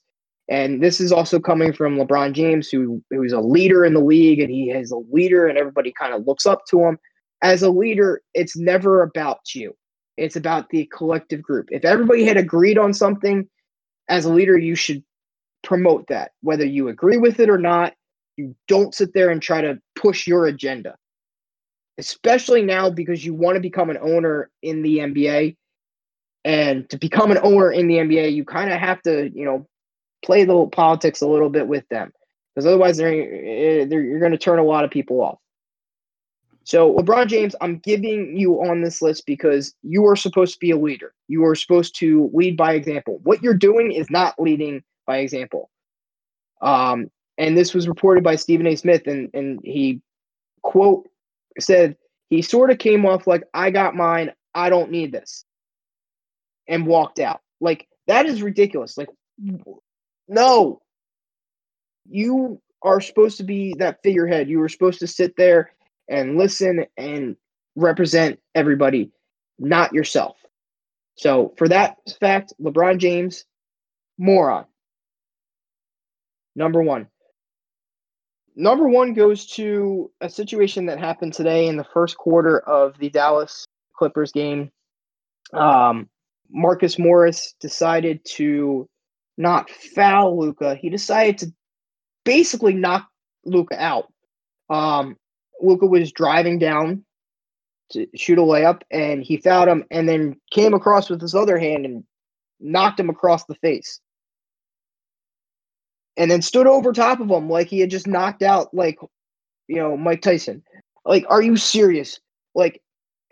And 0.50 0.82
this 0.82 1.02
is 1.02 1.12
also 1.12 1.40
coming 1.40 1.74
from 1.74 1.98
LeBron 1.98 2.34
James 2.34 2.70
who 2.70 3.02
who's 3.10 3.34
a 3.34 3.42
leader 3.42 3.84
in 3.84 3.94
the 3.94 4.00
league 4.00 4.40
and 4.40 4.52
he 4.52 4.70
is 4.70 4.92
a 4.92 5.02
leader 5.12 5.48
and 5.48 5.58
everybody 5.58 5.92
kind 6.00 6.14
of 6.14 6.28
looks 6.28 6.46
up 6.46 6.62
to 6.70 6.84
him. 6.84 7.00
As 7.42 7.64
a 7.64 7.70
leader 7.70 8.22
it's 8.34 8.58
never 8.58 9.02
about 9.02 9.40
you 9.56 9.74
it's 10.18 10.36
about 10.36 10.70
the 10.70 10.90
collective 10.92 11.42
group. 11.42 11.70
If 11.72 11.86
everybody 11.86 12.26
had 12.26 12.38
agreed 12.38 12.78
on 12.78 12.94
something, 12.94 13.48
as 14.10 14.26
a 14.26 14.34
leader, 14.34 14.58
you 14.58 14.76
should 14.76 15.04
promote 15.64 16.08
that. 16.08 16.32
Whether 16.42 16.66
you 16.66 16.88
agree 16.88 17.18
with 17.18 17.40
it 17.40 17.50
or 17.50 17.58
not, 17.58 17.94
you 18.36 18.56
don't 18.68 18.96
sit 18.96 19.14
there 19.14 19.30
and 19.30 19.42
try 19.42 19.62
to 19.62 19.80
push 19.96 20.28
your 20.28 20.46
agenda. 20.48 20.96
Especially 21.98 22.62
now 22.62 22.90
because 22.90 23.26
you 23.26 23.34
want 23.34 23.56
to 23.56 23.62
become 23.62 23.90
an 23.90 23.98
owner 23.98 24.50
in 24.62 24.82
the 24.82 25.00
NBA. 25.00 25.56
And 26.46 26.90
to 26.90 26.98
become 26.98 27.32
an 27.32 27.40
owner 27.42 27.72
in 27.72 27.88
the 27.88 27.96
NBA, 27.96 28.34
you 28.34 28.46
kind 28.46 28.72
of 28.72 28.80
have 28.80 29.02
to, 29.02 29.30
you 29.34 29.44
know, 29.44 29.68
play 30.24 30.46
the 30.46 30.68
politics 30.68 31.22
a 31.22 31.28
little 31.28 31.50
bit 31.50 31.68
with 31.68 31.88
them. 31.90 32.12
Because 32.56 32.66
otherwise, 32.66 32.98
they're, 32.98 33.10
eh, 33.10 33.86
they're, 33.86 34.02
you're 34.02 34.20
going 34.20 34.32
to 34.32 34.38
turn 34.38 34.60
a 34.60 34.64
lot 34.64 34.84
of 34.84 34.92
people 34.92 35.22
off. 35.22 35.40
So, 36.68 36.94
LeBron 36.96 37.28
James, 37.28 37.56
I'm 37.62 37.78
giving 37.78 38.36
you 38.36 38.56
on 38.56 38.82
this 38.82 39.02
list 39.02 39.26
because 39.26 39.74
you 39.84 40.06
are 40.06 40.18
supposed 40.18 40.56
to 40.56 40.60
be 40.60 40.72
a 40.72 40.78
leader. 40.78 41.14
You 41.30 41.46
are 41.46 41.56
supposed 41.56 41.98
to 42.00 42.30
lead 42.34 42.58
by 42.58 42.74
example. 42.74 43.22
What 43.24 43.42
you're 43.42 43.54
doing 43.54 43.94
is 43.94 44.10
not 44.10 44.36
leading 44.38 44.84
by 45.06 45.20
example. 45.20 45.70
Um, 46.62 47.10
and 47.38 47.58
this 47.58 47.74
was 47.74 47.88
reported 47.88 48.22
by 48.22 48.36
Stephen 48.36 48.68
A. 48.68 48.76
Smith, 48.76 49.08
and, 49.08 49.30
and 49.34 49.62
he, 49.64 50.02
quote, 50.62 51.08
said, 51.58 51.96
he 52.30 52.42
sort 52.42 52.70
of 52.70 52.80
came 52.80 53.06
off 53.06 53.28
like, 53.28 53.46
I 53.54 53.72
got 53.72 53.96
mine. 53.96 54.34
I 54.54 54.70
don't 54.70 54.92
need 54.92 55.14
this. 55.14 55.46
And 56.68 56.86
walked 56.86 57.20
out. 57.20 57.40
Like, 57.62 57.88
that 58.08 58.26
is 58.26 58.44
ridiculous. 58.44 58.98
Like, 58.98 59.08
no. 60.28 60.82
You 62.10 62.62
are 62.82 63.00
supposed 63.00 63.38
to 63.38 63.46
be 63.46 63.74
that 63.78 64.00
figurehead. 64.04 64.50
You 64.50 64.60
were 64.60 64.68
supposed 64.68 65.00
to 65.00 65.08
sit 65.08 65.34
there 65.38 65.72
and 66.10 66.38
listen 66.38 66.86
and 66.98 67.36
represent 67.76 68.40
everybody, 68.56 69.12
not 69.60 69.94
yourself. 69.94 70.38
So, 71.16 71.54
for 71.58 71.68
that 71.68 71.98
fact, 72.20 72.54
LeBron 72.62 73.00
James, 73.00 73.46
moron. 74.18 74.66
Number 76.56 76.82
one. 76.82 77.08
Number 78.56 78.88
one 78.88 79.14
goes 79.14 79.46
to 79.56 80.12
a 80.22 80.30
situation 80.30 80.88
that 80.88 81.00
happened 81.00 81.34
today 81.34 81.68
in 81.68 81.78
the 81.78 81.84
first 81.84 82.18
quarter 82.18 82.60
of 82.60 82.98
the 82.98 83.10
Dallas 83.10 83.66
Clippers 83.96 84.32
game. 84.32 84.72
Um, 85.54 86.10
Marcus 86.50 86.98
Morris 86.98 87.54
decided 87.60 88.26
to 88.26 88.90
not 89.38 89.70
foul 89.70 90.40
Luka. 90.40 90.76
He 90.76 90.90
decided 90.90 91.38
to 91.40 91.54
basically 92.26 92.74
knock 92.74 93.08
Luka 93.46 93.80
out. 93.82 94.12
Um, 94.70 95.18
Luka 95.62 95.86
was 95.86 96.12
driving 96.12 96.60
down 96.60 97.04
to 97.92 98.08
shoot 98.16 98.38
a 98.38 98.42
layup 98.42 98.82
and 98.92 99.24
he 99.24 99.38
fouled 99.38 99.70
him 99.70 99.84
and 99.92 100.08
then 100.08 100.36
came 100.52 100.74
across 100.74 101.10
with 101.10 101.22
his 101.22 101.34
other 101.34 101.58
hand 101.58 101.86
and 101.86 102.04
knocked 102.60 103.00
him 103.00 103.10
across 103.10 103.46
the 103.46 103.56
face. 103.56 104.00
And 106.18 106.30
then 106.30 106.42
stood 106.42 106.68
over 106.68 106.92
top 106.92 107.20
of 107.20 107.30
him 107.30 107.50
like 107.50 107.68
he 107.68 107.80
had 107.80 107.92
just 107.92 108.08
knocked 108.08 108.42
out 108.42 108.74
like 108.74 108.98
you 109.68 109.78
know 109.78 109.96
Mike 109.96 110.22
Tyson. 110.22 110.64
Like 111.06 111.26
are 111.30 111.42
you 111.42 111.56
serious? 111.56 112.20
Like 112.56 112.82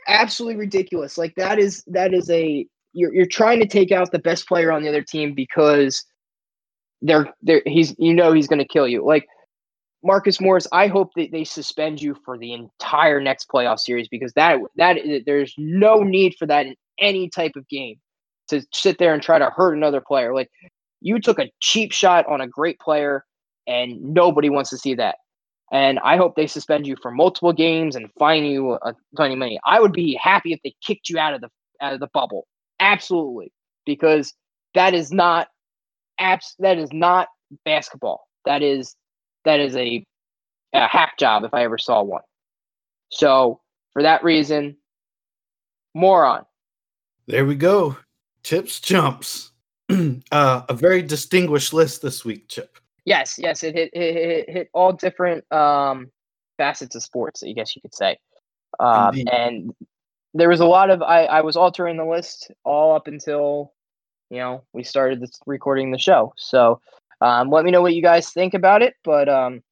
absolutely 0.08 0.58
ridiculous. 0.58 1.18
Like 1.18 1.34
that 1.36 1.60
is 1.60 1.84
that 1.88 2.14
is 2.14 2.30
a 2.30 2.66
you're 2.94 3.14
you're 3.14 3.26
trying 3.26 3.60
to 3.60 3.68
take 3.68 3.92
out 3.92 4.12
the 4.12 4.20
best 4.20 4.48
player 4.48 4.72
on 4.72 4.84
the 4.84 4.90
other 4.90 5.02
team 5.02 5.34
because 5.34 6.06
they're 7.02 7.34
they're 7.42 7.62
he's 7.66 7.96
you 7.98 8.14
know 8.14 8.32
he's 8.32 8.48
going 8.48 8.60
to 8.60 8.68
kill 8.68 8.88
you. 8.88 9.06
Like 9.06 9.28
Marcus 10.06 10.40
Morris, 10.40 10.68
I 10.72 10.88
hope 10.88 11.12
that 11.16 11.32
they 11.32 11.44
suspend 11.44 12.02
you 12.02 12.16
for 12.26 12.38
the 12.38 12.54
entire 12.54 13.20
next 13.20 13.50
playoff 13.50 13.80
series 13.80 14.08
because 14.08 14.32
that 14.34 14.60
that 14.78 15.00
there's 15.26 15.54
no 15.58 15.98
need 16.04 16.36
for 16.40 16.46
that 16.46 16.68
in 16.68 16.76
any 17.00 17.30
type 17.30 17.54
of 17.58 17.68
game 17.68 17.98
to 18.50 18.62
sit 18.74 19.00
there 19.00 19.14
and 19.14 19.24
try 19.24 19.40
to 19.40 19.50
hurt 19.50 19.76
another 19.76 20.02
player. 20.02 20.34
Like 20.34 20.50
you 21.02 21.20
took 21.20 21.40
a 21.40 21.50
cheap 21.62 21.92
shot 21.92 22.28
on 22.28 22.40
a 22.42 22.48
great 22.48 22.80
player, 22.80 23.26
and 23.68 24.00
nobody 24.02 24.50
wants 24.50 24.70
to 24.72 24.78
see 24.78 24.96
that. 24.96 25.16
And 25.72 26.00
I 26.00 26.18
hope 26.18 26.36
they 26.36 26.48
suspend 26.48 26.86
you 26.88 26.96
for 27.02 27.12
multiple 27.12 27.52
games 27.54 27.96
and 27.96 28.10
fine 28.20 28.46
you 28.46 28.74
a 28.74 28.94
ton 29.18 29.32
of 29.32 29.38
money. 29.40 29.60
I 29.66 29.80
would 29.82 29.94
be 29.94 30.20
happy 30.22 30.54
if 30.54 30.60
they 30.64 30.76
kicked 30.86 31.10
you 31.10 31.18
out 31.18 31.34
of 31.34 31.42
the 31.42 31.50
out 31.82 31.94
of 31.94 32.00
the 32.00 32.10
bubble, 32.14 32.48
absolutely, 32.80 33.52
because 33.86 34.34
that 34.76 34.94
is 34.94 35.12
not 35.12 35.48
abs- 36.20 36.56
That 36.60 36.78
is 36.78 36.92
not 36.94 37.28
basketball. 37.66 38.28
That 38.46 38.62
is 38.62 38.96
that 39.46 39.60
is 39.60 39.76
a, 39.76 40.06
a 40.74 40.88
hack 40.88 41.18
job 41.18 41.44
if 41.44 41.54
I 41.54 41.64
ever 41.64 41.78
saw 41.78 42.04
one. 42.04 42.22
So 43.10 43.62
for 43.94 44.04
that 44.04 44.24
reason, 44.24 44.78
moron. 45.94 46.46
There 47.28 47.46
we 47.46 47.56
go. 47.56 47.98
Chips 48.44 48.80
Chumps. 48.80 49.52
uh, 50.32 50.64
a 50.68 50.74
very 50.74 51.02
distinguished 51.02 51.74
list 51.74 52.02
this 52.02 52.26
week, 52.26 52.48
Chip. 52.48 52.78
Yes, 53.06 53.38
yes, 53.38 53.64
it 53.64 53.76
hit 53.76 53.92
it 53.94 54.14
hit, 54.14 54.50
hit 54.50 54.70
all 54.74 54.92
different 54.92 55.50
um, 55.54 56.12
facets 56.58 56.96
of 56.96 57.04
sports. 57.04 57.44
I 57.44 57.52
guess 57.52 57.76
you 57.76 57.82
could 57.82 57.94
say, 57.94 58.18
um, 58.80 59.16
and 59.32 59.72
there 60.34 60.50
was 60.50 60.60
a 60.60 60.66
lot 60.66 60.90
of 60.90 61.04
I, 61.04 61.26
I 61.26 61.42
was 61.42 61.56
altering 61.56 61.98
the 61.98 62.06
list 62.06 62.52
all 62.64 62.96
up 62.96 63.08
until 63.08 63.74
you 64.32 64.38
know 64.38 64.64
we 64.74 64.84
started 64.84 65.22
this 65.22 65.40
recording 65.46 65.92
the 65.92 66.00
show. 66.00 66.34
So 66.36 66.82
um, 67.26 67.50
let 67.50 67.66
me 67.66 67.72
know 67.72 67.82
what 67.82 67.96
you 67.96 68.04
guys 68.04 68.30
think 68.30 68.54
about 68.54 68.84
it, 68.84 68.94
but 69.04 69.28
um, 69.28 69.64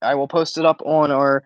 I 0.00 0.14
will 0.14 0.28
post 0.28 0.56
it 0.56 0.64
up 0.64 0.80
on 0.82 1.10
our 1.10 1.44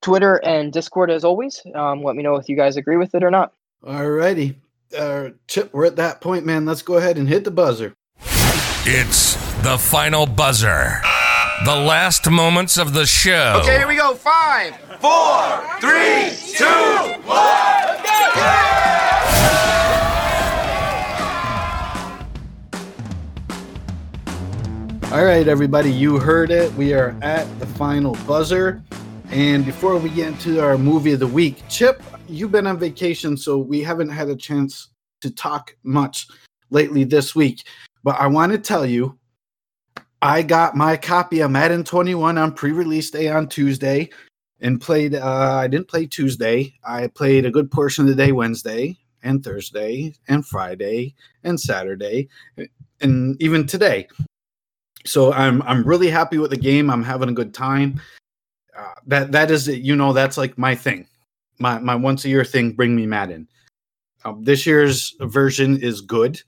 Twitter 0.00 0.36
and 0.44 0.72
Discord 0.72 1.10
as 1.10 1.24
always. 1.24 1.60
Um, 1.74 2.04
let 2.04 2.14
me 2.14 2.22
know 2.22 2.36
if 2.36 2.48
you 2.48 2.54
guys 2.54 2.76
agree 2.76 2.96
with 2.96 3.16
it 3.16 3.24
or 3.24 3.32
not. 3.32 3.52
Alrighty. 3.84 4.54
Uh, 4.96 5.30
Chip, 5.48 5.72
we're 5.72 5.86
at 5.86 5.96
that 5.96 6.20
point, 6.20 6.46
man. 6.46 6.64
Let's 6.64 6.82
go 6.82 6.98
ahead 6.98 7.18
and 7.18 7.28
hit 7.28 7.42
the 7.42 7.50
buzzer. 7.50 7.94
It's 8.84 9.34
the 9.62 9.76
final 9.76 10.26
buzzer. 10.26 11.00
The 11.64 11.74
last 11.74 12.30
moments 12.30 12.76
of 12.76 12.92
the 12.92 13.06
show. 13.06 13.58
Okay, 13.62 13.78
here 13.78 13.88
we 13.88 13.96
go. 13.96 14.14
Five, 14.14 14.76
four, 15.00 15.80
three, 15.80 16.30
two, 16.56 16.64
one. 17.26 18.81
All 25.12 25.26
right, 25.26 25.46
everybody, 25.46 25.92
you 25.92 26.18
heard 26.18 26.50
it. 26.50 26.72
We 26.72 26.94
are 26.94 27.14
at 27.20 27.44
the 27.60 27.66
final 27.66 28.14
buzzer. 28.26 28.82
And 29.28 29.62
before 29.62 29.98
we 29.98 30.08
get 30.08 30.28
into 30.28 30.58
our 30.58 30.78
movie 30.78 31.12
of 31.12 31.20
the 31.20 31.26
week, 31.26 31.62
Chip, 31.68 32.02
you've 32.28 32.50
been 32.50 32.66
on 32.66 32.78
vacation, 32.78 33.36
so 33.36 33.58
we 33.58 33.82
haven't 33.82 34.08
had 34.08 34.30
a 34.30 34.34
chance 34.34 34.88
to 35.20 35.30
talk 35.30 35.76
much 35.82 36.28
lately 36.70 37.04
this 37.04 37.34
week. 37.34 37.64
But 38.02 38.18
I 38.20 38.26
want 38.26 38.52
to 38.52 38.58
tell 38.58 38.86
you, 38.86 39.18
I 40.22 40.40
got 40.40 40.76
my 40.76 40.96
copy 40.96 41.40
of 41.40 41.50
Madden 41.50 41.84
21 41.84 42.38
on 42.38 42.54
pre-release 42.54 43.10
day 43.10 43.28
on 43.28 43.48
Tuesday 43.48 44.08
and 44.62 44.80
played 44.80 45.14
uh, 45.14 45.56
I 45.60 45.68
didn't 45.68 45.88
play 45.88 46.06
Tuesday. 46.06 46.72
I 46.84 47.08
played 47.08 47.44
a 47.44 47.50
good 47.50 47.70
portion 47.70 48.04
of 48.04 48.08
the 48.08 48.16
day 48.16 48.32
Wednesday 48.32 48.96
and 49.22 49.44
Thursday 49.44 50.14
and 50.28 50.46
Friday 50.46 51.14
and 51.44 51.60
Saturday 51.60 52.30
and 53.02 53.36
even 53.42 53.66
today. 53.66 54.08
So 55.04 55.32
I'm 55.32 55.62
I'm 55.62 55.82
really 55.84 56.08
happy 56.08 56.38
with 56.38 56.50
the 56.50 56.56
game. 56.56 56.90
I'm 56.90 57.02
having 57.02 57.28
a 57.28 57.32
good 57.32 57.54
time. 57.54 58.00
Uh, 58.76 58.94
that 59.06 59.32
that 59.32 59.50
is 59.50 59.68
you 59.68 59.96
know 59.96 60.12
that's 60.12 60.36
like 60.36 60.56
my 60.58 60.74
thing. 60.74 61.06
My 61.58 61.78
my 61.78 61.94
once 61.94 62.24
a 62.24 62.28
year 62.28 62.44
thing 62.44 62.72
bring 62.72 62.94
me 62.94 63.06
Madden. 63.06 63.48
Um, 64.24 64.42
this 64.44 64.66
year's 64.66 65.16
version 65.20 65.80
is 65.80 66.00
good. 66.00 66.40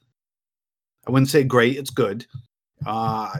I 1.06 1.10
wouldn't 1.10 1.30
say 1.30 1.44
great, 1.44 1.76
it's 1.76 1.90
good. 1.90 2.26
Uh 2.86 3.38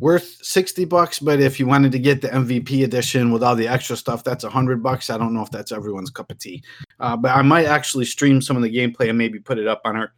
worth 0.00 0.38
60 0.42 0.84
bucks 0.86 1.18
but 1.18 1.40
if 1.40 1.60
you 1.60 1.66
wanted 1.66 1.92
to 1.92 1.98
get 1.98 2.20
the 2.20 2.28
mvp 2.28 2.84
edition 2.84 3.30
with 3.30 3.42
all 3.42 3.54
the 3.54 3.68
extra 3.68 3.96
stuff 3.96 4.24
that's 4.24 4.44
a 4.44 4.48
100 4.48 4.82
bucks 4.82 5.10
i 5.10 5.18
don't 5.18 5.32
know 5.32 5.42
if 5.42 5.50
that's 5.50 5.72
everyone's 5.72 6.10
cup 6.10 6.30
of 6.30 6.38
tea 6.38 6.62
uh, 7.00 7.16
but 7.16 7.30
i 7.34 7.42
might 7.42 7.66
actually 7.66 8.04
stream 8.04 8.40
some 8.40 8.56
of 8.56 8.62
the 8.62 8.74
gameplay 8.74 9.08
and 9.08 9.18
maybe 9.18 9.38
put 9.38 9.58
it 9.58 9.66
up 9.66 9.80
on 9.84 9.96
our 9.96 10.12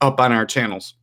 up 0.00 0.20
on 0.20 0.32
our 0.32 0.44
channels 0.44 0.94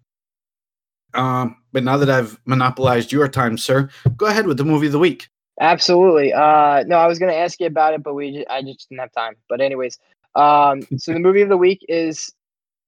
um, 1.13 1.55
but 1.71 1.83
now 1.83 1.97
that 1.97 2.09
i've 2.09 2.39
monopolized 2.45 3.11
your 3.11 3.27
time 3.27 3.57
sir 3.57 3.89
go 4.17 4.25
ahead 4.25 4.47
with 4.47 4.57
the 4.57 4.65
movie 4.65 4.87
of 4.87 4.91
the 4.91 4.99
week 4.99 5.29
Absolutely. 5.59 6.33
Uh, 6.33 6.83
no, 6.87 6.97
I 6.97 7.07
was 7.07 7.19
going 7.19 7.31
to 7.31 7.37
ask 7.37 7.59
you 7.59 7.67
about 7.67 7.93
it, 7.93 8.01
but 8.01 8.15
we 8.15 8.31
ju- 8.31 8.45
I 8.49 8.61
just 8.63 8.89
didn't 8.89 9.01
have 9.01 9.11
time. 9.11 9.35
But 9.47 9.61
anyways, 9.61 9.99
um, 10.35 10.81
so 10.97 11.13
the 11.13 11.19
movie 11.19 11.41
of 11.41 11.49
the 11.49 11.57
week 11.57 11.85
is 11.87 12.31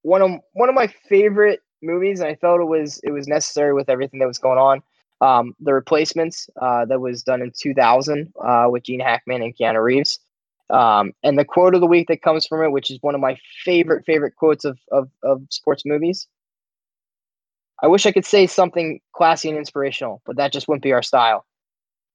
one 0.01 0.21
of 0.21 0.31
one 0.53 0.69
of 0.69 0.75
my 0.75 0.87
favorite 0.87 1.61
movies, 1.81 2.19
and 2.19 2.29
I 2.29 2.35
felt 2.35 2.61
it 2.61 2.65
was 2.65 2.99
it 3.03 3.11
was 3.11 3.27
necessary 3.27 3.73
with 3.73 3.89
everything 3.89 4.19
that 4.19 4.27
was 4.27 4.39
going 4.39 4.57
on. 4.57 4.81
Um, 5.21 5.55
the 5.59 5.73
replacements 5.73 6.49
uh, 6.61 6.85
that 6.85 6.99
was 6.99 7.23
done 7.23 7.41
in 7.41 7.51
2000 7.57 8.33
uh, 8.43 8.67
with 8.69 8.83
Gene 8.83 8.99
Hackman 8.99 9.41
and 9.41 9.55
Keanu 9.55 9.81
Reeves. 9.81 10.19
Um, 10.69 11.13
and 11.23 11.39
the 11.39 11.45
quote 11.45 11.75
of 11.75 11.81
the 11.81 11.87
week 11.87 12.07
that 12.07 12.21
comes 12.21 12.45
from 12.45 12.63
it, 12.63 12.71
which 12.71 12.91
is 12.91 12.97
one 13.01 13.15
of 13.15 13.21
my 13.21 13.37
favorite 13.63 14.05
favorite 14.05 14.35
quotes 14.35 14.65
of 14.65 14.79
of, 14.91 15.09
of 15.23 15.43
sports 15.49 15.83
movies. 15.85 16.27
I 17.83 17.87
wish 17.87 18.05
I 18.05 18.11
could 18.11 18.25
say 18.25 18.47
something 18.47 18.99
classy 19.13 19.49
and 19.49 19.57
inspirational, 19.57 20.21
but 20.25 20.37
that 20.37 20.53
just 20.53 20.67
wouldn't 20.67 20.83
be 20.83 20.93
our 20.93 21.03
style. 21.03 21.45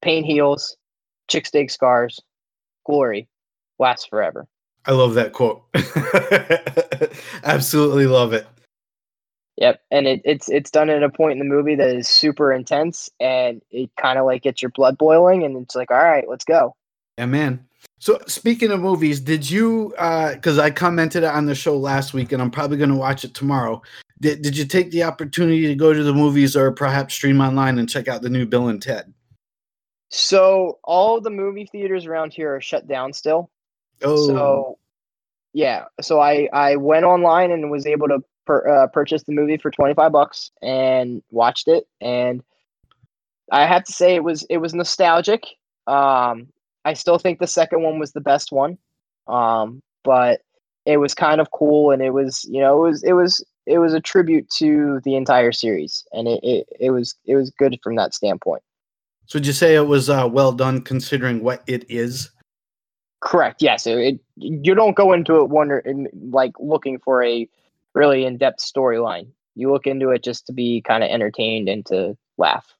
Pain 0.02 0.24
heals, 0.24 0.76
chick 1.28 1.46
steak 1.46 1.70
scars, 1.70 2.20
glory 2.86 3.28
lasts 3.78 4.06
forever. 4.06 4.46
i 4.86 4.92
love 4.92 5.14
that 5.14 5.32
quote 5.32 5.62
absolutely 7.44 8.06
love 8.06 8.32
it 8.32 8.46
Yep, 9.56 9.82
and 9.90 10.06
it, 10.06 10.22
it's 10.24 10.48
it's 10.48 10.70
done 10.70 10.88
at 10.88 11.02
a 11.02 11.10
point 11.10 11.32
in 11.32 11.38
the 11.38 11.44
movie 11.44 11.74
that 11.74 11.94
is 11.94 12.08
super 12.08 12.50
intense, 12.50 13.10
and 13.20 13.60
it 13.70 13.90
kind 14.00 14.18
of 14.18 14.24
like 14.24 14.42
gets 14.42 14.62
your 14.62 14.70
blood 14.70 14.96
boiling, 14.96 15.44
and 15.44 15.54
it's 15.58 15.76
like, 15.76 15.90
all 15.90 15.98
right, 15.98 16.26
let's 16.26 16.46
go. 16.46 16.74
Yeah, 17.18 17.26
man. 17.26 17.62
So 17.98 18.18
speaking 18.26 18.70
of 18.70 18.80
movies, 18.80 19.20
did 19.20 19.50
you 19.50 19.92
uh 19.98 20.32
because 20.32 20.58
I 20.58 20.70
commented 20.70 21.24
on 21.24 21.44
the 21.44 21.54
show 21.54 21.76
last 21.76 22.14
week 22.14 22.32
and 22.32 22.40
I'm 22.40 22.50
probably 22.50 22.78
gonna 22.78 22.96
watch 22.96 23.22
it 23.22 23.34
tomorrow. 23.34 23.82
Did 24.20 24.42
did 24.42 24.56
you 24.56 24.66
take 24.66 24.90
the 24.90 25.05
opportunity 25.05 25.66
to 25.66 25.74
go 25.74 25.92
to 25.92 26.02
the 26.02 26.12
movies 26.12 26.56
or 26.56 26.72
perhaps 26.72 27.14
stream 27.14 27.40
online 27.40 27.78
and 27.78 27.88
check 27.88 28.09
out 28.09 28.22
the 28.22 28.30
new 28.30 28.47
Bill 28.47 28.68
and 28.68 28.82
Ted? 28.82 29.12
So 30.10 30.78
all 30.84 31.20
the 31.20 31.30
movie 31.30 31.66
theaters 31.66 32.06
around 32.06 32.32
here 32.32 32.55
are 32.55 32.60
shut 32.60 32.86
down 32.86 33.12
still. 33.12 33.51
Oh 34.02 34.16
So 34.16 34.78
yeah, 35.52 35.86
so 36.01 36.20
I 36.20 36.48
I 36.52 36.76
went 36.76 37.05
online 37.05 37.51
and 37.51 37.70
was 37.70 37.86
able 37.86 38.09
to 38.09 38.22
per, 38.47 38.66
uh, 38.68 38.86
purchase 38.88 39.22
the 39.24 39.32
movie 39.32 39.56
for 39.56 39.70
twenty 39.70 39.94
five 39.94 40.12
bucks 40.12 40.51
and 40.62 41.22
watched 41.30 41.68
it, 41.68 41.84
and 42.01 42.42
I 43.51 43.66
have 43.66 43.84
to 43.84 43.92
say 43.92 44.14
it 44.14 44.24
was 44.24 44.44
it 44.51 44.59
was 44.59 44.74
nostalgic. 44.74 45.44
Um, 45.86 46.48
I 46.84 46.94
still 46.94 47.18
think 47.18 47.38
the 47.38 47.47
second 47.47 47.82
one 47.82 47.98
was 47.98 48.12
the 48.12 48.20
best 48.20 48.52
one, 48.52 48.78
um, 49.26 49.82
but 50.05 50.42
it 50.86 50.98
was 50.98 51.14
kind 51.14 51.40
of 51.40 51.51
cool, 51.51 51.90
and 51.90 52.02
it 52.02 52.10
was 52.10 52.44
you 52.44 52.60
know 52.60 52.84
it 52.84 52.90
was 52.90 53.02
it 53.02 53.12
was 53.12 53.44
it 53.66 53.78
was 53.78 53.94
a 53.94 54.00
tribute 54.00 54.48
to 54.50 55.00
the 55.04 55.14
entire 55.16 55.52
series, 55.52 56.04
and 56.12 56.28
it 56.28 56.40
it, 56.42 56.66
it 56.78 56.90
was 56.90 57.14
it 57.26 57.36
was 57.36 57.50
good 57.50 57.78
from 57.82 57.96
that 57.96 58.14
standpoint. 58.14 58.62
so 59.26 59.38
would 59.38 59.46
you 59.46 59.52
say 59.52 59.74
it 59.74 59.86
was 59.86 60.08
uh 60.10 60.28
well 60.30 60.52
done 60.52 60.80
considering 60.80 61.42
what 61.42 61.62
it 61.66 61.84
is? 61.88 62.30
Correct. 63.20 63.60
Yes. 63.60 63.86
It, 63.86 63.98
it, 63.98 64.20
you 64.36 64.74
don't 64.74 64.96
go 64.96 65.12
into 65.12 65.36
it 65.36 65.50
wondering 65.50 66.08
like 66.30 66.52
looking 66.58 66.98
for 66.98 67.22
a 67.22 67.46
really 67.94 68.24
in 68.24 68.38
depth 68.38 68.60
storyline. 68.60 69.28
You 69.54 69.70
look 69.70 69.86
into 69.86 70.08
it 70.10 70.24
just 70.24 70.46
to 70.46 70.52
be 70.54 70.80
kind 70.80 71.04
of 71.04 71.10
entertained 71.10 71.68
and 71.68 71.84
to 71.86 72.16
laugh. 72.38 72.74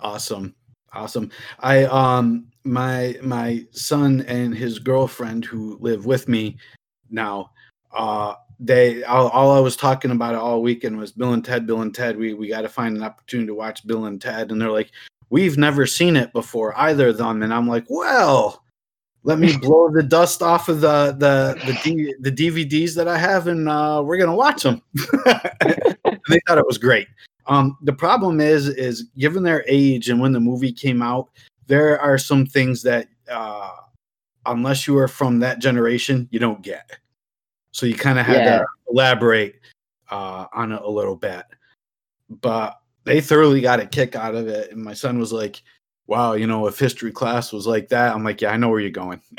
Awesome. 0.00 0.54
Awesome. 0.92 1.30
I 1.60 1.84
um 1.84 2.46
my 2.64 3.16
my 3.22 3.64
son 3.70 4.20
and 4.28 4.54
his 4.54 4.78
girlfriend 4.78 5.46
who 5.46 5.78
live 5.80 6.04
with 6.04 6.28
me 6.28 6.58
now 7.08 7.50
uh 7.96 8.34
they 8.60 9.02
all, 9.04 9.28
all 9.28 9.50
I 9.50 9.60
was 9.60 9.74
talking 9.74 10.10
about 10.10 10.34
it 10.34 10.40
all 10.40 10.62
weekend 10.62 10.98
was 10.98 11.12
Bill 11.12 11.32
and 11.32 11.44
Ted, 11.44 11.66
Bill 11.66 11.80
and 11.80 11.94
Ted. 11.94 12.16
We 12.16 12.34
we 12.34 12.48
got 12.48 12.60
to 12.60 12.68
find 12.68 12.96
an 12.96 13.02
opportunity 13.02 13.46
to 13.46 13.54
watch 13.54 13.86
Bill 13.86 14.04
and 14.04 14.20
Ted 14.20 14.52
and 14.52 14.60
they're 14.60 14.70
like 14.70 14.90
we've 15.30 15.56
never 15.56 15.86
seen 15.86 16.14
it 16.14 16.32
before 16.32 16.78
either 16.78 17.08
of 17.08 17.18
them 17.18 17.42
and 17.42 17.54
I'm 17.54 17.66
like, 17.66 17.86
"Well, 17.88 18.62
let 19.22 19.38
me 19.38 19.56
blow 19.60 19.90
the 19.90 20.02
dust 20.02 20.42
off 20.42 20.68
of 20.68 20.82
the 20.82 21.16
the 21.18 21.58
the, 21.64 21.78
D, 21.82 22.14
the 22.20 22.30
DVDs 22.30 22.94
that 22.96 23.08
I 23.08 23.16
have 23.16 23.46
and 23.46 23.68
uh 23.68 24.02
we're 24.04 24.18
to 24.18 24.32
watch 24.32 24.62
them." 24.62 24.82
they 26.28 26.40
thought 26.46 26.58
it 26.58 26.66
was 26.66 26.78
great. 26.78 27.08
Um, 27.46 27.76
the 27.82 27.92
problem 27.92 28.40
is, 28.40 28.68
is 28.68 29.04
given 29.18 29.42
their 29.42 29.64
age 29.66 30.08
and 30.08 30.20
when 30.20 30.32
the 30.32 30.40
movie 30.40 30.72
came 30.72 31.02
out, 31.02 31.30
there 31.66 32.00
are 32.00 32.18
some 32.18 32.46
things 32.46 32.82
that, 32.82 33.08
uh, 33.28 33.72
unless 34.46 34.86
you 34.86 34.96
are 34.98 35.08
from 35.08 35.40
that 35.40 35.58
generation, 35.58 36.28
you 36.30 36.38
don't 36.38 36.62
get. 36.62 36.98
So 37.72 37.86
you 37.86 37.94
kind 37.94 38.18
of 38.18 38.26
had 38.26 38.44
Yeah. 38.44 38.58
to 38.58 38.66
elaborate 38.90 39.56
uh, 40.10 40.46
on 40.52 40.72
it 40.72 40.82
a 40.82 40.90
little 40.90 41.16
bit. 41.16 41.44
But 42.28 42.78
they 43.04 43.20
thoroughly 43.20 43.60
got 43.60 43.80
a 43.80 43.86
kick 43.86 44.16
out 44.16 44.34
of 44.34 44.48
it, 44.48 44.72
and 44.72 44.82
my 44.82 44.94
son 44.94 45.18
was 45.18 45.32
like, 45.32 45.62
"Wow, 46.06 46.34
you 46.34 46.46
know, 46.46 46.66
if 46.66 46.78
history 46.78 47.12
class 47.12 47.52
was 47.52 47.66
like 47.66 47.88
that, 47.88 48.14
I'm 48.14 48.24
like, 48.24 48.40
yeah, 48.40 48.52
I 48.52 48.56
know 48.56 48.68
where 48.68 48.80
you're 48.80 48.90
going." 48.90 49.20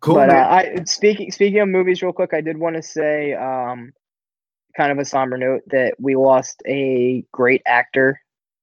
cool. 0.00 0.14
but 0.14 0.30
uh. 0.30 0.48
I 0.50 0.82
speaking 0.84 1.30
speaking 1.32 1.60
of 1.60 1.68
movies, 1.68 2.02
real 2.02 2.12
quick, 2.12 2.34
I 2.34 2.40
did 2.40 2.58
want 2.58 2.76
to 2.76 2.82
say, 2.82 3.34
um, 3.34 3.92
kind 4.76 4.92
of 4.92 4.98
a 4.98 5.04
somber 5.04 5.36
note 5.38 5.62
that 5.68 5.94
we 5.98 6.16
lost 6.16 6.62
a 6.66 7.24
great 7.32 7.62
actor, 7.66 8.20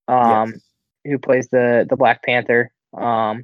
um, 0.07 0.51
Yes. 0.51 0.61
who 1.05 1.19
plays 1.19 1.47
the 1.49 1.85
the 1.89 1.95
Black 1.95 2.23
Panther. 2.23 2.71
Um, 2.95 3.43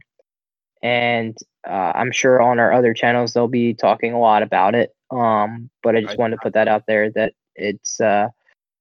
and 0.83 1.37
uh, 1.67 1.91
I'm 1.95 2.11
sure 2.11 2.41
on 2.41 2.59
our 2.59 2.71
other 2.71 2.93
channels 2.93 3.33
they'll 3.33 3.47
be 3.47 3.73
talking 3.73 4.13
a 4.13 4.19
lot 4.19 4.43
about 4.43 4.75
it. 4.75 4.93
Um, 5.11 5.69
but 5.83 5.95
I 5.95 6.01
just 6.01 6.13
I- 6.13 6.17
wanted 6.17 6.37
to 6.37 6.41
put 6.43 6.53
that 6.53 6.67
out 6.67 6.83
there 6.87 7.11
that 7.11 7.33
it's 7.55 7.99
uh, 7.99 8.29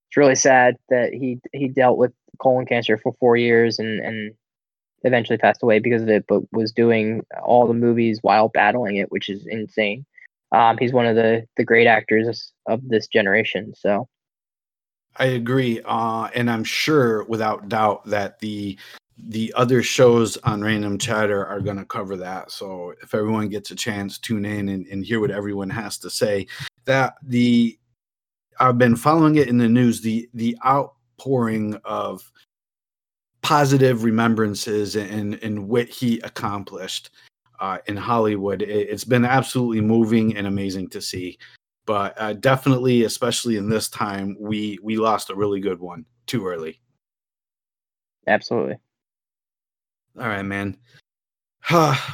it's 0.09 0.17
really 0.17 0.35
sad 0.35 0.77
that 0.89 1.13
he 1.13 1.41
he 1.53 1.69
dealt 1.69 1.99
with 1.99 2.13
colon 2.39 2.67
cancer 2.67 2.99
for 2.99 3.15
four 3.19 3.37
years 3.37 3.79
and 3.79 4.01
and 4.01 4.35
eventually 5.03 5.39
passed 5.39 5.63
away 5.63 5.79
because 5.79 6.03
of 6.03 6.09
it, 6.09 6.25
but 6.29 6.43
was 6.53 6.73
doing 6.73 7.25
all 7.43 7.67
the 7.67 7.75
movies 7.75 8.19
while 8.23 8.49
battling 8.49 8.97
it, 8.97 9.11
which 9.11 9.29
is 9.29 9.47
insane. 9.47 10.05
Um, 10.53 10.79
he's 10.79 10.93
one 10.93 11.07
of 11.07 11.17
the 11.17 11.47
the 11.57 11.65
great 11.65 11.87
actors 11.87 12.53
of 12.67 12.89
this 12.89 13.07
generation. 13.09 13.75
So 13.77 14.09
I 15.19 15.27
agree, 15.27 15.81
uh, 15.85 16.29
and 16.35 16.51
I'm 16.51 16.65
sure, 16.65 17.25
without 17.25 17.69
doubt, 17.69 18.05
that 18.07 18.39
the 18.41 18.77
the 19.19 19.53
other 19.57 19.83
shows 19.83 20.37
on 20.39 20.63
Random 20.63 20.99
Chatter 20.99 21.45
are 21.47 21.61
going 21.61 21.79
to 21.79 21.85
cover 21.85 22.17
that. 22.17 22.51
So 22.51 22.95
if 23.03 23.15
everyone 23.15 23.49
gets 23.49 23.71
a 23.71 23.75
chance, 23.75 24.19
tune 24.19 24.45
in 24.45 24.69
and, 24.69 24.87
and 24.87 25.05
hear 25.05 25.21
what 25.21 25.31
everyone 25.31 25.71
has 25.71 25.99
to 25.99 26.11
say. 26.11 26.47
That 26.85 27.15
the 27.23 27.79
I've 28.61 28.79
been 28.79 28.97
following 28.97 29.37
it 29.37 29.49
in 29.49 29.59
the 29.59 29.69
news. 29.69 30.01
The 30.01 30.29
the 30.35 30.57
outpouring 30.65 31.79
of 31.85 32.31
positive 33.43 34.05
remembrances 34.05 34.97
and 34.97 35.35
and 35.43 35.69
what 35.69 35.89
he 35.89 36.19
accomplished 36.21 37.11
uh, 37.61 37.79
in 37.87 37.97
Hollywood. 37.97 38.63
It, 38.63 38.89
it's 38.89 39.05
been 39.05 39.25
absolutely 39.25 39.81
moving 39.81 40.37
and 40.37 40.47
amazing 40.47 40.89
to 40.91 41.01
see 41.01 41.39
but 41.87 42.21
uh, 42.21 42.33
definitely, 42.35 43.05
especially 43.05 43.57
in 43.57 43.69
this 43.69 43.89
time, 43.89 44.37
we 44.41 44.79
we 44.83 44.97
lost 44.97 45.31
a 45.31 45.37
really 45.37 45.61
good 45.61 45.81
one 45.81 46.05
too 46.27 46.47
early. 46.47 46.81
absolutely. 48.27 48.77
All 50.19 50.29
right, 50.29 50.43
man. 50.43 50.77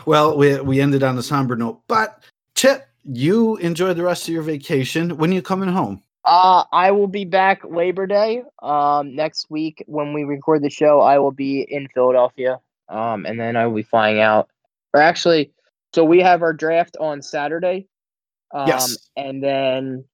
well, 0.06 0.36
we 0.36 0.60
we 0.60 0.80
ended 0.80 1.02
on 1.02 1.18
a 1.18 1.22
somber 1.22 1.56
note, 1.56 1.82
but 1.86 2.22
Chip, 2.54 2.86
you 3.04 3.56
enjoy 3.56 3.94
the 3.94 4.02
rest 4.02 4.28
of 4.28 4.34
your 4.34 4.42
vacation. 4.42 5.16
When 5.16 5.30
are 5.30 5.34
you 5.34 5.42
coming 5.42 5.68
home? 5.68 6.02
Uh, 6.24 6.64
I 6.72 6.90
will 6.92 7.08
be 7.08 7.24
back 7.24 7.62
Labor 7.64 8.06
Day. 8.06 8.44
Um, 8.62 9.14
next 9.14 9.50
week 9.50 9.82
when 9.86 10.12
we 10.12 10.24
record 10.24 10.62
the 10.62 10.70
show, 10.70 11.00
I 11.00 11.18
will 11.18 11.32
be 11.32 11.62
in 11.62 11.88
Philadelphia. 11.88 12.60
Um, 12.88 13.26
and 13.26 13.40
then 13.40 13.56
I 13.56 13.66
will 13.66 13.76
be 13.76 13.82
flying 13.82 14.20
out. 14.20 14.48
Or 14.94 15.00
actually, 15.00 15.52
so 15.94 16.04
we 16.04 16.20
have 16.20 16.42
our 16.42 16.52
draft 16.52 16.96
on 17.00 17.22
Saturday. 17.22 17.88
Um, 18.52 18.68
Yes. 18.68 19.10
And 19.16 19.42
then 19.42 20.04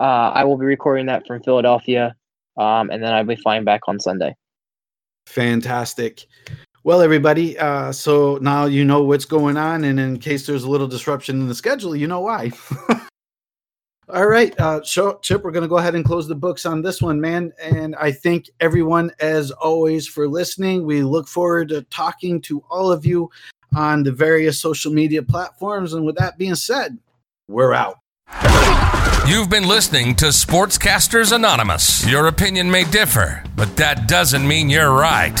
uh, 0.00 0.30
I 0.34 0.44
will 0.44 0.56
be 0.56 0.66
recording 0.66 1.06
that 1.06 1.26
from 1.26 1.42
Philadelphia. 1.42 2.14
Um, 2.56 2.90
and 2.90 3.02
then 3.02 3.12
I'll 3.12 3.24
be 3.24 3.36
flying 3.36 3.64
back 3.64 3.82
on 3.88 4.00
Sunday. 4.00 4.34
Fantastic. 5.26 6.26
Well, 6.84 7.00
everybody, 7.00 7.56
uh, 7.56 7.92
so 7.92 8.38
now 8.42 8.64
you 8.64 8.84
know 8.84 9.04
what's 9.04 9.24
going 9.24 9.56
on, 9.56 9.84
and 9.84 10.00
in 10.00 10.18
case 10.18 10.46
there's 10.46 10.64
a 10.64 10.68
little 10.68 10.88
disruption 10.88 11.40
in 11.40 11.46
the 11.46 11.54
schedule, 11.54 11.94
you 11.94 12.08
know 12.08 12.18
why. 12.18 12.50
All 14.08 14.26
right, 14.26 14.52
uh, 14.58 14.80
Chip, 14.80 15.44
we're 15.44 15.52
going 15.52 15.62
to 15.62 15.68
go 15.68 15.78
ahead 15.78 15.94
and 15.94 16.04
close 16.04 16.26
the 16.26 16.34
books 16.34 16.66
on 16.66 16.82
this 16.82 17.00
one, 17.00 17.20
man. 17.20 17.52
And 17.62 17.94
I 17.94 18.10
thank 18.10 18.50
everyone, 18.58 19.12
as 19.20 19.52
always, 19.52 20.08
for 20.08 20.26
listening. 20.26 20.84
We 20.84 21.04
look 21.04 21.28
forward 21.28 21.68
to 21.68 21.82
talking 21.82 22.40
to 22.42 22.64
all 22.68 22.90
of 22.90 23.06
you 23.06 23.30
on 23.76 24.02
the 24.02 24.10
various 24.10 24.60
social 24.60 24.92
media 24.92 25.22
platforms. 25.22 25.94
And 25.94 26.04
with 26.04 26.16
that 26.16 26.36
being 26.36 26.56
said, 26.56 26.98
we're 27.46 27.74
out. 27.74 28.00
You've 29.24 29.48
been 29.48 29.68
listening 29.68 30.16
to 30.16 30.26
Sportscasters 30.26 31.32
Anonymous. 31.32 32.04
Your 32.06 32.26
opinion 32.26 32.70
may 32.70 32.82
differ, 32.84 33.42
but 33.56 33.76
that 33.76 34.08
doesn't 34.08 34.46
mean 34.46 34.68
you're 34.68 34.92
right. 34.92 35.38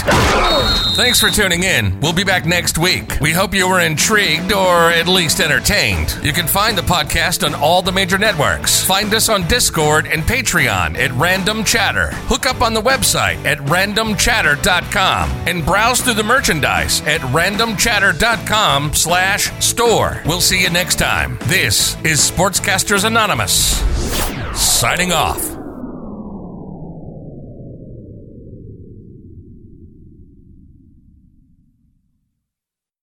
Thanks 0.94 1.20
for 1.20 1.30
tuning 1.30 1.64
in. 1.64 1.98
We'll 2.00 2.12
be 2.12 2.22
back 2.22 2.46
next 2.46 2.78
week. 2.78 3.18
We 3.20 3.32
hope 3.32 3.52
you 3.52 3.68
were 3.68 3.80
intrigued 3.80 4.52
or 4.52 4.90
at 4.90 5.08
least 5.08 5.40
entertained. 5.40 6.16
You 6.22 6.32
can 6.32 6.46
find 6.46 6.78
the 6.78 6.82
podcast 6.82 7.44
on 7.44 7.54
all 7.56 7.82
the 7.82 7.90
major 7.92 8.18
networks. 8.18 8.82
Find 8.84 9.12
us 9.12 9.28
on 9.28 9.48
Discord 9.48 10.06
and 10.06 10.22
Patreon 10.22 10.96
at 10.96 11.10
Random 11.12 11.64
Chatter. 11.64 12.10
Hook 12.28 12.46
up 12.46 12.62
on 12.62 12.74
the 12.74 12.80
website 12.80 13.44
at 13.44 13.58
randomchatter.com 13.58 15.30
and 15.48 15.66
browse 15.66 16.00
through 16.00 16.14
the 16.14 16.22
merchandise 16.22 17.00
at 17.02 17.20
randomchatter.com 17.22 18.94
slash 18.94 19.50
store. 19.62 20.22
We'll 20.24 20.40
see 20.40 20.62
you 20.62 20.70
next 20.70 20.96
time. 21.00 21.36
This 21.42 21.96
is 22.04 22.20
Sportscasters 22.30 23.04
Anonymous. 23.04 23.71
Signing 24.54 25.12
off. 25.12 25.61